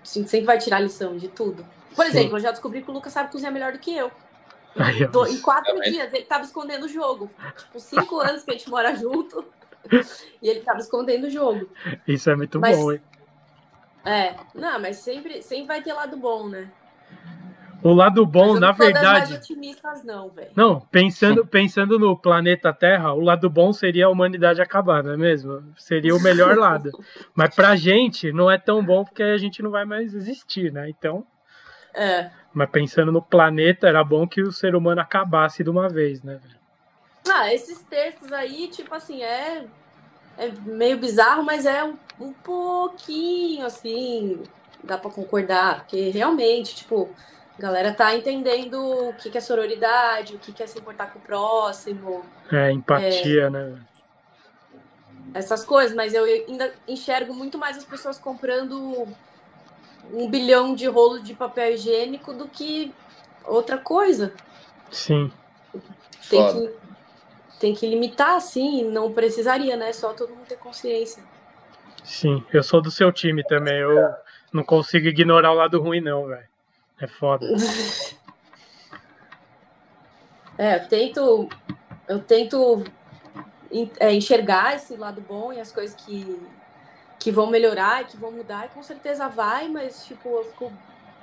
Assim, 0.04 0.26
Sempre 0.28 0.45
vai 0.45 0.58
tirar 0.60 0.80
lição 0.80 1.18
de 1.18 1.28
tudo. 1.30 1.66
Por 1.95 2.06
Sim. 2.06 2.12
exemplo, 2.12 2.38
eu 2.38 2.41
já 2.41 2.51
descobri 2.51 2.82
que 2.84 2.89
o 2.91 2.93
Lucas 2.93 3.12
sabe 3.14 3.32
cozinhar 3.32 3.51
melhor 3.54 3.72
do 3.72 3.80
que 3.80 3.95
eu. 3.95 4.12
Do- 5.12 5.28
em 5.28 5.39
quatro 5.39 5.80
dias 5.82 6.12
ele 6.14 6.26
tava 6.26 6.43
escondendo 6.43 6.86
o 6.86 6.89
jogo. 6.89 7.30
Tipo, 7.58 7.80
cinco 7.80 8.20
anos 8.20 8.43
que 8.43 8.51
a 8.51 8.54
gente 8.54 8.70
mora 8.70 8.95
junto. 8.95 9.45
E 10.41 10.49
ele 10.49 10.62
tava 10.62 10.80
escondendo 10.80 11.26
o 11.28 11.30
jogo. 11.30 11.70
Isso 12.08 12.30
é 12.30 12.36
muito 12.36 12.60
Mas- 12.60 12.78
bom, 12.78 12.91
hein? 12.91 13.01
É, 14.06 14.36
não, 14.54 14.80
mas 14.80 14.97
sempre, 14.97 15.41
sempre 15.41 15.68
vai 15.68 15.82
ter 15.82 15.93
lado 15.93 16.18
bom, 16.18 16.49
né? 16.49 16.70
O 17.84 17.93
lado 17.93 18.25
bom, 18.25 18.57
na 18.57 18.71
verdade. 18.71 19.39
não, 20.05 20.29
velho. 20.29 20.51
Não, 20.55 20.79
pensando, 20.79 21.45
pensando 21.45 21.99
no 21.99 22.17
planeta 22.17 22.71
Terra, 22.71 23.13
o 23.13 23.19
lado 23.19 23.49
bom 23.49 23.73
seria 23.73 24.05
a 24.05 24.09
humanidade 24.09 24.61
acabar, 24.61 25.03
não 25.03 25.11
é 25.13 25.17
mesmo? 25.17 25.61
Seria 25.77 26.15
o 26.15 26.21
melhor 26.21 26.55
lado. 26.57 26.91
Mas 27.36 27.53
pra 27.53 27.75
gente 27.75 28.31
não 28.31 28.49
é 28.49 28.57
tão 28.57 28.84
bom 28.84 29.03
porque 29.03 29.21
a 29.23 29.38
gente 29.38 29.61
não 29.61 29.69
vai 29.69 29.84
mais 29.84 30.13
existir, 30.13 30.71
né? 30.71 30.89
Então, 30.89 31.25
É. 31.93 32.29
mas 32.53 32.69
pensando 32.69 33.11
no 33.11 33.21
planeta, 33.21 33.88
era 33.88 34.03
bom 34.03 34.25
que 34.27 34.41
o 34.41 34.51
ser 34.51 34.75
humano 34.75 35.01
acabasse 35.01 35.63
de 35.63 35.69
uma 35.69 35.89
vez, 35.89 36.23
né? 36.23 36.39
velho? 36.41 36.55
Ah, 37.30 37.53
esses 37.53 37.81
textos 37.84 38.31
aí, 38.31 38.68
tipo 38.68 38.93
assim, 38.95 39.23
é, 39.23 39.65
é 40.38 40.51
meio 40.65 40.97
bizarro, 40.97 41.43
mas 41.43 41.65
é 41.65 41.84
um, 41.84 41.95
um 42.19 42.34
pouquinho 42.34 43.65
assim, 43.65 44.41
dá 44.84 44.97
pra 44.97 45.11
concordar, 45.11 45.80
porque 45.81 46.10
realmente, 46.10 46.76
tipo, 46.76 47.10
a 47.57 47.61
galera 47.61 47.93
tá 47.93 48.15
entendendo 48.15 49.09
o 49.09 49.13
que, 49.13 49.30
que 49.30 49.38
é 49.38 49.41
sororidade, 49.41 50.35
o 50.35 50.39
que, 50.39 50.51
que 50.51 50.63
é 50.63 50.67
se 50.67 50.80
importar 50.80 51.11
com 51.11 51.19
o 51.19 51.21
próximo, 51.21 52.25
É, 52.51 52.71
empatia, 52.71 53.49
né? 53.49 53.61
velho? 53.61 53.93
essas 55.34 55.65
coisas, 55.65 55.95
mas 55.95 56.13
eu 56.13 56.25
ainda 56.25 56.71
enxergo 56.88 57.34
muito 57.34 57.57
mais 57.57 57.77
as 57.77 57.84
pessoas 57.84 58.19
comprando 58.19 59.07
um 60.11 60.30
bilhão 60.30 60.75
de 60.75 60.85
rolos 60.88 61.23
de 61.23 61.34
papel 61.34 61.73
higiênico 61.73 62.34
do 62.34 62.47
que 62.47 62.93
outra 63.43 63.77
coisa. 63.77 64.31
Sim. 64.91 65.31
Tem 66.30 66.39
Foda. 66.39 66.53
que, 66.53 67.59
tem 67.59 67.73
que 67.73 67.88
limitar, 67.88 68.35
assim, 68.35 68.84
não 68.84 69.11
precisaria, 69.11 69.75
né? 69.75 69.91
Só 69.91 70.13
todo 70.13 70.30
mundo 70.30 70.45
ter 70.47 70.57
consciência. 70.57 71.23
Sim, 72.03 72.43
eu 72.53 72.61
sou 72.61 72.81
do 72.81 72.91
seu 72.91 73.11
time 73.11 73.43
também. 73.43 73.80
Eu 73.80 74.13
não 74.51 74.63
consigo 74.63 75.07
ignorar 75.07 75.51
o 75.51 75.55
lado 75.55 75.81
ruim, 75.81 76.01
não, 76.01 76.27
velho. 76.27 76.52
É 77.03 77.07
foda. 77.07 77.45
É, 80.55 80.75
eu 80.75 80.88
tento, 80.88 81.49
eu 82.07 82.19
tento 82.19 82.84
en- 83.71 83.89
é, 83.99 84.13
enxergar 84.13 84.75
esse 84.75 84.95
lado 84.95 85.19
bom 85.19 85.51
e 85.51 85.59
as 85.59 85.71
coisas 85.71 85.95
que, 85.95 86.39
que 87.19 87.31
vão 87.31 87.49
melhorar 87.49 88.03
e 88.03 88.05
que 88.05 88.17
vão 88.17 88.31
mudar, 88.31 88.67
e 88.67 88.69
com 88.69 88.84
certeza 88.84 89.27
vai, 89.27 89.67
mas, 89.67 90.05
tipo, 90.05 90.30
eu 90.30 90.43
fico 90.43 90.71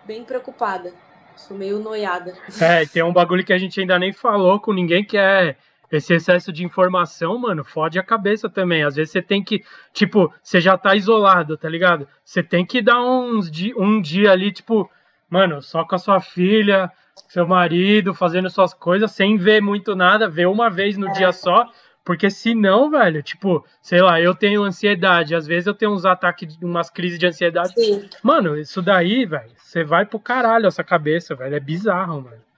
bem 0.05 0.25
preocupada. 0.25 0.93
Sou 1.37 1.57
meio 1.57 1.79
noiada. 1.79 2.35
É, 2.61 2.85
tem 2.85 3.05
um 3.05 3.13
bagulho 3.13 3.45
que 3.45 3.53
a 3.53 3.59
gente 3.59 3.81
ainda 3.81 4.01
nem 4.01 4.13
falou 4.13 4.59
com 4.59 4.73
ninguém, 4.73 5.05
que 5.05 5.17
é 5.17 5.55
esse 5.93 6.13
excesso 6.13 6.53
de 6.53 6.65
informação, 6.65 7.39
mano, 7.39 7.63
fode 7.65 8.01
a 8.01 8.03
cabeça 8.03 8.49
também. 8.51 8.83
Às 8.83 8.97
vezes 8.97 9.13
você 9.13 9.23
tem 9.23 9.45
que, 9.45 9.65
tipo, 9.93 10.33
você 10.43 10.61
já 10.61 10.77
tá 10.77 10.97
isolado, 10.97 11.57
tá 11.57 11.69
ligado? 11.69 12.07
Você 12.25 12.43
tem 12.43 12.67
que 12.67 12.83
dar 12.83 13.01
uns 13.01 13.49
um 13.77 14.01
dia 14.01 14.33
ali, 14.33 14.51
tipo, 14.53 14.91
mano, 15.31 15.63
só 15.63 15.85
com 15.85 15.95
a 15.95 15.99
sua 15.99 16.21
filha, 16.21 16.91
seu 17.29 17.47
marido, 17.47 18.13
fazendo 18.13 18.51
suas 18.51 18.75
coisas, 18.75 19.13
sem 19.13 19.37
ver 19.37 19.63
muito 19.63 19.95
nada, 19.95 20.29
ver 20.29 20.47
uma 20.47 20.69
vez 20.69 20.99
no 20.99 21.11
dia 21.13 21.33
só, 21.33 21.65
porque 22.05 22.29
senão, 22.29 22.91
velho, 22.91 23.23
tipo, 23.23 23.65
sei 23.81 24.03
lá, 24.03 24.21
eu 24.21 24.35
tenho 24.35 24.65
ansiedade, 24.65 25.35
às 25.35 25.47
vezes 25.47 25.67
eu 25.67 25.75
tenho 25.75 25.93
uns 25.93 26.05
ataques, 26.05 26.59
umas 26.61 26.91
crises 26.91 27.19
de 27.19 27.27
ansiedade. 27.27 27.73
Sim. 27.75 28.09
Mano, 28.23 28.59
isso 28.59 28.83
daí, 28.83 29.25
velho, 29.25 29.53
você 29.57 29.85
vai 29.85 30.05
pro 30.05 30.19
caralho 30.19 30.67
essa 30.67 30.83
cabeça, 30.83 31.35
velho, 31.35 31.55
é 31.55 31.61
bizarro, 31.61 32.23
mano. 32.23 32.51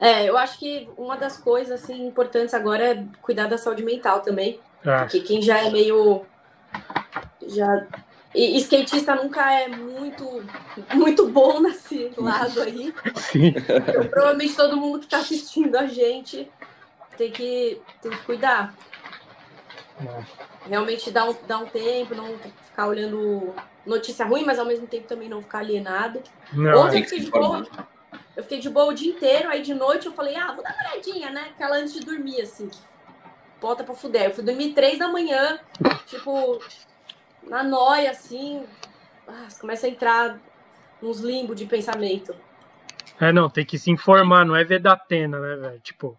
É, 0.00 0.28
eu 0.28 0.36
acho 0.36 0.58
que 0.58 0.88
uma 0.96 1.16
das 1.16 1.36
coisas 1.36 1.80
assim, 1.80 2.08
importantes 2.08 2.54
agora 2.54 2.92
é 2.92 3.04
cuidar 3.20 3.46
da 3.46 3.56
saúde 3.56 3.84
mental 3.84 4.18
também. 4.18 4.58
É. 4.84 4.98
Porque 4.98 5.20
quem 5.20 5.40
já 5.40 5.58
é 5.58 5.70
meio. 5.70 6.26
Já. 7.46 7.86
E 8.34 8.56
skatista 8.58 9.14
nunca 9.14 9.52
é 9.52 9.68
muito, 9.68 10.42
muito 10.94 11.28
bom 11.28 11.60
nesse 11.60 12.12
lado 12.16 12.62
aí. 12.62 12.94
Sim. 13.16 13.54
Então, 13.56 14.08
provavelmente 14.08 14.56
todo 14.56 14.76
mundo 14.76 15.00
que 15.00 15.04
está 15.04 15.18
assistindo 15.18 15.76
a 15.76 15.86
gente 15.86 16.50
tem 17.16 17.30
que, 17.30 17.80
tem 18.00 18.10
que 18.10 18.22
cuidar. 18.24 18.74
Realmente 20.66 21.10
dar 21.10 21.28
um, 21.28 21.36
dar 21.46 21.58
um 21.58 21.66
tempo, 21.66 22.14
não 22.14 22.38
ficar 22.64 22.86
olhando 22.86 23.54
notícia 23.84 24.24
ruim, 24.24 24.44
mas 24.44 24.58
ao 24.58 24.64
mesmo 24.64 24.86
tempo 24.86 25.06
também 25.06 25.28
não 25.28 25.42
ficar 25.42 25.58
alienado. 25.58 26.22
Não, 26.52 26.86
Ontem 26.86 27.00
eu 27.00 27.04
fiquei 27.04 27.20
de 27.20 27.30
boa. 27.30 27.66
Eu 28.34 28.42
fiquei 28.42 28.58
de 28.60 28.70
boa 28.70 28.86
o 28.86 28.94
dia 28.94 29.12
inteiro, 29.12 29.48
aí 29.48 29.60
de 29.60 29.74
noite 29.74 30.06
eu 30.06 30.12
falei, 30.12 30.36
ah, 30.36 30.52
vou 30.52 30.64
dar 30.64 30.74
uma 30.74 30.90
olhadinha, 30.90 31.30
né? 31.30 31.48
Aquela 31.54 31.76
antes 31.76 31.92
de 31.92 32.00
dormir, 32.00 32.40
assim. 32.40 32.70
Bota 33.60 33.84
pra 33.84 33.94
fuder. 33.94 34.24
Eu 34.24 34.34
fui 34.34 34.42
dormir 34.42 34.72
três 34.72 34.98
da 34.98 35.08
manhã, 35.08 35.60
tipo, 36.06 36.58
na 37.48 37.62
noia, 37.62 38.10
assim. 38.10 38.64
Ah, 39.26 39.48
começa 39.60 39.86
a 39.86 39.90
entrar 39.90 40.38
uns 41.02 41.20
limbos 41.20 41.56
de 41.56 41.66
pensamento. 41.66 42.34
É, 43.20 43.32
não, 43.32 43.48
tem 43.48 43.64
que 43.64 43.78
se 43.78 43.90
informar, 43.90 44.44
não 44.44 44.56
é 44.56 44.64
ver 44.64 44.80
da 44.80 44.92
Atena, 44.92 45.38
né, 45.38 45.56
velho? 45.56 45.80
Tipo, 45.80 46.18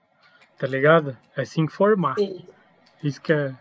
tá 0.57 0.67
ligado? 0.67 1.17
É 1.35 1.43
se 1.43 1.59
informar. 1.59 2.15
Sim. 2.15 2.45
Isso 3.03 3.21
que 3.21 3.33
é. 3.33 3.53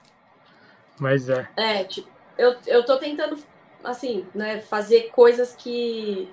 Mas 0.99 1.29
é. 1.29 1.49
É, 1.57 1.85
tipo, 1.85 2.09
eu, 2.39 2.55
eu 2.67 2.85
tô 2.85 2.99
tentando, 2.99 3.37
assim, 3.83 4.27
né, 4.35 4.61
fazer 4.61 5.11
coisas 5.11 5.55
que, 5.55 6.29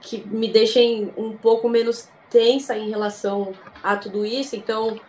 que 0.00 0.26
me 0.26 0.48
deixem 0.48 1.12
um 1.16 1.36
pouco 1.36 1.68
menos 1.68 2.10
tensa 2.28 2.76
em 2.76 2.90
relação 2.90 3.54
a 3.82 3.96
tudo 3.96 4.26
isso. 4.26 4.56
Então, 4.56 5.00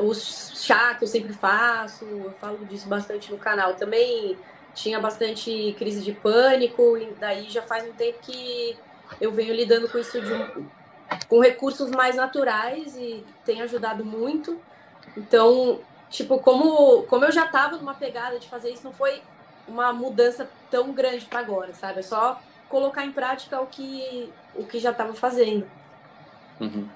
o 0.00 0.14
chá 0.14 0.94
que 0.94 1.04
eu 1.04 1.08
sempre 1.08 1.32
faço, 1.32 2.04
eu 2.04 2.34
falo 2.40 2.64
disso 2.66 2.88
bastante 2.88 3.30
no 3.30 3.38
canal. 3.38 3.74
Também 3.74 4.36
tinha 4.74 5.00
bastante 5.00 5.74
crise 5.78 6.02
de 6.02 6.12
pânico, 6.12 6.96
e 6.96 7.12
daí 7.18 7.48
já 7.50 7.62
faz 7.62 7.88
um 7.88 7.92
tempo 7.92 8.18
que 8.22 8.76
eu 9.20 9.32
venho 9.32 9.54
lidando 9.54 9.88
com 9.88 9.98
isso 9.98 10.20
de 10.20 10.32
um- 10.32 10.66
com 11.28 11.40
recursos 11.40 11.90
mais 11.90 12.14
naturais 12.16 12.96
e 12.96 13.24
tem 13.44 13.60
ajudado 13.62 14.04
muito. 14.04 14.60
Então, 15.16 15.80
tipo, 16.10 16.38
como, 16.38 17.02
como 17.04 17.24
eu 17.24 17.32
já 17.32 17.46
tava 17.48 17.76
numa 17.76 17.94
pegada 17.94 18.38
de 18.38 18.48
fazer 18.48 18.70
isso, 18.70 18.84
não 18.84 18.92
foi 18.92 19.22
uma 19.66 19.92
mudança 19.92 20.48
tão 20.70 20.92
grande 20.92 21.24
para 21.26 21.40
agora, 21.40 21.74
sabe? 21.74 22.00
É 22.00 22.02
só 22.02 22.40
colocar 22.68 23.04
em 23.04 23.12
prática 23.12 23.60
o 23.60 23.66
que, 23.66 24.30
o 24.54 24.64
que 24.64 24.78
já 24.78 24.92
tava 24.92 25.14
fazendo. 25.14 25.68
Uhum. 26.60 26.88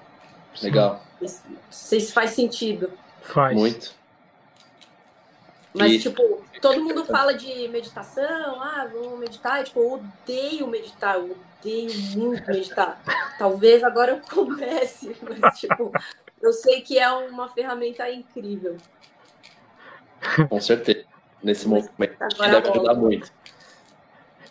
Legal, 0.61 1.01
Não 1.19 1.27
sei 1.71 1.99
se 1.99 2.11
faz 2.11 2.31
sentido. 2.31 2.91
Faz. 3.23 3.55
muito. 3.57 3.93
Mas, 5.73 5.93
E- 5.93 5.99
tipo, 5.99 6.43
todo 6.63 6.81
mundo 6.81 7.05
fala 7.05 7.33
de 7.33 7.67
meditação, 7.67 8.61
ah, 8.61 8.89
vamos 8.91 9.19
meditar. 9.19 9.59
E, 9.59 9.65
tipo, 9.65 9.79
eu 9.81 9.91
odeio 9.93 10.67
meditar, 10.67 11.17
eu 11.17 11.35
odeio 11.59 11.91
muito 12.17 12.49
meditar. 12.49 13.03
Talvez 13.37 13.83
agora 13.83 14.13
eu 14.13 14.21
comece, 14.21 15.15
mas, 15.21 15.59
tipo, 15.59 15.91
eu 16.41 16.53
sei 16.53 16.81
que 16.81 16.97
é 16.97 17.11
uma 17.11 17.49
ferramenta 17.49 18.09
incrível. 18.09 18.77
Com 20.49 20.61
certeza. 20.61 21.05
Nesse 21.43 21.67
Mas 21.67 21.91
momento 21.91 22.15
agora 22.21 22.61
deve 22.61 22.69
ajudar 22.69 22.93
muito. 22.93 23.29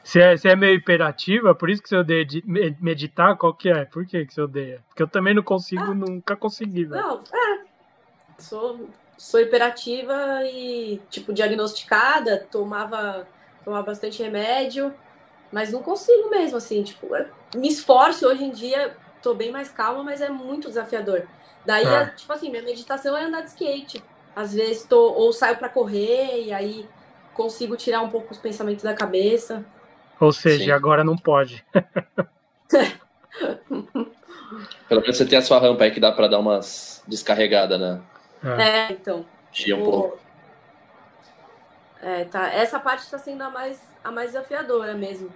Você 0.05 0.21
é, 0.21 0.37
você 0.37 0.49
é 0.51 0.57
meio 0.57 0.75
hiperativa, 0.75 1.55
por 1.55 1.71
isso 1.71 1.83
que 1.83 1.89
você 1.89 1.97
odeia 1.97 2.27
de- 2.27 2.43
me- 2.45 2.77
meditar? 2.79 3.39
Qual 3.39 3.55
que 3.55 3.71
é? 3.71 3.87
Por 3.87 4.05
que, 4.05 4.27
que 4.27 4.35
você 4.35 4.43
odeia? 4.43 4.85
Porque 4.89 5.03
eu 5.03 5.09
também 5.09 5.33
não 5.33 5.43
consigo, 5.43 5.95
nunca 5.95 6.37
consegui, 6.37 6.85
velho. 6.85 7.01
Não, 7.01 7.25
é. 7.33 7.65
Sou, 8.39 8.91
sou 9.17 9.41
hiperativa 9.41 10.43
e, 10.45 11.01
tipo, 11.11 11.33
diagnosticada, 11.33 12.47
tomava, 12.51 13.27
tomava 13.65 13.85
bastante 13.85 14.23
remédio, 14.23 14.93
mas 15.51 15.71
não 15.73 15.83
consigo 15.83 16.29
mesmo, 16.31 16.57
assim, 16.57 16.83
tipo, 16.83 17.09
me 17.55 17.69
esforço 17.69 18.27
hoje 18.27 18.45
em 18.45 18.51
dia, 18.51 18.97
tô 19.23 19.35
bem 19.35 19.51
mais 19.51 19.71
calma, 19.71 20.03
mas 20.03 20.21
é 20.21 20.29
muito 20.29 20.69
desafiador. 20.69 21.27
Daí, 21.65 21.87
Ah. 21.87 22.03
é, 22.03 22.07
tipo 22.07 22.33
assim, 22.33 22.51
minha 22.51 22.63
meditação 22.63 23.17
é 23.17 23.25
andar 23.25 23.43
de 23.43 23.51
skate. 23.51 24.03
Às 24.35 24.55
vezes 24.55 24.85
tô, 24.85 25.13
ou 25.13 25.33
saio 25.33 25.57
pra 25.59 25.69
correr 25.69 26.45
e 26.45 26.53
aí 26.53 26.89
consigo 27.35 27.77
tirar 27.77 28.01
um 28.01 28.09
pouco 28.09 28.33
os 28.33 28.39
pensamentos 28.39 28.83
da 28.83 28.95
cabeça. 28.95 29.65
Ou 30.19 30.33
seja, 30.33 30.65
Sim. 30.65 30.71
agora 30.71 31.05
não 31.05 31.17
pode. 31.17 31.65
Pelo 34.89 35.01
menos 35.01 35.17
você 35.17 35.25
tem 35.27 35.39
a 35.39 35.43
sua 35.43 35.59
rampa 35.59 35.85
aí 35.85 35.91
que 35.91 36.01
dá 36.01 36.11
pra 36.13 36.29
dar 36.29 36.39
umas 36.39 37.03
descarregadas, 37.07 37.79
né? 37.81 38.01
É. 38.45 38.63
É, 38.63 38.93
então. 38.93 39.25
Chia 39.51 39.77
um 39.77 39.79
Tipo, 39.79 39.91
pouco. 39.91 40.19
É, 42.01 42.25
tá. 42.25 42.49
Essa 42.49 42.81
parte 42.81 43.01
está 43.01 43.19
sendo 43.19 43.43
a 43.43 43.51
mais, 43.51 43.81
a 44.03 44.11
mais 44.11 44.33
desafiadora 44.33 44.95
mesmo. 44.95 45.31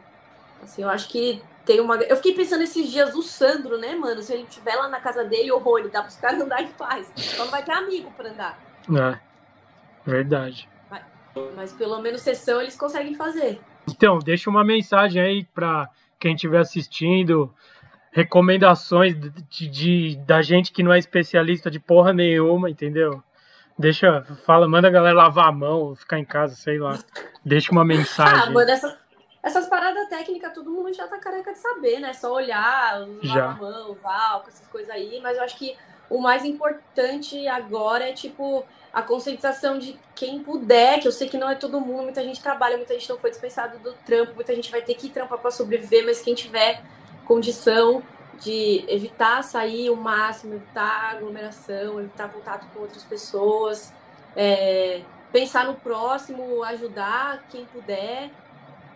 Assim, 0.63 0.83
eu 0.83 0.89
acho 0.89 1.09
que 1.09 1.43
tem 1.65 1.81
uma. 1.81 1.97
Eu 1.97 2.17
fiquei 2.17 2.35
pensando 2.35 2.63
esses 2.63 2.91
dias 2.91 3.15
o 3.15 3.23
Sandro, 3.23 3.79
né, 3.79 3.95
mano? 3.95 4.23
Se 4.23 4.33
ele 4.33 4.43
estiver 4.45 4.75
lá 4.75 4.89
na 4.89 5.01
casa 5.01 5.25
dele, 5.25 5.53
o 5.53 5.59
Rony, 5.59 5.89
dá 5.89 6.01
para 6.01 6.09
os 6.09 6.17
caras 6.17 6.41
andar 6.41 6.63
em 6.63 6.69
paz. 6.69 7.13
Só 7.15 7.45
não 7.45 7.51
vai 7.51 7.63
ter 7.63 7.73
amigo 7.73 8.11
para 8.17 8.31
andar. 8.31 8.59
É. 8.91 9.19
Verdade. 10.05 10.69
Mas 11.55 11.73
pelo 11.73 12.01
menos 12.01 12.23
sessão 12.23 12.63
eles 12.63 12.77
conseguem 12.77 13.15
fazer. 13.15 13.61
Então, 13.89 14.19
deixa 14.19 14.49
uma 14.49 14.65
mensagem 14.65 15.21
aí 15.21 15.45
pra 15.45 15.89
quem 16.19 16.35
estiver 16.35 16.61
assistindo. 16.61 17.55
Recomendações 18.17 19.15
de, 19.15 19.29
de- 19.31 19.69
de- 19.69 20.17
da 20.25 20.41
gente 20.41 20.73
que 20.73 20.83
não 20.83 20.91
é 20.91 20.99
especialista 20.99 21.71
de 21.71 21.79
porra 21.79 22.15
nenhuma, 22.15 22.71
entendeu? 22.71 23.23
Deixa, 23.79 24.25
fala, 24.47 24.67
manda 24.67 24.89
a 24.89 24.91
galera 24.91 25.15
lavar 25.15 25.49
a 25.49 25.53
mão, 25.53 25.95
ficar 25.95 26.19
em 26.19 26.25
casa, 26.25 26.55
sei 26.55 26.79
lá. 26.79 26.99
Deixa 27.45 27.71
uma 27.73 27.83
Ah, 27.83 27.85
mensagem. 27.85 28.55
mano, 28.55 28.71
essas, 28.71 28.97
essas 29.43 29.69
paradas 29.69 30.09
técnicas 30.09 30.55
todo 30.55 30.71
mundo 30.71 30.91
já 30.95 31.07
tá 31.07 31.19
careca 31.19 31.53
de 31.53 31.59
saber, 31.59 32.01
né? 32.01 32.15
Só 32.15 32.33
olhar, 32.33 33.07
Já. 33.23 33.49
lavar 33.49 33.57
a 33.57 33.61
mão, 33.61 33.97
álcool, 34.03 34.49
essas 34.49 34.67
coisas 34.69 34.89
aí. 34.89 35.21
Mas 35.23 35.37
eu 35.37 35.45
acho 35.45 35.59
que 35.59 35.77
o 36.09 36.19
mais 36.19 36.43
importante 36.43 37.47
agora 37.49 38.09
é, 38.09 38.15
tipo, 38.15 38.65
a 38.95 39.03
conscientização 39.03 39.79
de 39.79 39.95
quem 40.15 40.43
puder, 40.43 41.01
que 41.01 41.07
eu 41.07 41.13
sei 41.13 41.29
que 41.29 41.37
não 41.37 41.51
é 41.51 41.55
todo 41.55 41.83
mundo, 41.83 42.05
muita 42.05 42.23
gente 42.25 42.43
trabalha, 42.43 42.79
muita 42.79 42.95
gente 42.95 43.11
não 43.11 43.19
foi 43.19 43.29
dispensado 43.29 43.79
do 43.81 43.93
trampo, 44.07 44.35
muita 44.35 44.55
gente 44.55 44.71
vai 44.71 44.81
ter 44.81 44.95
que 44.95 45.11
trampar 45.11 45.37
para 45.39 45.51
sobreviver, 45.51 46.03
mas 46.07 46.23
quem 46.23 46.35
tiver 46.35 46.83
condição 47.27 48.03
de 48.41 48.85
evitar 48.89 49.43
sair 49.43 49.91
o 49.91 49.97
máximo, 49.97 50.55
evitar 50.55 51.13
aglomeração, 51.17 51.99
evitar 52.01 52.31
contato 52.31 52.67
com 52.73 52.81
outras 52.81 53.03
pessoas, 53.03 53.93
é, 54.35 55.03
pensar 55.33 55.65
no 55.67 55.75
próximo, 55.75 56.63
ajudar 56.65 57.45
quem 57.49 57.65
puder. 57.67 58.31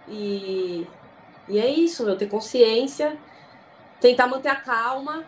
E, 0.07 0.87
e 1.49 1.59
é 1.59 1.69
isso, 1.69 2.05
meu, 2.05 2.17
ter 2.17 2.29
consciência, 2.29 3.17
tentar 4.01 4.27
manter 4.27 4.49
a 4.49 4.57
calma, 4.57 5.25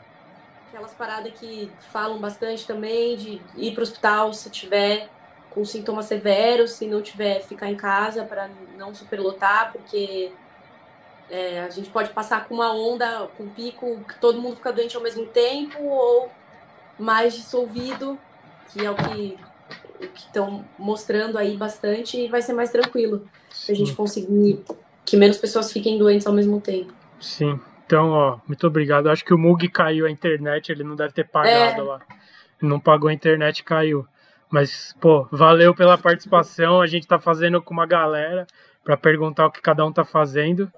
aquelas 0.68 0.92
paradas 0.92 1.32
que 1.34 1.70
falam 1.90 2.18
bastante 2.18 2.66
também, 2.66 3.16
de 3.16 3.40
ir 3.56 3.72
para 3.72 3.80
o 3.80 3.82
hospital 3.82 4.32
se 4.32 4.50
tiver 4.50 5.08
com 5.50 5.64
sintomas 5.64 6.06
severos, 6.06 6.72
se 6.72 6.86
não 6.86 7.02
tiver, 7.02 7.42
ficar 7.42 7.70
em 7.70 7.76
casa 7.76 8.24
para 8.24 8.48
não 8.76 8.94
superlotar, 8.94 9.70
porque 9.70 10.32
é, 11.32 11.60
a 11.60 11.70
gente 11.70 11.88
pode 11.88 12.10
passar 12.10 12.44
com 12.44 12.54
uma 12.56 12.74
onda, 12.74 13.26
com 13.38 13.44
um 13.44 13.48
pico, 13.48 14.04
que 14.06 14.20
todo 14.20 14.38
mundo 14.38 14.56
fica 14.56 14.70
doente 14.70 14.94
ao 14.94 15.02
mesmo 15.02 15.24
tempo, 15.24 15.82
ou 15.82 16.30
mais 16.98 17.32
dissolvido, 17.32 18.18
que 18.70 18.84
é 18.84 18.90
o 18.90 18.94
que 18.94 19.38
estão 20.14 20.62
mostrando 20.78 21.38
aí 21.38 21.56
bastante, 21.56 22.20
e 22.20 22.28
vai 22.28 22.42
ser 22.42 22.52
mais 22.52 22.70
tranquilo. 22.70 23.26
Se 23.48 23.72
a 23.72 23.74
gente 23.74 23.94
conseguir 23.94 24.62
que 25.06 25.16
menos 25.16 25.38
pessoas 25.38 25.72
fiquem 25.72 25.98
doentes 25.98 26.26
ao 26.26 26.34
mesmo 26.34 26.60
tempo. 26.60 26.92
Sim. 27.18 27.58
Então, 27.86 28.10
ó, 28.10 28.38
muito 28.46 28.66
obrigado. 28.66 29.08
Acho 29.08 29.24
que 29.24 29.32
o 29.32 29.38
Mug 29.38 29.66
caiu 29.68 30.06
a 30.06 30.10
internet, 30.10 30.70
ele 30.70 30.84
não 30.84 30.94
deve 30.94 31.14
ter 31.14 31.26
pagado 31.26 31.80
É. 31.80 31.82
lá. 31.82 32.00
Não 32.60 32.78
pagou 32.78 33.08
a 33.08 33.12
internet 33.12 33.64
caiu. 33.64 34.06
Mas, 34.50 34.94
pô, 35.00 35.26
valeu 35.32 35.74
pela 35.74 35.96
participação. 35.96 36.80
A 36.82 36.86
gente 36.86 37.06
tá 37.06 37.18
fazendo 37.18 37.60
com 37.62 37.72
uma 37.72 37.86
galera 37.86 38.46
pra 38.84 38.98
perguntar 38.98 39.46
o 39.46 39.50
que 39.50 39.62
cada 39.62 39.84
um 39.84 39.92
tá 39.92 40.04
fazendo. 40.04 40.70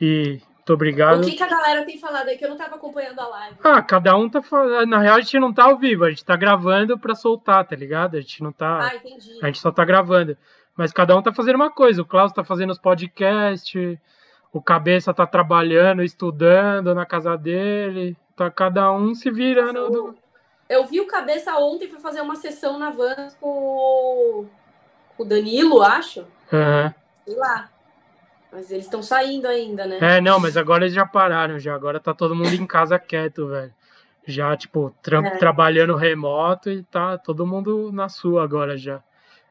E 0.00 0.40
muito 0.56 0.72
obrigado. 0.74 1.20
O 1.20 1.24
que, 1.24 1.36
que 1.36 1.42
a 1.42 1.48
galera 1.48 1.84
tem 1.84 1.98
falado 1.98 2.28
aí 2.28 2.36
que 2.38 2.44
eu 2.44 2.50
não 2.50 2.56
tava 2.56 2.76
acompanhando 2.76 3.18
a 3.20 3.26
live? 3.28 3.56
Ah, 3.64 3.82
cada 3.82 4.16
um 4.16 4.28
tá 4.28 4.40
falando. 4.42 4.88
Na 4.88 4.98
real, 4.98 5.16
a 5.16 5.20
gente 5.20 5.38
não 5.38 5.52
tá 5.52 5.64
ao 5.64 5.76
vivo, 5.78 6.04
a 6.04 6.10
gente 6.10 6.24
tá 6.24 6.36
gravando 6.36 6.98
pra 6.98 7.14
soltar, 7.14 7.64
tá 7.66 7.74
ligado? 7.76 8.16
A 8.16 8.20
gente 8.20 8.42
não 8.42 8.52
tá. 8.52 8.90
Ah, 8.90 8.96
entendi. 8.96 9.38
A 9.42 9.46
gente 9.46 9.58
só 9.58 9.70
tá 9.70 9.84
gravando. 9.84 10.36
Mas 10.76 10.92
cada 10.92 11.16
um 11.16 11.22
tá 11.22 11.32
fazendo 11.34 11.56
uma 11.56 11.70
coisa. 11.70 12.00
O 12.02 12.06
Klaus 12.06 12.32
tá 12.32 12.42
fazendo 12.42 12.70
os 12.70 12.78
podcasts, 12.78 13.98
o 14.52 14.62
Cabeça 14.62 15.12
tá 15.12 15.26
trabalhando, 15.26 16.02
estudando 16.02 16.94
na 16.94 17.04
casa 17.04 17.36
dele. 17.36 18.16
Tá 18.36 18.50
cada 18.50 18.90
um 18.92 19.14
se 19.14 19.30
virando. 19.30 19.90
do- 19.90 20.18
eu 20.68 20.86
vi 20.86 21.00
o 21.00 21.06
Cabeça 21.06 21.54
ontem, 21.58 21.86
fui 21.88 22.00
fazer 22.00 22.22
uma 22.22 22.34
sessão 22.36 22.78
na 22.78 22.88
van 22.90 23.28
com 23.38 24.46
o, 25.18 25.24
Danilo, 25.24 25.82
acho. 25.82 26.24
Aham. 26.50 26.94
Sei 27.26 27.36
lá. 27.36 27.68
Mas 28.52 28.70
eles 28.70 28.84
estão 28.84 29.02
saindo 29.02 29.46
ainda, 29.48 29.86
né? 29.86 29.98
É, 30.16 30.20
não, 30.20 30.38
mas 30.38 30.56
agora 30.58 30.84
eles 30.84 30.94
já 30.94 31.06
pararam, 31.06 31.58
já. 31.58 31.74
Agora 31.74 31.98
tá 31.98 32.12
todo 32.12 32.34
mundo 32.34 32.52
em 32.54 32.66
casa 32.66 32.98
quieto, 32.98 33.48
velho. 33.48 33.72
Já, 34.26 34.54
tipo, 34.56 34.94
tra- 35.02 35.26
É. 35.26 35.30
trabalhando 35.38 35.96
remoto 35.96 36.70
e 36.70 36.82
tá 36.84 37.16
todo 37.18 37.46
mundo 37.46 37.90
na 37.92 38.08
sua 38.08 38.44
agora 38.44 38.76
já. 38.76 39.02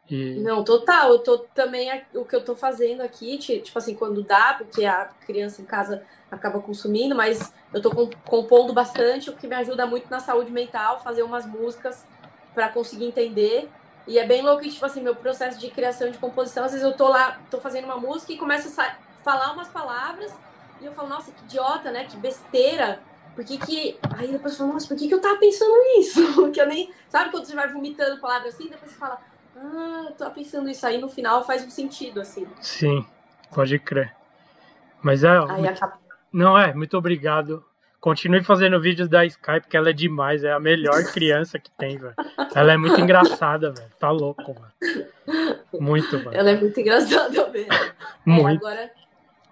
E, 0.10 0.40
Não, 0.40 0.64
total. 0.64 1.12
Eu 1.12 1.20
tô 1.20 1.40
também 1.40 1.90
o 2.14 2.24
que 2.24 2.36
eu 2.36 2.46
tô 2.46 2.56
fazendo 2.56 3.02
aqui, 3.02 3.38
ti- 3.38 3.60
tipo 3.60 3.78
assim, 3.78 3.96
quando 3.96 4.22
dá, 4.24 4.54
porque 4.58 4.86
a 4.86 5.06
criança 5.26 5.62
em 5.62 5.66
casa 5.66 6.04
acaba 6.30 6.60
consumindo, 6.60 7.16
mas 7.16 7.54
eu 7.74 7.82
tô 7.82 7.90
com- 7.90 8.10
compondo 8.26 8.72
bastante, 8.72 9.30
o 9.30 9.36
que 9.36 9.48
me 9.48 9.56
ajuda 9.56 9.86
muito 9.86 10.10
na 10.10 10.20
saúde 10.20 10.52
mental, 10.52 11.02
fazer 11.04 11.24
umas 11.24 11.46
músicas 11.46 12.06
para 12.54 12.70
conseguir 12.70 13.06
entender. 13.06 13.70
E 14.08 14.18
é 14.18 14.26
bem 14.26 14.42
louco, 14.42 14.64
que, 14.64 14.72
tipo 14.72 14.86
assim, 14.86 15.02
meu 15.02 15.16
processo 15.16 15.60
de 15.60 15.70
criação 15.70 16.10
de 16.10 16.18
composição, 16.18 16.64
às 16.66 16.72
vezes 16.72 16.86
eu 16.86 16.94
tô 16.94 17.08
lá, 17.08 17.40
tô 17.50 17.60
fazendo 17.60 17.86
uma 17.86 17.98
música 17.98 18.34
e 18.34 18.38
começo 18.38 18.82
a 18.82 18.96
falar 19.24 19.54
umas 19.54 19.68
palavras 19.68 20.34
e 20.82 20.86
eu 20.86 20.92
falo, 20.94 21.10
nossa, 21.10 21.32
que 21.32 21.44
idiota, 21.44 21.92
né? 21.92 22.06
Que 22.06 22.18
besteira. 22.18 23.00
Por 23.36 23.46
que 23.46 23.58
que... 23.58 24.00
Aí 24.18 24.32
depois 24.32 24.54
eu 24.54 24.60
falo, 24.60 24.74
nossa, 24.74 24.88
por 24.88 24.98
que 24.98 25.08
que 25.08 25.14
eu 25.14 25.22
tava 25.22 25.38
pensando 25.38 25.72
nisso? 25.96 26.50
que 26.52 26.60
eu 26.60 26.68
nem... 26.68 26.92
Sabe 27.08 27.30
quando 27.30 27.46
você 27.46 27.56
vai 27.56 27.72
vomitando 27.72 28.20
palavras 28.20 28.56
assim, 28.56 28.68
depois 28.68 28.92
você 28.92 28.98
fala, 28.98 29.22
ah, 29.56 30.06
eu 30.10 30.16
tava 30.16 30.32
pensando 30.32 30.68
isso 30.70 30.86
aí, 30.86 30.98
no 30.98 31.08
final 31.08 31.46
faz 31.46 31.64
um 31.64 31.70
sentido, 31.70 32.20
assim. 32.22 32.48
sim, 32.60 33.06
pode 33.54 33.78
crer. 33.80 34.16
Mas 35.02 35.24
é, 35.24 35.38
Aí 35.50 35.68
acaba... 35.68 36.00
não 36.32 36.58
é, 36.58 36.74
muito 36.74 36.98
obrigado. 36.98 37.64
Continue 38.02 38.44
fazendo 38.44 38.82
vídeos 38.82 39.08
da 39.08 39.24
Skype, 39.24 39.62
porque 39.62 39.78
ela 39.78 39.92
é 39.92 39.94
demais, 39.94 40.44
é 40.44 40.52
a 40.52 40.60
melhor 40.60 41.04
criança 41.14 41.60
que 41.60 41.70
tem, 41.70 42.00
velho. 42.00 42.16
Ela 42.56 42.74
é 42.74 42.78
muito 42.78 43.00
engraçada, 43.00 43.72
velho. 43.72 43.92
Tá 44.00 44.10
louco, 44.10 44.56
velho. 44.56 45.08
Muito, 45.80 46.18
velho. 46.18 46.34
Ela 46.34 46.50
é 46.50 46.56
muito 46.56 46.80
engraçada 46.80 47.48
mesmo. 47.54 47.72
É, 47.72 47.94
Muito. 48.26 48.66
agora, 48.66 48.92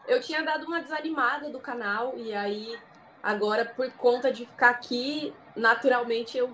eu 0.08 0.20
tinha 0.20 0.42
dado 0.42 0.66
uma 0.66 0.82
desanimada 0.82 1.48
do 1.52 1.60
canal, 1.60 2.16
e 2.18 2.34
aí, 2.34 2.76
agora, 3.22 3.64
por 3.64 3.88
conta 3.92 4.32
de 4.32 4.48
ficar 4.48 4.72
aqui, 4.72 5.32
naturalmente 5.56 6.36
eu 6.36 6.52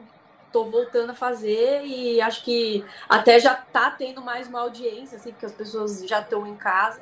tô 0.51 0.65
voltando 0.65 1.11
a 1.11 1.15
fazer, 1.15 1.85
e 1.85 2.19
acho 2.19 2.43
que 2.43 2.84
até 3.07 3.39
já 3.39 3.55
tá 3.55 3.89
tendo 3.89 4.22
mais 4.22 4.49
uma 4.49 4.59
audiência, 4.59 5.17
assim, 5.17 5.31
porque 5.31 5.45
as 5.45 5.53
pessoas 5.53 6.05
já 6.05 6.19
estão 6.19 6.45
em 6.45 6.57
casa. 6.57 7.01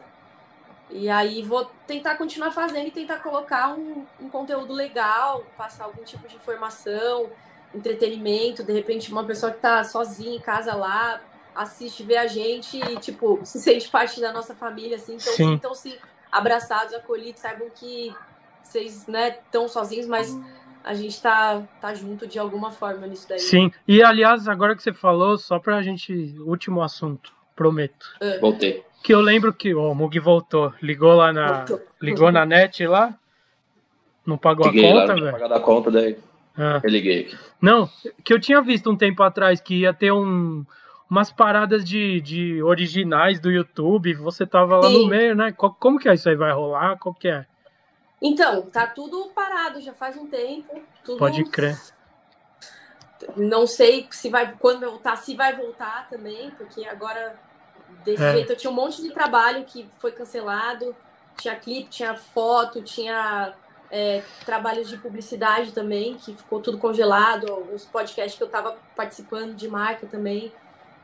E 0.93 1.09
aí 1.09 1.41
vou 1.41 1.65
tentar 1.87 2.15
continuar 2.15 2.51
fazendo 2.51 2.87
e 2.87 2.91
tentar 2.91 3.17
colocar 3.17 3.73
um, 3.73 4.05
um 4.21 4.29
conteúdo 4.29 4.73
legal, 4.73 5.43
passar 5.57 5.85
algum 5.85 6.03
tipo 6.03 6.27
de 6.27 6.35
informação, 6.35 7.31
entretenimento, 7.73 8.63
de 8.63 8.71
repente 8.71 9.11
uma 9.11 9.23
pessoa 9.23 9.51
que 9.51 9.59
tá 9.59 9.83
sozinha 9.83 10.35
em 10.35 10.39
casa 10.39 10.75
lá, 10.75 11.19
assiste, 11.55 12.03
vê 12.03 12.15
a 12.15 12.27
gente 12.27 12.77
e, 12.77 12.97
tipo, 12.97 13.39
se 13.43 13.59
sente 13.59 13.89
parte 13.89 14.21
da 14.21 14.31
nossa 14.31 14.53
família, 14.53 14.97
assim, 14.97 15.15
então 15.15 15.33
Sim. 15.33 15.53
sintam-se 15.53 15.99
abraçados, 16.31 16.93
acolhidos, 16.93 17.41
saibam 17.41 17.69
que 17.71 18.15
vocês, 18.61 19.07
né, 19.07 19.29
estão 19.29 19.67
sozinhos, 19.67 20.05
mas 20.05 20.39
a 20.83 20.93
gente 20.93 21.19
tá, 21.19 21.63
tá 21.81 21.93
junto 21.95 22.27
de 22.27 22.37
alguma 22.37 22.71
forma 22.71 23.07
nisso 23.07 23.27
daí. 23.27 23.39
Sim. 23.39 23.71
E 23.87 24.03
aliás, 24.03 24.47
agora 24.47 24.75
que 24.75 24.83
você 24.83 24.93
falou, 24.93 25.37
só 25.37 25.57
pra 25.57 25.81
gente. 25.81 26.35
Último 26.39 26.81
assunto, 26.81 27.33
prometo. 27.55 28.05
Voltei. 28.41 28.83
Que 29.03 29.13
eu 29.13 29.19
lembro 29.19 29.53
que 29.53 29.75
ó, 29.75 29.91
o 29.91 29.95
Mug 29.95 30.17
voltou. 30.19 30.73
Ligou 30.81 31.13
lá 31.13 31.31
na. 31.34 31.65
Voltou. 31.65 31.81
Ligou 32.01 32.31
na 32.31 32.45
net 32.45 32.88
lá. 32.88 33.13
Não 34.25 34.38
pagou 34.38 34.65
Liguei 34.67 34.89
a 34.89 34.93
conta, 34.93 35.07
não 35.07 35.13
tinha 35.15 35.25
velho. 35.25 35.34
pagado 35.34 35.53
a 35.53 35.59
conta, 35.59 35.91
daí 35.91 36.17
Ah. 36.57 36.80
eu 36.81 36.89
liguei. 36.89 37.35
Não, 37.61 37.89
que 38.23 38.34
eu 38.34 38.39
tinha 38.39 38.61
visto 38.61 38.89
um 38.89 38.95
tempo 38.95 39.21
atrás 39.21 39.59
que 39.59 39.81
ia 39.81 39.93
ter 39.93 40.13
um, 40.13 40.65
umas 41.09 41.30
paradas 41.30 41.84
de, 41.84 42.21
de 42.21 42.63
originais 42.63 43.39
do 43.41 43.51
YouTube. 43.51 44.13
Você 44.13 44.45
tava 44.45 44.77
lá 44.77 44.89
no 44.89 45.01
Sim. 45.01 45.09
meio, 45.09 45.35
né? 45.35 45.51
Co- 45.51 45.73
Como 45.77 45.99
que 45.99 46.07
é 46.07 46.13
isso 46.13 46.30
aí? 46.30 46.35
Vai 46.38 46.53
rolar? 46.53 46.97
Qual 46.97 47.13
que 47.13 47.27
é? 47.27 47.45
Então, 48.21 48.61
tá 48.61 48.88
tudo 48.88 49.30
parado 49.35 49.81
já 49.81 49.93
faz 49.93 50.15
um 50.15 50.25
tempo. 50.27 50.81
Tudo... 51.03 51.17
Pode 51.17 51.43
crer. 51.43 51.77
Não 53.35 53.67
sei 53.67 54.07
se 54.11 54.30
vai 54.30 54.53
quando 54.57 54.80
vai 54.81 54.89
voltar, 54.89 55.15
se 55.17 55.35
vai 55.35 55.53
voltar 55.55 56.07
também, 56.09 56.49
porque 56.51 56.85
agora 56.85 57.35
desse 58.03 58.23
É. 58.23 58.34
jeito 58.34 58.51
eu 58.51 58.55
tinha 58.57 58.71
um 58.71 58.75
monte 58.75 59.01
de 59.01 59.11
trabalho 59.11 59.63
que 59.65 59.89
foi 59.99 60.11
cancelado. 60.11 60.95
Tinha 61.38 61.55
clipe, 61.55 61.89
tinha 61.89 62.15
foto, 62.15 62.81
tinha 62.81 63.53
é, 63.89 64.21
trabalhos 64.45 64.88
de 64.88 64.97
publicidade 64.97 65.71
também, 65.71 66.15
que 66.15 66.34
ficou 66.35 66.61
tudo 66.61 66.77
congelado. 66.77 67.51
Alguns 67.51 67.85
podcasts 67.85 68.38
que 68.38 68.43
eu 68.43 68.49
tava 68.49 68.77
participando 68.95 69.55
de 69.55 69.67
marca 69.67 70.05
também, 70.05 70.51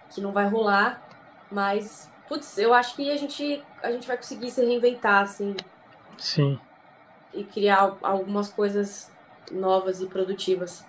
que 0.10 0.22
não 0.22 0.32
vai 0.32 0.48
rolar. 0.48 1.02
Mas, 1.52 2.12
putz, 2.28 2.58
eu 2.58 2.74
acho 2.74 2.96
que 2.96 3.12
a 3.12 3.18
gente, 3.18 3.64
a 3.82 3.92
gente 3.92 4.08
vai 4.08 4.18
conseguir 4.18 4.52
se 4.52 4.64
reinventar, 4.64 5.24
assim, 5.24 5.56
Sim. 6.18 6.60
e 7.34 7.44
criar 7.44 7.98
algumas 8.04 8.50
coisas 8.50 9.12
novas 9.52 10.00
e 10.00 10.06
produtivas 10.06 10.86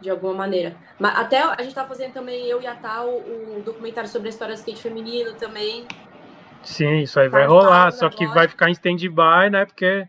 de 0.00 0.10
alguma 0.10 0.34
maneira. 0.34 0.74
Mas 0.98 1.16
até 1.18 1.42
a 1.42 1.62
gente 1.62 1.74
tá 1.74 1.84
fazendo 1.84 2.12
também, 2.12 2.46
eu 2.46 2.60
e 2.60 2.66
a 2.66 2.74
Tal, 2.74 3.08
o 3.08 3.62
documentário 3.64 4.08
sobre 4.08 4.28
a 4.28 4.30
história 4.30 4.54
do 4.54 4.58
skate 4.58 4.80
feminino 4.82 5.34
também. 5.34 5.86
Sim, 6.62 6.98
isso 7.00 7.18
aí 7.18 7.28
vai 7.28 7.42
Tá 7.42 7.48
rolar. 7.48 7.90
Só 7.92 8.08
que 8.08 8.24
agora. 8.24 8.40
vai 8.40 8.48
ficar 8.48 8.68
em 8.68 8.72
stand-by, 8.72 9.50
né? 9.50 9.64
Porque 9.64 10.06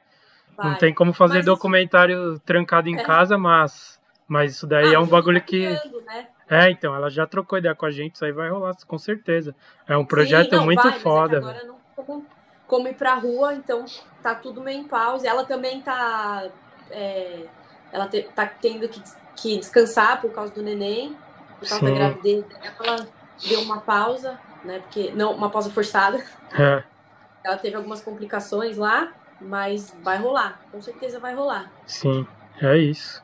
não 0.57 0.71
Vai. 0.71 0.77
tem 0.79 0.93
como 0.93 1.13
fazer 1.13 1.35
Mas 1.35 1.45
isso- 1.45 1.55
documentário 1.55 2.39
trancado 2.39 2.89
em 2.89 2.97
É. 2.99 3.03
casa, 3.03 3.37
mas. 3.37 3.99
Mas 4.27 4.53
isso 4.55 4.65
daí 4.65 4.91
Ah, 4.91 4.93
é 4.95 4.99
um 4.99 5.05
bagulho 5.07 5.39
tá 5.41 5.45
que. 5.45 5.59
criando, 5.77 6.01
né? 6.05 6.27
É, 6.49 6.69
então, 6.69 6.93
ela 6.95 7.09
já 7.09 7.25
trocou 7.25 7.57
ideia 7.57 7.73
com 7.75 7.85
a 7.85 7.91
gente, 7.91 8.15
isso 8.15 8.25
aí 8.25 8.31
vai 8.33 8.49
rolar, 8.49 8.73
com 8.85 8.97
certeza. 8.97 9.55
É 9.87 9.95
um 9.97 10.05
projeto 10.05 10.49
Sim, 10.51 10.55
não, 10.57 10.65
muito 10.65 10.83
vai, 10.83 10.91
é 10.95 10.99
foda, 10.99 11.37
agora 11.37 11.53
velho. 11.53 11.67
não 11.67 11.77
como, 11.95 12.25
como 12.67 12.87
ir 12.89 12.93
pra 12.95 13.13
rua, 13.15 13.53
então 13.53 13.85
tá 14.21 14.35
tudo 14.35 14.61
meio 14.61 14.79
em 14.79 14.83
pausa. 14.87 15.27
Ela 15.27 15.45
também 15.45 15.81
tá. 15.81 16.49
é, 16.89 17.45
ela 17.91 18.07
te- 18.07 18.23
tá 18.35 18.45
tendo 18.45 18.87
que, 18.89 19.01
que 19.35 19.57
descansar 19.57 20.21
por 20.21 20.31
causa 20.31 20.53
do 20.53 20.61
neném, 20.61 21.15
por 21.59 21.67
causa 21.67 21.79
Sim. 21.79 21.85
da 21.85 21.91
gravidez 21.91 22.45
dela. 22.45 22.61
Ela 22.83 23.07
deu 23.47 23.61
uma 23.61 23.79
pausa, 23.81 24.39
né? 24.63 24.79
Porque. 24.79 25.11
Não, 25.11 25.33
uma 25.33 25.49
pausa 25.49 25.69
forçada. 25.69 26.23
É, 26.57 26.83
Ela 27.43 27.57
teve 27.57 27.75
algumas 27.75 28.01
complicações 28.01 28.77
lá, 28.77 29.13
mas 29.39 29.95
vai 30.03 30.17
rolar. 30.17 30.61
Com 30.71 30.81
certeza 30.81 31.19
vai 31.19 31.33
rolar. 31.33 31.71
sim, 31.85 32.25
é 32.61 32.77
isso. 32.77 33.23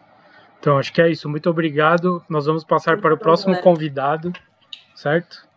Então, 0.59 0.79
acho 0.79 0.91
que 0.91 1.01
é 1.01 1.09
isso. 1.09 1.29
Muito 1.29 1.49
obrigado. 1.49 2.23
Nós 2.27 2.47
vamos 2.47 2.63
passar 2.63 2.99
para 2.99 3.13
o 3.13 3.17
próximo 3.17 3.53
galera. 3.53 3.63
convidado, 3.63 4.33
certo? 4.95 5.47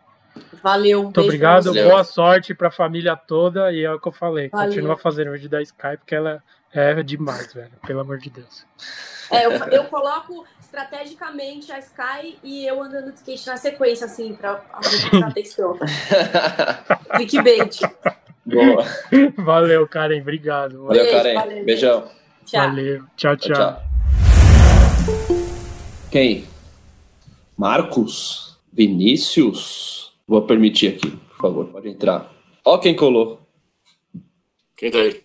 Valeu, 0.63 1.01
um 1.01 1.05
Muito 1.05 1.21
obrigado, 1.21 1.73
boa 1.73 2.05
sorte 2.05 2.55
para 2.55 2.69
a 2.69 2.71
família 2.71 3.17
toda. 3.17 3.73
E 3.73 3.85
é 3.85 3.93
o 3.93 3.99
que 3.99 4.09
eu 4.09 4.13
falei, 4.13 4.49
Valeu. 4.49 4.69
continua 4.69 4.97
fazendo 4.97 5.33
vídeo 5.33 5.49
da 5.49 5.63
Skype, 5.63 5.99
porque 5.99 6.15
ela 6.15 6.43
é 6.73 7.03
demais, 7.03 7.53
velho. 7.53 7.73
Pelo 7.87 8.01
amor 8.01 8.19
de 8.19 8.31
Deus. 8.31 8.65
É, 9.31 9.47
eu, 9.47 9.53
eu 9.53 9.85
coloco 9.85 10.45
estrategicamente 10.61 11.71
a 11.73 11.79
Sky 11.79 12.39
e 12.43 12.67
eu 12.67 12.81
andando 12.83 13.11
de 13.13 13.19
skate 13.19 13.47
na 13.47 13.57
sequência, 13.57 14.07
assim, 14.07 14.35
pra 14.35 14.63
alguém 14.73 15.01
prestar 15.01 15.29
atenção. 15.29 15.79
Clickbait. 17.17 17.81
Boa. 18.47 18.85
Valeu, 19.39 19.87
Karen. 19.89 20.21
Obrigado. 20.21 20.85
Valeu, 20.85 21.05
Beijo, 21.05 21.17
Karen. 21.17 21.35
valeu, 21.35 21.65
Beijão. 21.65 22.11
Tchau. 22.45 22.61
Valeu. 22.69 23.05
Tchau, 23.17 23.37
Tchau, 23.37 23.55
tchau. 23.55 23.55
tchau. 23.55 23.83
Quem? 26.11 26.45
Marcos? 27.57 28.59
Vinícius? 28.73 30.13
Vou 30.27 30.43
permitir 30.43 30.95
aqui, 30.95 31.11
por 31.11 31.37
favor, 31.37 31.67
pode 31.67 31.89
entrar. 31.89 32.33
Ó 32.65 32.79
quem 32.79 32.95
colou. 32.95 33.41
Quem 34.77 34.91
tá 34.91 34.99
aí? 34.99 35.23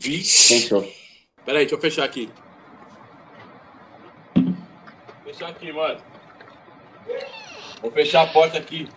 Vixe. 0.00 0.54
entrou? 0.54 0.82
Pera 1.44 1.58
aí, 1.58 1.64
deixa 1.66 1.74
eu 1.74 1.80
fechar 1.80 2.04
aqui. 2.04 2.30
Fechar 5.24 5.48
aqui, 5.50 5.70
mano. 5.70 6.00
Vou 7.82 7.90
fechar 7.90 8.22
a 8.22 8.26
porta 8.26 8.56
aqui. 8.56 8.88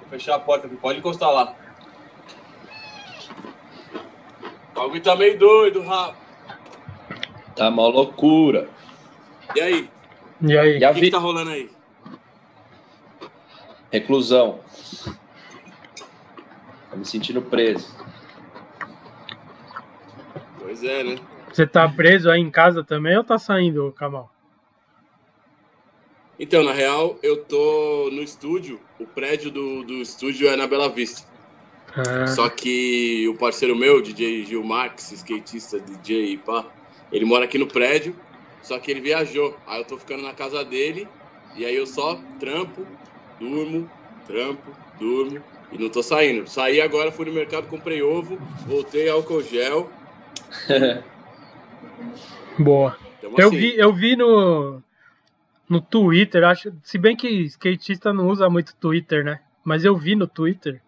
Vou 0.00 0.08
fechar 0.10 0.34
a 0.34 0.40
porta 0.40 0.66
aqui. 0.66 0.76
Pode 0.76 0.98
encostar 0.98 1.30
lá. 1.30 1.54
O 4.72 4.80
bagulho 4.80 5.02
tá 5.02 5.14
meio 5.14 5.38
doido, 5.38 5.82
Rafa. 5.82 6.16
Tá 7.54 7.68
uma 7.68 7.86
loucura. 7.86 8.68
E 9.54 9.60
aí? 9.60 9.90
E 10.40 10.58
aí? 10.58 10.78
E 10.78 10.84
a 10.84 10.90
O 10.90 10.94
que, 10.94 11.00
vi... 11.00 11.06
que 11.06 11.12
tá 11.12 11.18
rolando 11.18 11.50
aí? 11.50 11.70
Reclusão. 13.92 14.58
Tô 16.90 16.96
me 16.96 17.04
sentindo 17.04 17.40
preso. 17.40 17.94
Pois 20.72 20.84
é, 20.84 21.04
né? 21.04 21.16
Você 21.52 21.66
tá 21.66 21.86
preso 21.86 22.30
aí 22.30 22.40
em 22.40 22.50
casa 22.50 22.82
também 22.82 23.14
ou 23.14 23.22
tá 23.22 23.38
saindo, 23.38 23.92
Kamal? 23.92 24.32
Então, 26.40 26.64
na 26.64 26.72
real, 26.72 27.18
eu 27.22 27.44
tô 27.44 28.08
no 28.10 28.22
estúdio. 28.22 28.80
O 28.98 29.04
prédio 29.04 29.50
do, 29.50 29.84
do 29.84 29.92
estúdio 29.96 30.48
é 30.48 30.56
na 30.56 30.66
Bela 30.66 30.88
Vista. 30.88 31.28
Ah, 31.94 32.26
Só 32.26 32.48
que 32.48 33.28
o 33.28 33.34
parceiro 33.34 33.76
meu, 33.76 34.00
DJ 34.00 34.46
Gil 34.46 34.64
Max, 34.64 35.12
skatista, 35.12 35.78
DJ 35.78 36.32
e 36.32 36.38
pá, 36.38 36.64
ele 37.12 37.26
mora 37.26 37.44
aqui 37.44 37.58
no 37.58 37.66
prédio. 37.66 38.16
Só 38.62 38.78
que 38.78 38.90
ele 38.90 39.02
viajou. 39.02 39.54
Aí 39.66 39.78
eu 39.78 39.84
tô 39.84 39.98
ficando 39.98 40.22
na 40.22 40.32
casa 40.32 40.64
dele. 40.64 41.06
E 41.54 41.66
aí 41.66 41.76
eu 41.76 41.86
só 41.86 42.18
trampo, 42.40 42.86
durmo, 43.38 43.90
trampo, 44.26 44.74
durmo. 44.98 45.38
E 45.70 45.76
não 45.76 45.90
tô 45.90 46.02
saindo. 46.02 46.48
Saí 46.48 46.80
agora, 46.80 47.12
fui 47.12 47.26
no 47.26 47.32
mercado, 47.32 47.66
comprei 47.66 48.00
ovo, 48.00 48.38
voltei 48.66 49.10
álcool 49.10 49.42
gel. 49.42 49.90
Boa. 52.58 52.96
Então, 53.18 53.34
eu, 53.38 53.48
assim, 53.48 53.56
vi, 53.56 53.78
eu 53.78 53.92
vi 53.92 54.16
no, 54.16 54.82
no 55.68 55.80
Twitter, 55.80 56.44
acho, 56.44 56.72
se 56.82 56.98
bem 56.98 57.16
que 57.16 57.28
skatista 57.44 58.12
não 58.12 58.28
usa 58.28 58.50
muito 58.50 58.74
Twitter, 58.76 59.24
né? 59.24 59.40
Mas 59.64 59.84
eu 59.84 59.96
vi 59.96 60.14
no 60.14 60.26
Twitter 60.26 60.80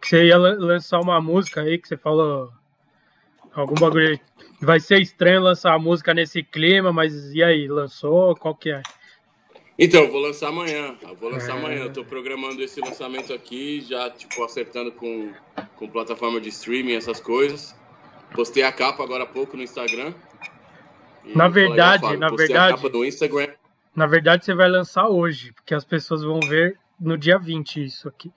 que 0.00 0.08
você 0.08 0.26
ia 0.26 0.38
lançar 0.38 1.00
uma 1.00 1.20
música 1.20 1.60
aí, 1.62 1.78
que 1.78 1.88
você 1.88 1.96
falou 1.96 2.52
algum 3.52 3.74
bagulho 3.74 4.08
aí. 4.08 4.20
Vai 4.60 4.80
ser 4.80 5.00
estranho 5.00 5.40
lançar 5.40 5.74
a 5.74 5.78
música 5.78 6.14
nesse 6.14 6.42
clima, 6.42 6.92
mas 6.92 7.32
e 7.34 7.42
aí, 7.42 7.68
lançou? 7.68 8.34
Qual 8.36 8.54
que 8.54 8.70
é? 8.70 8.82
Então, 9.78 10.02
eu 10.02 10.10
vou 10.10 10.20
lançar 10.20 10.48
amanhã. 10.48 10.96
Eu 11.00 11.14
vou 11.14 11.30
lançar 11.30 11.54
é... 11.54 11.58
amanhã. 11.58 11.84
Eu 11.84 11.92
tô 11.92 12.04
programando 12.04 12.60
esse 12.62 12.80
lançamento 12.80 13.32
aqui, 13.32 13.80
já, 13.80 14.10
tipo, 14.10 14.42
acertando 14.42 14.90
com, 14.90 15.32
com 15.76 15.88
plataforma 15.88 16.40
de 16.40 16.48
streaming, 16.48 16.94
essas 16.94 17.20
coisas. 17.20 17.77
Postei 18.34 18.62
a 18.62 18.72
capa 18.72 19.02
agora 19.02 19.24
há 19.24 19.26
pouco 19.26 19.56
no 19.56 19.62
Instagram. 19.62 20.12
Na 21.34 21.48
verdade, 21.48 22.16
na 22.16 22.28
verdade. 22.28 22.74
A 22.74 22.76
capa 22.76 22.88
do 22.88 23.04
Instagram. 23.04 23.48
Na 23.94 24.06
verdade, 24.06 24.44
você 24.44 24.54
vai 24.54 24.68
lançar 24.68 25.08
hoje, 25.08 25.52
porque 25.52 25.74
as 25.74 25.84
pessoas 25.84 26.22
vão 26.22 26.40
ver 26.40 26.78
no 27.00 27.18
dia 27.18 27.38
20 27.38 27.84
isso 27.84 28.08
aqui. 28.08 28.30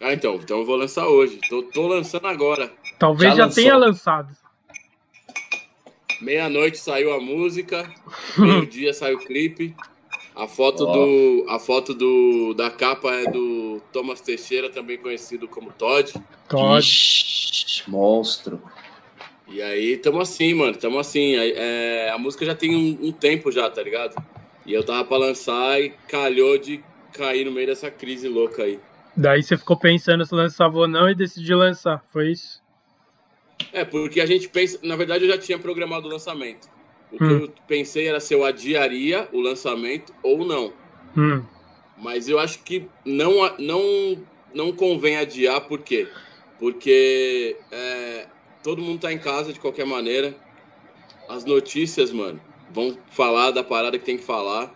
Ah, 0.00 0.12
então. 0.12 0.36
Então 0.36 0.58
eu 0.58 0.66
vou 0.66 0.76
lançar 0.76 1.06
hoje. 1.08 1.40
Tô, 1.48 1.62
tô 1.62 1.86
lançando 1.86 2.26
agora. 2.26 2.70
Talvez 2.98 3.34
já, 3.34 3.48
já 3.48 3.54
tenha 3.54 3.76
lançado. 3.76 4.36
Meia-noite 6.20 6.78
saiu 6.78 7.12
a 7.14 7.20
música, 7.20 7.88
meio-dia 8.36 8.92
saiu 8.92 9.18
o 9.18 9.24
clipe. 9.24 9.74
A 10.38 10.46
foto, 10.46 10.84
oh. 10.84 10.92
do, 10.92 11.46
a 11.48 11.58
foto 11.58 11.92
do, 11.92 12.54
da 12.54 12.70
capa 12.70 13.12
é 13.12 13.28
do 13.28 13.82
Thomas 13.92 14.20
Teixeira, 14.20 14.70
também 14.70 14.96
conhecido 14.96 15.48
como 15.48 15.72
Todd. 15.72 16.14
Todd. 16.48 16.78
Ixi, 16.78 17.90
monstro. 17.90 18.62
E 19.48 19.60
aí, 19.60 19.96
tamo 19.96 20.20
assim, 20.20 20.54
mano, 20.54 20.76
tamo 20.76 21.00
assim. 21.00 21.34
É, 21.34 22.10
a 22.10 22.18
música 22.18 22.46
já 22.46 22.54
tem 22.54 22.72
um, 22.72 23.08
um, 23.08 23.10
tempo 23.10 23.50
já, 23.50 23.68
tá 23.68 23.82
ligado? 23.82 24.14
E 24.64 24.72
eu 24.72 24.84
tava 24.84 25.04
pra 25.04 25.16
lançar 25.16 25.80
e 25.80 25.90
calhou 26.06 26.56
de 26.56 26.84
cair 27.12 27.44
no 27.44 27.50
meio 27.50 27.66
dessa 27.66 27.90
crise 27.90 28.28
louca 28.28 28.62
aí. 28.62 28.78
Daí 29.16 29.42
você 29.42 29.56
ficou 29.56 29.76
pensando 29.76 30.24
se 30.24 30.32
lançava 30.32 30.78
ou 30.78 30.86
não 30.86 31.10
e 31.10 31.16
decidiu 31.16 31.58
lançar, 31.58 32.04
foi 32.12 32.30
isso? 32.30 32.62
É, 33.72 33.84
porque 33.84 34.20
a 34.20 34.26
gente 34.26 34.48
pensa. 34.48 34.78
Na 34.84 34.94
verdade, 34.94 35.24
eu 35.24 35.30
já 35.30 35.36
tinha 35.36 35.58
programado 35.58 36.06
o 36.06 36.10
lançamento. 36.12 36.68
O 37.12 37.16
hum. 37.16 37.18
que 37.18 37.44
eu 37.44 37.54
pensei 37.66 38.06
era 38.06 38.20
se 38.20 38.34
eu 38.34 38.44
adiaria 38.44 39.28
o 39.32 39.40
lançamento 39.40 40.12
ou 40.22 40.44
não. 40.44 40.72
Hum. 41.16 41.42
Mas 41.96 42.28
eu 42.28 42.38
acho 42.38 42.62
que 42.62 42.88
não, 43.04 43.32
não, 43.58 43.82
não 44.54 44.72
convém 44.72 45.16
adiar, 45.16 45.62
por 45.62 45.80
quê? 45.80 46.08
Porque 46.58 47.56
é, 47.72 48.26
todo 48.62 48.82
mundo 48.82 49.00
tá 49.00 49.12
em 49.12 49.18
casa 49.18 49.52
de 49.52 49.58
qualquer 49.58 49.86
maneira. 49.86 50.36
As 51.28 51.44
notícias, 51.44 52.12
mano, 52.12 52.40
vão 52.70 52.96
falar 53.10 53.50
da 53.50 53.64
parada 53.64 53.98
que 53.98 54.04
tem 54.04 54.16
que 54.16 54.24
falar, 54.24 54.72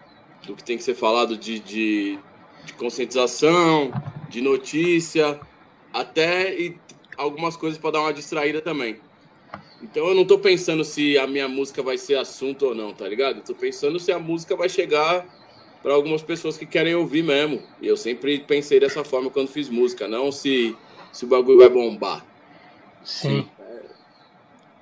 do 0.47 0.55
que 0.55 0.65
tem 0.65 0.77
que 0.77 0.83
ser 0.83 0.95
falado 0.95 1.37
de, 1.37 1.59
de, 1.61 2.19
de 2.65 2.73
conscientização, 2.75 3.93
de 4.29 4.41
notícia, 4.41 5.41
até 5.93 6.55
e 6.55 6.77
algumas 7.17 7.57
coisas 7.57 7.79
para 7.79 7.93
dar 7.93 8.01
uma 8.01 8.13
distraída 8.13 8.61
também. 8.61 8.99
Então 9.83 10.07
eu 10.09 10.15
não 10.15 10.25
tô 10.25 10.39
pensando 10.39 10.85
se 10.85 11.19
a 11.19 11.27
minha 11.27 11.49
música 11.49 11.83
vai 11.83 11.99
ser 11.99 12.15
assunto 12.17 12.67
ou 12.67 12.75
não, 12.75 12.93
tá 12.93 13.09
ligado? 13.09 13.39
Eu 13.39 13.43
tô 13.43 13.55
pensando 13.55 13.99
se 13.99 14.13
a 14.13 14.19
música 14.19 14.55
vai 14.55 14.69
chegar 14.69 15.27
para 15.83 15.93
algumas 15.93 16.23
pessoas 16.23 16.57
que 16.57 16.65
querem 16.65 16.95
ouvir 16.95 17.25
mesmo. 17.25 17.61
E 17.81 17.89
eu 17.89 17.97
sempre 17.97 18.39
pensei 18.39 18.79
dessa 18.79 19.03
forma 19.03 19.29
quando 19.29 19.49
fiz 19.49 19.69
música, 19.69 20.07
não 20.07 20.31
se, 20.31 20.77
se 21.13 21.25
o 21.25 21.29
bagulho 21.29 21.59
vai 21.59 21.69
bombar. 21.69 22.25
Sim. 23.03 23.49
É, 23.59 23.81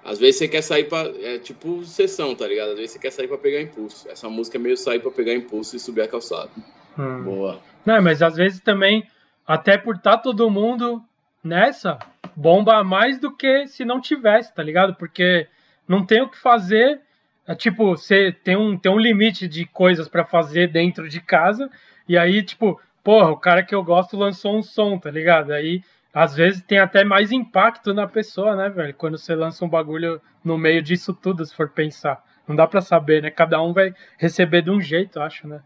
às 0.05 0.19
vezes 0.19 0.37
você 0.37 0.49
quer 0.49 0.63
sair 0.63 0.85
para 0.85 1.09
É 1.23 1.39
tipo 1.39 1.83
sessão, 1.85 2.35
tá 2.35 2.47
ligado? 2.47 2.71
Às 2.71 2.77
vezes 2.77 2.93
você 2.93 2.99
quer 2.99 3.11
sair 3.11 3.29
para 3.29 3.39
pegar 3.39 3.63
impulso. 3.63 4.07
Essa 4.11 4.29
música 4.29 4.59
é 4.59 4.61
meio 4.61 4.77
sair 4.77 5.01
para 5.01 5.11
pegar 5.11 5.33
impulso 5.33 5.77
e 5.77 5.81
subir 5.81 6.03
a 6.03 6.09
calçada. 6.09 6.51
Hum. 6.99 7.23
Boa. 7.23 7.61
Não, 7.87 8.03
mas 8.03 8.21
às 8.21 8.37
vezes 8.37 8.61
também, 8.61 9.09
até 9.47 9.79
por 9.79 9.97
estar 9.97 10.19
tá 10.19 10.23
todo 10.23 10.51
mundo 10.51 11.03
nessa, 11.43 11.99
bomba 12.37 12.83
mais 12.85 13.19
do 13.19 13.35
que 13.35 13.67
se 13.67 13.85
não 13.85 14.01
tivesse, 14.01 14.55
tá 14.55 14.63
ligado? 14.63 14.95
Porque 14.95 15.47
não 15.87 16.05
tem 16.05 16.23
o 16.23 16.29
que 16.29 16.39
fazer. 16.39 17.01
É, 17.47 17.55
tipo, 17.55 17.97
você 17.97 18.33
tem 18.33 18.57
um, 18.57 18.79
tem 18.79 18.93
um 18.93 18.99
limite 18.99 19.49
de 19.49 19.65
coisas 19.67 20.09
para 20.09 20.25
fazer 20.25 20.69
dentro 20.69 21.09
de 21.09 21.21
casa, 21.21 21.71
e 22.09 22.17
aí, 22.17 22.43
tipo, 22.43 22.81
porra, 23.03 23.31
o 23.31 23.37
cara 23.37 23.63
que 23.63 23.75
eu 23.75 23.83
gosto 23.83 24.17
lançou 24.17 24.57
um 24.57 24.63
som, 24.63 24.99
tá 24.99 25.11
ligado? 25.11 25.53
Aí, 25.53 25.83
às 26.13 26.35
vezes, 26.35 26.63
tem 26.63 26.79
até 26.79 27.05
mais 27.05 27.33
impacto 27.33 27.95
na 27.95 28.07
pessoa, 28.07 28.57
né, 28.57 28.69
velho? 28.69 28.95
Quando 28.95 29.19
você 29.19 29.35
lança 29.35 29.65
um 29.65 29.69
bagulho 29.69 30.21
no 30.45 30.59
meio 30.59 30.83
disso 30.83 31.15
tudo, 31.15 31.45
se 31.45 31.55
for 31.55 31.69
pensar. 31.69 32.25
Não 32.47 32.57
dá 32.57 32.67
para 32.67 32.81
saber, 32.81 33.23
né? 33.23 33.31
Cada 33.31 33.63
um 33.63 33.73
vai 33.73 33.95
receber 34.19 34.63
de 34.63 34.71
um 34.71 34.81
jeito, 34.81 35.21
acho, 35.21 35.47
né? 35.47 35.61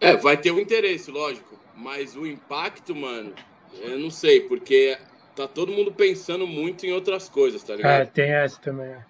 É, 0.00 0.16
vai 0.16 0.36
ter 0.36 0.50
um 0.50 0.58
interesse, 0.58 1.10
lógico. 1.10 1.56
Mas 1.76 2.16
o 2.16 2.26
impacto, 2.26 2.94
mano, 2.94 3.32
eu 3.80 3.98
não 3.98 4.10
sei, 4.10 4.40
porque 4.40 4.98
tá 5.34 5.48
todo 5.48 5.72
mundo 5.72 5.92
pensando 5.92 6.46
muito 6.46 6.84
em 6.86 6.92
outras 6.92 7.28
coisas, 7.28 7.62
tá 7.62 7.74
ligado? 7.74 8.02
É, 8.02 8.04
tem 8.04 8.30
essa 8.30 8.60
também. 8.60 8.86
É. 8.86 9.04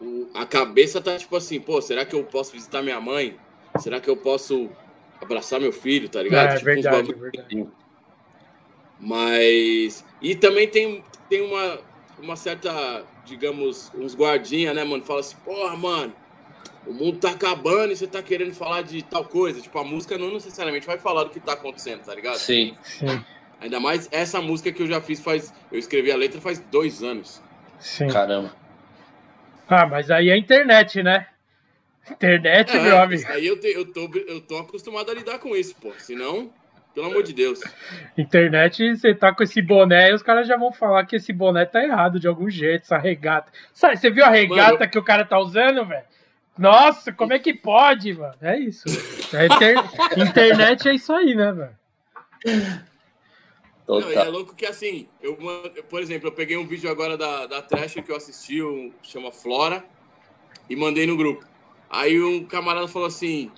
O, 0.00 0.28
a 0.34 0.46
cabeça 0.46 1.00
tá 1.00 1.16
tipo 1.16 1.36
assim, 1.36 1.60
pô, 1.60 1.80
será 1.80 2.04
que 2.04 2.14
eu 2.14 2.24
posso 2.24 2.52
visitar 2.52 2.82
minha 2.82 3.00
mãe? 3.00 3.36
Será 3.78 4.00
que 4.00 4.08
eu 4.08 4.16
posso 4.16 4.70
abraçar 5.20 5.60
meu 5.60 5.72
filho, 5.72 6.08
tá 6.08 6.22
ligado? 6.22 6.52
É, 6.52 6.54
tipo, 6.54 6.64
verdade, 6.64 7.10
é 7.10 7.14
verdade. 7.14 7.68
Mas. 9.00 10.04
E 10.20 10.34
também 10.34 10.68
tem, 10.68 11.04
tem 11.28 11.42
uma, 11.42 11.78
uma 12.20 12.36
certa, 12.36 13.04
digamos, 13.24 13.92
uns 13.94 14.14
guardinha, 14.14 14.72
né, 14.74 14.84
mano? 14.84 15.04
Fala 15.04 15.20
assim, 15.20 15.36
porra, 15.44 15.76
mano, 15.76 16.12
o 16.86 16.92
mundo 16.92 17.18
tá 17.18 17.30
acabando 17.30 17.92
e 17.92 17.96
você 17.96 18.06
tá 18.06 18.22
querendo 18.22 18.54
falar 18.54 18.82
de 18.82 19.02
tal 19.02 19.24
coisa. 19.24 19.60
Tipo, 19.60 19.78
a 19.78 19.84
música 19.84 20.16
não 20.18 20.32
necessariamente 20.32 20.86
vai 20.86 20.98
falar 20.98 21.24
do 21.24 21.30
que 21.30 21.40
tá 21.40 21.52
acontecendo, 21.52 22.02
tá 22.02 22.14
ligado? 22.14 22.38
Sim. 22.38 22.76
Sim. 22.82 23.24
Ainda 23.60 23.80
mais 23.80 24.08
essa 24.12 24.40
música 24.40 24.72
que 24.72 24.82
eu 24.82 24.86
já 24.86 25.00
fiz 25.00 25.20
faz. 25.20 25.52
Eu 25.70 25.78
escrevi 25.78 26.12
a 26.12 26.16
letra 26.16 26.40
faz 26.40 26.58
dois 26.58 27.02
anos. 27.02 27.42
Sim. 27.78 28.08
Caramba. 28.08 28.52
Ah, 29.68 29.86
mas 29.86 30.10
aí 30.10 30.30
é 30.30 30.36
internet, 30.36 31.02
né? 31.02 31.26
Internet, 32.10 32.74
é, 32.74 32.80
meu 32.80 32.98
amigo. 32.98 33.22
Aí 33.28 33.46
eu, 33.46 33.60
te, 33.60 33.68
eu, 33.68 33.92
tô, 33.92 34.10
eu 34.26 34.40
tô 34.40 34.56
acostumado 34.58 35.10
a 35.10 35.14
lidar 35.14 35.38
com 35.38 35.54
isso, 35.54 35.74
pô. 35.76 35.92
Senão, 35.98 36.50
pelo 36.94 37.08
amor 37.08 37.22
de 37.22 37.34
Deus. 37.34 37.60
Internet, 38.16 38.96
você 38.96 39.14
tá 39.14 39.34
com 39.34 39.42
esse 39.42 39.60
boné 39.60 40.10
e 40.10 40.14
os 40.14 40.22
caras 40.22 40.48
já 40.48 40.56
vão 40.56 40.72
falar 40.72 41.04
que 41.04 41.16
esse 41.16 41.32
boné 41.32 41.66
tá 41.66 41.82
errado 41.82 42.18
de 42.18 42.26
algum 42.26 42.48
jeito, 42.48 42.82
essa 42.82 42.96
regata. 42.96 43.52
Sabe, 43.74 43.96
você 43.96 44.10
viu 44.10 44.24
a 44.24 44.30
regata 44.30 44.78
mano, 44.78 44.90
que 44.90 44.98
o 44.98 45.04
cara 45.04 45.24
tá 45.24 45.38
usando, 45.38 45.84
velho? 45.84 46.04
Nossa, 46.56 47.12
como 47.12 47.32
é 47.32 47.38
que 47.38 47.52
pode, 47.52 48.14
mano? 48.14 48.34
É 48.40 48.58
isso. 48.58 48.88
É 49.36 49.46
inter... 49.46 49.76
Internet 50.28 50.88
é 50.88 50.94
isso 50.94 51.12
aí, 51.12 51.34
né, 51.34 51.52
velho? 51.52 52.87
Não, 53.88 54.10
é 54.10 54.24
louco 54.24 54.54
que 54.54 54.66
assim, 54.66 55.08
eu, 55.22 55.38
por 55.88 56.02
exemplo, 56.02 56.28
eu 56.28 56.32
peguei 56.32 56.58
um 56.58 56.66
vídeo 56.66 56.90
agora 56.90 57.16
da, 57.16 57.46
da 57.46 57.62
Trash 57.62 57.94
que 57.94 58.12
eu 58.12 58.16
assisti, 58.16 58.62
um, 58.62 58.92
chama 59.02 59.32
Flora, 59.32 59.82
e 60.68 60.76
mandei 60.76 61.06
no 61.06 61.16
grupo. 61.16 61.46
Aí 61.88 62.22
um 62.22 62.44
camarada 62.44 62.86
falou 62.86 63.08
assim: 63.08 63.50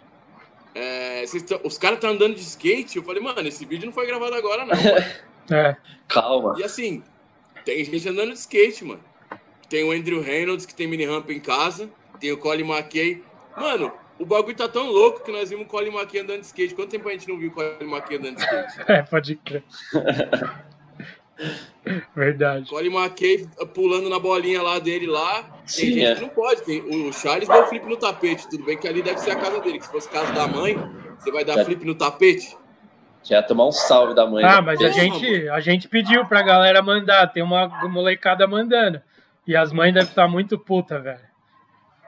é, 0.72 1.24
os 1.64 1.76
caras 1.76 1.96
estão 1.96 2.10
tá 2.10 2.14
andando 2.14 2.36
de 2.36 2.42
skate? 2.42 2.96
Eu 2.96 3.02
falei, 3.02 3.20
mano, 3.20 3.48
esse 3.48 3.64
vídeo 3.64 3.86
não 3.86 3.92
foi 3.92 4.06
gravado 4.06 4.36
agora, 4.36 4.64
não. 4.64 4.76
é. 5.56 5.76
Calma. 6.06 6.54
E 6.58 6.62
assim, 6.62 7.02
tem 7.64 7.84
gente 7.84 8.08
andando 8.08 8.32
de 8.32 8.38
skate, 8.38 8.84
mano. 8.84 9.02
Tem 9.68 9.82
o 9.82 9.90
Andrew 9.90 10.20
Reynolds 10.20 10.64
que 10.64 10.74
tem 10.74 10.86
mini 10.86 11.06
ramp 11.06 11.28
em 11.30 11.40
casa, 11.40 11.90
tem 12.20 12.30
o 12.30 12.38
Colin 12.38 12.70
McKay. 12.70 13.22
Mano, 13.56 13.92
o 14.20 14.26
bagulho 14.26 14.54
tá 14.54 14.68
tão 14.68 14.86
louco 14.86 15.24
que 15.24 15.32
nós 15.32 15.48
vimos 15.48 15.64
o 15.64 15.68
Colin 15.68 15.88
McKay 15.88 16.20
andando 16.20 16.40
de 16.40 16.46
skate. 16.46 16.74
Quanto 16.74 16.90
tempo 16.90 17.08
a 17.08 17.12
gente 17.12 17.26
não 17.26 17.38
viu 17.38 17.48
o 17.48 17.52
Colin 17.52 17.90
McKay 17.90 18.18
andando 18.18 18.36
de 18.36 18.42
skate? 18.42 18.84
É, 18.86 19.02
pode 19.02 19.34
crer. 19.36 19.64
Verdade. 22.14 22.68
Colin 22.68 22.94
McKay 22.94 23.48
pulando 23.72 24.10
na 24.10 24.18
bolinha 24.18 24.60
lá 24.60 24.78
dele 24.78 25.06
lá. 25.06 25.42
Tem 25.42 25.52
Sim, 25.64 25.92
gente 25.92 26.04
é. 26.04 26.14
que 26.16 26.20
não 26.20 26.28
pode. 26.28 26.62
Tem, 26.62 26.82
o 26.82 27.10
Charles 27.14 27.48
deu 27.48 27.66
flip 27.66 27.86
no 27.86 27.96
tapete. 27.96 28.46
Tudo 28.50 28.62
bem 28.62 28.76
que 28.76 28.86
ali 28.86 29.00
deve 29.00 29.18
ser 29.18 29.30
a 29.30 29.36
casa 29.36 29.58
dele. 29.60 29.78
Que 29.78 29.86
se 29.86 29.90
fosse 29.90 30.08
casa 30.10 30.34
da 30.34 30.46
mãe, 30.46 30.76
você 31.18 31.32
vai 31.32 31.42
dar 31.42 31.54
Já... 31.54 31.64
flip 31.64 31.82
no 31.86 31.94
tapete? 31.94 32.54
Já 33.22 33.42
tomar 33.42 33.66
um 33.66 33.72
salve 33.72 34.14
da 34.14 34.26
mãe. 34.26 34.44
Ah, 34.44 34.60
mas 34.60 34.82
a 34.82 34.90
gente, 34.90 35.48
a 35.48 35.60
gente 35.60 35.88
pediu 35.88 36.26
pra 36.26 36.42
galera 36.42 36.82
mandar. 36.82 37.26
Tem 37.28 37.42
uma 37.42 37.68
molecada 37.88 38.46
mandando. 38.46 39.00
E 39.46 39.56
as 39.56 39.72
mães 39.72 39.94
devem 39.94 40.08
estar 40.08 40.28
muito 40.28 40.58
puta, 40.58 41.00
velho. 41.00 41.30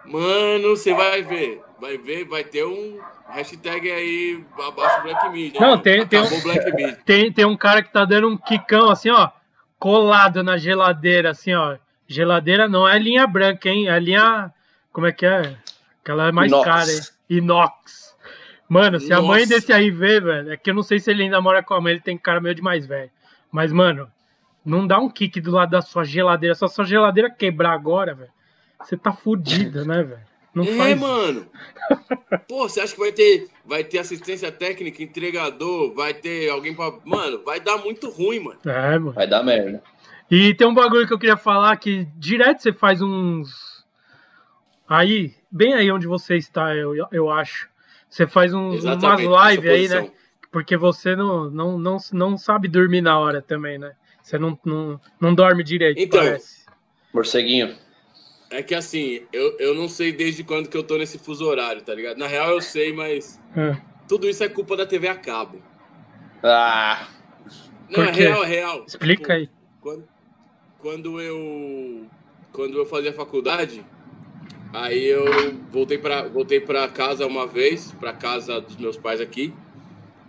Mano, 0.04 0.76
você 0.76 0.92
vai 0.92 1.22
ver. 1.22 1.62
Vai 1.82 1.98
ver, 1.98 2.24
vai 2.26 2.44
ter 2.44 2.64
um 2.64 3.00
hashtag 3.28 3.90
aí 3.90 4.44
abaixo 4.56 5.02
Black 5.02 5.28
Media. 5.30 5.60
Não, 5.60 5.76
tem, 5.76 6.06
tem, 6.06 6.20
um, 6.20 6.94
tem, 7.04 7.32
tem 7.32 7.44
um 7.44 7.56
cara 7.56 7.82
que 7.82 7.92
tá 7.92 8.04
dando 8.04 8.28
um 8.28 8.36
quicão 8.36 8.88
assim, 8.88 9.10
ó, 9.10 9.30
colado 9.80 10.44
na 10.44 10.56
geladeira, 10.56 11.30
assim, 11.30 11.52
ó. 11.52 11.76
Geladeira 12.06 12.68
não 12.68 12.88
é 12.88 12.96
linha 13.00 13.26
branca, 13.26 13.68
hein? 13.68 13.88
É 13.88 13.98
linha 13.98 14.54
Como 14.92 15.08
é 15.08 15.12
que 15.12 15.26
é? 15.26 15.56
Aquela 16.00 16.28
é 16.28 16.32
mais 16.32 16.52
Inox. 16.52 16.64
cara, 16.64 16.92
hein? 16.92 17.00
Inox. 17.28 18.16
Mano, 18.68 19.00
se 19.00 19.08
Nossa. 19.08 19.20
a 19.20 19.26
mãe 19.26 19.44
desse 19.44 19.72
aí 19.72 19.90
ver, 19.90 20.22
velho, 20.22 20.52
é 20.52 20.56
que 20.56 20.70
eu 20.70 20.74
não 20.74 20.84
sei 20.84 21.00
se 21.00 21.10
ele 21.10 21.24
ainda 21.24 21.40
mora 21.40 21.64
com 21.64 21.74
a 21.74 21.80
mãe, 21.80 21.94
ele 21.94 22.00
tem 22.00 22.16
cara 22.16 22.40
meio 22.40 22.54
de 22.54 22.62
mais 22.62 22.86
velho. 22.86 23.10
Mas, 23.50 23.72
mano, 23.72 24.08
não 24.64 24.86
dá 24.86 25.00
um 25.00 25.10
kick 25.10 25.40
do 25.40 25.50
lado 25.50 25.70
da 25.70 25.82
sua 25.82 26.04
geladeira. 26.04 26.54
Se 26.54 26.64
a 26.64 26.68
sua 26.68 26.84
geladeira 26.84 27.28
quebrar 27.28 27.72
agora, 27.72 28.14
velho, 28.14 28.30
você 28.80 28.96
tá 28.96 29.12
fudido, 29.12 29.84
né, 29.84 30.04
velho? 30.04 30.31
Não 30.54 30.64
é, 30.64 30.76
faz... 30.76 30.98
mano. 31.00 31.46
Pô, 32.46 32.68
você 32.68 32.80
acha 32.80 32.92
que 32.92 33.00
vai 33.00 33.12
ter, 33.12 33.48
vai 33.64 33.82
ter 33.82 33.98
assistência 33.98 34.52
técnica, 34.52 35.02
entregador, 35.02 35.94
vai 35.94 36.12
ter 36.12 36.50
alguém 36.50 36.74
pra. 36.74 36.92
Mano, 37.04 37.42
vai 37.44 37.60
dar 37.60 37.78
muito 37.78 38.10
ruim, 38.10 38.40
mano. 38.40 38.60
É, 38.66 38.98
mano. 38.98 39.12
Vai 39.12 39.26
dar 39.26 39.42
merda. 39.42 39.82
E 40.30 40.54
tem 40.54 40.66
um 40.66 40.74
bagulho 40.74 41.06
que 41.06 41.12
eu 41.12 41.18
queria 41.18 41.36
falar 41.36 41.76
que 41.76 42.06
direto 42.16 42.62
você 42.62 42.72
faz 42.72 43.00
uns. 43.00 43.84
Aí, 44.88 45.34
bem 45.50 45.74
aí 45.74 45.90
onde 45.90 46.06
você 46.06 46.36
está, 46.36 46.74
eu, 46.74 46.94
eu 47.10 47.30
acho. 47.30 47.68
Você 48.08 48.26
faz 48.26 48.52
uns, 48.52 48.84
umas 48.84 49.20
lives 49.20 49.70
aí, 49.70 49.88
né? 49.88 50.10
Porque 50.50 50.76
você 50.76 51.16
não, 51.16 51.50
não, 51.50 51.78
não, 51.78 51.96
não 52.12 52.36
sabe 52.36 52.68
dormir 52.68 53.00
na 53.00 53.18
hora 53.18 53.40
também, 53.40 53.78
né? 53.78 53.92
Você 54.22 54.38
não, 54.38 54.58
não, 54.64 55.00
não 55.18 55.34
dorme 55.34 55.64
direito, 55.64 55.98
então, 55.98 56.20
parece. 56.20 56.66
Morceguinho. 57.12 57.74
É 58.52 58.62
que 58.62 58.74
assim, 58.74 59.22
eu, 59.32 59.56
eu 59.58 59.74
não 59.74 59.88
sei 59.88 60.12
desde 60.12 60.44
quando 60.44 60.68
que 60.68 60.76
eu 60.76 60.82
tô 60.82 60.98
nesse 60.98 61.18
fuso 61.18 61.46
horário, 61.46 61.80
tá 61.80 61.94
ligado? 61.94 62.18
Na 62.18 62.26
real 62.26 62.50
eu 62.50 62.60
sei, 62.60 62.92
mas 62.92 63.40
é. 63.56 63.78
tudo 64.06 64.28
isso 64.28 64.44
é 64.44 64.48
culpa 64.48 64.76
da 64.76 64.84
TV 64.84 65.08
a 65.08 65.14
cabo. 65.14 65.62
Ah! 66.42 67.08
Não, 67.88 68.04
é 68.04 68.10
real, 68.10 68.44
é 68.44 68.46
real. 68.46 68.84
Explica 68.86 69.22
tipo, 69.22 69.32
aí. 69.32 69.50
Quando, 69.80 70.08
quando 70.78 71.20
eu 71.20 72.06
quando 72.52 72.76
eu 72.76 72.84
fazia 72.84 73.12
faculdade, 73.14 73.82
aí 74.70 75.02
eu 75.06 75.24
voltei 75.70 75.96
para 75.96 76.28
voltei 76.28 76.60
para 76.60 76.86
casa 76.88 77.26
uma 77.26 77.46
vez, 77.46 77.92
para 77.92 78.12
casa 78.12 78.60
dos 78.60 78.76
meus 78.76 78.98
pais 78.98 79.20
aqui. 79.20 79.54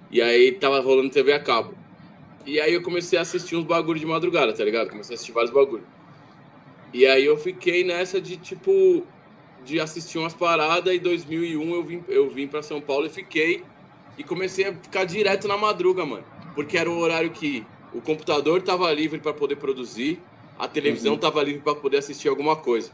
E 0.10 0.22
aí 0.22 0.54
tava 0.54 0.80
rolando 0.80 1.10
TV 1.10 1.34
a 1.34 1.40
cabo. 1.40 1.76
E 2.46 2.62
aí 2.62 2.74
eu 2.74 2.82
comecei 2.82 3.20
a 3.20 3.24
assistir 3.24 3.58
uns 3.58 3.66
bagulho 3.66 4.00
de 4.00 4.06
madrugada, 4.06 4.54
tá 4.54 4.64
ligado? 4.64 4.90
Comecei 4.90 5.14
a 5.14 5.16
assistir 5.16 5.34
vários 5.34 5.54
bagulhos. 5.54 5.86
E 6.94 7.08
aí 7.08 7.26
eu 7.26 7.36
fiquei 7.38 7.84
nessa 7.84 8.22
de 8.22 8.38
tipo 8.38 9.04
de 9.66 9.80
assistir 9.80 10.20
umas 10.20 10.34
paradas 10.34 10.94
e 10.94 11.00
2001 11.00 11.74
eu 11.74 11.84
vim 11.84 12.04
eu 12.08 12.30
vim 12.30 12.48
para 12.48 12.62
São 12.62 12.80
Paulo 12.80 13.08
e 13.08 13.10
fiquei 13.10 13.64
e 14.18 14.24
comecei 14.24 14.66
a 14.66 14.74
ficar 14.74 15.06
direto 15.06 15.48
na 15.48 15.58
madruga, 15.58 16.06
mano, 16.06 16.24
porque 16.54 16.78
era 16.78 16.90
o 16.90 16.98
horário 17.00 17.32
que 17.32 17.66
o 17.94 18.02
computador 18.02 18.62
tava 18.62 18.92
livre 18.92 19.20
para 19.20 19.34
poder 19.34 19.56
produzir, 19.56 20.20
a 20.58 20.68
televisão 20.68 21.14
uhum. 21.14 21.20
tava 21.20 21.42
livre 21.42 21.62
para 21.62 21.74
poder 21.74 21.98
assistir 21.98 22.28
alguma 22.28 22.56
coisa. 22.56 22.92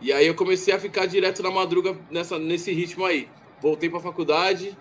E 0.00 0.12
aí 0.12 0.26
eu 0.26 0.34
comecei 0.34 0.74
a 0.74 0.78
ficar 0.80 1.06
direto 1.06 1.42
na 1.42 1.50
madruga 1.50 1.96
nessa 2.10 2.38
nesse 2.38 2.72
ritmo 2.72 3.04
aí. 3.04 3.28
Voltei 3.60 3.90
para 3.90 4.00
faculdade, 4.00 4.76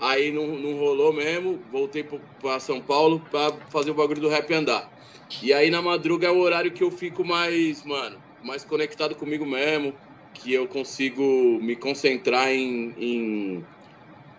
aí 0.00 0.32
não, 0.32 0.46
não 0.48 0.76
rolou 0.76 1.12
mesmo, 1.12 1.60
voltei 1.70 2.04
para 2.42 2.58
São 2.60 2.80
Paulo 2.80 3.22
para 3.30 3.52
fazer 3.70 3.90
o 3.90 3.94
bagulho 3.94 4.20
do 4.20 4.28
rap 4.28 4.52
andar. 4.52 4.90
E 5.42 5.52
aí 5.52 5.70
na 5.70 5.82
madruga 5.82 6.26
é 6.26 6.30
o 6.30 6.38
horário 6.38 6.70
que 6.70 6.82
eu 6.82 6.90
fico 6.90 7.24
mais, 7.24 7.84
mano, 7.84 8.18
mais 8.42 8.64
conectado 8.64 9.14
comigo 9.14 9.44
mesmo, 9.44 9.94
que 10.32 10.52
eu 10.52 10.66
consigo 10.66 11.22
me 11.60 11.76
concentrar 11.76 12.48
em, 12.48 12.94
em, 12.96 13.64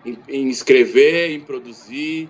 em, 0.06 0.18
em 0.28 0.50
escrever, 0.50 1.32
em 1.32 1.40
produzir. 1.40 2.30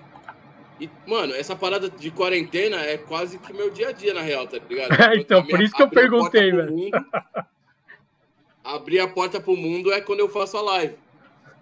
E, 0.80 0.88
mano, 1.06 1.34
essa 1.34 1.54
parada 1.54 1.88
de 1.88 2.10
quarentena 2.10 2.76
é 2.76 2.96
quase 2.96 3.38
que 3.38 3.52
meu 3.52 3.70
dia 3.70 3.88
a 3.88 3.92
dia, 3.92 4.14
na 4.14 4.22
real, 4.22 4.46
tá 4.46 4.58
ligado? 4.68 4.92
É, 4.92 5.16
então, 5.20 5.44
por 5.44 5.60
isso 5.60 5.74
que 5.74 5.82
eu 5.82 5.90
perguntei, 5.90 6.50
velho. 6.50 6.90
Abrir 8.62 9.00
a 9.00 9.08
porta 9.08 9.40
pro 9.40 9.56
mundo 9.56 9.92
é 9.92 10.00
quando 10.00 10.20
eu 10.20 10.28
faço 10.28 10.56
a 10.56 10.62
live. 10.62 10.94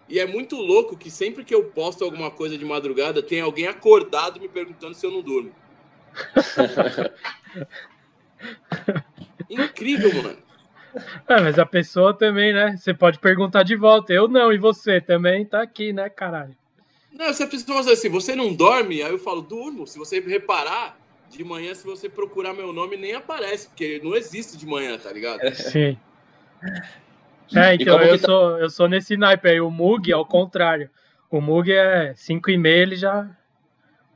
E 0.08 0.18
é 0.18 0.26
muito 0.26 0.56
louco 0.56 0.96
que 0.96 1.10
sempre 1.10 1.44
que 1.44 1.54
eu 1.54 1.64
posto 1.64 2.02
alguma 2.02 2.30
coisa 2.30 2.56
de 2.56 2.64
madrugada, 2.64 3.22
tem 3.22 3.40
alguém 3.40 3.66
acordado 3.66 4.40
me 4.40 4.48
perguntando 4.48 4.94
se 4.94 5.04
eu 5.04 5.10
não 5.10 5.20
durmo. 5.20 5.52
Incrível, 9.50 10.22
mano. 10.22 10.48
É, 11.28 11.40
mas 11.40 11.58
a 11.58 11.66
pessoa 11.66 12.14
também, 12.14 12.52
né? 12.52 12.76
Você 12.76 12.94
pode 12.94 13.18
perguntar 13.18 13.62
de 13.62 13.76
volta. 13.76 14.12
Eu 14.12 14.28
não, 14.28 14.52
e 14.52 14.58
você 14.58 15.00
também 15.00 15.44
tá 15.44 15.62
aqui, 15.62 15.92
né, 15.92 16.08
caralho? 16.08 16.56
Não, 17.12 17.32
se 17.32 17.42
a 17.42 17.46
pessoa 17.46 17.78
fazer 17.78 17.92
assim, 17.92 18.08
você 18.08 18.34
não 18.34 18.54
dorme? 18.54 19.02
Aí 19.02 19.10
eu 19.10 19.18
falo, 19.18 19.42
durmo. 19.42 19.86
Se 19.86 19.98
você 19.98 20.20
reparar, 20.20 20.98
de 21.30 21.44
manhã, 21.44 21.74
se 21.74 21.84
você 21.84 22.08
procurar 22.08 22.54
meu 22.54 22.72
nome, 22.72 22.96
nem 22.96 23.14
aparece, 23.14 23.68
porque 23.68 24.00
não 24.02 24.14
existe 24.14 24.56
de 24.56 24.66
manhã, 24.66 24.98
tá 24.98 25.12
ligado? 25.12 25.40
Sim. 25.54 25.96
É, 27.54 27.74
então 27.74 28.00
eu, 28.00 28.18
tá... 28.18 28.26
sou, 28.26 28.58
eu 28.58 28.70
sou 28.70 28.88
nesse 28.88 29.16
naipe 29.16 29.48
aí. 29.48 29.60
O 29.60 29.70
Mug, 29.70 30.12
ao 30.12 30.26
contrário. 30.26 30.90
O 31.30 31.40
Mug 31.40 31.70
é 31.70 32.14
5 32.16 32.50
e 32.50 32.56
meia, 32.56 32.82
ele 32.82 32.96
já, 32.96 33.28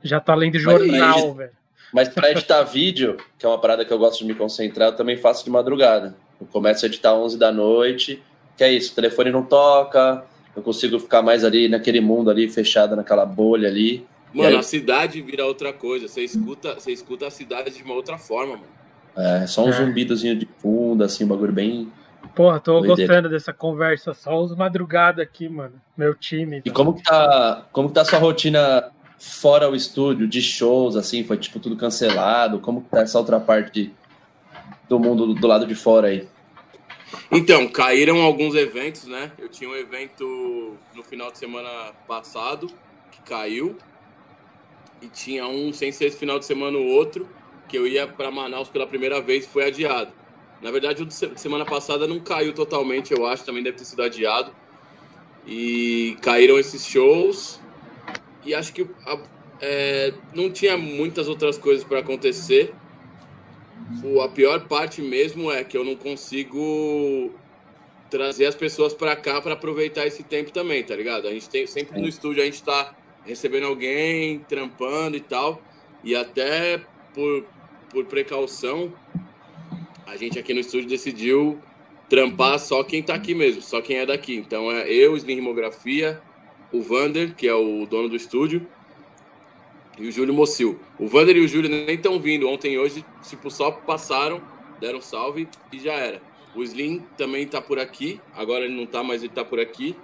já 0.01 0.19
tá 0.19 0.33
lendo 0.33 0.57
jornal, 0.57 1.35
velho. 1.35 1.51
Mas 1.93 2.09
para 2.09 2.31
editar 2.31 2.63
vídeo, 2.63 3.17
que 3.37 3.45
é 3.45 3.49
uma 3.49 3.59
parada 3.59 3.85
que 3.85 3.93
eu 3.93 3.99
gosto 3.99 4.19
de 4.19 4.25
me 4.25 4.33
concentrar, 4.33 4.89
eu 4.89 4.95
também 4.95 5.15
faço 5.15 5.43
de 5.43 5.51
madrugada. 5.51 6.15
Eu 6.41 6.47
começo 6.47 6.83
a 6.83 6.87
editar 6.87 7.13
11 7.13 7.37
da 7.37 7.51
noite, 7.51 8.21
que 8.57 8.63
é 8.63 8.71
isso, 8.71 8.91
o 8.91 8.95
telefone 8.95 9.29
não 9.29 9.43
toca, 9.43 10.25
eu 10.55 10.63
consigo 10.63 10.99
ficar 10.99 11.21
mais 11.21 11.43
ali 11.45 11.69
naquele 11.69 12.01
mundo 12.01 12.31
ali, 12.31 12.49
fechado 12.49 12.95
naquela 12.95 13.25
bolha 13.25 13.69
ali. 13.69 14.05
Mano, 14.33 14.49
aí... 14.49 14.55
a 14.55 14.63
cidade 14.63 15.21
vira 15.21 15.45
outra 15.45 15.71
coisa, 15.71 16.07
você 16.07 16.21
escuta, 16.21 16.73
você 16.73 16.91
escuta 16.91 17.27
a 17.27 17.31
cidade 17.31 17.69
de 17.69 17.83
uma 17.83 17.93
outra 17.93 18.17
forma, 18.17 18.53
mano. 18.53 18.83
É, 19.15 19.45
só 19.45 19.63
um 19.63 19.69
é. 19.69 19.73
zumbidozinho 19.73 20.35
de 20.35 20.49
fundo, 20.57 21.03
assim, 21.03 21.23
um 21.23 21.27
bagulho 21.27 21.53
bem... 21.53 21.91
Porra, 22.33 22.59
tô 22.59 22.81
gostando 22.81 23.29
dessa 23.29 23.53
conversa, 23.53 24.13
só 24.13 24.41
os 24.41 24.55
madrugadas 24.55 25.23
aqui, 25.23 25.47
mano, 25.47 25.79
meu 25.95 26.15
time. 26.15 26.63
E 26.65 26.71
como 26.71 26.95
que 26.95 27.03
tá, 27.03 27.67
como 27.71 27.89
que 27.89 27.93
tá 27.93 28.01
a 28.01 28.05
sua 28.05 28.17
rotina 28.17 28.91
fora 29.23 29.69
o 29.69 29.75
estúdio, 29.75 30.27
de 30.27 30.41
shows, 30.41 30.97
assim, 30.97 31.23
foi 31.23 31.37
tipo 31.37 31.57
tudo 31.57 31.77
cancelado? 31.77 32.59
Como 32.59 32.81
tá 32.81 33.01
essa 33.01 33.17
outra 33.17 33.39
parte 33.39 33.93
do 34.89 34.99
mundo 34.99 35.27
do, 35.27 35.33
do 35.33 35.47
lado 35.47 35.65
de 35.65 35.75
fora 35.75 36.09
aí? 36.09 36.27
Então, 37.31 37.67
caíram 37.69 38.21
alguns 38.21 38.53
eventos, 38.53 39.05
né? 39.05 39.31
Eu 39.39 39.47
tinha 39.47 39.69
um 39.69 39.75
evento 39.75 40.75
no 40.93 41.03
final 41.03 41.31
de 41.31 41.37
semana 41.37 41.93
passado 42.05 42.67
que 43.11 43.21
caiu. 43.21 43.77
E 45.01 45.07
tinha 45.07 45.47
um 45.47 45.71
sem 45.71 45.91
ser 45.91 46.05
esse 46.05 46.17
final 46.17 46.37
de 46.37 46.45
semana 46.45 46.77
o 46.77 46.85
outro, 46.85 47.27
que 47.69 47.77
eu 47.77 47.87
ia 47.87 48.05
para 48.05 48.29
Manaus 48.29 48.67
pela 48.67 48.85
primeira 48.85 49.21
vez 49.21 49.45
foi 49.45 49.65
adiado. 49.65 50.11
Na 50.61 50.69
verdade, 50.69 51.01
o 51.01 51.05
de 51.05 51.13
semana 51.13 51.65
passada 51.65 52.07
não 52.07 52.19
caiu 52.19 52.53
totalmente, 52.53 53.13
eu 53.13 53.25
acho, 53.25 53.45
também 53.45 53.63
deve 53.63 53.77
ter 53.77 53.85
sido 53.85 54.01
adiado. 54.01 54.53
E 55.45 56.17
caíram 56.21 56.57
esses 56.59 56.85
shows 56.85 57.62
e 58.45 58.53
acho 58.53 58.73
que 58.73 58.87
é, 59.61 60.13
não 60.33 60.51
tinha 60.51 60.77
muitas 60.77 61.27
outras 61.27 61.57
coisas 61.57 61.83
para 61.83 61.99
acontecer. 61.99 62.73
O, 64.03 64.21
a 64.21 64.29
pior 64.29 64.67
parte 64.67 65.01
mesmo 65.01 65.51
é 65.51 65.63
que 65.63 65.77
eu 65.77 65.83
não 65.83 65.95
consigo 65.95 67.31
trazer 68.09 68.45
as 68.45 68.55
pessoas 68.55 68.93
para 68.93 69.15
cá 69.15 69.41
para 69.41 69.53
aproveitar 69.53 70.05
esse 70.05 70.23
tempo 70.23 70.51
também, 70.51 70.83
tá 70.83 70.95
ligado? 70.95 71.27
A 71.27 71.31
gente 71.31 71.49
tem 71.49 71.65
sempre 71.65 71.99
no 71.99 72.07
estúdio 72.07 72.41
a 72.41 72.45
gente 72.45 72.55
está 72.55 72.93
recebendo 73.25 73.65
alguém, 73.65 74.39
trampando 74.39 75.17
e 75.17 75.21
tal, 75.21 75.61
e 76.03 76.15
até 76.15 76.81
por, 77.13 77.45
por 77.89 78.05
precaução 78.05 78.93
a 80.05 80.17
gente 80.17 80.37
aqui 80.37 80.53
no 80.53 80.59
estúdio 80.59 80.89
decidiu 80.89 81.59
trampar 82.09 82.59
só 82.59 82.83
quem 82.83 83.01
tá 83.01 83.15
aqui 83.15 83.33
mesmo, 83.33 83.61
só 83.61 83.81
quem 83.81 83.97
é 83.97 84.05
daqui. 84.05 84.35
Então 84.35 84.71
é 84.71 84.87
eu, 84.87 85.17
Slim 85.17 85.35
Rimografia, 85.35 86.21
o 86.73 86.81
Vander, 86.81 87.35
que 87.35 87.47
é 87.47 87.53
o 87.53 87.85
dono 87.85 88.09
do 88.09 88.15
estúdio, 88.15 88.67
e 89.97 90.07
o 90.07 90.11
Júlio 90.11 90.33
Mocil. 90.33 90.79
O 90.97 91.07
Vander 91.07 91.37
e 91.37 91.41
o 91.41 91.47
Júlio 91.47 91.69
nem 91.69 91.95
estão 91.95 92.19
vindo. 92.19 92.49
Ontem 92.49 92.73
e 92.73 92.79
hoje, 92.79 93.05
tipo, 93.21 93.51
só 93.51 93.71
passaram, 93.71 94.41
deram 94.81 94.99
salve 94.99 95.47
e 95.71 95.79
já 95.79 95.93
era. 95.93 96.21
O 96.55 96.63
Slim 96.63 97.03
também 97.17 97.47
tá 97.47 97.61
por 97.61 97.79
aqui. 97.79 98.19
Agora 98.35 98.65
ele 98.65 98.75
não 98.75 98.85
tá, 98.85 99.03
mas 99.03 99.23
ele 99.23 99.31
tá 99.31 99.45
por 99.45 99.59
aqui. 99.59 99.95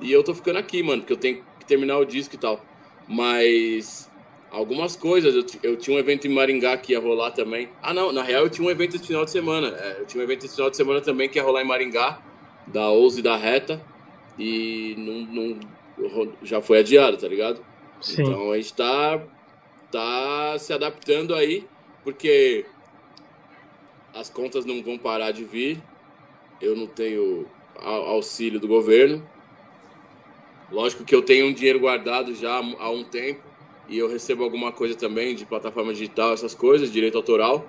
E 0.00 0.12
eu 0.12 0.22
tô 0.22 0.34
ficando 0.34 0.58
aqui, 0.58 0.82
mano, 0.82 1.02
porque 1.02 1.12
eu 1.12 1.16
tenho 1.16 1.42
que 1.58 1.64
terminar 1.64 1.98
o 1.98 2.04
disco 2.04 2.34
e 2.34 2.38
tal. 2.38 2.64
Mas 3.08 4.10
algumas 4.50 4.96
coisas. 4.96 5.34
Eu, 5.34 5.44
eu 5.62 5.76
tinha 5.76 5.96
um 5.96 5.98
evento 5.98 6.26
em 6.26 6.30
Maringá 6.30 6.76
que 6.76 6.92
ia 6.92 7.00
rolar 7.00 7.30
também. 7.30 7.70
Ah, 7.82 7.94
não, 7.94 8.12
na 8.12 8.22
real 8.22 8.44
eu 8.44 8.50
tinha 8.50 8.66
um 8.66 8.70
evento 8.70 8.96
esse 8.96 9.06
final 9.06 9.24
de 9.24 9.30
semana. 9.30 9.68
É, 9.68 10.00
eu 10.00 10.06
tinha 10.06 10.20
um 10.20 10.24
evento 10.24 10.44
esse 10.44 10.54
final 10.54 10.70
de 10.70 10.76
semana 10.76 11.00
também 11.00 11.28
que 11.28 11.38
ia 11.38 11.42
rolar 11.42 11.62
em 11.62 11.66
Maringá, 11.66 12.20
da 12.66 12.88
Ouse 12.90 13.22
da 13.22 13.36
Reta. 13.36 13.82
E 14.38 14.94
não, 14.98 15.14
não 15.34 15.60
já 16.42 16.60
foi 16.60 16.78
adiado, 16.78 17.16
tá 17.16 17.28
ligado? 17.28 17.64
Sim. 18.00 18.22
Então 18.22 18.52
a 18.52 18.56
gente 18.56 18.74
tá, 18.74 19.22
tá 19.90 20.56
se 20.58 20.72
adaptando 20.72 21.34
aí, 21.34 21.66
porque 22.04 22.64
as 24.14 24.28
contas 24.28 24.64
não 24.64 24.82
vão 24.82 24.98
parar 24.98 25.30
de 25.30 25.44
vir. 25.44 25.82
Eu 26.60 26.76
não 26.76 26.86
tenho 26.86 27.46
auxílio 27.80 28.60
do 28.60 28.68
governo. 28.68 29.26
Lógico 30.70 31.04
que 31.04 31.14
eu 31.14 31.22
tenho 31.22 31.46
um 31.46 31.52
dinheiro 31.52 31.80
guardado 31.80 32.34
já 32.34 32.56
há 32.56 32.90
um 32.90 33.04
tempo 33.04 33.42
e 33.88 33.98
eu 33.98 34.08
recebo 34.08 34.44
alguma 34.44 34.72
coisa 34.72 34.94
também 34.94 35.34
de 35.34 35.44
plataforma 35.44 35.92
digital, 35.92 36.32
essas 36.32 36.54
coisas, 36.54 36.90
direito 36.90 37.16
autoral. 37.16 37.66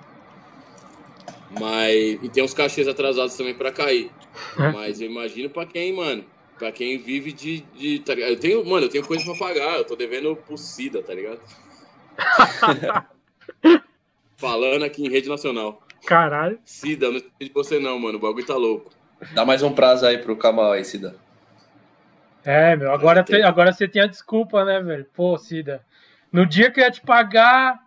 Mas. 1.58 2.18
E 2.22 2.28
tem 2.28 2.42
uns 2.42 2.54
cachês 2.54 2.88
atrasados 2.88 3.36
também 3.36 3.54
pra 3.54 3.70
cair. 3.70 4.10
É. 4.58 4.72
Mas 4.72 5.00
eu 5.00 5.08
imagino 5.08 5.50
pra 5.50 5.66
quem, 5.66 5.92
mano. 5.92 6.24
Pra 6.58 6.70
quem 6.70 6.98
vive 6.98 7.32
de. 7.32 7.60
de 7.60 7.98
tá 8.00 8.12
eu 8.12 8.38
tenho, 8.38 8.64
mano, 8.64 8.86
eu 8.86 8.90
tenho 8.90 9.06
coisa 9.06 9.24
pra 9.24 9.34
pagar. 9.34 9.78
Eu 9.78 9.84
tô 9.84 9.96
devendo 9.96 10.36
pro 10.36 10.56
SIDA, 10.56 11.02
tá 11.02 11.12
ligado? 11.12 11.40
Falando 14.36 14.84
aqui 14.84 15.04
em 15.04 15.10
rede 15.10 15.28
nacional. 15.28 15.82
Caralho. 16.06 16.58
Cida, 16.64 17.10
não 17.10 17.18
sei 17.18 17.48
de 17.48 17.50
você 17.52 17.78
não, 17.78 17.98
mano. 17.98 18.18
O 18.18 18.20
bagulho 18.20 18.46
tá 18.46 18.56
louco. 18.56 18.90
Dá 19.32 19.44
mais 19.44 19.62
um 19.62 19.72
prazo 19.72 20.06
aí 20.06 20.18
pro 20.18 20.36
Kamal 20.36 20.72
aí, 20.72 20.84
Cida. 20.84 21.16
É, 22.44 22.76
meu, 22.76 22.92
agora, 22.92 23.22
te, 23.22 23.40
agora 23.40 23.72
você 23.72 23.88
tem 23.88 24.02
a 24.02 24.06
desculpa, 24.06 24.64
né, 24.64 24.80
velho? 24.80 25.06
Pô, 25.14 25.38
Cida. 25.38 25.82
No 26.30 26.44
dia 26.44 26.70
que 26.70 26.78
eu 26.80 26.84
ia 26.84 26.90
te 26.90 27.00
pagar, 27.00 27.80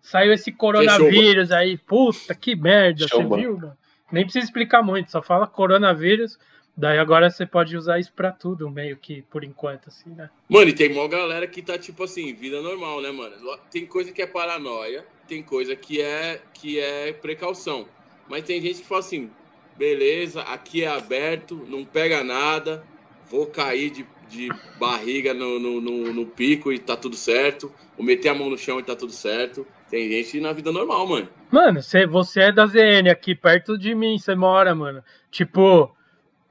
saiu 0.00 0.32
esse 0.32 0.52
coronavírus 0.52 1.48
Fechou, 1.48 1.56
aí. 1.56 1.76
Puta, 1.76 2.34
que 2.34 2.54
merda, 2.54 3.08
Show, 3.08 3.22
você 3.22 3.28
mano. 3.28 3.42
viu, 3.42 3.58
mano? 3.58 3.76
Nem 4.12 4.22
precisa 4.22 4.44
explicar 4.44 4.82
muito, 4.82 5.10
só 5.10 5.20
fala 5.20 5.46
coronavírus. 5.46 6.38
Daí 6.76 6.98
agora 6.98 7.30
você 7.30 7.46
pode 7.46 7.74
usar 7.74 7.98
isso 7.98 8.12
pra 8.12 8.30
tudo, 8.30 8.68
meio 8.68 8.98
que 8.98 9.22
por 9.22 9.42
enquanto, 9.42 9.88
assim, 9.88 10.10
né? 10.10 10.28
Mano, 10.46 10.68
e 10.68 10.74
tem 10.74 10.92
uma 10.92 11.08
galera 11.08 11.46
que 11.46 11.62
tá 11.62 11.78
tipo 11.78 12.04
assim, 12.04 12.34
vida 12.34 12.60
normal, 12.60 13.00
né, 13.00 13.10
mano? 13.10 13.34
Tem 13.70 13.86
coisa 13.86 14.12
que 14.12 14.20
é 14.20 14.26
paranoia, 14.26 15.06
tem 15.26 15.42
coisa 15.42 15.74
que 15.74 16.02
é, 16.02 16.40
que 16.52 16.78
é 16.78 17.14
precaução. 17.14 17.86
Mas 18.28 18.44
tem 18.44 18.60
gente 18.60 18.82
que 18.82 18.86
fala 18.86 19.00
assim, 19.00 19.30
beleza, 19.76 20.42
aqui 20.42 20.84
é 20.84 20.88
aberto, 20.88 21.64
não 21.66 21.82
pega 21.82 22.22
nada, 22.22 22.84
vou 23.30 23.46
cair 23.46 23.88
de, 23.88 24.06
de 24.28 24.48
barriga 24.78 25.32
no, 25.32 25.58
no, 25.58 25.80
no, 25.80 26.12
no 26.12 26.26
pico 26.26 26.70
e 26.70 26.78
tá 26.78 26.94
tudo 26.94 27.16
certo, 27.16 27.72
vou 27.96 28.04
meter 28.04 28.28
a 28.28 28.34
mão 28.34 28.50
no 28.50 28.58
chão 28.58 28.78
e 28.78 28.82
tá 28.82 28.94
tudo 28.94 29.12
certo. 29.12 29.66
Tem 29.88 30.10
gente 30.10 30.40
na 30.40 30.52
vida 30.52 30.72
normal, 30.72 31.06
mano. 31.06 31.28
Mano, 31.50 31.80
você, 31.80 32.06
você 32.06 32.40
é 32.40 32.52
da 32.52 32.66
ZN 32.66 33.08
aqui, 33.10 33.34
perto 33.34 33.78
de 33.78 33.94
mim, 33.94 34.18
você 34.18 34.34
mora, 34.34 34.74
mano. 34.74 35.02
Tipo, 35.30 35.95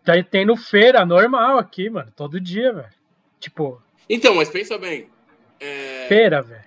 Tá 0.05 0.13
tendo 0.23 0.55
feira 0.55 1.03
normal 1.03 1.57
aqui, 1.57 1.89
mano. 1.89 2.11
Todo 2.15 2.39
dia, 2.39 2.71
velho. 2.71 2.89
Tipo. 3.39 3.81
Então, 4.07 4.35
mas 4.35 4.49
pensa 4.49 4.77
bem. 4.77 5.09
É... 5.59 6.05
Feira, 6.07 6.41
velho. 6.41 6.63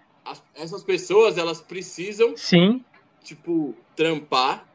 Essas 0.57 0.83
pessoas, 0.83 1.39
elas 1.39 1.61
precisam. 1.61 2.37
Sim. 2.37 2.85
Tipo, 3.23 3.77
trampar. 3.95 4.67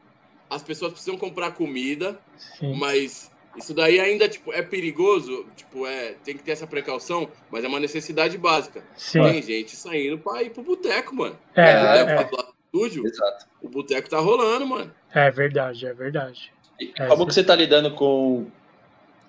As 0.48 0.62
pessoas 0.62 0.92
precisam 0.92 1.18
comprar 1.18 1.52
comida. 1.52 2.18
Sim. 2.36 2.74
Mas 2.78 3.30
isso 3.56 3.74
daí 3.74 4.00
ainda 4.00 4.28
tipo, 4.28 4.50
é 4.52 4.62
perigoso. 4.62 5.46
Tipo, 5.54 5.86
é, 5.86 6.14
tem 6.24 6.36
que 6.36 6.42
ter 6.42 6.52
essa 6.52 6.66
precaução. 6.66 7.28
Mas 7.50 7.64
é 7.64 7.68
uma 7.68 7.80
necessidade 7.80 8.38
básica. 8.38 8.82
Sim. 8.96 9.22
Tem 9.22 9.42
gente 9.42 9.76
saindo 9.76 10.18
pra 10.18 10.42
ir 10.42 10.50
pro 10.50 10.62
boteco, 10.62 11.14
mano. 11.14 11.38
É, 11.54 11.70
é, 11.70 12.00
é. 12.00 12.28
Estúdio, 12.74 13.06
Exato. 13.06 13.46
O 13.62 13.68
boteco 13.68 14.08
tá 14.08 14.18
rolando, 14.18 14.66
mano. 14.66 14.92
É 15.14 15.30
verdade, 15.30 15.86
é 15.86 15.92
verdade. 15.92 16.53
É, 16.80 17.06
como 17.06 17.26
que 17.26 17.34
você 17.34 17.44
tá 17.44 17.54
lidando 17.54 17.92
com, 17.92 18.46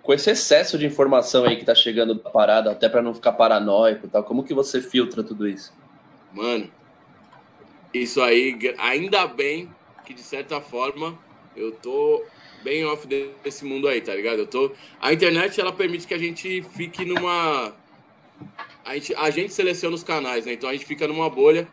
com 0.02 0.14
esse 0.14 0.32
excesso 0.32 0.78
de 0.78 0.86
informação 0.86 1.46
aí 1.46 1.58
que 1.58 1.66
tá 1.66 1.76
chegando 1.76 2.16
da 2.16 2.30
parada, 2.30 2.72
até 2.72 2.90
para 2.90 3.02
não 3.02 3.14
ficar 3.14 3.34
paranoico 3.34 4.08
e 4.08 4.10
tal? 4.10 4.24
Como 4.24 4.44
que 4.44 4.54
você 4.54 4.82
filtra 4.82 5.24
tudo 5.24 5.48
isso? 5.48 5.74
Mano, 6.34 6.70
isso 7.94 8.22
aí, 8.22 8.58
ainda 8.78 9.28
bem 9.28 9.70
que 10.06 10.14
de 10.14 10.22
certa 10.22 10.62
forma 10.62 11.18
eu 11.56 11.72
tô 11.72 12.24
bem 12.64 12.84
off 12.86 13.08
desse 13.08 13.64
mundo 13.64 13.88
aí, 13.88 14.02
tá 14.02 14.14
ligado? 14.14 14.40
Eu 14.40 14.48
tô. 14.48 14.72
A 15.00 15.14
internet 15.14 15.62
ela 15.62 15.72
permite 15.72 16.08
que 16.08 16.14
a 16.14 16.18
gente 16.18 16.64
fique 16.64 17.06
numa. 17.06 17.74
A 18.84 18.94
gente, 18.96 19.16
a 19.16 19.30
gente 19.30 19.54
seleciona 19.54 19.96
os 19.96 20.04
canais, 20.04 20.46
né? 20.46 20.54
Então 20.54 20.70
a 20.70 20.74
gente 20.74 20.86
fica 20.86 21.08
numa 21.08 21.30
bolha, 21.30 21.68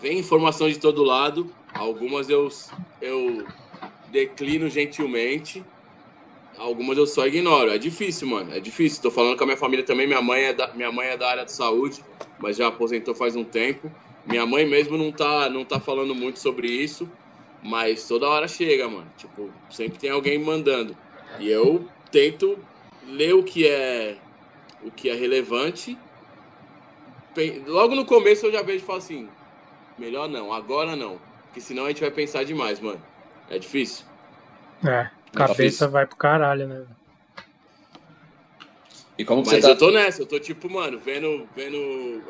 vem 0.00 0.18
informação 0.18 0.68
de 0.68 0.78
todo 0.78 1.02
lado. 1.02 1.52
Algumas 1.74 2.30
eu, 2.30 2.48
eu 3.02 3.46
declino 4.14 4.70
gentilmente. 4.70 5.62
Algumas 6.56 6.96
eu 6.96 7.06
só 7.06 7.26
ignoro. 7.26 7.70
É 7.70 7.78
difícil, 7.78 8.28
mano. 8.28 8.54
É 8.54 8.60
difícil. 8.60 9.02
Tô 9.02 9.10
falando 9.10 9.36
com 9.36 9.42
a 9.42 9.46
minha 9.46 9.58
família 9.58 9.84
também. 9.84 10.06
Minha 10.06 10.22
mãe 10.22 10.44
é 10.44 10.52
da, 10.52 10.72
minha 10.72 10.92
mãe 10.92 11.08
é 11.08 11.16
da 11.16 11.28
área 11.28 11.44
de 11.44 11.52
saúde, 11.52 12.02
mas 12.38 12.56
já 12.56 12.68
aposentou 12.68 13.14
faz 13.14 13.34
um 13.34 13.42
tempo. 13.42 13.90
Minha 14.24 14.46
mãe 14.46 14.64
mesmo 14.64 14.96
não 14.96 15.10
tá, 15.10 15.50
não 15.50 15.64
tá 15.64 15.80
falando 15.80 16.14
muito 16.14 16.38
sobre 16.38 16.68
isso, 16.68 17.10
mas 17.62 18.06
toda 18.06 18.28
hora 18.28 18.46
chega, 18.48 18.88
mano. 18.88 19.10
Tipo, 19.18 19.50
sempre 19.68 19.98
tem 19.98 20.10
alguém 20.10 20.38
mandando. 20.38 20.96
E 21.40 21.50
eu 21.50 21.86
tento 22.10 22.56
ler 23.06 23.34
o 23.34 23.42
que 23.42 23.66
é 23.66 24.16
o 24.82 24.90
que 24.90 25.10
é 25.10 25.14
relevante. 25.14 25.98
Logo 27.66 27.96
no 27.96 28.06
começo 28.06 28.46
eu 28.46 28.52
já 28.52 28.62
vejo 28.62 28.84
e 28.84 28.86
falo 28.86 28.98
assim: 28.98 29.28
melhor 29.98 30.28
não, 30.28 30.52
agora 30.52 30.94
não. 30.94 31.18
Porque 31.46 31.60
senão 31.60 31.84
a 31.84 31.88
gente 31.88 32.00
vai 32.00 32.12
pensar 32.12 32.44
demais, 32.44 32.78
mano. 32.78 33.02
É 33.54 33.58
difícil. 33.58 34.04
É, 34.84 34.88
é 34.88 35.10
cabeça 35.32 35.62
difícil. 35.62 35.90
vai 35.90 36.06
pro 36.06 36.16
caralho, 36.16 36.66
né? 36.66 36.84
E 39.16 39.24
como 39.24 39.44
Mas 39.46 39.62
tá... 39.62 39.68
eu 39.68 39.78
tô 39.78 39.92
nessa, 39.92 40.22
eu 40.22 40.26
tô 40.26 40.40
tipo, 40.40 40.68
mano, 40.68 40.98
vendo, 40.98 41.48
vendo 41.54 41.78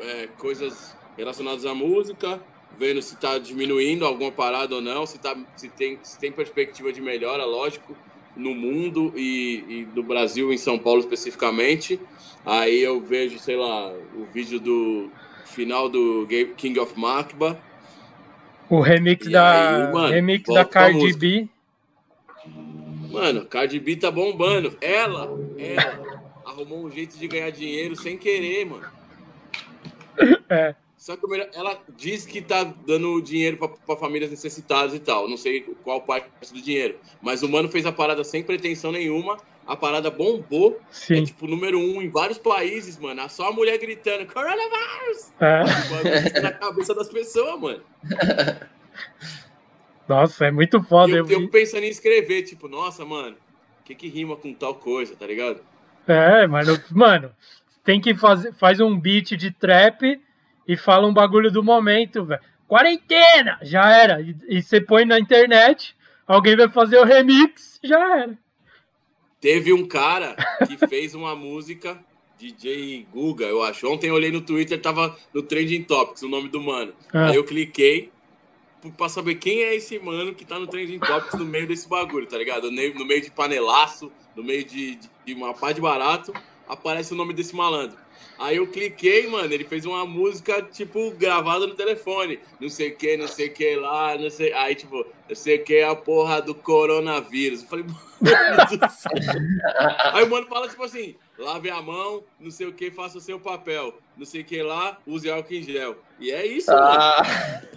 é, 0.01 0.27
coisas 0.37 0.95
relacionadas 1.17 1.65
à 1.65 1.73
música, 1.73 2.39
vendo 2.77 3.01
se 3.01 3.15
tá 3.15 3.39
diminuindo 3.39 4.05
alguma 4.05 4.31
parada 4.31 4.75
ou 4.75 4.81
não, 4.81 5.07
se, 5.07 5.17
tá, 5.17 5.35
se, 5.55 5.67
tem, 5.69 5.97
se 6.03 6.19
tem 6.19 6.31
perspectiva 6.31 6.93
de 6.93 7.01
melhora, 7.01 7.43
lógico, 7.43 7.97
no 8.35 8.53
mundo 8.53 9.11
e, 9.15 9.63
e 9.67 9.87
no 9.95 10.03
Brasil, 10.03 10.53
em 10.53 10.57
São 10.59 10.77
Paulo 10.77 10.99
especificamente. 10.99 11.99
Aí 12.45 12.83
eu 12.83 13.01
vejo, 13.01 13.39
sei 13.39 13.55
lá, 13.55 13.91
o 14.15 14.25
vídeo 14.25 14.59
do 14.59 15.09
final 15.45 15.89
do 15.89 16.27
King 16.55 16.79
of 16.79 16.99
Makba 16.99 17.59
o 18.69 18.79
remix 18.79 19.25
e 19.25 19.31
da 19.31 19.87
aí, 19.87 19.93
mano, 19.93 20.13
remix 20.13 20.53
da 20.53 20.65
Cardi 20.65 21.13
B. 21.13 21.47
Mano, 23.11 23.45
Cardi 23.45 23.79
B 23.79 23.95
tá 23.95 24.11
bombando. 24.11 24.77
Ela, 24.81 25.29
ela 25.57 26.21
arrumou 26.45 26.85
um 26.85 26.91
jeito 26.91 27.17
de 27.17 27.27
ganhar 27.27 27.49
dinheiro 27.49 27.95
sem 27.95 28.17
querer, 28.17 28.65
mano. 28.65 28.85
É. 30.47 30.75
Só 30.95 31.15
que 31.17 31.25
ela 31.53 31.79
diz 31.97 32.25
que 32.25 32.41
tá 32.41 32.63
dando 32.63 33.21
dinheiro 33.21 33.57
para 33.57 33.97
famílias 33.97 34.31
necessitadas 34.31 34.93
e 34.93 34.99
tal. 34.99 35.27
Não 35.27 35.37
sei 35.37 35.61
qual 35.83 36.01
parte 36.01 36.29
do 36.51 36.61
dinheiro. 36.61 36.97
Mas 37.21 37.43
o 37.43 37.49
mano 37.49 37.69
fez 37.69 37.85
a 37.85 37.91
parada 37.91 38.23
sem 38.23 38.41
pretensão 38.41 38.91
nenhuma 38.91 39.37
a 39.67 39.75
parada 39.75 40.11
bombou. 40.11 40.79
Sim. 40.89 41.21
É 41.21 41.25
tipo 41.25 41.47
número 41.47 41.79
um 41.79 42.01
em 42.01 42.09
vários 42.09 42.37
países, 42.37 42.97
mano. 42.97 43.21
É 43.21 43.27
só 43.27 43.49
a 43.49 43.51
mulher 43.51 43.77
gritando: 43.77 44.25
Coronavirus! 44.25 45.33
É. 45.39 46.41
na 46.41 46.51
cabeça 46.51 46.93
das 46.93 47.09
pessoas, 47.09 47.59
mano. 47.59 47.83
Nossa, 50.07 50.45
é 50.45 50.51
muito 50.51 50.81
foda. 50.83 51.11
eu, 51.11 51.27
eu 51.27 51.49
pensando 51.49 51.83
em 51.83 51.89
escrever, 51.89 52.43
tipo, 52.43 52.67
nossa, 52.67 53.03
mano, 53.03 53.35
o 53.79 53.83
que 53.83 53.95
que 53.95 54.07
rima 54.07 54.35
com 54.35 54.53
tal 54.53 54.75
coisa, 54.75 55.15
tá 55.15 55.25
ligado? 55.25 55.61
É, 56.07 56.45
mano, 56.45 56.79
mano, 56.91 57.31
tem 57.83 57.99
que 57.99 58.13
fazer, 58.13 58.53
faz 58.53 58.79
um 58.79 58.99
beat 58.99 59.35
de 59.35 59.49
trap 59.49 60.21
e 60.67 60.77
fala 60.77 61.07
um 61.07 61.13
bagulho 61.13 61.51
do 61.51 61.63
momento, 61.63 62.23
velho. 62.23 62.41
Quarentena! 62.67 63.57
Já 63.63 63.91
era. 63.91 64.21
E, 64.21 64.35
e 64.47 64.61
você 64.61 64.79
põe 64.79 65.05
na 65.05 65.19
internet, 65.19 65.95
alguém 66.27 66.55
vai 66.55 66.69
fazer 66.69 66.99
o 66.99 67.03
remix, 67.03 67.79
já 67.83 68.17
era. 68.19 68.37
Teve 69.45 69.71
um 69.71 69.85
cara 69.85 70.35
que 70.65 70.75
fez 70.87 71.13
uma 71.13 71.35
música, 71.35 72.03
DJ 72.35 73.05
Guga, 73.13 73.45
eu 73.45 73.61
acho. 73.61 73.87
Ontem 73.87 74.07
eu 74.07 74.15
olhei 74.15 74.31
no 74.31 74.41
Twitter, 74.41 74.81
tava 74.81 75.15
no 75.31 75.43
Trending 75.43 75.83
Topics, 75.83 76.23
o 76.23 76.27
nome 76.27 76.49
do 76.49 76.59
mano. 76.59 76.95
Ah. 77.13 77.27
Aí 77.27 77.35
eu 77.35 77.43
cliquei 77.43 78.09
pra 78.97 79.07
saber 79.07 79.35
quem 79.35 79.61
é 79.61 79.75
esse 79.75 79.99
mano 79.99 80.33
que 80.33 80.43
tá 80.43 80.57
no 80.57 80.65
Trending 80.65 80.97
Topics 80.97 81.35
no 81.35 81.45
meio 81.45 81.67
desse 81.67 81.87
bagulho, 81.87 82.25
tá 82.25 82.39
ligado? 82.39 82.71
No 82.71 83.05
meio 83.05 83.21
de 83.21 83.29
panelaço, 83.29 84.11
no 84.35 84.43
meio 84.43 84.63
de, 84.65 84.95
de, 84.95 85.09
de 85.27 85.33
uma 85.35 85.53
pá 85.53 85.71
de 85.71 85.79
barato, 85.79 86.33
aparece 86.67 87.13
o 87.13 87.15
nome 87.15 87.33
desse 87.33 87.55
malandro. 87.55 87.97
Aí 88.37 88.57
eu 88.57 88.67
cliquei, 88.67 89.27
mano, 89.27 89.53
ele 89.53 89.63
fez 89.63 89.85
uma 89.85 90.05
música, 90.05 90.61
tipo, 90.61 91.11
gravada 91.11 91.65
no 91.65 91.73
telefone. 91.73 92.39
Não 92.59 92.67
sei 92.67 92.89
o 92.89 92.95
que, 92.95 93.15
não 93.15 93.27
sei 93.27 93.47
o 93.47 93.53
que 93.53 93.75
lá, 93.75 94.17
não 94.17 94.29
sei. 94.29 94.51
Aí, 94.51 94.75
tipo, 94.75 95.05
não 95.29 95.35
sei 95.35 95.57
o 95.57 95.63
que 95.63 95.75
é 95.75 95.87
a 95.87 95.95
porra 95.95 96.41
do 96.41 96.53
coronavírus. 96.53 97.61
Eu 97.61 97.69
falei, 97.69 97.85
mano 98.19 98.77
do 98.77 98.89
céu. 98.89 99.11
Aí 100.13 100.23
o 100.23 100.29
mano 100.29 100.47
fala, 100.47 100.67
tipo 100.67 100.83
assim, 100.83 101.15
lave 101.37 101.69
a 101.69 101.81
mão, 101.81 102.23
não 102.39 102.51
sei 102.51 102.67
o 102.67 102.73
que, 102.73 102.91
faça 102.91 103.17
o 103.17 103.21
seu 103.21 103.39
papel. 103.39 103.97
Não 104.17 104.25
sei 104.25 104.41
o 104.41 104.45
que 104.45 104.61
lá, 104.61 104.97
use 105.07 105.29
álcool 105.29 105.53
em 105.53 105.63
gel. 105.63 105.97
E 106.19 106.31
é 106.31 106.45
isso, 106.45 106.71
ah. 106.71 107.21
mano. 107.23 107.75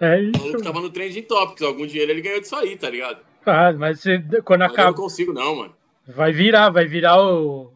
É 0.00 0.20
isso. 0.20 0.36
O 0.36 0.40
maluco 0.40 0.62
tava 0.62 0.80
no 0.80 0.90
trem 0.90 1.10
de 1.10 1.22
tópicos. 1.22 1.62
Algum 1.62 1.86
dinheiro 1.86 2.10
ele 2.10 2.22
ganhou 2.22 2.40
disso 2.40 2.56
aí, 2.56 2.76
tá 2.76 2.90
ligado? 2.90 3.20
Ah, 3.44 3.72
mas 3.72 4.02
quando 4.44 4.60
mas 4.60 4.72
acaba. 4.72 4.88
Eu 4.88 4.92
não 4.92 4.94
consigo, 4.94 5.32
não, 5.32 5.54
mano. 5.54 5.76
Vai 6.08 6.32
virar, 6.32 6.70
vai 6.70 6.86
virar 6.86 7.20
o 7.20 7.75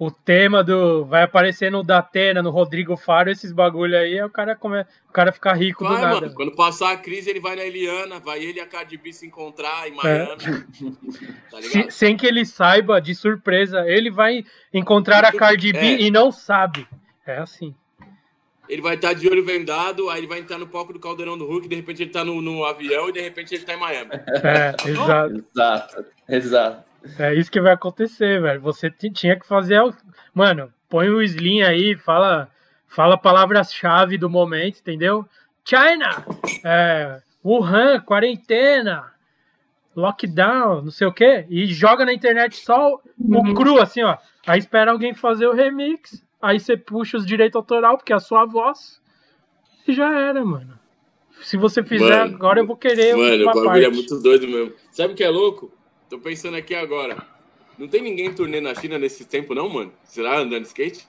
o 0.00 0.10
tema 0.10 0.64
do. 0.64 1.04
Vai 1.04 1.24
aparecer 1.24 1.70
no 1.70 1.82
Datena, 1.82 2.42
no 2.42 2.48
Rodrigo 2.48 2.96
Faro, 2.96 3.30
esses 3.30 3.52
bagulho 3.52 3.98
aí, 3.98 4.20
o 4.22 4.30
cara, 4.30 4.56
come, 4.56 4.80
o 4.80 5.12
cara 5.12 5.30
fica 5.30 5.52
rico 5.52 5.84
vai, 5.84 5.94
do 5.94 6.00
nada. 6.00 6.20
Mano, 6.22 6.34
quando 6.34 6.54
passar 6.56 6.92
a 6.92 6.96
crise, 6.96 7.28
ele 7.28 7.38
vai 7.38 7.54
na 7.54 7.66
Eliana, 7.66 8.18
vai 8.18 8.42
ele 8.42 8.58
e 8.58 8.62
a 8.62 8.66
Cardi 8.66 8.96
B 8.96 9.12
se 9.12 9.26
encontrar 9.26 9.86
em 9.86 9.94
Miami. 9.94 10.42
É. 10.42 11.20
Tá 11.50 11.60
se, 11.60 11.90
sem 11.90 12.16
que 12.16 12.26
ele 12.26 12.46
saiba, 12.46 13.00
de 13.00 13.14
surpresa, 13.14 13.84
ele 13.86 14.08
vai 14.10 14.44
encontrar 14.72 15.24
a 15.24 15.32
Cardi 15.32 15.72
B 15.72 15.78
é. 15.78 16.00
e 16.00 16.10
não 16.10 16.30
sabe. 16.30 16.86
É 17.26 17.38
assim. 17.38 17.74
ele 18.68 18.80
vai 18.80 18.94
estar 18.94 19.12
de 19.12 19.28
olho 19.28 19.44
vendado, 19.44 20.08
aí 20.08 20.20
ele 20.20 20.28
vai 20.28 20.38
entrar 20.38 20.58
no 20.58 20.66
palco 20.66 20.92
do 20.92 21.00
Caldeirão 21.00 21.36
do 21.36 21.44
Hulk, 21.44 21.68
de 21.68 21.74
repente 21.74 22.02
ele 22.04 22.10
tá 22.10 22.24
no, 22.24 22.40
no 22.40 22.64
avião 22.64 23.08
e 23.08 23.12
de 23.12 23.20
repente 23.20 23.54
ele 23.54 23.64
tá 23.64 23.74
em 23.74 23.80
Miami. 23.80 24.12
É, 24.14 24.88
exato. 24.88 25.44
exato, 25.52 26.04
exato. 26.28 26.89
É 27.18 27.34
isso 27.34 27.50
que 27.50 27.60
vai 27.60 27.72
acontecer, 27.72 28.40
velho. 28.40 28.60
Você 28.60 28.90
tinha 28.90 29.38
que 29.38 29.46
fazer. 29.46 29.80
Mano, 30.34 30.72
põe 30.88 31.08
o 31.08 31.22
Slim 31.22 31.62
aí, 31.62 31.96
fala, 31.96 32.48
fala 32.86 33.16
palavras-chave 33.16 34.18
do 34.18 34.28
momento, 34.28 34.80
entendeu? 34.80 35.26
China, 35.64 36.24
é, 36.64 37.20
Wuhan, 37.44 38.00
quarentena, 38.00 39.12
lockdown, 39.94 40.82
não 40.82 40.90
sei 40.90 41.06
o 41.06 41.12
quê, 41.12 41.46
e 41.48 41.66
joga 41.66 42.04
na 42.04 42.12
internet 42.12 42.56
só 42.56 42.94
o 42.94 43.00
uhum. 43.18 43.54
cru, 43.54 43.80
assim, 43.80 44.02
ó. 44.02 44.16
Aí 44.46 44.58
espera 44.58 44.90
alguém 44.90 45.14
fazer 45.14 45.46
o 45.46 45.54
remix, 45.54 46.24
aí 46.40 46.58
você 46.58 46.76
puxa 46.76 47.16
os 47.16 47.26
direitos 47.26 47.56
autoral, 47.56 47.96
porque 47.96 48.12
é 48.12 48.16
a 48.16 48.20
sua 48.20 48.44
voz, 48.44 49.00
e 49.86 49.92
já 49.92 50.18
era, 50.18 50.44
mano. 50.44 50.78
Se 51.42 51.56
você 51.56 51.82
fizer 51.82 52.24
mano, 52.24 52.34
agora, 52.34 52.60
eu 52.60 52.66
vou 52.66 52.76
querer. 52.76 53.16
Mano, 53.16 53.42
o 53.42 53.46
bagulho 53.46 53.64
parte. 53.64 53.84
é 53.84 53.90
muito 53.90 54.20
doido 54.20 54.46
mesmo. 54.46 54.74
Sabe 54.90 55.14
o 55.14 55.16
que 55.16 55.24
é 55.24 55.30
louco? 55.30 55.72
Tô 56.10 56.18
pensando 56.18 56.56
aqui 56.56 56.74
agora. 56.74 57.16
Não 57.78 57.86
tem 57.86 58.02
ninguém 58.02 58.26
em 58.26 58.34
turnê 58.34 58.60
na 58.60 58.74
China 58.74 58.98
nesse 58.98 59.24
tempo, 59.24 59.54
não, 59.54 59.68
mano? 59.68 59.92
Será 60.02 60.40
andando 60.40 60.62
de 60.62 60.66
skate? 60.66 61.06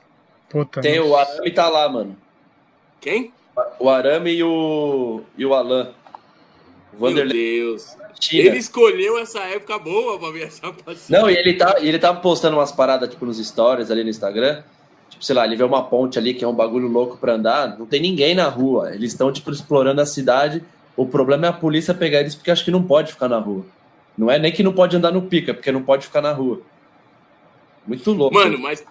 Puta 0.47 0.79
tem, 0.79 0.99
nossa. 0.99 1.09
o 1.09 1.17
Arame 1.17 1.51
tá 1.51 1.67
lá, 1.67 1.89
mano. 1.89 2.15
Quem? 3.01 3.33
O 3.79 3.89
Arame 3.89 4.31
e 4.31 4.43
o, 4.43 5.21
e 5.35 5.43
o 5.43 5.55
Alan. 5.55 5.91
Vanderlei. 6.93 7.57
Meu 7.57 7.65
Deus. 7.71 7.97
China. 8.19 8.49
Ele 8.49 8.57
escolheu 8.59 9.17
essa 9.17 9.39
época 9.39 9.79
boa 9.79 10.19
pra 10.19 10.29
viajar 10.29 10.71
pra 10.71 10.93
China. 10.93 11.21
Não, 11.21 11.29
e 11.31 11.35
ele 11.35 11.55
tá, 11.55 11.77
ele 11.79 11.97
tá 11.97 12.13
postando 12.13 12.57
umas 12.57 12.71
paradas, 12.71 13.09
tipo, 13.09 13.25
nos 13.25 13.43
stories 13.43 13.89
ali 13.89 14.03
no 14.03 14.09
Instagram. 14.11 14.61
Tipo, 15.09 15.25
sei 15.25 15.35
lá, 15.35 15.45
ele 15.45 15.55
vê 15.55 15.63
uma 15.63 15.83
ponte 15.83 16.19
ali 16.19 16.35
que 16.35 16.45
é 16.45 16.47
um 16.47 16.53
bagulho 16.53 16.87
louco 16.87 17.17
pra 17.17 17.33
andar. 17.33 17.79
Não 17.79 17.87
tem 17.87 17.99
ninguém 17.99 18.35
na 18.35 18.47
rua. 18.47 18.93
Eles 18.93 19.13
estão, 19.13 19.33
tipo, 19.33 19.49
explorando 19.49 19.99
a 19.99 20.05
cidade. 20.05 20.63
O 20.95 21.07
problema 21.07 21.47
é 21.47 21.49
a 21.49 21.53
polícia 21.53 21.91
pegar 21.91 22.19
eles 22.19 22.35
porque 22.35 22.51
acho 22.51 22.63
que 22.63 22.69
não 22.69 22.83
pode 22.83 23.13
ficar 23.13 23.27
na 23.27 23.39
rua. 23.39 23.65
Não 24.21 24.29
é 24.29 24.37
nem 24.37 24.51
que 24.51 24.61
não 24.61 24.71
pode 24.71 24.95
andar 24.95 25.11
no 25.11 25.23
pica, 25.23 25.51
porque 25.51 25.71
não 25.71 25.81
pode 25.81 26.05
ficar 26.05 26.21
na 26.21 26.31
rua. 26.31 26.61
Muito 27.87 28.11
louco. 28.11 28.35
Mano, 28.35 28.59
mas 28.59 28.85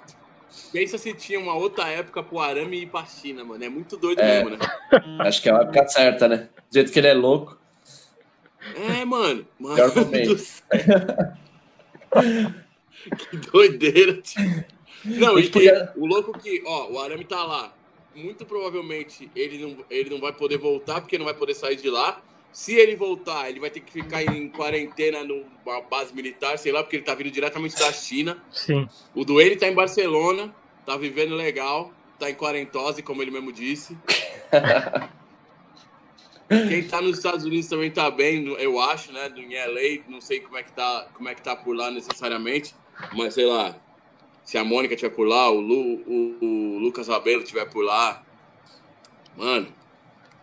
pensa 0.73 0.99
se 0.99 1.15
tinha 1.15 1.39
uma 1.39 1.55
outra 1.55 1.89
época 1.89 2.21
pro 2.21 2.41
Arame 2.41 2.83
ir 2.83 2.87
pra 2.87 3.07
China, 3.07 3.45
mano. 3.45 3.63
É 3.63 3.69
muito 3.69 3.97
doido 3.97 4.19
é, 4.19 4.43
mesmo, 4.43 4.51
né? 4.51 4.59
Acho 5.21 5.41
que 5.41 5.49
é 5.49 5.53
a 5.53 5.59
época 5.59 5.87
certa, 5.87 6.27
né? 6.27 6.49
Do 6.69 6.75
jeito 6.75 6.91
que 6.91 6.99
ele 6.99 7.07
é 7.07 7.15
louco. 7.15 7.57
É, 8.75 9.05
mano. 9.05 9.47
Mano 9.57 9.77
céu. 10.37 10.65
que 13.31 13.37
doideira, 13.37 14.21
tio. 14.21 14.65
Não, 15.05 15.39
e 15.39 15.49
podia... 15.49 15.93
o 15.95 16.07
louco 16.07 16.37
que, 16.41 16.61
ó, 16.67 16.91
o 16.91 16.99
Arame 16.99 17.25
tá 17.25 17.45
lá. 17.45 17.73
Muito 18.17 18.45
provavelmente 18.45 19.31
ele 19.37 19.59
não, 19.59 19.85
ele 19.89 20.11
não 20.11 20.19
vai 20.19 20.33
poder 20.33 20.59
voltar, 20.59 21.01
porque 21.01 21.17
não 21.17 21.25
vai 21.25 21.35
poder 21.35 21.55
sair 21.55 21.77
de 21.77 21.89
lá. 21.89 22.21
Se 22.53 22.75
ele 22.75 22.97
voltar, 22.97 23.49
ele 23.49 23.61
vai 23.61 23.71
ter 23.71 23.81
que 23.81 23.93
ficar 23.93 24.23
em 24.23 24.49
quarentena 24.49 25.23
numa 25.23 25.81
base 25.83 26.15
militar, 26.15 26.59
sei 26.59 26.73
lá, 26.73 26.83
porque 26.83 26.97
ele 26.97 27.05
tá 27.05 27.15
vindo 27.15 27.31
diretamente 27.31 27.79
da 27.79 27.93
China. 27.93 28.43
Sim. 28.51 28.89
O 29.15 29.25
Duane 29.25 29.57
tá 29.57 29.69
em 29.69 29.75
Barcelona, 29.75 30.55
tá 30.85 30.97
vivendo 30.97 31.37
legal, 31.37 31.93
tá 32.19 32.29
em 32.29 32.35
quarentose, 32.35 33.03
como 33.03 33.23
ele 33.23 33.31
mesmo 33.31 33.53
disse. 33.53 33.97
Quem 36.69 36.83
tá 36.83 37.01
nos 37.01 37.19
Estados 37.19 37.45
Unidos 37.45 37.69
também 37.69 37.93
tá 37.93 38.11
bem, 38.11 38.45
eu 38.59 38.81
acho, 38.81 39.13
né? 39.13 39.29
Do 39.29 39.41
LA, 39.41 40.03
não 40.09 40.21
sei 40.21 40.41
como 40.41 40.59
é 40.59 40.65
que 40.65 40.73
tá, 40.73 41.09
como 41.15 41.29
é 41.29 41.35
que 41.35 41.43
tá 41.43 41.55
por 41.55 41.77
lá 41.77 41.93
necessariamente, 41.93 42.75
mas 43.13 43.35
sei 43.35 43.47
lá. 43.47 43.77
Se 44.43 44.59
a 44.59 44.65
Mônica 44.65 44.95
estiver 44.95 45.15
por 45.15 45.29
lá, 45.29 45.49
o, 45.49 45.61
Lu, 45.61 46.03
o, 46.05 46.45
o 46.45 46.79
Lucas 46.79 47.07
Rabelo 47.07 47.43
estiver 47.43 47.67
por 47.71 47.85
lá. 47.85 48.25
Mano, 49.37 49.73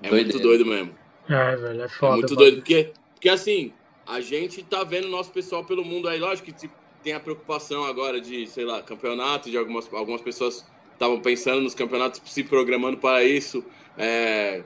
é 0.02 0.10
Doideira. 0.10 0.32
muito 0.32 0.40
doido 0.40 0.66
mesmo. 0.66 0.97
É, 1.30 1.56
velho, 1.56 1.82
é 1.82 1.88
foda. 1.90 2.14
É 2.14 2.18
muito 2.18 2.36
doido, 2.36 2.58
porque, 2.58 2.92
porque 3.14 3.30
assim, 3.30 3.74
a 4.06 4.22
gente 4.22 4.64
tá 4.64 4.84
vendo 4.84 5.08
nosso 5.10 5.32
pessoal 5.32 5.64
pelo 5.64 5.84
mundo 5.84 6.08
aí, 6.08 6.20
lógico 6.20 6.52
que 6.52 6.70
tem 7.04 7.14
a 7.14 7.20
preocupação 7.20 7.84
agora 7.84 8.20
de, 8.20 8.48
sei 8.48 8.66
lá, 8.66 8.82
campeonato, 8.82 9.50
de 9.50 9.58
algumas, 9.58 9.92
algumas 9.94 10.22
pessoas 10.22 10.66
estavam 10.94 11.20
pensando 11.20 11.62
nos 11.62 11.76
campeonatos, 11.76 12.22
se 12.26 12.44
programando 12.44 12.98
para 12.98 13.24
isso, 13.24 13.64
é, 13.98 14.64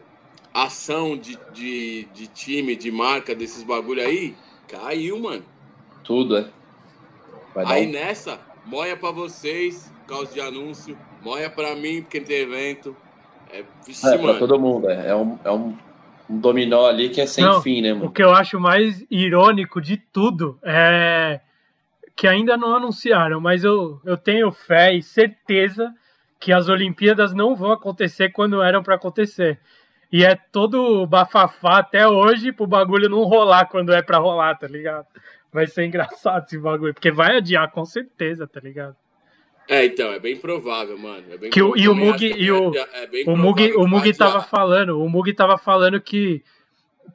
ação 0.53 1.17
de, 1.17 1.37
de, 1.53 2.05
de 2.13 2.27
time, 2.27 2.75
de 2.75 2.91
marca, 2.91 3.35
desses 3.35 3.63
bagulho 3.63 4.01
aí, 4.01 4.35
caiu, 4.67 5.19
mano. 5.19 5.43
Tudo, 6.03 6.37
é. 6.37 6.49
aí 7.55 7.87
um... 7.87 7.91
nessa, 7.91 8.39
moia 8.65 8.95
para 8.95 9.11
vocês, 9.11 9.91
causa 10.07 10.31
de 10.31 10.39
anúncio, 10.39 10.97
moia 11.21 11.49
para 11.49 11.75
mim, 11.75 12.01
porque 12.01 12.21
tem 12.21 12.37
evento. 12.37 12.95
É, 13.51 13.63
vixe, 13.85 14.07
é 14.07 14.17
pra 14.17 14.39
todo 14.39 14.57
mundo, 14.59 14.89
é, 14.89 15.09
é 15.09 15.15
um, 15.15 15.37
é 15.43 15.51
um 15.51 15.77
um 16.31 16.39
dominó 16.39 16.87
ali 16.87 17.09
que 17.09 17.21
é 17.21 17.25
sem 17.25 17.43
não, 17.43 17.61
fim, 17.61 17.81
né, 17.81 17.93
mano? 17.93 18.05
O 18.05 18.11
que 18.11 18.23
eu 18.23 18.33
acho 18.33 18.59
mais 18.59 19.05
irônico 19.11 19.81
de 19.81 19.97
tudo 19.97 20.57
é 20.63 21.41
que 22.15 22.27
ainda 22.27 22.55
não 22.55 22.75
anunciaram, 22.75 23.41
mas 23.41 23.63
eu, 23.63 23.99
eu 24.05 24.15
tenho 24.17 24.51
fé 24.51 24.93
e 24.93 25.01
certeza 25.01 25.93
que 26.39 26.53
as 26.53 26.69
Olimpíadas 26.69 27.33
não 27.33 27.55
vão 27.55 27.71
acontecer 27.71 28.29
quando 28.29 28.61
eram 28.61 28.81
para 28.81 28.95
acontecer. 28.95 29.59
E 30.11 30.25
é 30.25 30.35
todo 30.35 31.05
bafafá 31.07 31.79
até 31.79 32.07
hoje 32.07 32.51
pro 32.51 32.67
bagulho 32.67 33.09
não 33.09 33.23
rolar 33.23 33.65
quando 33.65 33.93
é 33.93 34.01
para 34.01 34.17
rolar, 34.17 34.55
tá 34.55 34.67
ligado? 34.67 35.05
Vai 35.53 35.67
ser 35.67 35.85
engraçado 35.85 36.45
esse 36.45 36.57
bagulho, 36.57 36.93
porque 36.93 37.11
vai 37.11 37.37
adiar 37.37 37.71
com 37.71 37.85
certeza, 37.85 38.47
tá 38.47 38.59
ligado? 38.59 38.95
É, 39.71 39.85
então, 39.85 40.11
é 40.11 40.19
bem 40.19 40.35
provável, 40.35 40.97
mano. 40.97 41.23
É 41.31 41.37
bem 41.37 41.49
que 41.49 41.61
o, 41.61 41.77
e 41.77 41.87
o 41.87 41.95
Mug, 41.95 42.25
e 42.25 42.51
o, 42.51 42.75
é, 42.75 43.05
é 43.05 43.23
o 43.25 43.37
Mug, 43.37 43.71
o 43.77 43.87
Mug 43.87 44.13
tava 44.17 44.41
falando, 44.41 45.01
o 45.01 45.09
Mug 45.09 45.33
tava 45.33 45.57
falando 45.57 46.01
que, 46.01 46.43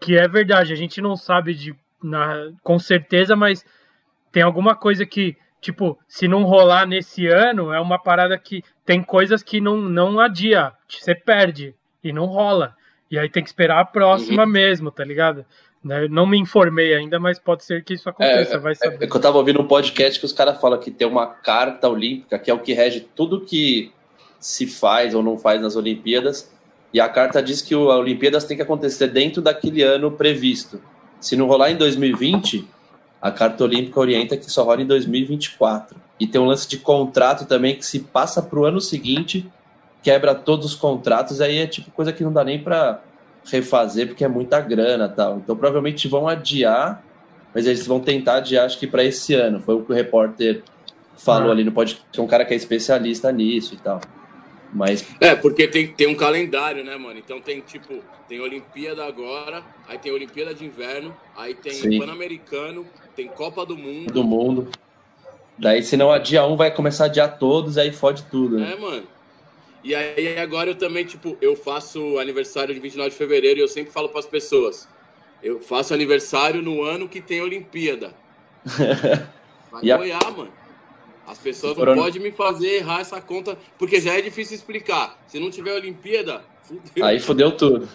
que 0.00 0.16
é 0.16 0.26
verdade, 0.26 0.72
a 0.72 0.76
gente 0.76 1.02
não 1.02 1.16
sabe 1.16 1.52
de, 1.52 1.76
na, 2.02 2.50
com 2.62 2.78
certeza, 2.78 3.36
mas 3.36 3.62
tem 4.32 4.42
alguma 4.42 4.74
coisa 4.74 5.04
que, 5.04 5.36
tipo, 5.60 5.98
se 6.08 6.26
não 6.26 6.44
rolar 6.44 6.86
nesse 6.86 7.26
ano, 7.26 7.74
é 7.74 7.78
uma 7.78 7.98
parada 7.98 8.38
que 8.38 8.64
tem 8.86 9.02
coisas 9.02 9.42
que 9.42 9.60
não, 9.60 9.76
não 9.76 10.18
adia, 10.18 10.72
você 10.88 11.14
perde 11.14 11.74
e 12.02 12.10
não 12.10 12.24
rola. 12.24 12.74
E 13.10 13.18
aí 13.18 13.28
tem 13.28 13.42
que 13.42 13.50
esperar 13.50 13.80
a 13.80 13.84
próxima 13.84 14.44
uhum. 14.44 14.50
mesmo, 14.50 14.90
tá 14.90 15.04
ligado? 15.04 15.44
Né? 15.86 16.08
Não 16.08 16.26
me 16.26 16.36
informei 16.36 16.92
ainda, 16.94 17.20
mas 17.20 17.38
pode 17.38 17.64
ser 17.64 17.84
que 17.84 17.94
isso 17.94 18.08
aconteça, 18.08 18.56
é, 18.56 18.58
vai 18.58 18.74
saber. 18.74 19.04
É, 19.04 19.06
que 19.06 19.16
eu 19.16 19.20
tava 19.20 19.38
ouvindo 19.38 19.60
um 19.60 19.68
podcast 19.68 20.18
que 20.18 20.26
os 20.26 20.32
caras 20.32 20.60
falam 20.60 20.80
que 20.80 20.90
tem 20.90 21.06
uma 21.06 21.28
carta 21.28 21.88
olímpica, 21.88 22.40
que 22.40 22.50
é 22.50 22.54
o 22.54 22.58
que 22.58 22.72
rege 22.72 23.06
tudo 23.14 23.42
que 23.42 23.92
se 24.40 24.66
faz 24.66 25.14
ou 25.14 25.22
não 25.22 25.38
faz 25.38 25.60
nas 25.60 25.76
Olimpíadas, 25.76 26.52
e 26.92 26.98
a 26.98 27.08
carta 27.08 27.40
diz 27.40 27.62
que 27.62 27.72
a 27.72 27.78
Olimpíadas 27.78 28.42
tem 28.42 28.56
que 28.56 28.64
acontecer 28.64 29.06
dentro 29.06 29.40
daquele 29.40 29.82
ano 29.82 30.10
previsto. 30.10 30.82
Se 31.20 31.36
não 31.36 31.46
rolar 31.46 31.70
em 31.70 31.76
2020, 31.76 32.66
a 33.22 33.30
carta 33.30 33.62
olímpica 33.62 34.00
orienta 34.00 34.36
que 34.36 34.50
só 34.50 34.64
rola 34.64 34.82
em 34.82 34.86
2024. 34.86 35.96
E 36.18 36.26
tem 36.26 36.40
um 36.40 36.46
lance 36.46 36.68
de 36.68 36.78
contrato 36.78 37.46
também 37.46 37.76
que 37.76 37.86
se 37.86 38.00
passa 38.00 38.42
para 38.42 38.58
o 38.58 38.64
ano 38.64 38.80
seguinte, 38.80 39.48
quebra 40.02 40.34
todos 40.34 40.66
os 40.66 40.74
contratos, 40.74 41.40
aí 41.40 41.58
é 41.58 41.66
tipo 41.66 41.92
coisa 41.92 42.12
que 42.12 42.24
não 42.24 42.32
dá 42.32 42.42
nem 42.42 42.60
para 42.60 43.00
refazer 43.46 44.08
porque 44.08 44.24
é 44.24 44.28
muita 44.28 44.60
grana 44.60 45.08
tal. 45.08 45.38
Então 45.38 45.56
provavelmente 45.56 46.08
vão 46.08 46.28
adiar, 46.28 47.02
mas 47.54 47.66
eles 47.66 47.86
vão 47.86 48.00
tentar 48.00 48.36
adiar, 48.36 48.66
acho 48.66 48.78
que 48.78 48.86
para 48.86 49.04
esse 49.04 49.34
ano. 49.34 49.60
Foi 49.60 49.74
o 49.74 49.82
que 49.82 49.92
o 49.92 49.94
repórter 49.94 50.62
falou 51.16 51.48
ah. 51.48 51.52
ali 51.52 51.64
no 51.64 51.72
podcast, 51.72 52.06
que 52.12 52.20
é 52.20 52.22
um 52.22 52.26
cara 52.26 52.44
que 52.44 52.52
é 52.52 52.56
especialista 52.56 53.30
nisso 53.32 53.74
e 53.74 53.78
tal. 53.78 54.00
Mas... 54.72 55.06
É, 55.20 55.34
porque 55.34 55.66
tem, 55.66 55.88
tem 55.88 56.06
um 56.06 56.14
calendário, 56.14 56.84
né, 56.84 56.96
mano? 56.96 57.18
Então 57.18 57.40
tem 57.40 57.60
tipo, 57.60 58.02
tem 58.28 58.40
Olimpíada 58.40 59.04
agora, 59.06 59.62
aí 59.88 59.96
tem 59.96 60.12
Olimpíada 60.12 60.52
de 60.54 60.64
Inverno, 60.64 61.16
aí 61.36 61.54
tem 61.54 61.98
Pan-Americano, 61.98 62.84
tem 63.14 63.28
Copa 63.28 63.64
do 63.64 63.76
Mundo. 63.76 64.12
Do 64.12 64.24
Mundo. 64.24 64.68
Daí, 65.58 65.82
se 65.82 65.96
não 65.96 66.12
adiar 66.12 66.46
um, 66.46 66.56
vai 66.56 66.70
começar 66.70 67.04
a 67.04 67.06
adiar 67.06 67.38
todos, 67.38 67.78
aí 67.78 67.90
fode 67.90 68.24
tudo, 68.24 68.58
né? 68.58 68.74
É, 68.74 68.76
mano. 68.76 69.15
E 69.86 69.94
aí 69.94 70.36
agora 70.36 70.70
eu 70.70 70.74
também, 70.74 71.04
tipo, 71.04 71.38
eu 71.40 71.54
faço 71.54 72.18
aniversário 72.18 72.74
de 72.74 72.80
29 72.80 73.10
de 73.10 73.16
fevereiro 73.16 73.60
e 73.60 73.62
eu 73.62 73.68
sempre 73.68 73.92
falo 73.92 74.08
para 74.08 74.18
as 74.18 74.26
pessoas, 74.26 74.88
eu 75.40 75.60
faço 75.60 75.94
aniversário 75.94 76.60
no 76.60 76.82
ano 76.82 77.08
que 77.08 77.20
tem 77.20 77.40
Olimpíada. 77.40 78.12
Vai 79.70 79.88
apoiar, 79.92 80.18
a... 80.26 80.30
mano. 80.32 80.50
As 81.24 81.38
pessoas 81.38 81.76
não 81.76 81.94
podem 81.94 82.20
me 82.20 82.32
fazer 82.32 82.78
errar 82.78 82.98
essa 82.98 83.20
conta, 83.20 83.56
porque 83.78 84.00
já 84.00 84.14
é 84.14 84.20
difícil 84.20 84.56
explicar. 84.56 85.16
Se 85.28 85.38
não 85.38 85.52
tiver 85.52 85.72
Olimpíada, 85.72 86.42
fudeu. 86.64 87.04
Aí 87.04 87.20
fudeu 87.20 87.52
tudo. 87.52 87.88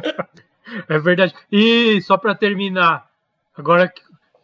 é 0.88 0.98
verdade. 0.98 1.34
E 1.52 2.00
só 2.00 2.16
para 2.16 2.34
terminar, 2.34 3.06
agora 3.54 3.86
que 3.86 4.00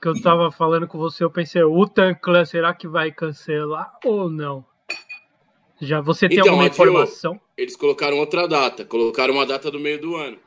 eu 0.07 0.21
tava 0.21 0.53
falando 0.53 0.87
com 0.87 0.99
você, 0.99 1.25
eu 1.25 1.31
pensei, 1.31 1.63
o 1.63 1.87
Tanclan, 1.87 2.45
será 2.45 2.75
que 2.75 2.87
vai 2.87 3.11
cancelar 3.11 3.91
ou 4.05 4.29
não? 4.29 4.67
Já 5.81 6.01
você 6.01 6.29
tem 6.29 6.39
então, 6.39 6.53
alguma 6.53 6.69
informação? 6.69 7.41
Eles 7.57 7.77
colocaram 7.77 8.19
outra 8.19 8.47
data, 8.47 8.85
colocaram 8.85 9.35
uma 9.35 9.47
data 9.47 9.71
do 9.71 9.81
meio 9.81 10.01
do 10.01 10.17
ano. 10.17 10.39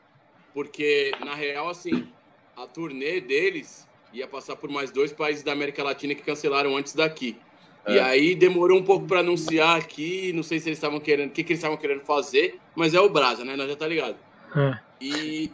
Porque, 0.54 1.12
na 1.24 1.34
real, 1.34 1.68
assim, 1.68 2.08
a 2.56 2.66
turnê 2.66 3.20
deles 3.20 3.86
ia 4.12 4.26
passar 4.26 4.56
por 4.56 4.70
mais 4.70 4.90
dois 4.90 5.12
países 5.12 5.42
da 5.42 5.52
América 5.52 5.82
Latina 5.82 6.14
que 6.14 6.22
cancelaram 6.22 6.76
antes 6.76 6.94
daqui. 6.94 7.36
É. 7.84 7.94
E 7.94 8.00
aí 8.00 8.34
demorou 8.34 8.78
um 8.78 8.82
pouco 8.82 9.06
para 9.06 9.20
anunciar 9.20 9.76
aqui, 9.76 10.32
não 10.34 10.42
sei 10.42 10.58
se 10.58 10.68
eles 10.68 10.78
estavam 10.78 11.00
querendo, 11.00 11.28
o 11.28 11.32
que, 11.32 11.44
que 11.44 11.52
eles 11.52 11.60
estavam 11.60 11.76
querendo 11.76 12.00
fazer, 12.00 12.58
mas 12.74 12.94
é 12.94 13.00
o 13.00 13.08
Brasa, 13.08 13.44
né? 13.44 13.56
Nós 13.56 13.68
já 13.68 13.76
tá 13.76 13.86
ligado. 13.86 14.16
É. 14.56 14.78
E 15.00 15.52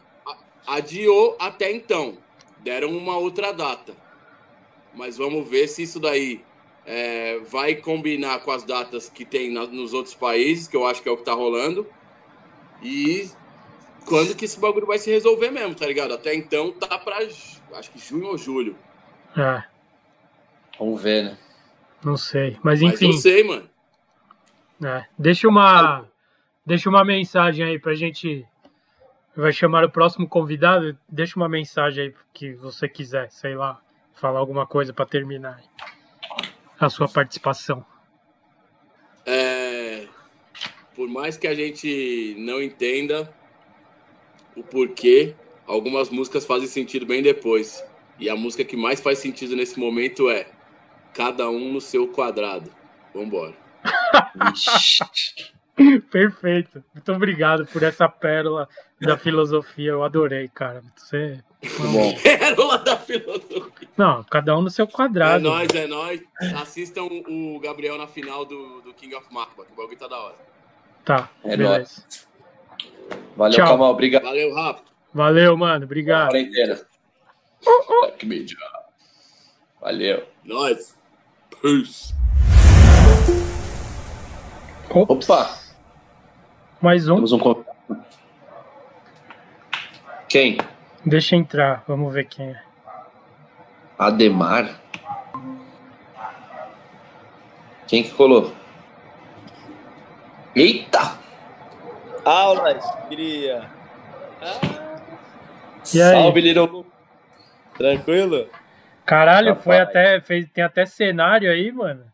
adiou 0.66 1.36
até 1.38 1.70
então. 1.70 2.16
Deram 2.60 2.96
uma 2.96 3.16
outra 3.18 3.52
data. 3.52 3.94
Mas 4.94 5.16
vamos 5.18 5.48
ver 5.48 5.68
se 5.68 5.82
isso 5.82 6.00
daí 6.00 6.40
é, 6.86 7.38
vai 7.40 7.74
combinar 7.74 8.40
com 8.40 8.50
as 8.50 8.62
datas 8.62 9.08
que 9.08 9.24
tem 9.24 9.52
na, 9.52 9.66
nos 9.66 9.94
outros 9.94 10.14
países, 10.14 10.68
que 10.68 10.76
eu 10.76 10.86
acho 10.86 11.02
que 11.02 11.08
é 11.08 11.12
o 11.12 11.16
que 11.16 11.24
tá 11.24 11.32
rolando. 11.32 11.86
E 12.82 13.30
quando 14.06 14.34
que 14.36 14.44
esse 14.44 14.60
bagulho 14.60 14.86
vai 14.86 14.98
se 14.98 15.10
resolver 15.10 15.50
mesmo, 15.50 15.74
tá 15.74 15.86
ligado? 15.86 16.12
Até 16.12 16.34
então 16.34 16.72
tá 16.72 16.98
pra 16.98 17.16
acho 17.16 17.90
que 17.90 17.98
junho 17.98 18.26
ou 18.26 18.38
julho. 18.38 18.76
É. 19.36 19.64
Vamos 20.78 21.02
ver, 21.02 21.24
né? 21.24 21.38
Não 22.04 22.16
sei. 22.16 22.58
Mas 22.62 22.82
enfim. 22.82 23.06
Mas 23.06 23.16
eu 23.16 23.20
sei, 23.20 23.44
mano. 23.44 23.68
É. 24.84 25.06
Deixa 25.18 25.48
uma. 25.48 26.06
Deixa 26.66 26.88
uma 26.88 27.04
mensagem 27.04 27.64
aí 27.64 27.78
pra 27.78 27.94
gente. 27.94 28.44
Vai 29.34 29.52
chamar 29.52 29.84
o 29.84 29.90
próximo 29.90 30.28
convidado. 30.28 30.96
Deixa 31.08 31.36
uma 31.36 31.48
mensagem 31.48 32.04
aí 32.04 32.14
que 32.32 32.52
você 32.54 32.88
quiser, 32.88 33.30
sei 33.30 33.54
lá, 33.54 33.80
falar 34.14 34.38
alguma 34.38 34.66
coisa 34.66 34.92
para 34.92 35.06
terminar 35.06 35.60
a 36.86 36.90
sua 36.90 37.08
participação. 37.08 37.84
É, 39.26 40.06
por 40.94 41.08
mais 41.08 41.36
que 41.36 41.46
a 41.46 41.54
gente 41.54 42.34
não 42.38 42.62
entenda 42.62 43.32
o 44.56 44.62
porquê, 44.62 45.34
algumas 45.66 46.10
músicas 46.10 46.44
fazem 46.44 46.68
sentido 46.68 47.06
bem 47.06 47.22
depois. 47.22 47.84
E 48.18 48.28
a 48.28 48.36
música 48.36 48.64
que 48.64 48.76
mais 48.76 49.00
faz 49.00 49.18
sentido 49.18 49.56
nesse 49.56 49.78
momento 49.78 50.30
é 50.30 50.46
Cada 51.14 51.48
um 51.48 51.72
no 51.72 51.80
seu 51.80 52.08
quadrado. 52.08 52.70
Vambora. 53.14 53.54
Perfeito. 56.10 56.84
Muito 56.92 57.12
obrigado 57.12 57.64
por 57.66 57.84
essa 57.84 58.08
pérola 58.08 58.68
da 59.00 59.16
filosofia. 59.16 59.92
Eu 59.92 60.02
adorei, 60.02 60.48
cara. 60.48 60.82
Você. 60.96 61.40
Pérola 62.22 62.78
da 62.78 62.96
filosofia. 62.96 63.72
Não, 63.96 64.24
cada 64.24 64.56
um 64.56 64.62
no 64.62 64.70
seu 64.70 64.88
quadrado. 64.88 65.46
É 65.46 65.50
nóis, 65.50 65.68
é 65.74 65.86
nóis. 65.86 66.20
Assistam 66.60 67.04
o 67.04 67.60
Gabriel 67.60 67.96
na 67.96 68.06
final 68.06 68.44
do, 68.44 68.80
do 68.80 68.92
King 68.94 69.14
of 69.14 69.26
Macba, 69.32 69.64
que 69.64 69.72
o 69.72 69.76
bagulho 69.76 69.96
tá 69.96 70.08
da 70.08 70.18
hora. 70.18 70.34
Tá, 71.04 71.30
é 71.44 71.56
beleza. 71.56 71.78
Nóis. 71.78 72.28
Valeu, 73.36 73.56
Tchau. 73.56 73.68
Kamal. 73.68 73.90
Obrigado. 73.92 74.22
Valeu, 74.24 74.54
Rafa. 74.54 74.82
Valeu, 75.12 75.56
mano. 75.56 75.84
Obrigado. 75.84 76.30
Quarentena. 76.30 76.80
Valeu. 79.80 80.26
Nós. 80.44 80.98
Peace. 81.62 82.14
Opa! 84.90 85.58
Mais 86.80 87.08
um. 87.08 87.16
Temos 87.16 87.32
um 87.32 87.64
Quem? 90.28 90.58
Deixa 91.04 91.36
entrar, 91.36 91.84
vamos 91.86 92.12
ver 92.12 92.26
quem 92.26 92.50
é. 92.50 92.62
Ademar? 93.98 94.80
Quem 97.86 98.02
que 98.02 98.10
colou? 98.10 98.52
Eita! 100.54 101.18
Aulas, 102.24 102.84
queria. 103.08 103.70
Ah. 104.40 104.60
E 105.92 106.02
aí? 106.02 106.12
Salve, 106.12 106.40
Little. 106.40 106.86
Tranquilo? 107.76 108.48
Caralho, 109.04 109.48
Rapaz. 109.48 109.64
foi 109.64 109.78
até. 109.78 110.20
Fez, 110.20 110.48
tem 110.50 110.64
até 110.64 110.86
cenário 110.86 111.50
aí, 111.50 111.70
mano. 111.70 112.04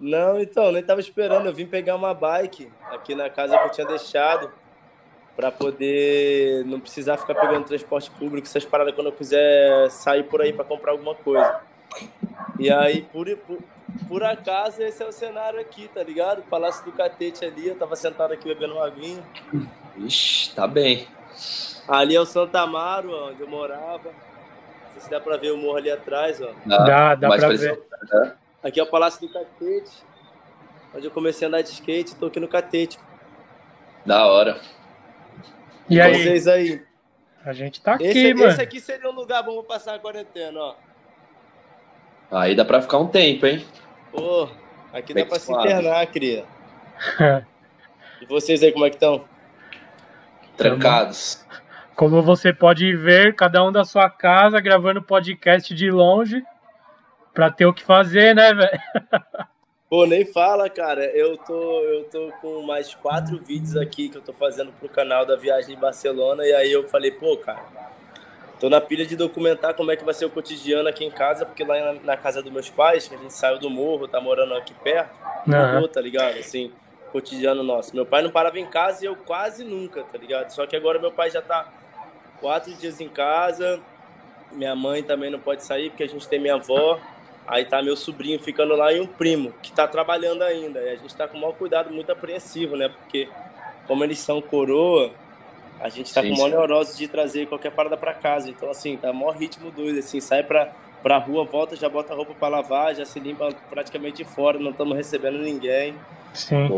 Não, 0.00 0.40
então, 0.40 0.72
nem 0.72 0.82
tava 0.82 1.00
esperando. 1.00 1.46
Eu 1.46 1.52
vim 1.52 1.66
pegar 1.66 1.94
uma 1.94 2.14
bike 2.14 2.72
aqui 2.90 3.14
na 3.14 3.28
casa 3.28 3.56
que 3.58 3.64
eu 3.66 3.70
tinha 3.70 3.86
deixado 3.86 4.50
para 5.36 5.50
poder 5.50 6.64
não 6.66 6.78
precisar 6.78 7.16
ficar 7.16 7.34
pegando 7.34 7.64
transporte 7.64 8.10
público, 8.10 8.46
essas 8.46 8.64
paradas 8.64 8.94
quando 8.94 9.06
eu 9.08 9.12
quiser 9.12 9.90
sair 9.90 10.24
por 10.24 10.42
aí 10.42 10.52
para 10.52 10.64
comprar 10.64 10.92
alguma 10.92 11.14
coisa. 11.14 11.60
E 12.58 12.70
aí, 12.70 13.02
por, 13.02 13.26
por, 13.38 13.58
por, 14.08 14.22
acaso, 14.22 14.82
esse 14.82 15.02
é 15.02 15.06
o 15.06 15.12
cenário 15.12 15.60
aqui, 15.60 15.88
tá 15.88 16.02
ligado? 16.02 16.42
Palácio 16.42 16.84
do 16.84 16.92
Catete 16.92 17.44
ali, 17.44 17.68
eu 17.68 17.76
tava 17.76 17.96
sentado 17.96 18.32
aqui 18.32 18.46
bebendo 18.46 18.74
uma 18.74 18.86
aguinha. 18.86 19.22
Ixi, 19.96 20.54
tá 20.54 20.66
bem. 20.66 21.06
Ali 21.88 22.14
é 22.14 22.20
o 22.20 22.26
Santa 22.26 22.60
Amaro, 22.60 23.10
onde 23.28 23.40
eu 23.40 23.48
morava 23.48 24.10
se 25.02 25.10
dá 25.10 25.20
pra 25.20 25.36
ver 25.36 25.50
o 25.50 25.56
morro 25.56 25.76
ali 25.76 25.90
atrás, 25.90 26.40
ó. 26.40 26.50
Dá, 26.64 27.14
dá, 27.16 27.28
pra 27.28 27.48
ver. 27.48 27.82
Aqui 28.62 28.78
é 28.78 28.82
o 28.82 28.86
Palácio 28.86 29.20
do 29.20 29.32
Catete, 29.32 29.90
onde 30.94 31.06
eu 31.06 31.10
comecei 31.10 31.44
a 31.44 31.48
andar 31.48 31.62
de 31.62 31.70
skate, 31.70 32.14
tô 32.14 32.26
aqui 32.26 32.38
no 32.38 32.46
Catete. 32.46 32.98
Da 34.06 34.26
hora. 34.26 34.60
E, 35.92 35.96
e 35.96 36.00
aí? 36.00 36.22
Vocês 36.22 36.48
aí? 36.48 36.82
A 37.44 37.52
gente 37.52 37.82
tá 37.82 37.94
aqui, 37.94 38.04
esse, 38.04 38.32
mano. 38.32 38.48
Esse 38.48 38.62
aqui 38.62 38.80
seria 38.80 39.10
um 39.10 39.14
lugar 39.14 39.42
bom 39.42 39.62
pra 39.62 39.74
passar 39.74 39.94
a 39.94 39.98
quarentena, 39.98 40.58
ó. 40.58 40.74
Aí 42.30 42.54
dá 42.54 42.64
pra 42.64 42.80
ficar 42.80 42.96
um 42.96 43.08
tempo, 43.08 43.44
hein? 43.44 43.62
Pô, 44.10 44.48
aqui 44.90 45.12
Bem 45.12 45.24
dá 45.24 45.28
pra 45.28 45.38
se 45.38 45.52
internar, 45.52 46.06
cria. 46.06 46.46
e 48.22 48.24
vocês 48.24 48.62
aí, 48.62 48.72
como 48.72 48.86
é 48.86 48.90
que 48.90 48.96
estão? 48.96 49.26
Trancados. 50.56 51.44
Como 51.94 52.22
você 52.22 52.54
pode 52.54 52.96
ver, 52.96 53.36
cada 53.36 53.62
um 53.62 53.70
da 53.70 53.84
sua 53.84 54.08
casa 54.08 54.58
gravando 54.58 55.02
podcast 55.02 55.74
de 55.74 55.90
longe 55.90 56.42
para 57.34 57.50
ter 57.50 57.66
o 57.66 57.74
que 57.74 57.82
fazer, 57.82 58.34
né, 58.34 58.54
velho? 58.54 58.80
Pô, 59.92 60.06
nem 60.06 60.24
fala, 60.24 60.70
cara. 60.70 61.04
Eu 61.04 61.36
tô, 61.36 61.80
eu 61.80 62.04
tô 62.04 62.32
com 62.40 62.62
mais 62.62 62.94
quatro 62.94 63.36
vídeos 63.38 63.76
aqui 63.76 64.08
que 64.08 64.16
eu 64.16 64.22
tô 64.22 64.32
fazendo 64.32 64.72
pro 64.72 64.88
canal 64.88 65.26
da 65.26 65.36
viagem 65.36 65.74
em 65.74 65.78
Barcelona. 65.78 66.46
E 66.46 66.54
aí 66.54 66.72
eu 66.72 66.88
falei, 66.88 67.10
pô, 67.10 67.36
cara, 67.36 67.62
tô 68.58 68.70
na 68.70 68.80
pilha 68.80 69.04
de 69.04 69.14
documentar 69.16 69.74
como 69.74 69.90
é 69.90 69.96
que 69.96 70.02
vai 70.02 70.14
ser 70.14 70.24
o 70.24 70.30
cotidiano 70.30 70.88
aqui 70.88 71.04
em 71.04 71.10
casa, 71.10 71.44
porque 71.44 71.62
lá 71.62 71.92
na, 71.92 72.00
na 72.00 72.16
casa 72.16 72.42
dos 72.42 72.50
meus 72.50 72.70
pais, 72.70 73.06
que 73.06 73.14
a 73.14 73.18
gente 73.18 73.34
saiu 73.34 73.58
do 73.58 73.68
morro, 73.68 74.08
tá 74.08 74.18
morando 74.18 74.54
aqui 74.54 74.72
perto, 74.72 75.14
uhum. 75.46 75.86
tá 75.86 76.00
ligado? 76.00 76.38
Assim, 76.38 76.72
cotidiano 77.12 77.62
nosso. 77.62 77.94
Meu 77.94 78.06
pai 78.06 78.22
não 78.22 78.30
parava 78.30 78.58
em 78.58 78.64
casa 78.64 79.04
e 79.04 79.06
eu 79.06 79.14
quase 79.14 79.62
nunca, 79.62 80.04
tá 80.04 80.16
ligado? 80.16 80.48
Só 80.52 80.66
que 80.66 80.74
agora 80.74 80.98
meu 80.98 81.12
pai 81.12 81.30
já 81.30 81.42
tá 81.42 81.70
quatro 82.40 82.72
dias 82.76 82.98
em 82.98 83.10
casa. 83.10 83.78
Minha 84.52 84.74
mãe 84.74 85.02
também 85.02 85.30
não 85.30 85.38
pode 85.38 85.62
sair 85.62 85.90
porque 85.90 86.04
a 86.04 86.08
gente 86.08 86.26
tem 86.26 86.40
minha 86.40 86.54
avó. 86.54 86.98
Aí 87.46 87.64
tá 87.64 87.82
meu 87.82 87.96
sobrinho 87.96 88.38
ficando 88.38 88.74
lá 88.76 88.92
e 88.92 89.00
um 89.00 89.06
primo 89.06 89.52
que 89.62 89.72
tá 89.72 89.86
trabalhando 89.86 90.42
ainda. 90.42 90.80
E 90.80 90.90
a 90.90 90.96
gente 90.96 91.14
tá 91.14 91.26
com 91.26 91.36
o 91.36 91.40
maior 91.40 91.54
cuidado, 91.54 91.92
muito 91.92 92.10
apreensivo, 92.10 92.76
né? 92.76 92.88
Porque 92.88 93.28
como 93.86 94.04
eles 94.04 94.18
são 94.18 94.40
coroa, 94.40 95.10
a 95.80 95.88
gente 95.88 96.14
tá 96.14 96.22
sim, 96.22 96.28
com 96.28 96.34
o 96.34 96.38
maior 96.38 96.50
neurose 96.50 96.96
de 96.96 97.08
trazer 97.08 97.46
qualquer 97.46 97.72
parada 97.72 97.96
para 97.96 98.14
casa. 98.14 98.48
Então, 98.48 98.70
assim, 98.70 98.96
tá 98.96 99.12
maior 99.12 99.36
ritmo 99.36 99.70
doido, 99.70 99.98
assim, 99.98 100.20
sai 100.20 100.44
pra, 100.44 100.72
pra 101.02 101.18
rua, 101.18 101.44
volta, 101.44 101.74
já 101.74 101.88
bota 101.88 102.12
a 102.12 102.16
roupa 102.16 102.32
para 102.34 102.48
lavar, 102.48 102.94
já 102.94 103.04
se 103.04 103.18
limpa 103.18 103.52
praticamente 103.68 104.24
fora, 104.24 104.58
não 104.58 104.70
estamos 104.70 104.96
recebendo 104.96 105.38
ninguém. 105.38 105.96
Sim. 106.32 106.68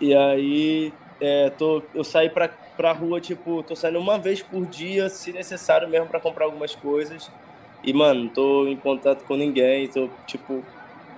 E 0.00 0.14
aí, 0.14 0.92
é, 1.20 1.50
tô, 1.50 1.82
eu 1.94 2.04
saí 2.04 2.28
pra, 2.28 2.48
pra 2.76 2.92
rua, 2.92 3.20
tipo, 3.20 3.62
tô 3.62 3.74
saindo 3.74 3.98
uma 3.98 4.18
vez 4.18 4.42
por 4.42 4.66
dia, 4.66 5.08
se 5.08 5.32
necessário 5.32 5.88
mesmo, 5.88 6.06
para 6.06 6.20
comprar 6.20 6.44
algumas 6.44 6.74
coisas. 6.74 7.30
E, 7.82 7.92
mano, 7.92 8.24
não 8.24 8.28
tô 8.28 8.66
em 8.66 8.76
contato 8.76 9.24
com 9.24 9.36
ninguém, 9.36 9.88
tô, 9.88 10.08
tipo, 10.26 10.64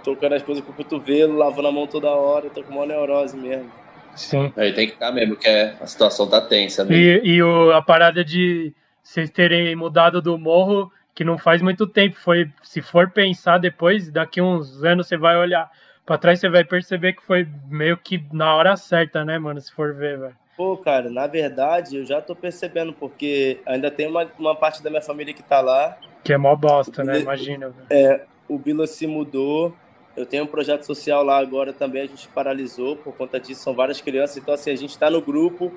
tocando 0.05 0.35
as 0.35 0.43
coisas 0.43 0.65
com 0.65 0.73
o 0.73 0.75
cotovelo, 0.75 1.37
lavando 1.37 1.69
a 1.69 1.73
mão 1.73 1.87
toda 1.87 2.09
hora, 2.11 2.51
tô 2.51 2.63
com 2.63 2.75
uma 2.75 2.87
neurose 2.87 3.37
mesmo. 3.37 3.71
Sim. 4.15 4.53
Aí 4.57 4.73
tem 4.73 4.87
que 4.87 4.95
estar 4.95 5.13
mesmo, 5.13 5.37
que 5.37 5.49
é, 5.49 5.77
a 5.81 5.87
situação 5.87 6.29
tá 6.29 6.41
tensa. 6.41 6.85
Né? 6.85 6.95
E, 6.95 7.21
e 7.25 7.43
o, 7.43 7.73
a 7.73 7.81
parada 7.81 8.25
de 8.25 8.73
vocês 9.03 9.31
terem 9.31 9.75
mudado 9.75 10.21
do 10.21 10.37
morro, 10.39 10.93
que 11.15 11.25
não 11.25 11.39
faz 11.39 11.63
muito 11.63 11.87
tempo, 11.87 12.17
foi, 12.17 12.51
se 12.63 12.83
for 12.83 13.11
pensar 13.11 13.59
depois, 13.59 14.11
daqui 14.11 14.41
uns 14.41 14.85
anos 14.85 15.07
você 15.07 15.17
vai 15.17 15.37
olhar 15.37 15.71
pra 16.05 16.19
trás, 16.19 16.41
você 16.41 16.49
vai 16.49 16.65
perceber 16.65 17.15
que 17.15 17.23
foi 17.23 17.47
meio 17.69 17.97
que 17.97 18.23
na 18.33 18.55
hora 18.55 18.77
certa, 18.77 19.25
né, 19.25 19.39
mano, 19.39 19.61
se 19.61 19.73
for 19.73 19.95
ver, 19.95 20.19
velho. 20.19 20.37
Pô, 20.57 20.77
cara, 20.77 21.09
na 21.09 21.27
verdade, 21.27 21.97
eu 21.97 22.05
já 22.05 22.21
tô 22.21 22.37
percebendo, 22.37 22.93
porque 22.93 23.61
ainda 23.65 23.91
tem 23.91 24.07
uma, 24.07 24.31
uma 24.39 24.55
parte 24.55 24.83
da 24.83 24.91
minha 24.91 25.01
família 25.01 25.33
que 25.33 25.43
tá 25.43 25.61
lá. 25.61 25.97
Que 26.23 26.33
é 26.33 26.39
mó 26.39 26.55
bosta, 26.55 27.03
né? 27.03 27.21
Imagina. 27.21 27.73
É, 27.89 28.23
o 28.49 28.59
Bila 28.59 28.87
se 28.87 29.07
mudou. 29.07 29.75
Eu 30.17 30.27
tenho 30.27 30.45
um 30.45 30.47
projeto 30.47 30.83
social 30.83 31.23
lá 31.23 31.39
agora 31.39 31.73
também, 31.73 32.03
a 32.03 32.07
gente 32.07 32.29
paralisou 32.29 32.97
por 32.97 33.15
conta 33.15 33.39
disso, 33.39 33.63
são 33.63 33.73
várias 33.73 34.01
crianças. 34.01 34.37
Então, 34.37 34.53
assim, 34.53 34.71
a 34.71 34.77
gente 34.77 34.99
tá 34.99 35.09
no 35.09 35.23
grupo. 35.23 35.73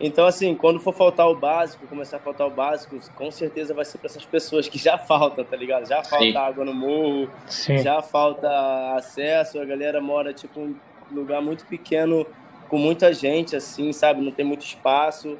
Então, 0.00 0.26
assim, 0.26 0.54
quando 0.54 0.80
for 0.80 0.94
faltar 0.94 1.28
o 1.28 1.36
básico, 1.36 1.86
começar 1.86 2.16
a 2.16 2.20
faltar 2.20 2.46
o 2.46 2.50
básico, 2.50 2.98
com 3.14 3.30
certeza 3.30 3.74
vai 3.74 3.84
ser 3.84 3.98
para 3.98 4.06
essas 4.06 4.24
pessoas 4.24 4.66
que 4.66 4.78
já 4.78 4.96
falta, 4.98 5.44
tá 5.44 5.56
ligado? 5.56 5.86
Já 5.86 6.02
falta 6.02 6.24
Sim. 6.24 6.36
água 6.36 6.64
no 6.64 6.72
morro, 6.72 7.30
Sim. 7.46 7.78
já 7.78 8.00
falta 8.00 8.48
acesso, 8.96 9.60
a 9.60 9.64
galera 9.64 10.00
mora, 10.00 10.32
tipo, 10.32 10.58
em 10.60 10.74
lugar 11.14 11.42
muito 11.42 11.66
pequeno 11.66 12.26
com 12.70 12.78
muita 12.78 13.12
gente, 13.12 13.54
assim, 13.54 13.92
sabe? 13.92 14.22
Não 14.22 14.32
tem 14.32 14.44
muito 14.44 14.64
espaço. 14.64 15.36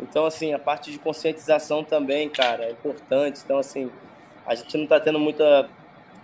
Então, 0.00 0.26
assim, 0.26 0.52
a 0.52 0.58
parte 0.58 0.90
de 0.90 0.98
conscientização 0.98 1.84
também, 1.84 2.28
cara, 2.28 2.64
é 2.64 2.70
importante. 2.70 3.40
Então, 3.44 3.58
assim, 3.58 3.90
a 4.46 4.54
gente 4.54 4.76
não 4.76 4.84
está 4.84 4.98
tendo 4.98 5.18
muita 5.18 5.68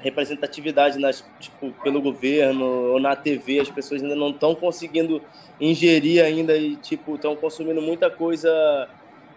representatividade 0.00 0.98
nas, 0.98 1.24
tipo, 1.38 1.70
pelo 1.82 2.00
governo 2.00 2.64
ou 2.64 3.00
na 3.00 3.14
TV, 3.14 3.60
as 3.60 3.70
pessoas 3.70 4.02
ainda 4.02 4.16
não 4.16 4.30
estão 4.30 4.54
conseguindo 4.54 5.22
ingerir 5.60 6.24
ainda 6.24 6.56
e 6.56 6.74
tipo 6.76 7.16
estão 7.16 7.36
consumindo 7.36 7.82
muita 7.82 8.10
coisa 8.10 8.88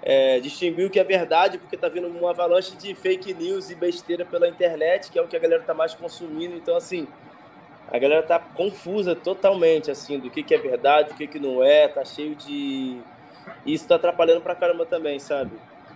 é, 0.01 0.39
distinguir 0.39 0.85
o 0.85 0.89
que 0.89 0.99
é 0.99 1.03
verdade, 1.03 1.57
porque 1.57 1.77
tá 1.77 1.87
vindo 1.87 2.07
uma 2.07 2.29
avalanche 2.29 2.75
de 2.75 2.93
fake 2.93 3.33
news 3.33 3.69
e 3.69 3.75
besteira 3.75 4.25
pela 4.25 4.47
internet, 4.47 5.09
que 5.09 5.17
é 5.17 5.21
o 5.21 5.27
que 5.27 5.35
a 5.35 5.39
galera 5.39 5.63
tá 5.63 5.73
mais 5.73 5.93
consumindo. 5.93 6.55
Então, 6.55 6.75
assim, 6.75 7.07
a 7.89 7.97
galera 7.97 8.21
tá 8.21 8.37
confusa 8.37 9.15
totalmente, 9.15 9.89
assim, 9.89 10.19
do 10.19 10.29
que, 10.29 10.43
que 10.43 10.53
é 10.53 10.57
verdade, 10.57 11.11
o 11.11 11.15
que, 11.15 11.27
que 11.27 11.39
não 11.39 11.63
é, 11.63 11.87
tá 11.87 12.03
cheio 12.03 12.35
de. 12.35 12.99
E 13.65 13.73
isso 13.73 13.87
tá 13.87 13.95
atrapalhando 13.95 14.41
pra 14.41 14.55
caramba 14.55 14.85
também, 14.85 15.19
sabe? 15.19 15.51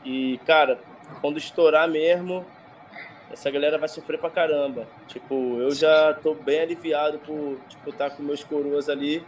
E, 0.05 0.39
cara, 0.45 0.79
quando 1.21 1.37
estourar 1.37 1.87
mesmo, 1.87 2.45
essa 3.31 3.49
galera 3.51 3.77
vai 3.77 3.89
sofrer 3.89 4.19
pra 4.19 4.29
caramba. 4.29 4.87
Tipo, 5.07 5.59
eu 5.59 5.71
já 5.71 6.13
tô 6.13 6.33
bem 6.33 6.61
aliviado 6.61 7.19
por, 7.19 7.57
tipo, 7.67 7.89
estar 7.89 8.09
tá 8.09 8.15
com 8.15 8.23
meus 8.23 8.43
coroas 8.43 8.89
ali 8.89 9.23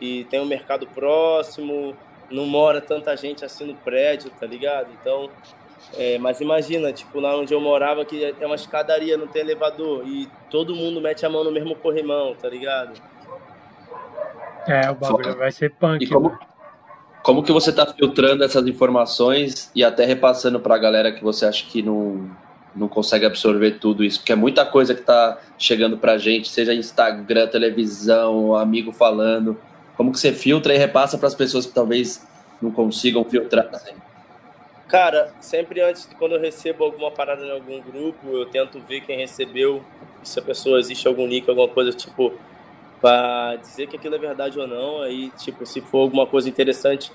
e 0.00 0.24
tem 0.24 0.40
um 0.40 0.46
mercado 0.46 0.86
próximo, 0.88 1.96
não 2.30 2.46
mora 2.46 2.80
tanta 2.80 3.16
gente 3.16 3.44
assim 3.44 3.64
no 3.64 3.74
prédio, 3.74 4.30
tá 4.30 4.46
ligado? 4.46 4.88
Então, 5.00 5.30
é, 5.96 6.18
mas 6.18 6.40
imagina, 6.40 6.92
tipo, 6.92 7.20
lá 7.20 7.36
onde 7.36 7.54
eu 7.54 7.60
morava, 7.60 8.04
que 8.04 8.34
é 8.40 8.46
uma 8.46 8.56
escadaria, 8.56 9.16
não 9.16 9.26
tem 9.26 9.42
elevador, 9.42 10.06
e 10.06 10.28
todo 10.50 10.74
mundo 10.74 11.00
mete 11.00 11.24
a 11.24 11.30
mão 11.30 11.44
no 11.44 11.52
mesmo 11.52 11.76
corrimão, 11.76 12.34
tá 12.34 12.48
ligado? 12.48 13.00
É, 14.66 14.90
o 14.90 14.94
bagulho 14.94 15.36
vai 15.36 15.52
ser 15.52 15.70
punk. 15.72 16.04
E 16.04 16.08
como, 16.08 16.36
como 17.24 17.42
que 17.42 17.50
você 17.50 17.72
tá 17.72 17.86
filtrando 17.86 18.44
essas 18.44 18.66
informações 18.66 19.70
e 19.74 19.82
até 19.82 20.04
repassando 20.04 20.60
pra 20.60 20.76
galera 20.76 21.10
que 21.10 21.24
você 21.24 21.46
acha 21.46 21.64
que 21.64 21.80
não, 21.80 22.30
não 22.76 22.86
consegue 22.86 23.24
absorver 23.24 23.78
tudo 23.78 24.04
isso? 24.04 24.18
Porque 24.18 24.32
é 24.32 24.36
muita 24.36 24.66
coisa 24.66 24.94
que 24.94 25.00
tá 25.00 25.40
chegando 25.58 25.96
pra 25.96 26.18
gente, 26.18 26.50
seja 26.50 26.74
Instagram, 26.74 27.46
televisão, 27.46 28.54
amigo 28.54 28.92
falando. 28.92 29.58
Como 29.96 30.12
que 30.12 30.18
você 30.18 30.34
filtra 30.34 30.74
e 30.74 30.76
repassa 30.76 31.16
para 31.16 31.26
as 31.26 31.34
pessoas 31.34 31.64
que 31.64 31.72
talvez 31.72 32.22
não 32.60 32.70
consigam 32.70 33.24
filtrar? 33.24 33.70
Assim? 33.72 33.94
Cara, 34.86 35.32
sempre 35.40 35.80
antes, 35.80 36.06
quando 36.18 36.32
eu 36.34 36.40
recebo 36.40 36.84
alguma 36.84 37.10
parada 37.10 37.42
em 37.42 37.50
algum 37.50 37.80
grupo, 37.80 38.28
eu 38.32 38.44
tento 38.44 38.78
ver 38.80 39.00
quem 39.00 39.16
recebeu, 39.16 39.82
se 40.22 40.38
a 40.38 40.42
pessoa 40.42 40.78
existe 40.78 41.08
algum 41.08 41.26
link, 41.26 41.48
alguma 41.48 41.68
coisa 41.68 41.90
tipo 41.90 42.34
para 43.04 43.56
dizer 43.56 43.86
que 43.86 43.96
aquilo 43.96 44.14
é 44.14 44.18
verdade 44.18 44.58
ou 44.58 44.66
não. 44.66 45.02
Aí, 45.02 45.30
tipo, 45.36 45.66
se 45.66 45.82
for 45.82 45.98
alguma 45.98 46.26
coisa 46.26 46.48
interessante 46.48 47.12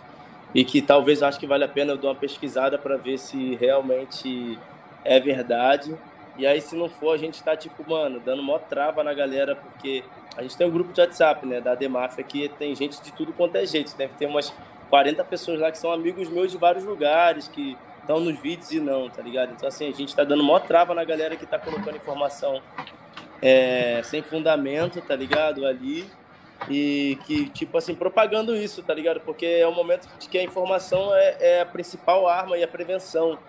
e 0.54 0.64
que 0.64 0.84
talvez 0.84 1.24
acho 1.24 1.40
que 1.40 1.48
vale 1.48 1.64
a 1.64 1.68
pena, 1.68 1.94
eu 1.94 1.98
dou 1.98 2.12
uma 2.12 2.16
pesquisada 2.16 2.78
para 2.78 2.96
ver 2.96 3.18
se 3.18 3.56
realmente 3.56 4.60
é 5.04 5.20
verdade. 5.20 5.98
E 6.38 6.46
aí, 6.46 6.62
se 6.62 6.76
não 6.76 6.88
for, 6.88 7.16
a 7.16 7.18
gente 7.18 7.42
tá, 7.42 7.58
tipo, 7.58 7.84
mano, 7.90 8.20
dando 8.24 8.44
mó 8.44 8.60
trava 8.60 9.04
na 9.04 9.16
galera, 9.16 9.56
porque 9.56 10.04
a 10.38 10.44
gente 10.44 10.56
tem 10.56 10.68
um 10.68 10.72
grupo 10.72 10.94
de 10.94 11.02
WhatsApp, 11.02 11.44
né, 11.48 11.60
da 11.60 11.74
Demáfia, 11.74 12.24
que 12.24 12.48
tem 12.50 12.76
gente 12.76 13.02
de 13.02 13.12
tudo 13.12 13.34
quanto 13.34 13.56
é 13.56 13.66
jeito. 13.66 13.98
Deve 13.98 14.14
ter 14.14 14.28
umas 14.28 14.54
40 14.92 15.24
pessoas 15.24 15.60
lá 15.60 15.72
que 15.72 15.80
são 15.80 15.92
amigos 15.92 16.30
meus 16.30 16.52
de 16.52 16.58
vários 16.60 16.86
lugares, 16.86 17.48
que 17.48 17.76
estão 18.00 18.20
nos 18.20 18.40
vídeos 18.40 18.72
e 18.72 18.80
não, 18.80 19.10
tá 19.10 19.24
ligado? 19.24 19.54
Então, 19.54 19.68
assim, 19.68 19.90
a 19.90 19.92
gente 19.92 20.16
tá 20.16 20.24
dando 20.24 20.44
mó 20.44 20.60
trava 20.60 20.94
na 20.94 21.04
galera 21.04 21.36
que 21.36 21.48
tá 21.48 21.58
colocando 21.58 21.98
informação 21.98 22.62
é, 23.42 24.02
sem 24.04 24.22
fundamento, 24.22 25.02
tá 25.02 25.16
ligado? 25.16 25.66
Ali. 25.66 26.10
E 26.70 27.18
que, 27.26 27.50
tipo 27.50 27.78
assim, 27.78 27.96
propagando 27.96 28.56
isso, 28.56 28.84
tá 28.84 28.94
ligado? 28.94 29.22
Porque 29.22 29.46
é 29.46 29.68
o 29.68 29.74
momento 29.74 30.10
de 30.20 30.28
que 30.28 30.38
a 30.38 30.44
informação 30.44 31.16
é, 31.16 31.38
é 31.40 31.62
a 31.62 31.66
principal 31.66 32.28
arma 32.28 32.58
e 32.58 32.64
a 32.64 32.68
prevenção. 32.68 33.40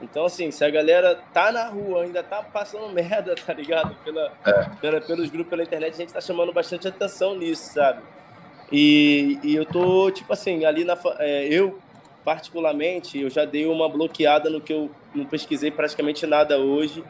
Então, 0.00 0.24
assim, 0.24 0.50
se 0.50 0.64
a 0.64 0.70
galera 0.70 1.20
tá 1.32 1.52
na 1.52 1.66
rua, 1.66 2.02
ainda 2.02 2.22
tá 2.22 2.42
passando 2.42 2.88
merda, 2.92 3.34
tá 3.34 3.52
ligado? 3.52 3.94
Pela, 4.04 4.32
é. 4.44 4.68
pela, 4.80 5.00
pelos 5.00 5.28
grupos, 5.28 5.50
pela 5.50 5.62
internet, 5.62 5.94
a 5.94 5.96
gente 5.96 6.12
tá 6.12 6.20
chamando 6.20 6.52
bastante 6.52 6.88
atenção 6.88 7.36
nisso, 7.36 7.72
sabe? 7.74 8.02
E, 8.70 9.38
e 9.42 9.54
eu 9.54 9.66
tô, 9.66 10.10
tipo 10.10 10.32
assim, 10.32 10.64
ali 10.64 10.84
na. 10.84 10.98
É, 11.18 11.46
eu, 11.48 11.78
particularmente, 12.24 13.20
eu 13.20 13.28
já 13.28 13.44
dei 13.44 13.66
uma 13.66 13.88
bloqueada 13.88 14.48
no 14.48 14.60
que 14.60 14.72
eu 14.72 14.90
não 15.14 15.24
pesquisei 15.24 15.70
praticamente 15.70 16.26
nada 16.26 16.58
hoje. 16.58 17.04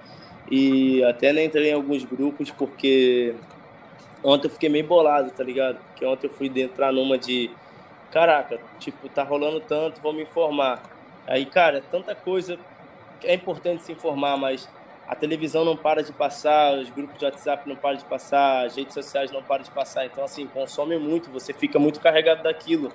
E 0.55 1.03
até 1.05 1.33
nem 1.33 1.47
entrei 1.47 1.71
em 1.71 1.73
alguns 1.73 2.05
grupos, 2.05 2.51
porque 2.51 3.35
ontem 4.23 4.49
eu 4.49 4.51
fiquei 4.51 4.69
meio 4.69 4.87
bolado, 4.87 5.31
tá 5.31 5.43
ligado? 5.43 5.79
Porque 5.79 6.05
ontem 6.05 6.27
eu 6.27 6.31
fui 6.31 6.53
entrar 6.61 6.93
numa 6.93 7.17
de. 7.17 7.51
Caraca, 8.11 8.61
tipo, 8.79 9.09
tá 9.09 9.23
rolando 9.23 9.61
tanto, 9.61 10.03
vou 10.03 10.13
me 10.13 10.25
informar. 10.25 10.83
Aí, 11.27 11.47
cara, 11.47 11.83
tanta 11.91 12.15
coisa 12.15 12.59
é 13.25 13.33
importante 13.33 13.83
se 13.83 13.93
informar, 13.93 14.37
mas 14.37 14.69
a 15.09 15.15
televisão 15.15 15.65
não 15.65 15.75
para 15.75 16.03
de 16.03 16.13
passar, 16.13 16.75
os 16.75 16.91
grupos 16.91 17.19
de 17.19 17.25
WhatsApp 17.25 17.67
não 17.67 17.75
param 17.75 17.97
de 17.97 18.05
passar, 18.05 18.67
as 18.67 18.77
redes 18.77 18.93
sociais 18.93 19.33
não 19.33 19.43
param 19.43 19.65
de 19.65 19.71
passar. 19.71 20.05
Então, 20.05 20.23
assim, 20.23 20.47
consome 20.47 20.99
muito, 20.99 21.31
você 21.31 21.55
fica 21.55 21.79
muito 21.79 21.99
carregado 21.99 22.43
daquilo. 22.43 22.93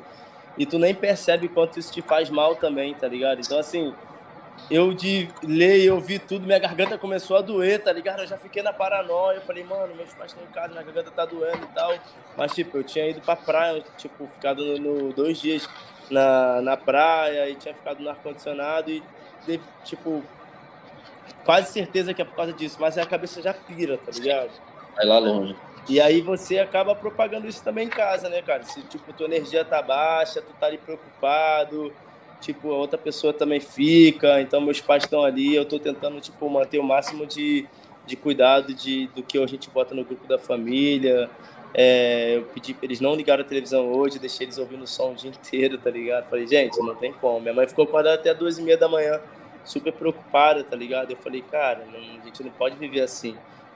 E 0.59 0.63
tu 0.63 0.77
nem 0.77 0.93
percebe 0.93 1.47
quanto 1.47 1.79
isso 1.79 1.91
te 1.91 2.03
faz 2.03 2.29
mal 2.29 2.55
também, 2.55 2.93
tá 2.93 3.07
ligado? 3.07 3.41
Então, 3.41 3.57
assim, 3.57 3.95
eu 4.69 4.93
de 4.93 5.29
ler 5.43 5.79
e 5.79 5.89
ouvir 5.89 6.19
tudo, 6.19 6.45
minha 6.45 6.59
garganta 6.59 6.97
começou 6.97 7.37
a 7.37 7.41
doer, 7.41 7.81
tá 7.81 7.91
ligado? 7.91 8.21
Eu 8.21 8.27
já 8.27 8.37
fiquei 8.37 8.61
na 8.61 8.73
paranoia, 8.73 9.37
eu 9.37 9.41
falei, 9.41 9.63
mano, 9.63 9.95
meus 9.95 10.13
pais 10.13 10.31
estão 10.31 10.43
em 10.43 10.51
casa, 10.51 10.69
minha 10.69 10.83
garganta 10.83 11.11
tá 11.11 11.25
doendo 11.25 11.63
e 11.63 11.73
tal. 11.73 11.93
Mas, 12.35 12.53
tipo, 12.53 12.77
eu 12.77 12.83
tinha 12.83 13.07
ido 13.07 13.21
pra 13.21 13.35
praia, 13.35 13.83
tipo, 13.97 14.27
ficado 14.27 14.63
no, 14.79 15.03
no 15.03 15.13
dois 15.13 15.39
dias 15.39 15.67
na, 16.09 16.61
na 16.61 16.77
praia 16.77 17.49
e 17.49 17.55
tinha 17.55 17.73
ficado 17.73 18.01
no 18.01 18.09
ar-condicionado 18.09 18.91
e 18.91 19.03
tipo, 19.85 20.23
quase 21.45 21.71
certeza 21.71 22.13
que 22.13 22.21
é 22.21 22.25
por 22.25 22.35
causa 22.35 22.51
disso, 22.51 22.77
mas 22.79 22.97
a 22.97 23.05
cabeça 23.05 23.41
já 23.41 23.53
pira, 23.53 23.97
tá 23.97 24.11
ligado? 24.11 24.51
Vai 24.95 25.05
lá 25.05 25.19
longe. 25.19 25.55
E 25.87 26.01
aí 26.01 26.19
você 26.19 26.59
acaba 26.59 26.93
propagando 26.93 27.47
isso 27.47 27.63
também 27.63 27.87
em 27.87 27.89
casa, 27.89 28.27
né, 28.27 28.41
cara? 28.41 28.63
Se, 28.63 28.81
tipo, 28.83 29.13
tua 29.13 29.27
energia 29.27 29.63
tá 29.63 29.81
baixa, 29.81 30.41
tu 30.41 30.51
tá 30.59 30.65
ali 30.65 30.77
preocupado, 30.77 31.93
tipo, 32.39 32.71
a 32.71 32.77
outra 32.77 32.97
pessoa 32.97 33.33
também 33.33 33.59
fica, 33.59 34.41
então 34.41 34.61
meus 34.61 34.81
pais 34.81 35.03
estão 35.03 35.23
ali, 35.23 35.55
eu 35.55 35.65
tô 35.65 35.79
tentando, 35.79 36.19
tipo, 36.19 36.49
manter 36.49 36.79
o 36.79 36.83
máximo 36.83 37.25
de, 37.25 37.67
de 38.05 38.15
cuidado 38.15 38.73
de, 38.73 39.07
do 39.07 39.23
que 39.23 39.37
a 39.37 39.47
gente 39.47 39.69
bota 39.69 39.93
no 39.93 40.03
grupo 40.03 40.27
da 40.27 40.37
família, 40.37 41.29
é, 41.73 42.37
eu 42.37 42.43
pedi 42.43 42.73
pra 42.73 42.85
eles 42.85 42.99
não 42.99 43.15
ligarem 43.15 43.43
a 43.43 43.47
televisão 43.47 43.91
hoje, 43.91 44.19
deixei 44.19 44.45
eles 44.45 44.57
ouvindo 44.57 44.83
o 44.83 44.87
som 44.87 45.11
o 45.11 45.15
dia 45.15 45.29
inteiro, 45.29 45.77
tá 45.77 45.89
ligado? 45.89 46.29
Falei, 46.29 46.47
gente, 46.47 46.77
não 46.79 46.95
tem 46.95 47.13
como. 47.13 47.39
Minha 47.39 47.53
mãe 47.53 47.67
ficou 47.67 47.85
acordada 47.85 48.15
até 48.15 48.33
duas 48.33 48.57
e 48.57 48.61
meia 48.61 48.77
da 48.77 48.87
manhã, 48.87 49.19
super 49.63 49.93
preocupada, 49.93 50.63
tá 50.63 50.75
ligado? 50.75 51.11
Eu 51.11 51.17
falei, 51.17 51.43
cara, 51.43 51.85
não, 51.91 51.99
a 51.99 52.25
gente 52.25 52.43
não 52.43 52.51
pode 52.51 52.77
viver 52.77 53.01
assim. 53.01 53.35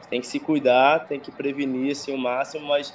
Tem 0.10 0.20
que 0.20 0.28
se 0.28 0.40
cuidar, 0.40 1.08
tem 1.08 1.20
que 1.20 1.32
prevenir 1.32 1.92
assim 1.92 2.14
o 2.14 2.18
máximo, 2.18 2.66
mas 2.66 2.94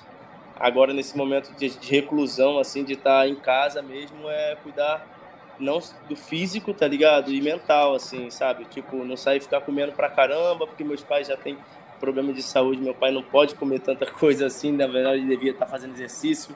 agora 0.59 0.93
nesse 0.93 1.17
momento 1.17 1.53
de, 1.55 1.69
de 1.69 1.91
reclusão, 1.91 2.59
assim, 2.59 2.83
de 2.83 2.95
estar 2.95 3.21
tá 3.21 3.29
em 3.29 3.37
casa 3.37 3.83
mesmo, 3.83 4.29
é 4.29 4.57
cuidar 4.57 5.16
não 5.59 5.79
do 6.09 6.17
físico, 6.17 6.73
tá 6.73 6.87
ligado? 6.87 7.33
E 7.33 7.41
mental, 7.41 7.95
assim, 7.95 8.31
sabe? 8.31 8.65
Tipo, 8.67 9.05
não 9.05 9.17
sair 9.17 9.41
ficar 9.41 9.61
comendo 9.61 9.93
pra 9.93 10.09
caramba, 10.09 10.67
porque 10.67 10.85
meus 10.85 11.03
pais 11.03 11.29
já 11.29 11.37
têm 11.37 11.57
problema 11.99 12.33
de 12.33 12.43
saúde, 12.43 12.81
meu 12.81 12.95
pai 12.95 13.11
não 13.11 13.23
pode 13.23 13.55
comer 13.55 13.81
tanta 13.81 14.07
coisa 14.11 14.47
assim, 14.47 14.73
na 14.73 14.87
verdade 14.87 15.19
ele 15.19 15.29
devia 15.29 15.53
estar 15.53 15.67
fazendo 15.67 15.95
exercício. 15.95 16.55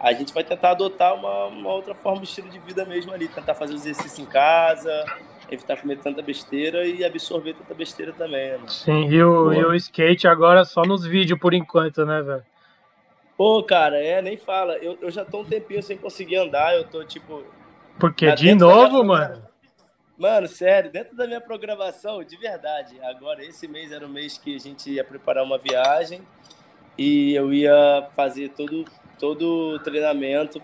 A 0.00 0.12
gente 0.12 0.34
vai 0.34 0.42
tentar 0.42 0.72
adotar 0.72 1.14
uma, 1.14 1.46
uma 1.46 1.72
outra 1.72 1.94
forma 1.94 2.20
de 2.20 2.26
estilo 2.26 2.48
de 2.48 2.58
vida 2.58 2.84
mesmo 2.84 3.12
ali, 3.12 3.28
tentar 3.28 3.54
fazer 3.54 3.74
exercício 3.74 4.22
em 4.22 4.26
casa, 4.26 5.04
evitar 5.48 5.80
comer 5.80 5.98
tanta 5.98 6.20
besteira 6.20 6.84
e 6.84 7.04
absorver 7.04 7.54
tanta 7.54 7.72
besteira 7.72 8.12
também, 8.12 8.50
né? 8.50 8.58
Sim, 8.66 9.06
e 9.08 9.22
o, 9.22 9.52
e 9.52 9.64
o 9.64 9.74
skate 9.74 10.26
agora 10.26 10.64
só 10.64 10.82
nos 10.82 11.06
vídeos 11.06 11.38
por 11.38 11.54
enquanto, 11.54 12.04
né, 12.04 12.20
velho? 12.20 12.44
Pô, 13.36 13.62
cara, 13.62 13.96
é, 13.96 14.22
nem 14.22 14.36
fala. 14.36 14.74
Eu, 14.76 14.98
eu 15.00 15.10
já 15.10 15.24
tô 15.24 15.40
um 15.40 15.44
tempinho 15.44 15.82
sem 15.82 15.96
conseguir 15.96 16.36
andar, 16.36 16.76
eu 16.76 16.84
tô 16.84 17.02
tipo. 17.04 17.42
Porque 17.98 18.32
de 18.32 18.54
novo, 18.54 19.04
mano? 19.04 19.42
Mano, 20.18 20.46
sério, 20.46 20.90
dentro 20.90 21.16
da 21.16 21.26
minha 21.26 21.40
programação, 21.40 22.22
de 22.22 22.36
verdade, 22.36 22.96
agora 23.02 23.44
esse 23.44 23.66
mês 23.66 23.90
era 23.90 24.06
o 24.06 24.08
mês 24.08 24.38
que 24.38 24.54
a 24.54 24.58
gente 24.58 24.90
ia 24.90 25.02
preparar 25.02 25.42
uma 25.42 25.58
viagem 25.58 26.22
e 26.96 27.34
eu 27.34 27.52
ia 27.52 28.06
fazer 28.14 28.50
todo 28.50 28.84
todo 29.18 29.74
o 29.74 29.78
treinamento, 29.78 30.60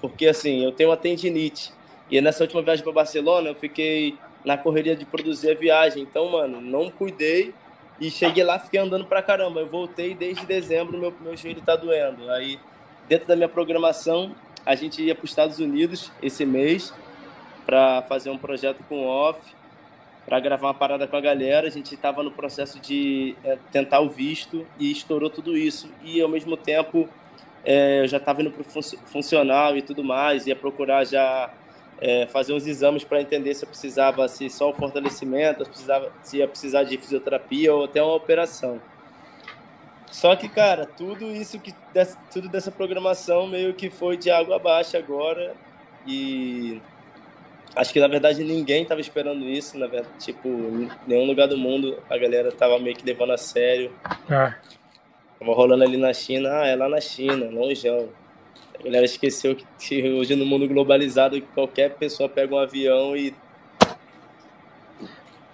porque 0.00 0.26
assim, 0.26 0.64
eu 0.64 0.72
tenho 0.72 0.90
uma 0.90 0.96
tendinite. 0.96 1.72
E 2.10 2.20
nessa 2.20 2.42
última 2.42 2.60
viagem 2.60 2.82
para 2.82 2.92
Barcelona, 2.92 3.50
eu 3.50 3.54
fiquei 3.54 4.18
na 4.44 4.58
correria 4.58 4.96
de 4.96 5.04
produzir 5.04 5.52
a 5.52 5.54
viagem. 5.54 6.02
Então, 6.02 6.28
mano, 6.30 6.60
não 6.60 6.90
cuidei 6.90 7.54
e 8.00 8.10
cheguei 8.10 8.44
lá, 8.44 8.58
fiquei 8.58 8.80
andando 8.80 9.06
pra 9.06 9.22
caramba. 9.22 9.60
Eu 9.60 9.68
voltei 9.68 10.14
desde 10.14 10.44
dezembro, 10.44 10.98
meu 10.98 11.14
meu 11.20 11.36
joelho 11.36 11.62
tá 11.62 11.76
doendo. 11.76 12.30
Aí, 12.30 12.58
dentro 13.08 13.28
da 13.28 13.36
minha 13.36 13.48
programação, 13.48 14.34
a 14.64 14.74
gente 14.74 15.02
ia 15.02 15.14
para 15.14 15.24
os 15.24 15.30
Estados 15.30 15.58
Unidos 15.58 16.10
esse 16.22 16.44
mês 16.44 16.92
para 17.66 18.02
fazer 18.02 18.30
um 18.30 18.38
projeto 18.38 18.82
com 18.88 19.06
off, 19.06 19.40
para 20.26 20.40
gravar 20.40 20.68
uma 20.68 20.74
parada 20.74 21.06
com 21.06 21.16
a 21.16 21.20
galera. 21.20 21.66
A 21.66 21.70
gente 21.70 21.94
estava 21.94 22.22
no 22.22 22.30
processo 22.30 22.78
de 22.78 23.34
é, 23.44 23.58
tentar 23.70 24.00
o 24.00 24.08
visto 24.08 24.66
e 24.78 24.90
estourou 24.90 25.30
tudo 25.30 25.56
isso. 25.56 25.90
E 26.02 26.20
ao 26.20 26.28
mesmo 26.28 26.56
tempo 26.56 27.08
é, 27.64 28.02
eu 28.02 28.08
já 28.08 28.18
estava 28.18 28.42
indo 28.42 28.50
para 28.50 28.62
o 28.62 28.82
funcional 29.06 29.76
e 29.76 29.82
tudo 29.82 30.04
mais, 30.04 30.46
ia 30.46 30.56
procurar 30.56 31.04
já 31.04 31.52
é, 32.00 32.26
fazer 32.26 32.52
uns 32.52 32.66
exames 32.66 33.04
para 33.04 33.20
entender 33.20 33.54
se 33.54 33.64
eu 33.64 33.68
precisava, 33.68 34.28
se 34.28 34.50
só 34.50 34.70
o 34.70 34.74
fortalecimento, 34.74 35.64
se, 35.64 35.70
precisava, 35.70 36.12
se 36.22 36.36
ia 36.38 36.48
precisar 36.48 36.84
de 36.84 36.98
fisioterapia 36.98 37.74
ou 37.74 37.84
até 37.84 38.02
uma 38.02 38.14
operação. 38.14 38.80
Só 40.10 40.36
que, 40.36 40.48
cara, 40.48 40.86
tudo 40.86 41.30
isso 41.30 41.58
que 41.58 41.74
tudo 42.32 42.48
dessa 42.48 42.70
programação 42.70 43.46
meio 43.46 43.74
que 43.74 43.90
foi 43.90 44.16
de 44.16 44.30
água 44.30 44.56
abaixo 44.56 44.96
agora 44.96 45.54
e 46.06 46.80
acho 47.74 47.92
que 47.92 48.00
na 48.00 48.08
verdade 48.08 48.44
ninguém 48.44 48.82
estava 48.82 49.00
esperando 49.00 49.44
isso, 49.44 49.76
na 49.78 49.86
verdade, 49.86 50.14
tipo, 50.18 50.48
em 50.48 50.88
nenhum 51.06 51.26
lugar 51.26 51.48
do 51.48 51.58
mundo 51.58 51.98
a 52.08 52.16
galera 52.16 52.52
tava 52.52 52.78
meio 52.78 52.96
que 52.96 53.04
levando 53.04 53.32
a 53.32 53.38
sério. 53.38 53.92
Ah. 54.30 54.54
Tava 55.38 55.52
rolando 55.52 55.84
ali 55.84 55.96
na 55.96 56.12
China, 56.12 56.60
ah, 56.60 56.66
é 56.66 56.76
lá 56.76 56.88
na 56.88 57.00
China, 57.00 57.50
longeão. 57.50 58.08
A 58.78 58.82
galera 58.82 59.04
esqueceu 59.04 59.56
que 59.78 60.02
hoje 60.12 60.36
no 60.36 60.46
mundo 60.46 60.68
globalizado 60.68 61.40
qualquer 61.54 61.94
pessoa 61.94 62.28
pega 62.28 62.54
um 62.54 62.58
avião 62.58 63.16
e 63.16 63.34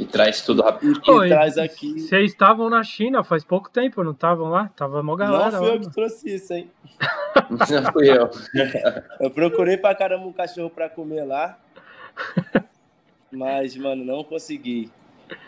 e 0.01 0.07
traz 0.07 0.41
tudo 0.41 0.63
rápido. 0.63 0.99
E, 1.07 1.27
e 1.27 1.29
traz 1.29 1.59
aqui. 1.59 2.01
Vocês 2.01 2.31
estavam 2.31 2.71
na 2.71 2.83
China 2.83 3.23
faz 3.23 3.45
pouco 3.45 3.69
tempo, 3.71 4.03
não 4.03 4.13
estavam 4.13 4.49
lá? 4.49 4.71
Tava 4.75 5.03
mó 5.03 5.15
galera. 5.15 5.51
Não 5.51 5.59
fui 5.59 5.69
lá, 5.69 5.75
eu 5.75 5.81
que 5.81 5.91
trouxe 5.91 6.35
isso, 6.35 6.55
hein? 6.55 6.71
não 7.51 7.93
fui 7.93 8.11
eu. 8.11 8.31
eu 9.21 9.31
procurei 9.31 9.77
pra 9.77 9.95
caramba 9.95 10.27
um 10.27 10.33
cachorro 10.33 10.71
pra 10.71 10.89
comer 10.89 11.25
lá. 11.25 11.59
Mas, 13.31 13.77
mano, 13.77 14.03
não 14.03 14.25
consegui. 14.25 14.91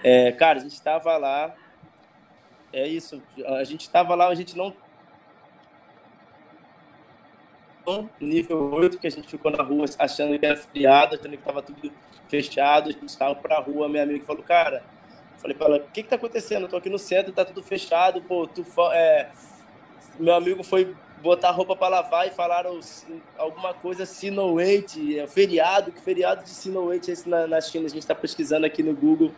É, 0.04 0.30
cara, 0.32 0.58
a 0.58 0.62
gente 0.62 0.80
tava 0.82 1.16
lá. 1.16 1.54
É 2.70 2.86
isso. 2.86 3.22
A 3.46 3.64
gente 3.64 3.88
tava 3.88 4.14
lá, 4.14 4.28
a 4.28 4.34
gente 4.34 4.54
não 4.54 4.74
nível 8.20 8.72
8, 8.72 8.98
que 8.98 9.06
a 9.06 9.10
gente 9.10 9.28
ficou 9.28 9.50
na 9.50 9.62
rua 9.62 9.86
achando 9.98 10.38
que 10.38 10.46
era 10.46 10.56
friado, 10.56 11.14
achando 11.14 11.30
que 11.30 11.36
estava 11.36 11.62
tudo 11.62 11.92
fechado, 12.28 12.88
a 12.88 12.92
gente 12.92 13.10
saiu 13.10 13.36
pra 13.36 13.60
rua, 13.60 13.88
meu 13.88 14.02
amigo 14.02 14.24
falou, 14.24 14.42
cara, 14.42 14.82
falei 15.38 15.56
pra 15.56 15.66
ela, 15.66 15.76
o 15.78 15.90
que 15.92 16.02
que 16.02 16.08
tá 16.08 16.16
acontecendo? 16.16 16.62
Eu 16.62 16.68
tô 16.68 16.76
aqui 16.76 16.88
no 16.88 16.98
centro, 16.98 17.32
tá 17.32 17.44
tudo 17.44 17.62
fechado, 17.62 18.22
pô, 18.22 18.46
tu, 18.46 18.64
é... 18.92 19.30
meu 20.18 20.34
amigo 20.34 20.62
foi 20.62 20.94
botar 21.22 21.50
roupa 21.50 21.76
para 21.76 21.88
lavar 21.88 22.26
e 22.26 22.30
falaram 22.30 22.80
alguma 23.36 23.72
coisa 23.74 24.06
Sinoate, 24.06 25.18
é 25.18 25.26
feriado, 25.26 25.92
que 25.92 26.00
feriado 26.00 26.42
de 26.42 26.50
Sinoate 26.50 27.10
é 27.10 27.12
esse 27.12 27.28
na, 27.28 27.46
na 27.46 27.60
China, 27.60 27.86
a 27.86 27.90
gente 27.90 28.06
tá 28.06 28.14
pesquisando 28.14 28.66
aqui 28.66 28.82
no 28.82 28.94
Google, 28.94 29.32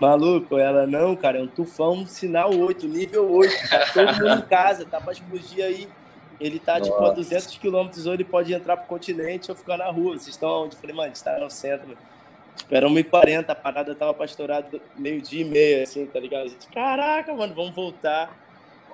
Maluco, 0.00 0.56
ela 0.58 0.86
não, 0.86 1.16
cara, 1.16 1.38
é 1.38 1.42
um 1.42 1.48
tufão 1.48 2.06
sinal 2.06 2.54
8, 2.54 2.86
nível 2.86 3.30
8, 3.32 3.68
tá 3.68 3.86
todo 3.92 4.12
mundo 4.14 4.44
em 4.44 4.46
casa, 4.46 4.84
tá 4.84 5.00
pra 5.00 5.12
explodir 5.12 5.64
aí 5.64 5.88
ele 6.40 6.58
tá, 6.58 6.78
Nossa. 6.78 6.90
tipo, 6.90 7.04
a 7.04 7.10
200 7.10 7.58
quilômetros, 7.58 8.06
ou 8.06 8.14
ele 8.14 8.24
pode 8.24 8.52
entrar 8.52 8.76
pro 8.76 8.86
continente 8.86 9.50
ou 9.50 9.56
ficar 9.56 9.76
na 9.76 9.90
rua. 9.90 10.12
Vocês 10.12 10.28
estão 10.28 10.64
onde? 10.64 10.76
Eu 10.76 10.80
falei, 10.80 10.94
mano, 10.94 11.06
a 11.06 11.14
gente 11.14 11.24
tá 11.24 11.38
no 11.38 11.50
centro. 11.50 11.96
Tipo, 12.56 12.74
era 12.74 12.88
1h40, 12.88 13.44
a 13.48 13.54
parada 13.54 13.94
tava 13.94 14.14
pra 14.14 14.24
estourar 14.24 14.64
meio-dia 14.96 15.42
e 15.42 15.44
meia, 15.44 15.82
assim, 15.82 16.06
tá 16.06 16.20
ligado? 16.20 16.46
A 16.46 16.48
gente, 16.48 16.68
caraca, 16.68 17.34
mano, 17.34 17.54
vamos 17.54 17.74
voltar. 17.74 18.46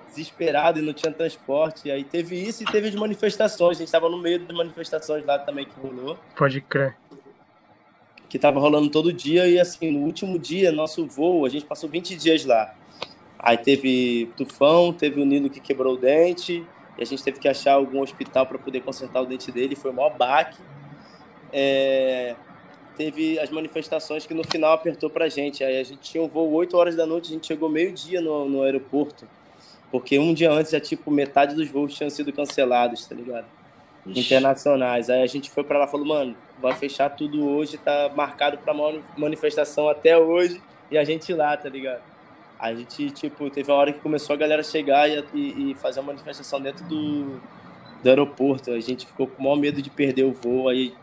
Desesperado 0.08 0.78
e 0.78 0.82
não 0.82 0.92
tinha 0.92 1.12
transporte. 1.12 1.88
E 1.88 1.90
aí 1.90 2.04
teve 2.04 2.36
isso 2.36 2.62
e 2.62 2.66
teve 2.66 2.88
as 2.88 2.94
manifestações. 2.94 3.78
A 3.78 3.80
gente 3.80 3.90
tava 3.90 4.08
no 4.08 4.16
meio 4.16 4.38
das 4.38 4.56
manifestações 4.56 5.24
lá 5.24 5.38
também 5.38 5.66
que 5.66 5.72
rolou. 5.80 6.16
Pode 6.36 6.60
crer. 6.60 6.96
Que 8.28 8.38
tava 8.38 8.60
rolando 8.60 8.88
todo 8.90 9.12
dia 9.12 9.46
e, 9.48 9.58
assim, 9.58 9.90
no 9.90 10.00
último 10.00 10.38
dia, 10.38 10.70
nosso 10.70 11.06
voo, 11.06 11.44
a 11.44 11.48
gente 11.48 11.64
passou 11.64 11.88
20 11.88 12.16
dias 12.16 12.44
lá. 12.44 12.74
Aí 13.38 13.58
teve 13.58 14.30
tufão, 14.36 14.92
teve 14.92 15.20
o 15.20 15.24
Nilo 15.24 15.50
que 15.50 15.60
quebrou 15.60 15.94
o 15.94 15.98
dente, 15.98 16.64
e 16.98 17.02
a 17.02 17.06
gente 17.06 17.22
teve 17.22 17.38
que 17.38 17.48
achar 17.48 17.72
algum 17.72 18.00
hospital 18.00 18.46
para 18.46 18.58
poder 18.58 18.80
consertar 18.80 19.20
o 19.20 19.26
dente 19.26 19.50
dele, 19.50 19.74
foi 19.74 19.90
o 19.90 19.94
maior 19.94 20.16
baque. 20.16 20.60
É, 21.52 22.36
teve 22.96 23.38
as 23.38 23.50
manifestações 23.50 24.26
que 24.26 24.34
no 24.34 24.44
final 24.44 24.72
apertou 24.72 25.10
para 25.10 25.24
a 25.24 25.28
gente. 25.28 25.64
Aí 25.64 25.78
a 25.78 25.84
gente 25.84 26.00
tinha 26.00 26.22
um 26.22 26.28
voo 26.28 26.52
8 26.52 26.76
horas 26.76 26.96
da 26.96 27.06
noite, 27.06 27.30
a 27.30 27.34
gente 27.34 27.46
chegou 27.46 27.68
meio-dia 27.68 28.20
no, 28.20 28.48
no 28.48 28.62
aeroporto, 28.62 29.26
porque 29.90 30.18
um 30.18 30.32
dia 30.32 30.50
antes 30.50 30.72
já, 30.72 30.80
tipo, 30.80 31.10
metade 31.10 31.54
dos 31.54 31.68
voos 31.68 31.94
tinham 31.94 32.10
sido 32.10 32.32
cancelados, 32.32 33.06
tá 33.06 33.14
ligado? 33.14 33.46
Ixi. 34.06 34.20
Internacionais. 34.20 35.10
Aí 35.10 35.22
a 35.22 35.26
gente 35.26 35.50
foi 35.50 35.64
para 35.64 35.78
lá 35.78 35.86
e 35.86 35.90
falou, 35.90 36.06
mano, 36.06 36.36
vai 36.60 36.74
fechar 36.74 37.08
tudo 37.10 37.48
hoje, 37.48 37.78
tá 37.78 38.12
marcado 38.14 38.58
para 38.58 38.74
manifestação 39.16 39.88
até 39.88 40.16
hoje, 40.16 40.62
e 40.90 40.98
a 40.98 41.04
gente 41.04 41.32
lá, 41.32 41.56
tá 41.56 41.68
ligado? 41.68 42.13
A 42.64 42.74
gente, 42.74 43.10
tipo, 43.10 43.50
teve 43.50 43.70
uma 43.70 43.76
hora 43.76 43.92
que 43.92 44.00
começou 44.00 44.32
a 44.32 44.38
galera 44.38 44.62
chegar 44.62 45.06
e, 45.06 45.22
e, 45.34 45.72
e 45.72 45.74
fazer 45.74 46.00
uma 46.00 46.06
manifestação 46.06 46.58
dentro 46.58 46.82
do, 46.86 47.38
do 48.02 48.08
aeroporto. 48.08 48.70
A 48.70 48.80
gente 48.80 49.06
ficou 49.06 49.26
com 49.26 49.38
o 49.38 49.44
maior 49.44 49.56
medo 49.56 49.82
de 49.82 49.90
perder 49.90 50.22
o 50.22 50.32
voo. 50.32 50.70
Aí 50.70 50.94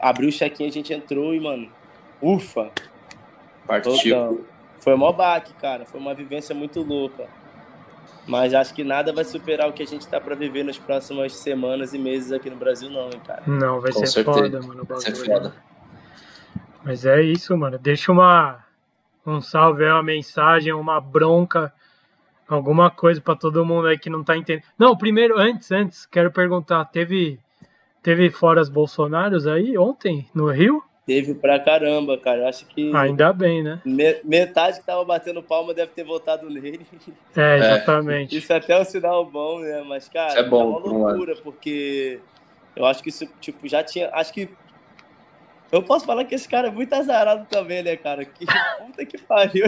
abriu 0.00 0.30
o 0.30 0.32
check-in, 0.32 0.66
a 0.66 0.72
gente 0.72 0.94
entrou 0.94 1.34
e, 1.34 1.40
mano, 1.40 1.68
ufa! 2.22 2.70
Partiu. 3.66 4.46
Foi 4.78 4.94
um 4.94 4.96
maior 4.96 5.12
baque, 5.12 5.52
cara. 5.60 5.84
Foi 5.84 6.00
uma 6.00 6.14
vivência 6.14 6.54
muito 6.54 6.80
louca. 6.80 7.28
Mas 8.26 8.54
acho 8.54 8.72
que 8.72 8.82
nada 8.82 9.12
vai 9.12 9.24
superar 9.24 9.68
o 9.68 9.74
que 9.74 9.82
a 9.82 9.86
gente 9.86 10.08
tá 10.08 10.18
para 10.18 10.34
viver 10.34 10.64
nas 10.64 10.78
próximas 10.78 11.36
semanas 11.36 11.92
e 11.92 11.98
meses 11.98 12.32
aqui 12.32 12.48
no 12.48 12.56
Brasil, 12.56 12.88
não, 12.88 13.10
hein, 13.10 13.20
cara. 13.26 13.42
Não, 13.46 13.82
vai 13.82 13.92
Com 13.92 13.98
ser 13.98 14.06
certeza. 14.06 14.38
foda, 14.38 14.62
mano. 14.62 14.82
Vai 14.82 15.00
ser 15.02 15.14
foda. 15.14 15.54
Mas 16.82 17.04
é 17.04 17.20
isso, 17.20 17.54
mano. 17.54 17.78
Deixa 17.78 18.10
uma 18.10 18.64
um 19.26 19.40
salve, 19.40 19.84
uma 19.84 20.02
mensagem, 20.02 20.72
uma 20.72 21.00
bronca, 21.00 21.72
alguma 22.48 22.90
coisa 22.90 23.20
para 23.20 23.34
todo 23.34 23.64
mundo 23.64 23.88
aí 23.88 23.98
que 23.98 24.08
não 24.08 24.22
tá 24.22 24.36
entendendo. 24.36 24.64
Não, 24.78 24.96
primeiro, 24.96 25.38
antes, 25.38 25.72
antes, 25.72 26.06
quero 26.06 26.30
perguntar, 26.30 26.84
teve 26.86 27.38
teve 28.02 28.30
foras 28.30 28.68
Bolsonaros 28.68 29.46
aí 29.46 29.76
ontem 29.76 30.28
no 30.32 30.48
Rio? 30.48 30.82
Teve 31.06 31.34
pra 31.34 31.58
caramba, 31.60 32.18
cara. 32.18 32.48
Acho 32.48 32.66
que. 32.66 32.94
Ainda 32.94 33.32
bem, 33.32 33.62
né? 33.62 33.80
Metade 34.24 34.80
que 34.80 34.86
tava 34.86 35.04
batendo 35.04 35.40
palma 35.40 35.72
deve 35.72 35.92
ter 35.92 36.02
votado 36.02 36.50
nele. 36.50 36.84
É, 37.36 37.58
exatamente. 37.58 38.36
Isso 38.36 38.52
até 38.52 38.72
é 38.72 38.80
um 38.80 38.84
sinal 38.84 39.24
bom, 39.24 39.60
né? 39.60 39.84
Mas, 39.86 40.08
cara, 40.08 40.30
isso 40.30 40.38
é, 40.38 40.42
bom, 40.48 40.62
é 40.62 40.64
uma 40.64 40.78
loucura, 40.78 41.36
porque 41.44 42.18
eu 42.74 42.84
acho 42.84 43.02
que 43.04 43.10
isso, 43.10 43.24
tipo, 43.40 43.68
já 43.68 43.84
tinha. 43.84 44.10
Acho 44.12 44.32
que 44.32 44.48
eu 45.72 45.82
posso 45.82 46.06
falar 46.06 46.24
que 46.24 46.34
esse 46.34 46.48
cara 46.48 46.68
é 46.68 46.70
muito 46.70 46.92
azarado 46.94 47.46
também, 47.48 47.82
né, 47.82 47.96
cara? 47.96 48.24
Que 48.24 48.46
puta 48.78 49.04
que 49.04 49.18
pariu. 49.18 49.66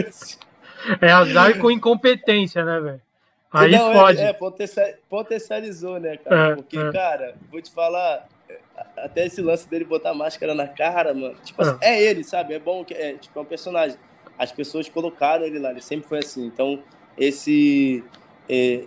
É 1.01 1.11
azar 1.11 1.57
com 1.59 1.69
incompetência, 1.69 2.63
né, 2.63 2.79
velho? 2.79 3.01
Aí 3.51 3.71
Não, 3.71 3.91
pode. 3.91 4.19
É, 4.21 4.29
é, 4.29 4.97
potencializou, 5.09 5.99
né, 5.99 6.17
cara? 6.17 6.51
É, 6.51 6.55
Porque, 6.55 6.77
é. 6.77 6.91
cara, 6.91 7.35
vou 7.51 7.61
te 7.61 7.71
falar, 7.71 8.27
até 8.97 9.25
esse 9.25 9.41
lance 9.41 9.67
dele 9.67 9.85
botar 9.85 10.13
máscara 10.13 10.53
na 10.53 10.67
cara, 10.67 11.13
mano. 11.13 11.35
Tipo 11.43 11.61
assim, 11.61 11.77
é, 11.81 11.95
é 11.95 12.03
ele, 12.03 12.23
sabe? 12.23 12.53
É 12.53 12.59
bom 12.59 12.85
que 12.85 12.93
é, 12.93 13.13
tipo, 13.13 13.37
é 13.37 13.41
um 13.41 13.45
personagem. 13.45 13.97
As 14.37 14.51
pessoas 14.51 14.87
colocaram 14.87 15.45
ele 15.45 15.59
lá, 15.59 15.71
ele 15.71 15.81
sempre 15.81 16.07
foi 16.07 16.19
assim. 16.19 16.45
Então, 16.45 16.81
esse. 17.17 18.03
É, 18.47 18.83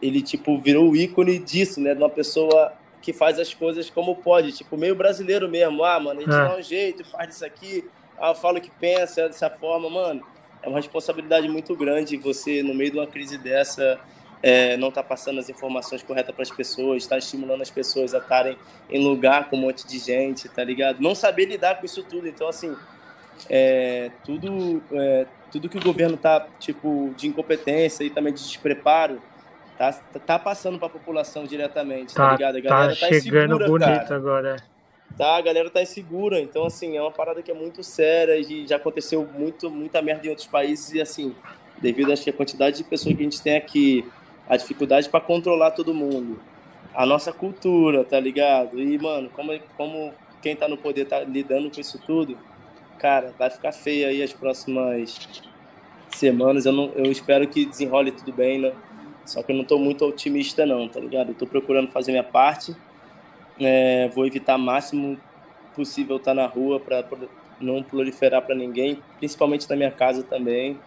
ele, 0.00 0.22
tipo, 0.22 0.58
virou 0.58 0.90
o 0.90 0.96
ícone 0.96 1.38
disso, 1.38 1.80
né? 1.80 1.94
De 1.94 2.02
uma 2.02 2.10
pessoa 2.10 2.72
que 3.04 3.12
faz 3.12 3.38
as 3.38 3.52
coisas 3.52 3.90
como 3.90 4.16
pode, 4.16 4.50
tipo, 4.52 4.78
meio 4.78 4.94
brasileiro 4.94 5.46
mesmo. 5.46 5.84
Ah, 5.84 6.00
mano, 6.00 6.20
a 6.20 6.22
gente 6.22 6.34
é. 6.34 6.48
dá 6.48 6.56
um 6.56 6.62
jeito, 6.62 7.04
faz 7.04 7.34
isso 7.34 7.44
aqui, 7.44 7.84
ah, 8.18 8.30
eu 8.30 8.34
falo 8.34 8.58
que 8.62 8.70
pensa 8.70 9.28
dessa 9.28 9.50
forma, 9.50 9.90
mano. 9.90 10.22
É 10.62 10.68
uma 10.68 10.78
responsabilidade 10.78 11.46
muito 11.46 11.76
grande 11.76 12.16
você, 12.16 12.62
no 12.62 12.72
meio 12.72 12.92
de 12.92 12.96
uma 12.96 13.06
crise 13.06 13.36
dessa, 13.36 14.00
é, 14.42 14.78
não 14.78 14.90
tá 14.90 15.02
passando 15.02 15.38
as 15.38 15.50
informações 15.50 16.02
corretas 16.02 16.34
para 16.34 16.42
as 16.42 16.50
pessoas, 16.50 17.02
está 17.02 17.18
estimulando 17.18 17.60
as 17.60 17.70
pessoas 17.70 18.14
a 18.14 18.18
estarem 18.18 18.56
em 18.88 19.06
lugar 19.06 19.50
com 19.50 19.56
um 19.56 19.60
monte 19.60 19.86
de 19.86 19.98
gente, 19.98 20.48
tá 20.48 20.64
ligado? 20.64 21.02
Não 21.02 21.14
saber 21.14 21.44
lidar 21.44 21.78
com 21.78 21.84
isso 21.84 22.02
tudo. 22.04 22.26
Então, 22.26 22.48
assim, 22.48 22.74
é, 23.50 24.10
tudo, 24.24 24.82
é, 24.92 25.26
tudo 25.52 25.68
que 25.68 25.76
o 25.76 25.82
governo 25.82 26.16
tá, 26.16 26.46
tipo, 26.58 27.12
de 27.14 27.28
incompetência 27.28 28.02
e 28.02 28.08
também 28.08 28.32
de 28.32 28.40
despreparo, 28.40 29.20
Tá, 29.76 29.92
tá 29.92 30.38
passando 30.38 30.78
para 30.78 30.86
a 30.86 30.90
população 30.90 31.44
diretamente, 31.44 32.14
tá, 32.14 32.28
tá 32.28 32.32
ligado? 32.32 32.56
A 32.56 32.60
galera 32.60 32.94
tá, 32.94 33.00
tá 33.00 33.08
chegando 33.08 33.56
insegura, 33.56 33.66
bonito 33.66 34.08
cara. 34.08 34.16
agora. 34.16 34.56
Tá, 35.18 35.36
a 35.36 35.40
galera 35.40 35.68
tá 35.70 35.82
insegura. 35.82 36.40
Então, 36.40 36.64
assim, 36.66 36.96
é 36.96 37.02
uma 37.02 37.10
parada 37.10 37.42
que 37.42 37.50
é 37.50 37.54
muito 37.54 37.82
séria 37.82 38.36
e 38.36 38.66
já 38.66 38.76
aconteceu 38.76 39.28
muito, 39.36 39.70
muita 39.70 40.00
merda 40.00 40.26
em 40.26 40.30
outros 40.30 40.46
países 40.46 40.92
e, 40.92 41.00
assim, 41.00 41.34
devido 41.78 42.12
acho 42.12 42.22
que 42.22 42.30
a 42.30 42.32
quantidade 42.32 42.76
de 42.76 42.84
pessoas 42.84 43.16
que 43.16 43.20
a 43.20 43.24
gente 43.24 43.42
tem 43.42 43.56
aqui, 43.56 44.04
a 44.48 44.56
dificuldade 44.56 45.08
para 45.08 45.20
controlar 45.20 45.72
todo 45.72 45.92
mundo, 45.92 46.40
a 46.94 47.04
nossa 47.04 47.32
cultura, 47.32 48.04
tá 48.04 48.18
ligado? 48.20 48.80
E, 48.80 48.96
mano, 48.98 49.28
como, 49.30 49.58
como 49.76 50.12
quem 50.40 50.54
tá 50.54 50.68
no 50.68 50.76
poder 50.76 51.06
tá 51.06 51.20
lidando 51.20 51.70
com 51.70 51.80
isso 51.80 51.98
tudo, 51.98 52.38
cara, 52.98 53.34
vai 53.36 53.50
ficar 53.50 53.72
feio 53.72 54.06
aí 54.06 54.22
as 54.22 54.32
próximas 54.32 55.42
semanas. 56.10 56.64
Eu, 56.64 56.72
não, 56.72 56.92
eu 56.94 57.10
espero 57.10 57.46
que 57.48 57.64
desenrole 57.64 58.12
tudo 58.12 58.32
bem, 58.32 58.60
né? 58.60 58.72
Só 59.26 59.42
que 59.42 59.52
eu 59.52 59.56
não 59.56 59.62
estou 59.62 59.78
muito 59.78 60.04
otimista 60.04 60.66
não, 60.66 60.88
tá 60.88 61.00
ligado? 61.00 61.34
Eu 61.38 61.46
procurando 61.46 61.90
fazer 61.90 62.12
minha 62.12 62.24
parte. 62.24 62.76
É, 63.58 64.08
vou 64.08 64.26
evitar 64.26 64.56
o 64.56 64.58
máximo 64.58 65.18
possível 65.74 66.16
estar 66.16 66.34
na 66.34 66.46
rua 66.46 66.78
para 66.78 67.04
não 67.60 67.82
proliferar 67.82 68.42
para 68.42 68.54
ninguém, 68.54 69.02
principalmente 69.18 69.68
na 69.68 69.76
minha 69.76 69.90
casa 69.90 70.22
também. 70.22 70.78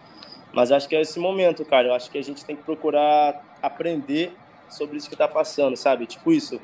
Mas 0.52 0.72
acho 0.72 0.88
que 0.88 0.96
é 0.96 1.00
esse 1.00 1.18
momento, 1.18 1.64
cara. 1.64 1.88
Eu 1.88 1.94
acho 1.94 2.10
que 2.10 2.18
a 2.18 2.22
gente 2.22 2.44
tem 2.44 2.56
que 2.56 2.62
procurar 2.62 3.44
aprender 3.62 4.32
sobre 4.68 4.96
isso 4.96 5.08
que 5.08 5.14
está 5.14 5.26
passando, 5.26 5.76
sabe? 5.76 6.06
Tipo 6.06 6.32
isso. 6.32 6.60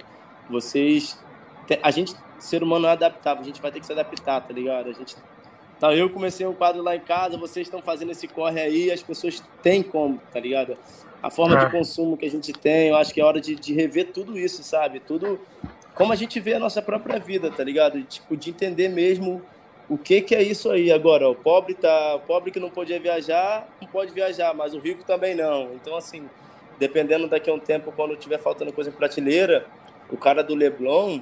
Vocês, 0.48 1.18
a 1.82 1.90
gente 1.90 2.14
ser 2.38 2.62
humano 2.62 2.86
é 2.86 2.90
adaptável, 2.90 3.42
a 3.42 3.46
gente 3.46 3.60
vai 3.60 3.72
ter 3.72 3.80
que 3.80 3.86
se 3.86 3.92
adaptar, 3.92 4.40
tá 4.40 4.52
ligado? 4.52 4.90
A 4.90 4.92
gente 4.92 5.16
então, 5.76 5.92
eu 5.92 6.08
comecei 6.08 6.46
um 6.46 6.54
quadro 6.54 6.82
lá 6.82 6.96
em 6.96 7.00
casa, 7.00 7.36
vocês 7.36 7.66
estão 7.66 7.82
fazendo 7.82 8.12
esse 8.12 8.28
corre 8.28 8.60
aí, 8.60 8.90
as 8.90 9.02
pessoas 9.02 9.42
têm 9.62 9.82
como, 9.82 10.20
tá 10.32 10.40
ligado? 10.40 10.76
A 11.22 11.30
forma 11.30 11.56
de 11.56 11.66
ah. 11.66 11.70
consumo 11.70 12.16
que 12.16 12.26
a 12.26 12.30
gente 12.30 12.52
tem, 12.52 12.88
eu 12.88 12.96
acho 12.96 13.12
que 13.12 13.20
é 13.20 13.24
hora 13.24 13.40
de, 13.40 13.54
de 13.54 13.74
rever 13.74 14.12
tudo 14.12 14.38
isso, 14.38 14.62
sabe? 14.62 15.00
Tudo 15.00 15.40
como 15.94 16.12
a 16.12 16.16
gente 16.16 16.40
vê 16.40 16.54
a 16.54 16.58
nossa 16.58 16.82
própria 16.82 17.18
vida, 17.18 17.50
tá 17.50 17.62
ligado? 17.62 18.02
Tipo, 18.02 18.36
de 18.36 18.50
entender 18.50 18.88
mesmo 18.88 19.42
o 19.88 19.96
que 19.96 20.20
que 20.20 20.34
é 20.34 20.42
isso 20.42 20.70
aí 20.70 20.90
agora. 20.90 21.28
O 21.28 21.34
pobre 21.34 21.74
tá, 21.74 22.16
o 22.16 22.20
pobre 22.20 22.50
que 22.50 22.58
não 22.58 22.68
podia 22.68 22.98
viajar, 22.98 23.68
não 23.80 23.88
pode 23.88 24.12
viajar, 24.12 24.52
mas 24.54 24.74
o 24.74 24.78
rico 24.78 25.04
também 25.04 25.34
não. 25.34 25.72
Então, 25.74 25.96
assim, 25.96 26.28
dependendo 26.78 27.28
daqui 27.28 27.48
a 27.48 27.54
um 27.54 27.60
tempo, 27.60 27.92
quando 27.92 28.16
tiver 28.16 28.38
faltando 28.38 28.72
coisa 28.72 28.90
em 28.90 28.92
prateleira, 28.92 29.66
o 30.10 30.16
cara 30.16 30.42
do 30.42 30.54
Leblon 30.54 31.20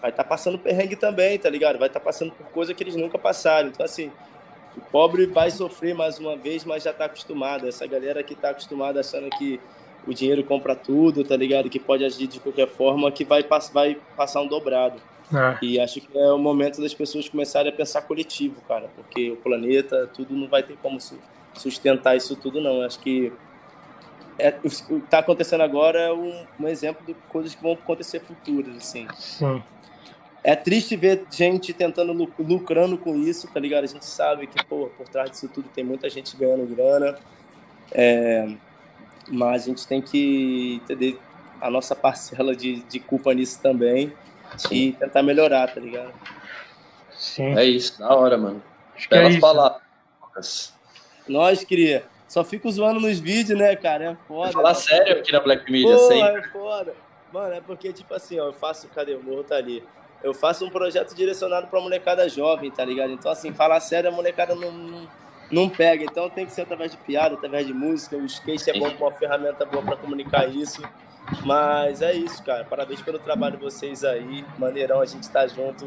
vai 0.00 0.10
estar 0.10 0.22
tá 0.22 0.28
passando 0.28 0.58
perrengue 0.58 0.96
também, 0.96 1.38
tá 1.38 1.50
ligado? 1.50 1.78
Vai 1.78 1.88
estar 1.88 2.00
tá 2.00 2.04
passando 2.04 2.32
por 2.32 2.46
coisa 2.46 2.74
que 2.74 2.82
eles 2.82 2.96
nunca 2.96 3.18
passaram. 3.18 3.68
Então, 3.68 3.84
assim, 3.84 4.10
o 4.76 4.80
pobre 4.80 5.26
vai 5.26 5.50
sofrer 5.50 5.94
mais 5.94 6.18
uma 6.18 6.36
vez, 6.36 6.64
mas 6.64 6.82
já 6.84 6.90
está 6.90 7.06
acostumado. 7.06 7.68
Essa 7.68 7.86
galera 7.86 8.22
que 8.22 8.34
está 8.34 8.50
acostumada 8.50 9.00
achando 9.00 9.28
que 9.30 9.60
o 10.06 10.14
dinheiro 10.14 10.44
compra 10.44 10.74
tudo, 10.74 11.24
tá 11.24 11.36
ligado? 11.36 11.68
Que 11.68 11.78
pode 11.78 12.04
agir 12.04 12.26
de 12.26 12.40
qualquer 12.40 12.68
forma, 12.68 13.10
que 13.10 13.24
vai, 13.24 13.44
vai 13.72 13.98
passar 14.16 14.40
um 14.40 14.46
dobrado. 14.46 15.00
É. 15.34 15.58
E 15.62 15.78
acho 15.78 16.00
que 16.00 16.18
é 16.18 16.32
o 16.32 16.38
momento 16.38 16.80
das 16.80 16.94
pessoas 16.94 17.28
começarem 17.28 17.70
a 17.70 17.74
pensar 17.74 18.02
coletivo, 18.02 18.62
cara, 18.66 18.88
porque 18.96 19.30
o 19.30 19.36
planeta, 19.36 20.08
tudo 20.14 20.34
não 20.34 20.48
vai 20.48 20.62
ter 20.62 20.76
como 20.78 20.98
sustentar 21.54 22.16
isso 22.16 22.34
tudo, 22.36 22.60
não. 22.60 22.80
Acho 22.82 22.98
que 23.00 23.30
é, 24.38 24.54
o 24.62 24.70
que 24.70 24.94
está 24.94 25.18
acontecendo 25.18 25.62
agora 25.62 25.98
é 25.98 26.12
um, 26.12 26.46
um, 26.60 26.68
exemplo 26.68 27.04
de 27.04 27.14
coisas 27.28 27.54
que 27.54 27.62
vão 27.62 27.72
acontecer 27.72 28.20
futuras, 28.20 28.76
assim. 28.76 29.06
Sim. 29.16 29.62
É 30.42 30.54
triste 30.54 30.96
ver 30.96 31.24
gente 31.30 31.72
tentando 31.72 32.12
lucrando 32.38 32.96
com 32.96 33.16
isso, 33.16 33.48
tá 33.48 33.58
ligado? 33.58 33.84
A 33.84 33.88
gente 33.88 34.04
sabe 34.04 34.46
que, 34.46 34.64
pô, 34.64 34.88
por 34.96 35.08
trás 35.08 35.30
disso 35.30 35.48
tudo 35.48 35.68
tem 35.68 35.84
muita 35.84 36.08
gente 36.08 36.36
ganhando 36.36 36.66
grana. 36.74 37.18
É, 37.92 38.48
mas 39.28 39.62
a 39.62 39.66
gente 39.66 39.86
tem 39.86 40.00
que 40.00 40.80
entender 40.82 41.18
a 41.60 41.70
nossa 41.70 41.94
parcela 41.94 42.54
de, 42.54 42.82
de 42.84 43.00
culpa 43.00 43.34
nisso 43.34 43.60
também 43.60 44.12
Sim. 44.56 44.74
e 44.74 44.92
tentar 44.92 45.22
melhorar, 45.22 45.74
tá 45.74 45.80
ligado? 45.80 46.12
Sim. 47.12 47.56
É 47.58 47.64
isso, 47.64 47.98
da 47.98 48.14
hora, 48.14 48.38
mano. 48.38 48.62
Acho 48.94 49.08
Belas 49.08 49.34
é 49.34 49.40
palavras. 49.40 50.74
Nós, 51.26 51.64
queria. 51.64 52.04
Só 52.28 52.44
fico 52.44 52.70
zoando 52.70 53.00
nos 53.00 53.18
vídeos, 53.18 53.58
né, 53.58 53.74
cara? 53.74 54.12
É 54.12 54.16
foda. 54.26 54.52
Falar 54.52 54.74
sério 54.74 55.18
aqui 55.18 55.32
na 55.32 55.40
Black 55.40 55.70
Media, 55.70 55.94
Pô, 55.94 56.08
sempre. 56.08 56.40
é 56.40 56.48
foda. 56.48 56.94
Mano, 57.32 57.54
é 57.54 57.60
porque, 57.60 57.92
tipo 57.92 58.14
assim, 58.14 58.38
ó, 58.38 58.46
eu 58.46 58.52
faço. 58.52 58.88
Cadê? 58.88 59.14
O 59.14 59.22
morro 59.22 59.44
tá 59.44 59.56
ali. 59.56 59.82
Eu 60.22 60.34
faço 60.34 60.64
um 60.64 60.70
projeto 60.70 61.14
direcionado 61.14 61.68
pra 61.68 61.80
molecada 61.80 62.28
jovem, 62.28 62.70
tá 62.70 62.84
ligado? 62.84 63.12
Então, 63.12 63.30
assim, 63.30 63.52
falar 63.52 63.80
sério, 63.80 64.10
a 64.10 64.12
molecada 64.12 64.54
não, 64.54 64.72
não, 64.72 65.08
não 65.50 65.68
pega. 65.68 66.04
Então, 66.04 66.28
tem 66.28 66.44
que 66.44 66.52
ser 66.52 66.62
através 66.62 66.90
de 66.90 66.96
piada, 66.98 67.34
através 67.34 67.66
de 67.66 67.72
música. 67.72 68.16
O 68.16 68.24
skate 68.24 68.70
é 68.70 68.78
bom, 68.78 68.88
uma 68.88 69.12
ferramenta 69.12 69.64
boa 69.64 69.82
pra 69.82 69.96
comunicar 69.96 70.48
isso. 70.48 70.82
Mas 71.44 72.02
é 72.02 72.12
isso, 72.12 72.42
cara. 72.42 72.64
Parabéns 72.64 73.00
pelo 73.02 73.18
trabalho 73.18 73.56
de 73.56 73.62
vocês 73.62 74.02
aí. 74.04 74.44
Maneirão, 74.58 75.00
a 75.00 75.06
gente 75.06 75.28
tá 75.30 75.46
junto 75.46 75.86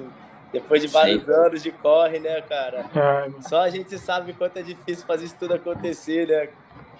depois 0.52 0.82
de 0.82 0.88
vários 0.88 1.24
Sim. 1.24 1.32
anos 1.32 1.64
de 1.64 1.72
corre, 1.72 2.20
né, 2.20 2.41
cara? 2.41 2.86
É. 2.95 3.41
Só 3.41 3.62
a 3.62 3.70
gente 3.70 3.98
sabe 3.98 4.34
quanto 4.34 4.58
é 4.58 4.62
difícil 4.62 5.06
fazer 5.06 5.26
isso 5.26 5.36
tudo 5.40 5.53
acontecer, 5.53 6.28
né? 6.28 6.49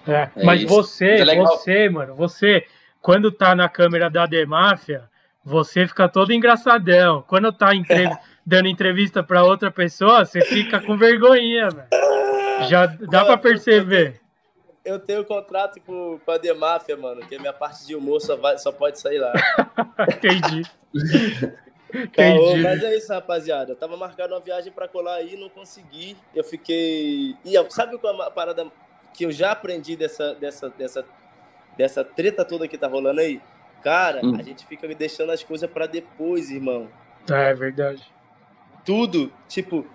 É. 0.06 0.30
é 0.36 0.44
Mas 0.44 0.62
isso. 0.62 0.68
você, 0.68 1.10
é 1.20 1.36
você, 1.36 1.88
mano, 1.88 2.14
você, 2.14 2.66
quando 3.00 3.30
tá 3.30 3.54
na 3.54 3.68
câmera 3.68 4.08
da 4.08 4.26
Demáfia, 4.26 5.08
você 5.44 5.86
fica 5.86 6.08
todo 6.08 6.32
engraçadão. 6.32 7.24
Quando 7.26 7.52
tá 7.52 7.74
entre... 7.74 8.08
dando 8.44 8.66
entrevista 8.66 9.22
para 9.22 9.44
outra 9.44 9.70
pessoa, 9.70 10.24
você 10.24 10.40
fica 10.40 10.80
com 10.80 10.96
vergonhinha, 10.96 11.68
velho. 11.70 12.68
Já 12.68 12.86
dá 12.86 13.24
para 13.24 13.38
perceber 13.38 14.22
eu 14.84 14.98
tenho 14.98 15.24
contrato 15.24 15.80
com, 15.80 16.18
com 16.24 16.30
a 16.30 16.38
Demáfia, 16.38 16.96
mano, 16.96 17.26
que 17.26 17.36
a 17.36 17.38
minha 17.38 17.52
parte 17.52 17.86
de 17.86 17.94
humor 17.94 18.20
só, 18.20 18.36
vai, 18.36 18.58
só 18.58 18.72
pode 18.72 19.00
sair 19.00 19.18
lá. 19.18 19.32
Entendi. 20.08 20.62
Caô, 22.12 22.56
mas 22.56 22.82
é 22.82 22.96
isso, 22.96 23.12
rapaziada. 23.12 23.72
Eu 23.72 23.76
tava 23.76 23.96
marcando 23.96 24.32
uma 24.32 24.40
viagem 24.40 24.72
para 24.72 24.88
colar 24.88 25.16
aí, 25.16 25.36
não 25.36 25.50
consegui. 25.50 26.16
Eu 26.34 26.42
fiquei. 26.42 27.36
E 27.44 27.70
sabe 27.70 27.98
qual 27.98 28.22
é 28.22 28.26
a 28.26 28.30
parada 28.30 28.66
que 29.12 29.26
eu 29.26 29.30
já 29.30 29.52
aprendi 29.52 29.94
dessa, 29.94 30.34
dessa, 30.34 30.70
dessa, 30.70 31.04
dessa 31.76 32.02
treta 32.02 32.46
toda 32.46 32.66
que 32.66 32.78
tá 32.78 32.88
rolando 32.88 33.20
aí? 33.20 33.42
Cara, 33.82 34.20
hum. 34.24 34.36
a 34.38 34.42
gente 34.42 34.64
fica 34.66 34.86
deixando 34.94 35.30
as 35.30 35.42
coisas 35.42 35.68
para 35.68 35.86
depois, 35.86 36.50
irmão. 36.50 36.88
É, 37.30 37.50
é 37.50 37.54
verdade. 37.54 38.02
Tudo, 38.84 39.32
tipo, 39.48 39.86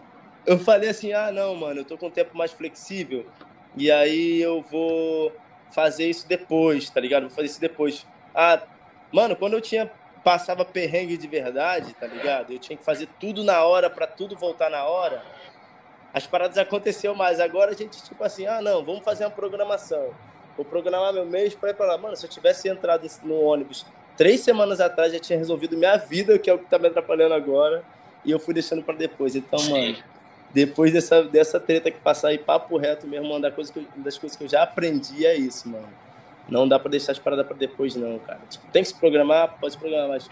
eu 0.46 0.58
falei 0.58 0.90
assim: 0.90 1.14
ah, 1.14 1.32
não, 1.32 1.56
mano, 1.56 1.82
eu 1.82 1.86
tô 1.86 1.98
com 1.98 2.08
um 2.08 2.12
tempo 2.12 2.38
mais 2.38 2.52
flexível. 2.52 3.26
E 3.76 3.92
aí 3.92 4.42
eu 4.42 4.62
vou 4.62 5.32
fazer 5.72 6.10
isso 6.10 6.28
depois, 6.28 6.90
tá 6.90 7.00
ligado? 7.00 7.24
Vou 7.24 7.32
fazer 7.32 7.48
isso 7.48 7.62
depois. 7.62 8.06
Ah, 8.34 8.62
mano, 9.12 9.36
quando 9.36 9.54
eu 9.54 9.62
tinha 9.62 9.92
passava 10.24 10.66
perrengue 10.66 11.16
de 11.16 11.28
verdade, 11.28 11.94
tá 11.94 12.06
ligado? 12.06 12.52
Eu 12.52 12.60
tinha 12.60 12.76
que 12.76 12.84
fazer 12.84 13.08
tudo 13.18 13.46
na 13.46 13.64
hora 13.64 13.90
para 13.90 14.06
tudo 14.06 14.36
voltar 14.36 14.70
na 14.70 14.84
hora. 14.84 15.24
As 16.14 16.28
paradas 16.28 16.58
aconteceu 16.58 17.16
mais. 17.16 17.40
Agora 17.40 17.72
a 17.72 17.74
gente 17.74 18.04
tipo 18.04 18.22
assim, 18.24 18.46
ah, 18.46 18.62
não, 18.62 18.84
vamos 18.84 19.06
fazer 19.06 19.24
uma 19.24 19.32
programação. 19.32 20.14
Vou 20.58 20.66
programar 20.66 21.14
meu 21.14 21.26
mês 21.26 21.54
para 21.54 21.70
ir 21.70 21.76
para 21.76 21.86
lá. 21.86 21.98
Mano, 21.98 22.18
se 22.18 22.26
eu 22.26 22.30
tivesse 22.30 22.68
entrado 22.68 23.08
no 23.24 23.40
ônibus 23.42 23.86
três 24.18 24.42
semanas 24.42 24.82
atrás, 24.82 25.14
já 25.14 25.20
tinha 25.20 25.38
resolvido 25.38 25.78
minha 25.78 25.96
vida, 25.98 26.40
que 26.40 26.50
é 26.50 26.54
o 26.54 26.58
que 26.58 26.66
tá 26.66 26.80
me 26.80 26.88
atrapalhando 26.88 27.36
agora. 27.36 27.84
E 28.26 28.32
eu 28.32 28.40
fui 28.40 28.54
deixando 28.54 28.82
para 28.82 28.96
depois. 28.96 29.36
Então, 29.36 29.62
mano, 29.70 29.96
depois 30.52 30.92
dessa, 30.92 31.24
dessa 31.24 31.60
treta 31.60 31.92
que 31.92 32.00
passar 32.00 32.30
aí, 32.30 32.38
papo 32.40 32.76
reto 32.78 33.06
mesmo, 33.06 33.28
uma 33.28 33.40
das 33.40 33.54
coisas 33.54 33.72
que 33.72 33.80
eu, 33.80 33.86
das 33.98 34.18
coisas 34.18 34.36
que 34.36 34.44
eu 34.44 34.50
já 34.50 34.64
aprendi 34.64 35.26
é 35.26 35.36
isso, 35.36 35.70
mano. 35.70 35.88
Não 36.50 36.68
dá 36.68 36.80
pra 36.80 36.90
deixar 36.90 37.12
as 37.12 37.20
paradas 37.20 37.46
pra 37.46 37.56
depois, 37.56 37.96
não, 37.96 38.18
cara. 38.20 38.40
Tipo, 38.50 38.66
tem 38.72 38.82
que 38.82 38.90
se 38.90 38.96
programar, 38.96 39.58
pode 39.60 39.74
se 39.74 39.80
programar, 39.80 40.08
mas 40.10 40.28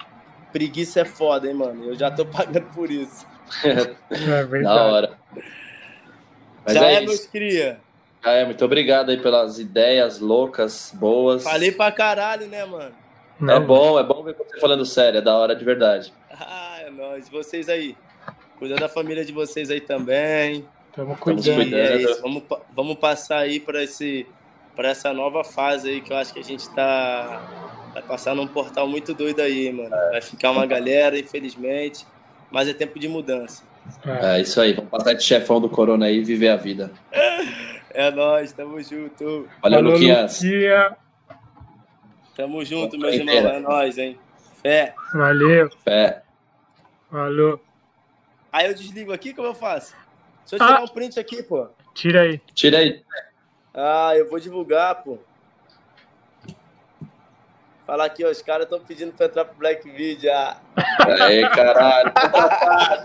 preguiça 0.52 1.02
é 1.02 1.06
foda, 1.06 1.48
hein, 1.48 1.54
mano. 1.54 1.86
Eu 1.86 1.96
já 1.96 2.10
tô 2.10 2.26
pagando 2.26 2.66
por 2.74 2.90
isso. 2.90 3.28
é 3.64 4.44
verdade. 4.44 4.64
Da 4.64 4.84
hora. 4.86 5.18
Mas 6.66 6.74
já 6.74 6.88
é, 6.88 6.96
é 6.96 7.02
meus 7.02 7.28
cria. 7.28 7.80
Já 8.26 8.32
é, 8.32 8.44
muito 8.44 8.66
obrigado 8.66 9.12
aí 9.12 9.18
pelas 9.18 9.60
ideias 9.60 10.20
loucas, 10.20 10.92
boas. 10.96 11.44
Falei 11.44 11.72
pra 11.72 11.92
caralho, 11.92 12.48
né, 12.48 12.66
mano? 12.66 12.92
Não. 13.40 13.54
É 13.54 13.60
bom, 13.60 14.00
é 14.00 14.04
bom 14.04 14.24
ver 14.24 14.36
você 14.36 14.60
falando 14.60 14.84
sério, 14.84 15.20
é 15.20 15.22
da 15.22 15.36
hora 15.36 15.56
de 15.56 15.64
verdade. 15.64 16.12
Ah, 16.32 16.80
é 16.82 16.90
nóis. 16.90 17.30
Vocês 17.30 17.70
aí. 17.70 17.96
Cuidando 18.58 18.80
da 18.80 18.90
família 18.90 19.24
de 19.24 19.32
vocês 19.32 19.70
aí 19.70 19.80
também. 19.80 20.66
Estamos 20.90 21.20
cuidando. 21.20 21.76
É 21.76 21.98
isso. 21.98 22.20
Vamos, 22.24 22.44
vamos 22.74 22.96
passar 22.96 23.40
aí 23.40 23.60
para 23.60 23.84
esse 23.84 24.26
para 24.76 24.90
essa 24.90 25.14
nova 25.14 25.44
fase 25.44 25.90
aí 25.90 26.02
que 26.02 26.12
eu 26.12 26.18
acho 26.18 26.34
que 26.34 26.40
a 26.40 26.44
gente 26.44 26.68
tá 26.72 27.44
vai 27.94 28.02
passar 28.02 28.34
num 28.36 28.48
portal 28.48 28.88
muito 28.88 29.14
doido 29.14 29.42
aí, 29.42 29.72
mano. 29.72 29.90
Vai 29.90 30.22
ficar 30.22 30.50
uma 30.50 30.66
galera, 30.66 31.18
infelizmente, 31.18 32.08
mas 32.50 32.68
é 32.68 32.74
tempo 32.74 32.98
de 32.98 33.08
mudança. 33.08 33.64
É, 34.04 34.38
é 34.38 34.42
isso 34.42 34.60
aí, 34.60 34.74
vamos 34.74 34.90
passar 34.90 35.14
de 35.14 35.24
chefão 35.24 35.62
do 35.62 35.70
Corona 35.70 36.08
aí 36.08 36.18
e 36.18 36.24
viver 36.24 36.50
a 36.50 36.56
vida. 36.56 36.92
É 37.96 38.12
nóis, 38.12 38.52
tamo 38.52 38.82
junto. 38.84 39.48
Valeu, 39.62 39.80
Valeu 39.80 39.82
Luquinhas. 39.92 40.42
Luquinha. 40.44 40.98
Tamo 42.36 42.66
junto, 42.66 43.00
meus 43.00 43.16
irmãos. 43.16 43.36
É 43.36 43.60
nóis, 43.62 43.98
hein? 43.98 44.20
Fé. 44.62 44.94
Valeu. 45.14 45.70
Fé. 45.82 46.22
Valeu. 47.10 47.58
Aí 48.52 48.68
eu 48.68 48.74
desligo 48.74 49.14
aqui, 49.14 49.34
como 49.34 49.48
eu 49.48 49.56
faço? 49.56 49.96
Deixa 50.42 50.56
eu 50.56 50.68
tirar 50.68 50.82
ah. 50.82 50.84
um 50.84 50.88
print 50.90 51.18
aqui, 51.18 51.42
pô. 51.42 51.70
Tira 51.94 52.24
aí. 52.24 52.42
Tira 52.54 52.80
aí. 52.80 53.02
Ah, 53.74 54.12
eu 54.18 54.30
vou 54.30 54.42
divulgar, 54.42 55.02
pô. 55.02 55.18
Falar 57.86 58.06
aqui, 58.06 58.26
ó, 58.26 58.32
os 58.32 58.42
caras 58.42 58.64
estão 58.64 58.80
pedindo 58.80 59.14
pra 59.14 59.28
entrar 59.28 59.46
pro 59.46 59.58
Black 59.58 59.88
Video. 59.90 60.32
Ah. 60.32 60.58
Aí, 61.22 61.48
caralho. 61.50 62.12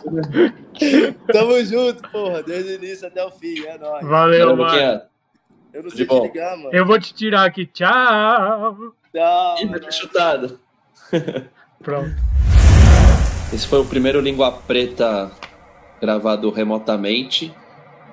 Tamo 1.31 1.63
junto, 1.65 2.09
porra, 2.11 2.43
desde 2.43 2.73
o 2.73 2.75
início 2.77 3.07
até 3.07 3.23
o 3.23 3.31
fim, 3.31 3.63
é 3.67 3.77
nóis. 3.77 4.07
Valeu, 4.07 4.57
mano. 4.57 5.03
Eu 5.73 5.83
não 5.83 5.91
sei 5.91 6.07
te 6.07 6.21
ligar, 6.21 6.57
mano. 6.57 6.71
Eu 6.73 6.87
vou 6.87 6.99
te 6.99 7.13
tirar 7.13 7.45
aqui. 7.45 7.67
Tchau. 7.67 8.95
Tchau. 9.13 9.57
Ih, 9.63 9.81
tá 9.81 9.91
chutado. 9.91 10.59
Pronto. 11.83 12.17
Esse 13.53 13.67
foi 13.67 13.81
o 13.81 13.85
primeiro 13.85 14.21
Língua 14.21 14.51
Preta 14.51 15.31
gravado 16.01 16.51
remotamente, 16.51 17.55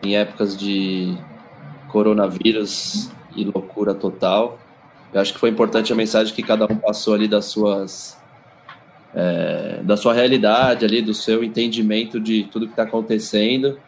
em 0.04 0.18
épocas 0.18 0.58
de 0.58 1.18
coronavírus 1.88 3.10
e 3.36 3.46
loucura 3.46 3.96
total. 3.96 4.60
Eu 5.14 5.22
acho 5.22 5.34
que 5.34 5.40
foi 5.40 5.50
importante 5.50 5.92
a 5.92 5.96
mensagem 5.96 6.34
que 6.34 6.44
cada 6.44 6.66
um 6.66 6.76
passou 6.76 7.14
ali 7.14 7.28
das 7.28 7.46
suas. 7.46 8.18
É, 9.16 9.80
da 9.84 9.98
sua 9.98 10.14
realidade 10.14 10.86
ali, 10.86 11.02
do 11.02 11.14
seu 11.14 11.44
entendimento 11.44 12.20
de 12.20 12.44
tudo 12.44 12.68
que 12.68 12.74
está 12.74 12.84
acontecendo. 12.84 13.80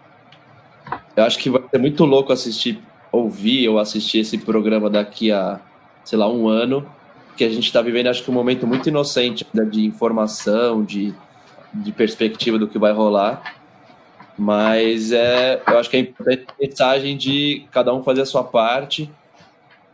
Eu 1.16 1.24
acho 1.24 1.38
que 1.38 1.50
vai 1.50 1.62
ser 1.70 1.78
muito 1.78 2.04
louco 2.06 2.34
assistir, 2.34 2.80
ouvir 3.12 3.68
ou 3.70 3.78
assistir 3.78 4.20
esse 4.20 4.38
programa 4.40 4.90
daqui 4.90 5.32
a, 5.32 5.60
sei 6.04 6.18
lá, 6.18 6.28
um 6.28 6.48
ano, 6.48 6.90
porque 7.28 7.44
a 7.44 7.50
gente 7.50 7.66
está 7.66 7.82
vivendo, 7.82 8.08
acho 8.08 8.24
que, 8.24 8.32
um 8.32 8.34
momento 8.34 8.66
muito 8.66 8.90
inocente 8.90 9.46
de 9.70 9.86
informação, 9.86 10.84
de 10.84 11.14
de 11.74 11.92
perspectiva 11.92 12.58
do 12.58 12.68
que 12.68 12.78
vai 12.78 12.92
rolar. 12.92 13.56
Mas 14.38 15.12
é, 15.12 15.62
eu 15.68 15.78
acho 15.78 15.90
que 15.90 15.98
é 15.98 16.00
importante 16.00 16.46
a 16.48 16.54
mensagem 16.62 17.18
de 17.18 17.68
cada 17.72 17.94
um 17.94 18.02
fazer 18.02 18.22
a 18.22 18.26
sua 18.26 18.44
parte, 18.44 19.10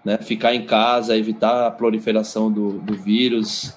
né? 0.05 0.19
ficar 0.19 0.53
em 0.53 0.65
casa, 0.65 1.17
evitar 1.17 1.65
a 1.65 1.71
proliferação 1.71 2.51
do, 2.51 2.73
do 2.79 2.95
vírus, 2.95 3.75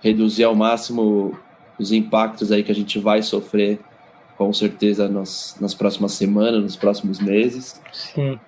reduzir 0.00 0.44
ao 0.44 0.54
máximo 0.54 1.36
os 1.78 1.90
impactos 1.90 2.52
aí 2.52 2.62
que 2.62 2.70
a 2.70 2.74
gente 2.74 2.98
vai 2.98 3.22
sofrer 3.22 3.80
com 4.36 4.52
certeza 4.52 5.08
nas, 5.08 5.56
nas 5.60 5.74
próximas 5.74 6.12
semanas, 6.12 6.62
nos 6.62 6.76
próximos 6.76 7.18
meses. 7.18 7.82
Sim. 7.92 8.38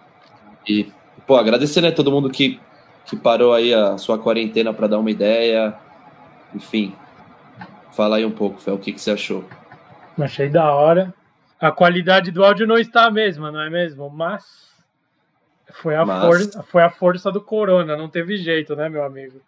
E, 0.66 0.87
pô, 1.27 1.37
agradecer, 1.37 1.81
né, 1.81 1.91
todo 1.91 2.12
mundo 2.12 2.31
que, 2.31 2.61
que 3.05 3.16
parou 3.16 3.53
aí 3.53 3.74
a 3.74 3.99
sua 3.99 4.16
quarentena 4.16 4.73
para 4.73 4.87
dar 4.87 5.01
uma 5.01 5.11
ideia. 5.11 5.74
Enfim, 6.55 6.95
fala 7.93 8.16
aí 8.16 8.24
um 8.24 8.31
pouco, 8.31 8.61
Fel, 8.61 8.77
o 8.77 8.78
que, 8.78 8.93
que 8.93 9.01
você 9.01 9.11
achou? 9.11 9.45
Achei 10.16 10.49
da 10.49 10.73
hora. 10.73 11.12
A 11.59 11.73
qualidade 11.73 12.31
do 12.31 12.45
áudio 12.45 12.66
não 12.66 12.78
está 12.78 13.07
a 13.07 13.11
mesma, 13.11 13.51
não 13.51 13.61
é 13.61 13.69
mesmo? 13.69 14.09
Mas 14.09 14.70
foi 15.73 15.95
a, 15.95 16.05
Mas... 16.05 16.25
Força, 16.25 16.63
foi 16.63 16.83
a 16.83 16.91
força 16.91 17.33
do 17.33 17.41
corona, 17.41 17.97
não 17.97 18.09
teve 18.09 18.37
jeito, 18.37 18.75
né, 18.77 18.89
meu 18.89 19.05
amigo? 19.05 19.41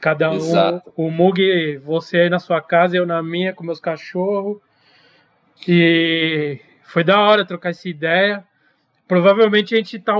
Cada 0.00 0.30
um, 0.30 0.36
Exato. 0.36 0.92
o 0.96 1.10
Mug, 1.10 1.78
você 1.84 2.20
aí 2.20 2.30
na 2.30 2.38
sua 2.38 2.60
casa, 2.60 2.96
eu 2.96 3.06
na 3.06 3.22
minha, 3.22 3.52
com 3.52 3.64
meus 3.64 3.80
cachorros. 3.80 4.58
E 5.68 6.58
foi 6.84 7.04
da 7.04 7.20
hora 7.20 7.44
trocar 7.44 7.70
essa 7.70 7.88
ideia. 7.88 8.42
Provavelmente 9.06 9.74
a 9.74 9.78
gente 9.78 9.98
tá. 9.98 10.14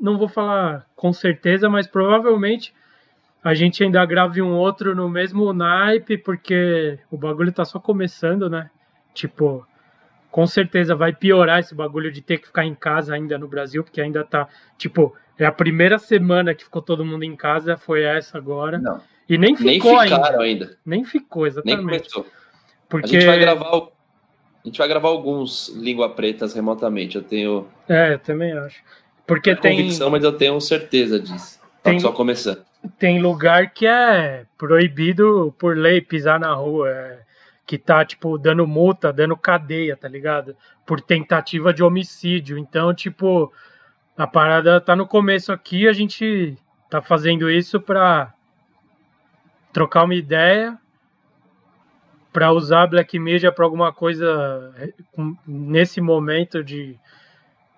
Não 0.00 0.18
vou 0.18 0.28
falar 0.28 0.86
com 0.96 1.12
certeza, 1.12 1.68
mas 1.68 1.86
provavelmente 1.86 2.74
a 3.44 3.54
gente 3.54 3.84
ainda 3.84 4.04
grave 4.04 4.42
um 4.42 4.54
outro 4.54 4.94
no 4.94 5.08
mesmo 5.08 5.52
naipe, 5.52 6.18
porque 6.18 6.98
o 7.10 7.16
bagulho 7.16 7.52
tá 7.52 7.64
só 7.64 7.78
começando, 7.78 8.50
né? 8.50 8.68
Tipo, 9.14 9.64
com 10.36 10.46
certeza 10.46 10.94
vai 10.94 11.14
piorar 11.14 11.60
esse 11.60 11.74
bagulho 11.74 12.12
de 12.12 12.20
ter 12.20 12.36
que 12.36 12.48
ficar 12.48 12.62
em 12.62 12.74
casa 12.74 13.14
ainda 13.14 13.38
no 13.38 13.48
Brasil, 13.48 13.82
porque 13.82 14.02
ainda 14.02 14.22
tá, 14.22 14.46
tipo, 14.76 15.16
é 15.38 15.46
a 15.46 15.50
primeira 15.50 15.98
semana 15.98 16.54
que 16.54 16.62
ficou 16.62 16.82
todo 16.82 17.06
mundo 17.06 17.22
em 17.22 17.34
casa, 17.34 17.78
foi 17.78 18.02
essa 18.02 18.36
agora. 18.36 18.76
Não. 18.76 19.00
E 19.26 19.38
nem 19.38 19.56
ficou 19.56 19.92
nem 19.92 20.12
ainda. 20.12 20.38
ainda. 20.38 20.78
Nem 20.84 21.04
ficou, 21.06 21.46
exatamente. 21.46 21.76
Nem 21.78 21.86
começou. 21.86 22.26
Porque... 22.86 23.16
A 23.16 23.20
gente 23.20 23.26
vai 23.26 23.38
gravar 23.38 23.68
a 23.68 23.88
gente 24.62 24.76
vai 24.76 24.88
gravar 24.88 25.08
alguns 25.08 25.70
língua 25.70 26.10
pretas 26.10 26.52
remotamente. 26.52 27.16
Eu 27.16 27.22
tenho. 27.22 27.66
É, 27.88 28.12
eu 28.12 28.18
também 28.18 28.52
acho. 28.52 28.82
Porque 29.26 29.56
tem. 29.56 29.78
convicção, 29.78 30.10
mas 30.10 30.22
eu 30.22 30.34
tenho 30.34 30.60
certeza 30.60 31.18
disso. 31.18 31.58
Tá 31.82 31.92
tem... 31.92 31.98
só 31.98 32.12
começando. 32.12 32.62
Tem 32.98 33.22
lugar 33.22 33.72
que 33.72 33.86
é 33.86 34.44
proibido 34.58 35.54
por 35.58 35.78
lei 35.78 36.02
pisar 36.02 36.38
na 36.38 36.52
rua. 36.52 36.90
É 36.90 37.25
que 37.66 37.76
tá, 37.76 38.04
tipo, 38.04 38.38
dando 38.38 38.66
multa, 38.66 39.12
dando 39.12 39.36
cadeia, 39.36 39.96
tá 39.96 40.06
ligado? 40.06 40.56
Por 40.86 41.00
tentativa 41.00 41.74
de 41.74 41.82
homicídio. 41.82 42.56
Então, 42.56 42.94
tipo, 42.94 43.52
a 44.16 44.26
parada 44.26 44.80
tá 44.80 44.94
no 44.94 45.06
começo 45.06 45.52
aqui, 45.52 45.88
a 45.88 45.92
gente 45.92 46.56
tá 46.88 47.02
fazendo 47.02 47.50
isso 47.50 47.80
pra 47.80 48.32
trocar 49.72 50.04
uma 50.04 50.14
ideia, 50.14 50.78
pra 52.32 52.52
usar 52.52 52.86
Black 52.86 53.18
Media 53.18 53.50
pra 53.50 53.64
alguma 53.64 53.92
coisa 53.92 54.72
nesse 55.46 56.00
momento 56.00 56.62
de 56.62 56.96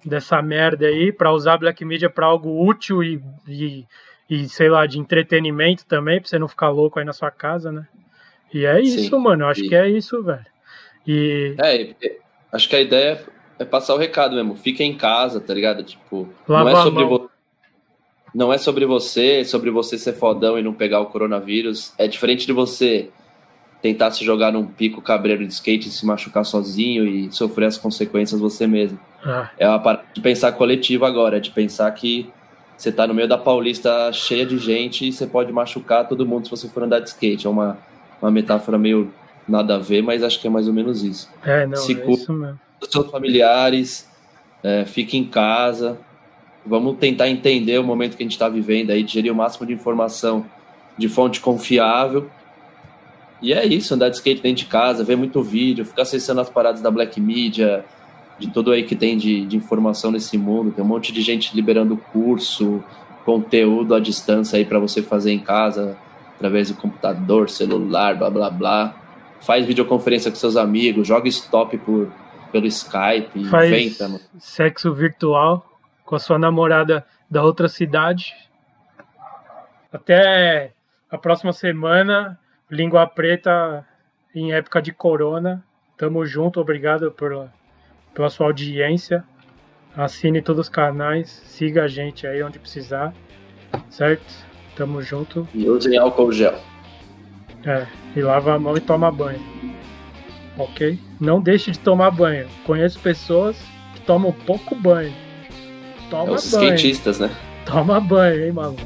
dessa 0.04 0.40
merda 0.40 0.86
aí, 0.86 1.12
pra 1.12 1.32
usar 1.32 1.58
Black 1.58 1.84
Media 1.84 2.08
pra 2.08 2.26
algo 2.26 2.64
útil 2.64 3.02
e, 3.02 3.22
e, 3.46 3.86
e 4.28 4.48
sei 4.48 4.68
lá, 4.68 4.86
de 4.86 4.98
entretenimento 4.98 5.84
também, 5.86 6.20
pra 6.20 6.28
você 6.28 6.38
não 6.38 6.46
ficar 6.46 6.68
louco 6.68 6.98
aí 6.98 7.04
na 7.04 7.12
sua 7.12 7.30
casa, 7.30 7.72
né? 7.72 7.86
E 8.52 8.64
é 8.64 8.80
isso, 8.80 9.10
Sim. 9.10 9.18
mano. 9.18 9.44
Eu 9.44 9.48
acho 9.48 9.64
e... 9.64 9.68
que 9.68 9.74
é 9.74 9.88
isso, 9.88 10.22
velho. 10.22 10.46
E... 11.06 11.54
É, 11.58 11.94
acho 12.52 12.68
que 12.68 12.76
a 12.76 12.80
ideia 12.80 13.24
é 13.58 13.64
passar 13.64 13.94
o 13.94 13.98
recado 13.98 14.34
mesmo. 14.34 14.54
Fica 14.54 14.82
em 14.82 14.96
casa, 14.96 15.40
tá 15.40 15.52
ligado? 15.52 15.82
Tipo, 15.82 16.28
Lava 16.46 16.70
não 16.70 16.78
é 16.78 16.82
sobre 16.82 17.04
você. 17.04 17.28
Não 18.34 18.52
é 18.52 18.58
sobre 18.58 18.86
você, 18.86 19.40
é 19.40 19.44
sobre 19.44 19.70
você 19.70 19.98
ser 19.98 20.12
fodão 20.12 20.58
e 20.58 20.62
não 20.62 20.74
pegar 20.74 21.00
o 21.00 21.06
coronavírus. 21.06 21.92
É 21.98 22.06
diferente 22.06 22.46
de 22.46 22.52
você 22.52 23.08
tentar 23.80 24.10
se 24.10 24.24
jogar 24.24 24.52
num 24.52 24.66
pico 24.66 25.00
cabreiro 25.00 25.46
de 25.46 25.52
skate 25.52 25.88
e 25.88 25.90
se 25.90 26.04
machucar 26.04 26.44
sozinho 26.44 27.06
e 27.06 27.32
sofrer 27.32 27.66
as 27.66 27.78
consequências 27.78 28.40
você 28.40 28.66
mesmo. 28.66 28.98
Ah. 29.24 29.50
É 29.58 29.68
uma 29.68 29.78
parte 29.78 30.04
de 30.14 30.20
pensar 30.20 30.52
coletivo 30.52 31.04
agora, 31.04 31.38
é 31.38 31.40
de 31.40 31.50
pensar 31.50 31.90
que 31.92 32.30
você 32.76 32.92
tá 32.92 33.06
no 33.06 33.14
meio 33.14 33.26
da 33.26 33.38
Paulista 33.38 34.12
cheia 34.12 34.46
de 34.46 34.58
gente 34.58 35.08
e 35.08 35.12
você 35.12 35.26
pode 35.26 35.52
machucar 35.52 36.06
todo 36.06 36.26
mundo 36.26 36.44
se 36.44 36.50
você 36.50 36.68
for 36.68 36.82
andar 36.82 37.00
de 37.00 37.08
skate. 37.08 37.46
É 37.46 37.50
uma 37.50 37.78
uma 38.20 38.30
metáfora 38.30 38.78
meio 38.78 39.12
nada 39.48 39.76
a 39.76 39.78
ver, 39.78 40.02
mas 40.02 40.22
acho 40.22 40.40
que 40.40 40.46
é 40.46 40.50
mais 40.50 40.68
ou 40.68 40.74
menos 40.74 41.02
isso. 41.02 41.30
É, 41.44 41.66
não, 41.66 41.76
Se 41.76 41.98
é 41.98 42.10
isso 42.10 42.32
mesmo. 42.32 42.60
Os 42.80 42.88
seus 42.90 43.10
familiares, 43.10 44.08
é, 44.62 44.84
fique 44.84 45.16
em 45.16 45.24
casa, 45.24 45.98
vamos 46.64 46.96
tentar 46.98 47.28
entender 47.28 47.78
o 47.78 47.84
momento 47.84 48.16
que 48.16 48.22
a 48.22 48.26
gente 48.26 48.32
está 48.32 48.48
vivendo 48.48 48.90
aí, 48.90 49.02
digerir 49.02 49.32
o 49.32 49.34
máximo 49.34 49.66
de 49.66 49.72
informação 49.72 50.44
de 50.96 51.08
fonte 51.08 51.40
confiável. 51.40 52.28
E 53.40 53.52
é 53.52 53.64
isso, 53.64 53.94
andar 53.94 54.08
de 54.08 54.16
skate 54.16 54.42
dentro 54.42 54.64
de 54.64 54.66
casa, 54.66 55.04
ver 55.04 55.16
muito 55.16 55.42
vídeo, 55.42 55.84
ficar 55.84 56.02
acessando 56.02 56.40
as 56.40 56.50
paradas 56.50 56.80
da 56.80 56.90
Black 56.90 57.20
Media, 57.20 57.84
de 58.38 58.48
tudo 58.50 58.70
aí 58.72 58.82
que 58.82 58.94
tem 58.94 59.16
de, 59.16 59.46
de 59.46 59.56
informação 59.56 60.10
nesse 60.10 60.36
mundo. 60.36 60.72
Tem 60.72 60.84
um 60.84 60.88
monte 60.88 61.12
de 61.12 61.22
gente 61.22 61.54
liberando 61.54 61.96
curso, 62.12 62.82
conteúdo 63.24 63.94
à 63.94 64.00
distância 64.00 64.56
aí 64.56 64.64
para 64.64 64.78
você 64.78 65.02
fazer 65.02 65.32
em 65.32 65.38
casa 65.38 65.96
através 66.38 66.70
do 66.70 66.76
computador, 66.76 67.50
celular, 67.50 68.16
blá 68.16 68.30
blá 68.30 68.48
blá. 68.48 68.94
Faz 69.40 69.66
videoconferência 69.66 70.30
com 70.30 70.36
seus 70.36 70.56
amigos, 70.56 71.06
joga 71.06 71.28
stop 71.28 71.76
por, 71.78 72.10
pelo 72.52 72.66
Skype, 72.66 73.44
Faz 73.50 73.70
inventa. 73.70 74.08
Mano. 74.08 74.20
Sexo 74.38 74.94
virtual 74.94 75.68
com 76.04 76.14
a 76.14 76.18
sua 76.18 76.38
namorada 76.38 77.04
da 77.28 77.42
outra 77.42 77.68
cidade. 77.68 78.34
Até 79.92 80.72
a 81.10 81.18
próxima 81.18 81.52
semana, 81.52 82.38
Língua 82.70 83.06
Preta 83.06 83.86
em 84.34 84.52
época 84.52 84.80
de 84.80 84.92
corona. 84.92 85.64
Tamo 85.96 86.24
junto, 86.24 86.60
obrigado 86.60 87.10
por, 87.10 87.50
pela 88.14 88.30
sua 88.30 88.46
audiência. 88.46 89.24
Assine 89.96 90.40
todos 90.40 90.66
os 90.66 90.68
canais, 90.68 91.28
siga 91.28 91.84
a 91.84 91.88
gente 91.88 92.26
aí 92.26 92.42
onde 92.42 92.58
precisar, 92.58 93.12
certo? 93.90 94.47
Tamo 94.78 95.02
junto. 95.02 95.48
E 95.52 95.68
usem 95.68 95.98
álcool 95.98 96.30
gel. 96.30 96.54
É, 97.66 97.84
e 98.14 98.22
lava 98.22 98.54
a 98.54 98.58
mão 98.60 98.76
e 98.76 98.80
toma 98.80 99.10
banho. 99.10 99.40
Ok? 100.56 100.96
Não 101.20 101.40
deixe 101.40 101.72
de 101.72 101.80
tomar 101.80 102.12
banho. 102.12 102.46
Conheço 102.64 103.00
pessoas 103.00 103.56
que 103.94 104.00
tomam 104.02 104.30
pouco 104.46 104.76
banho. 104.76 105.12
Toma 106.08 106.30
é 106.30 106.34
os 106.36 106.48
banho. 106.52 106.64
skatistas, 106.66 107.18
né? 107.18 107.28
Toma 107.66 108.00
banho, 108.00 108.44
hein, 108.44 108.52
maluco? 108.52 108.80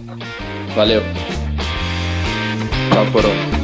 Valeu. 0.74 1.02
Tchau, 2.90 3.12
coroa. 3.12 3.61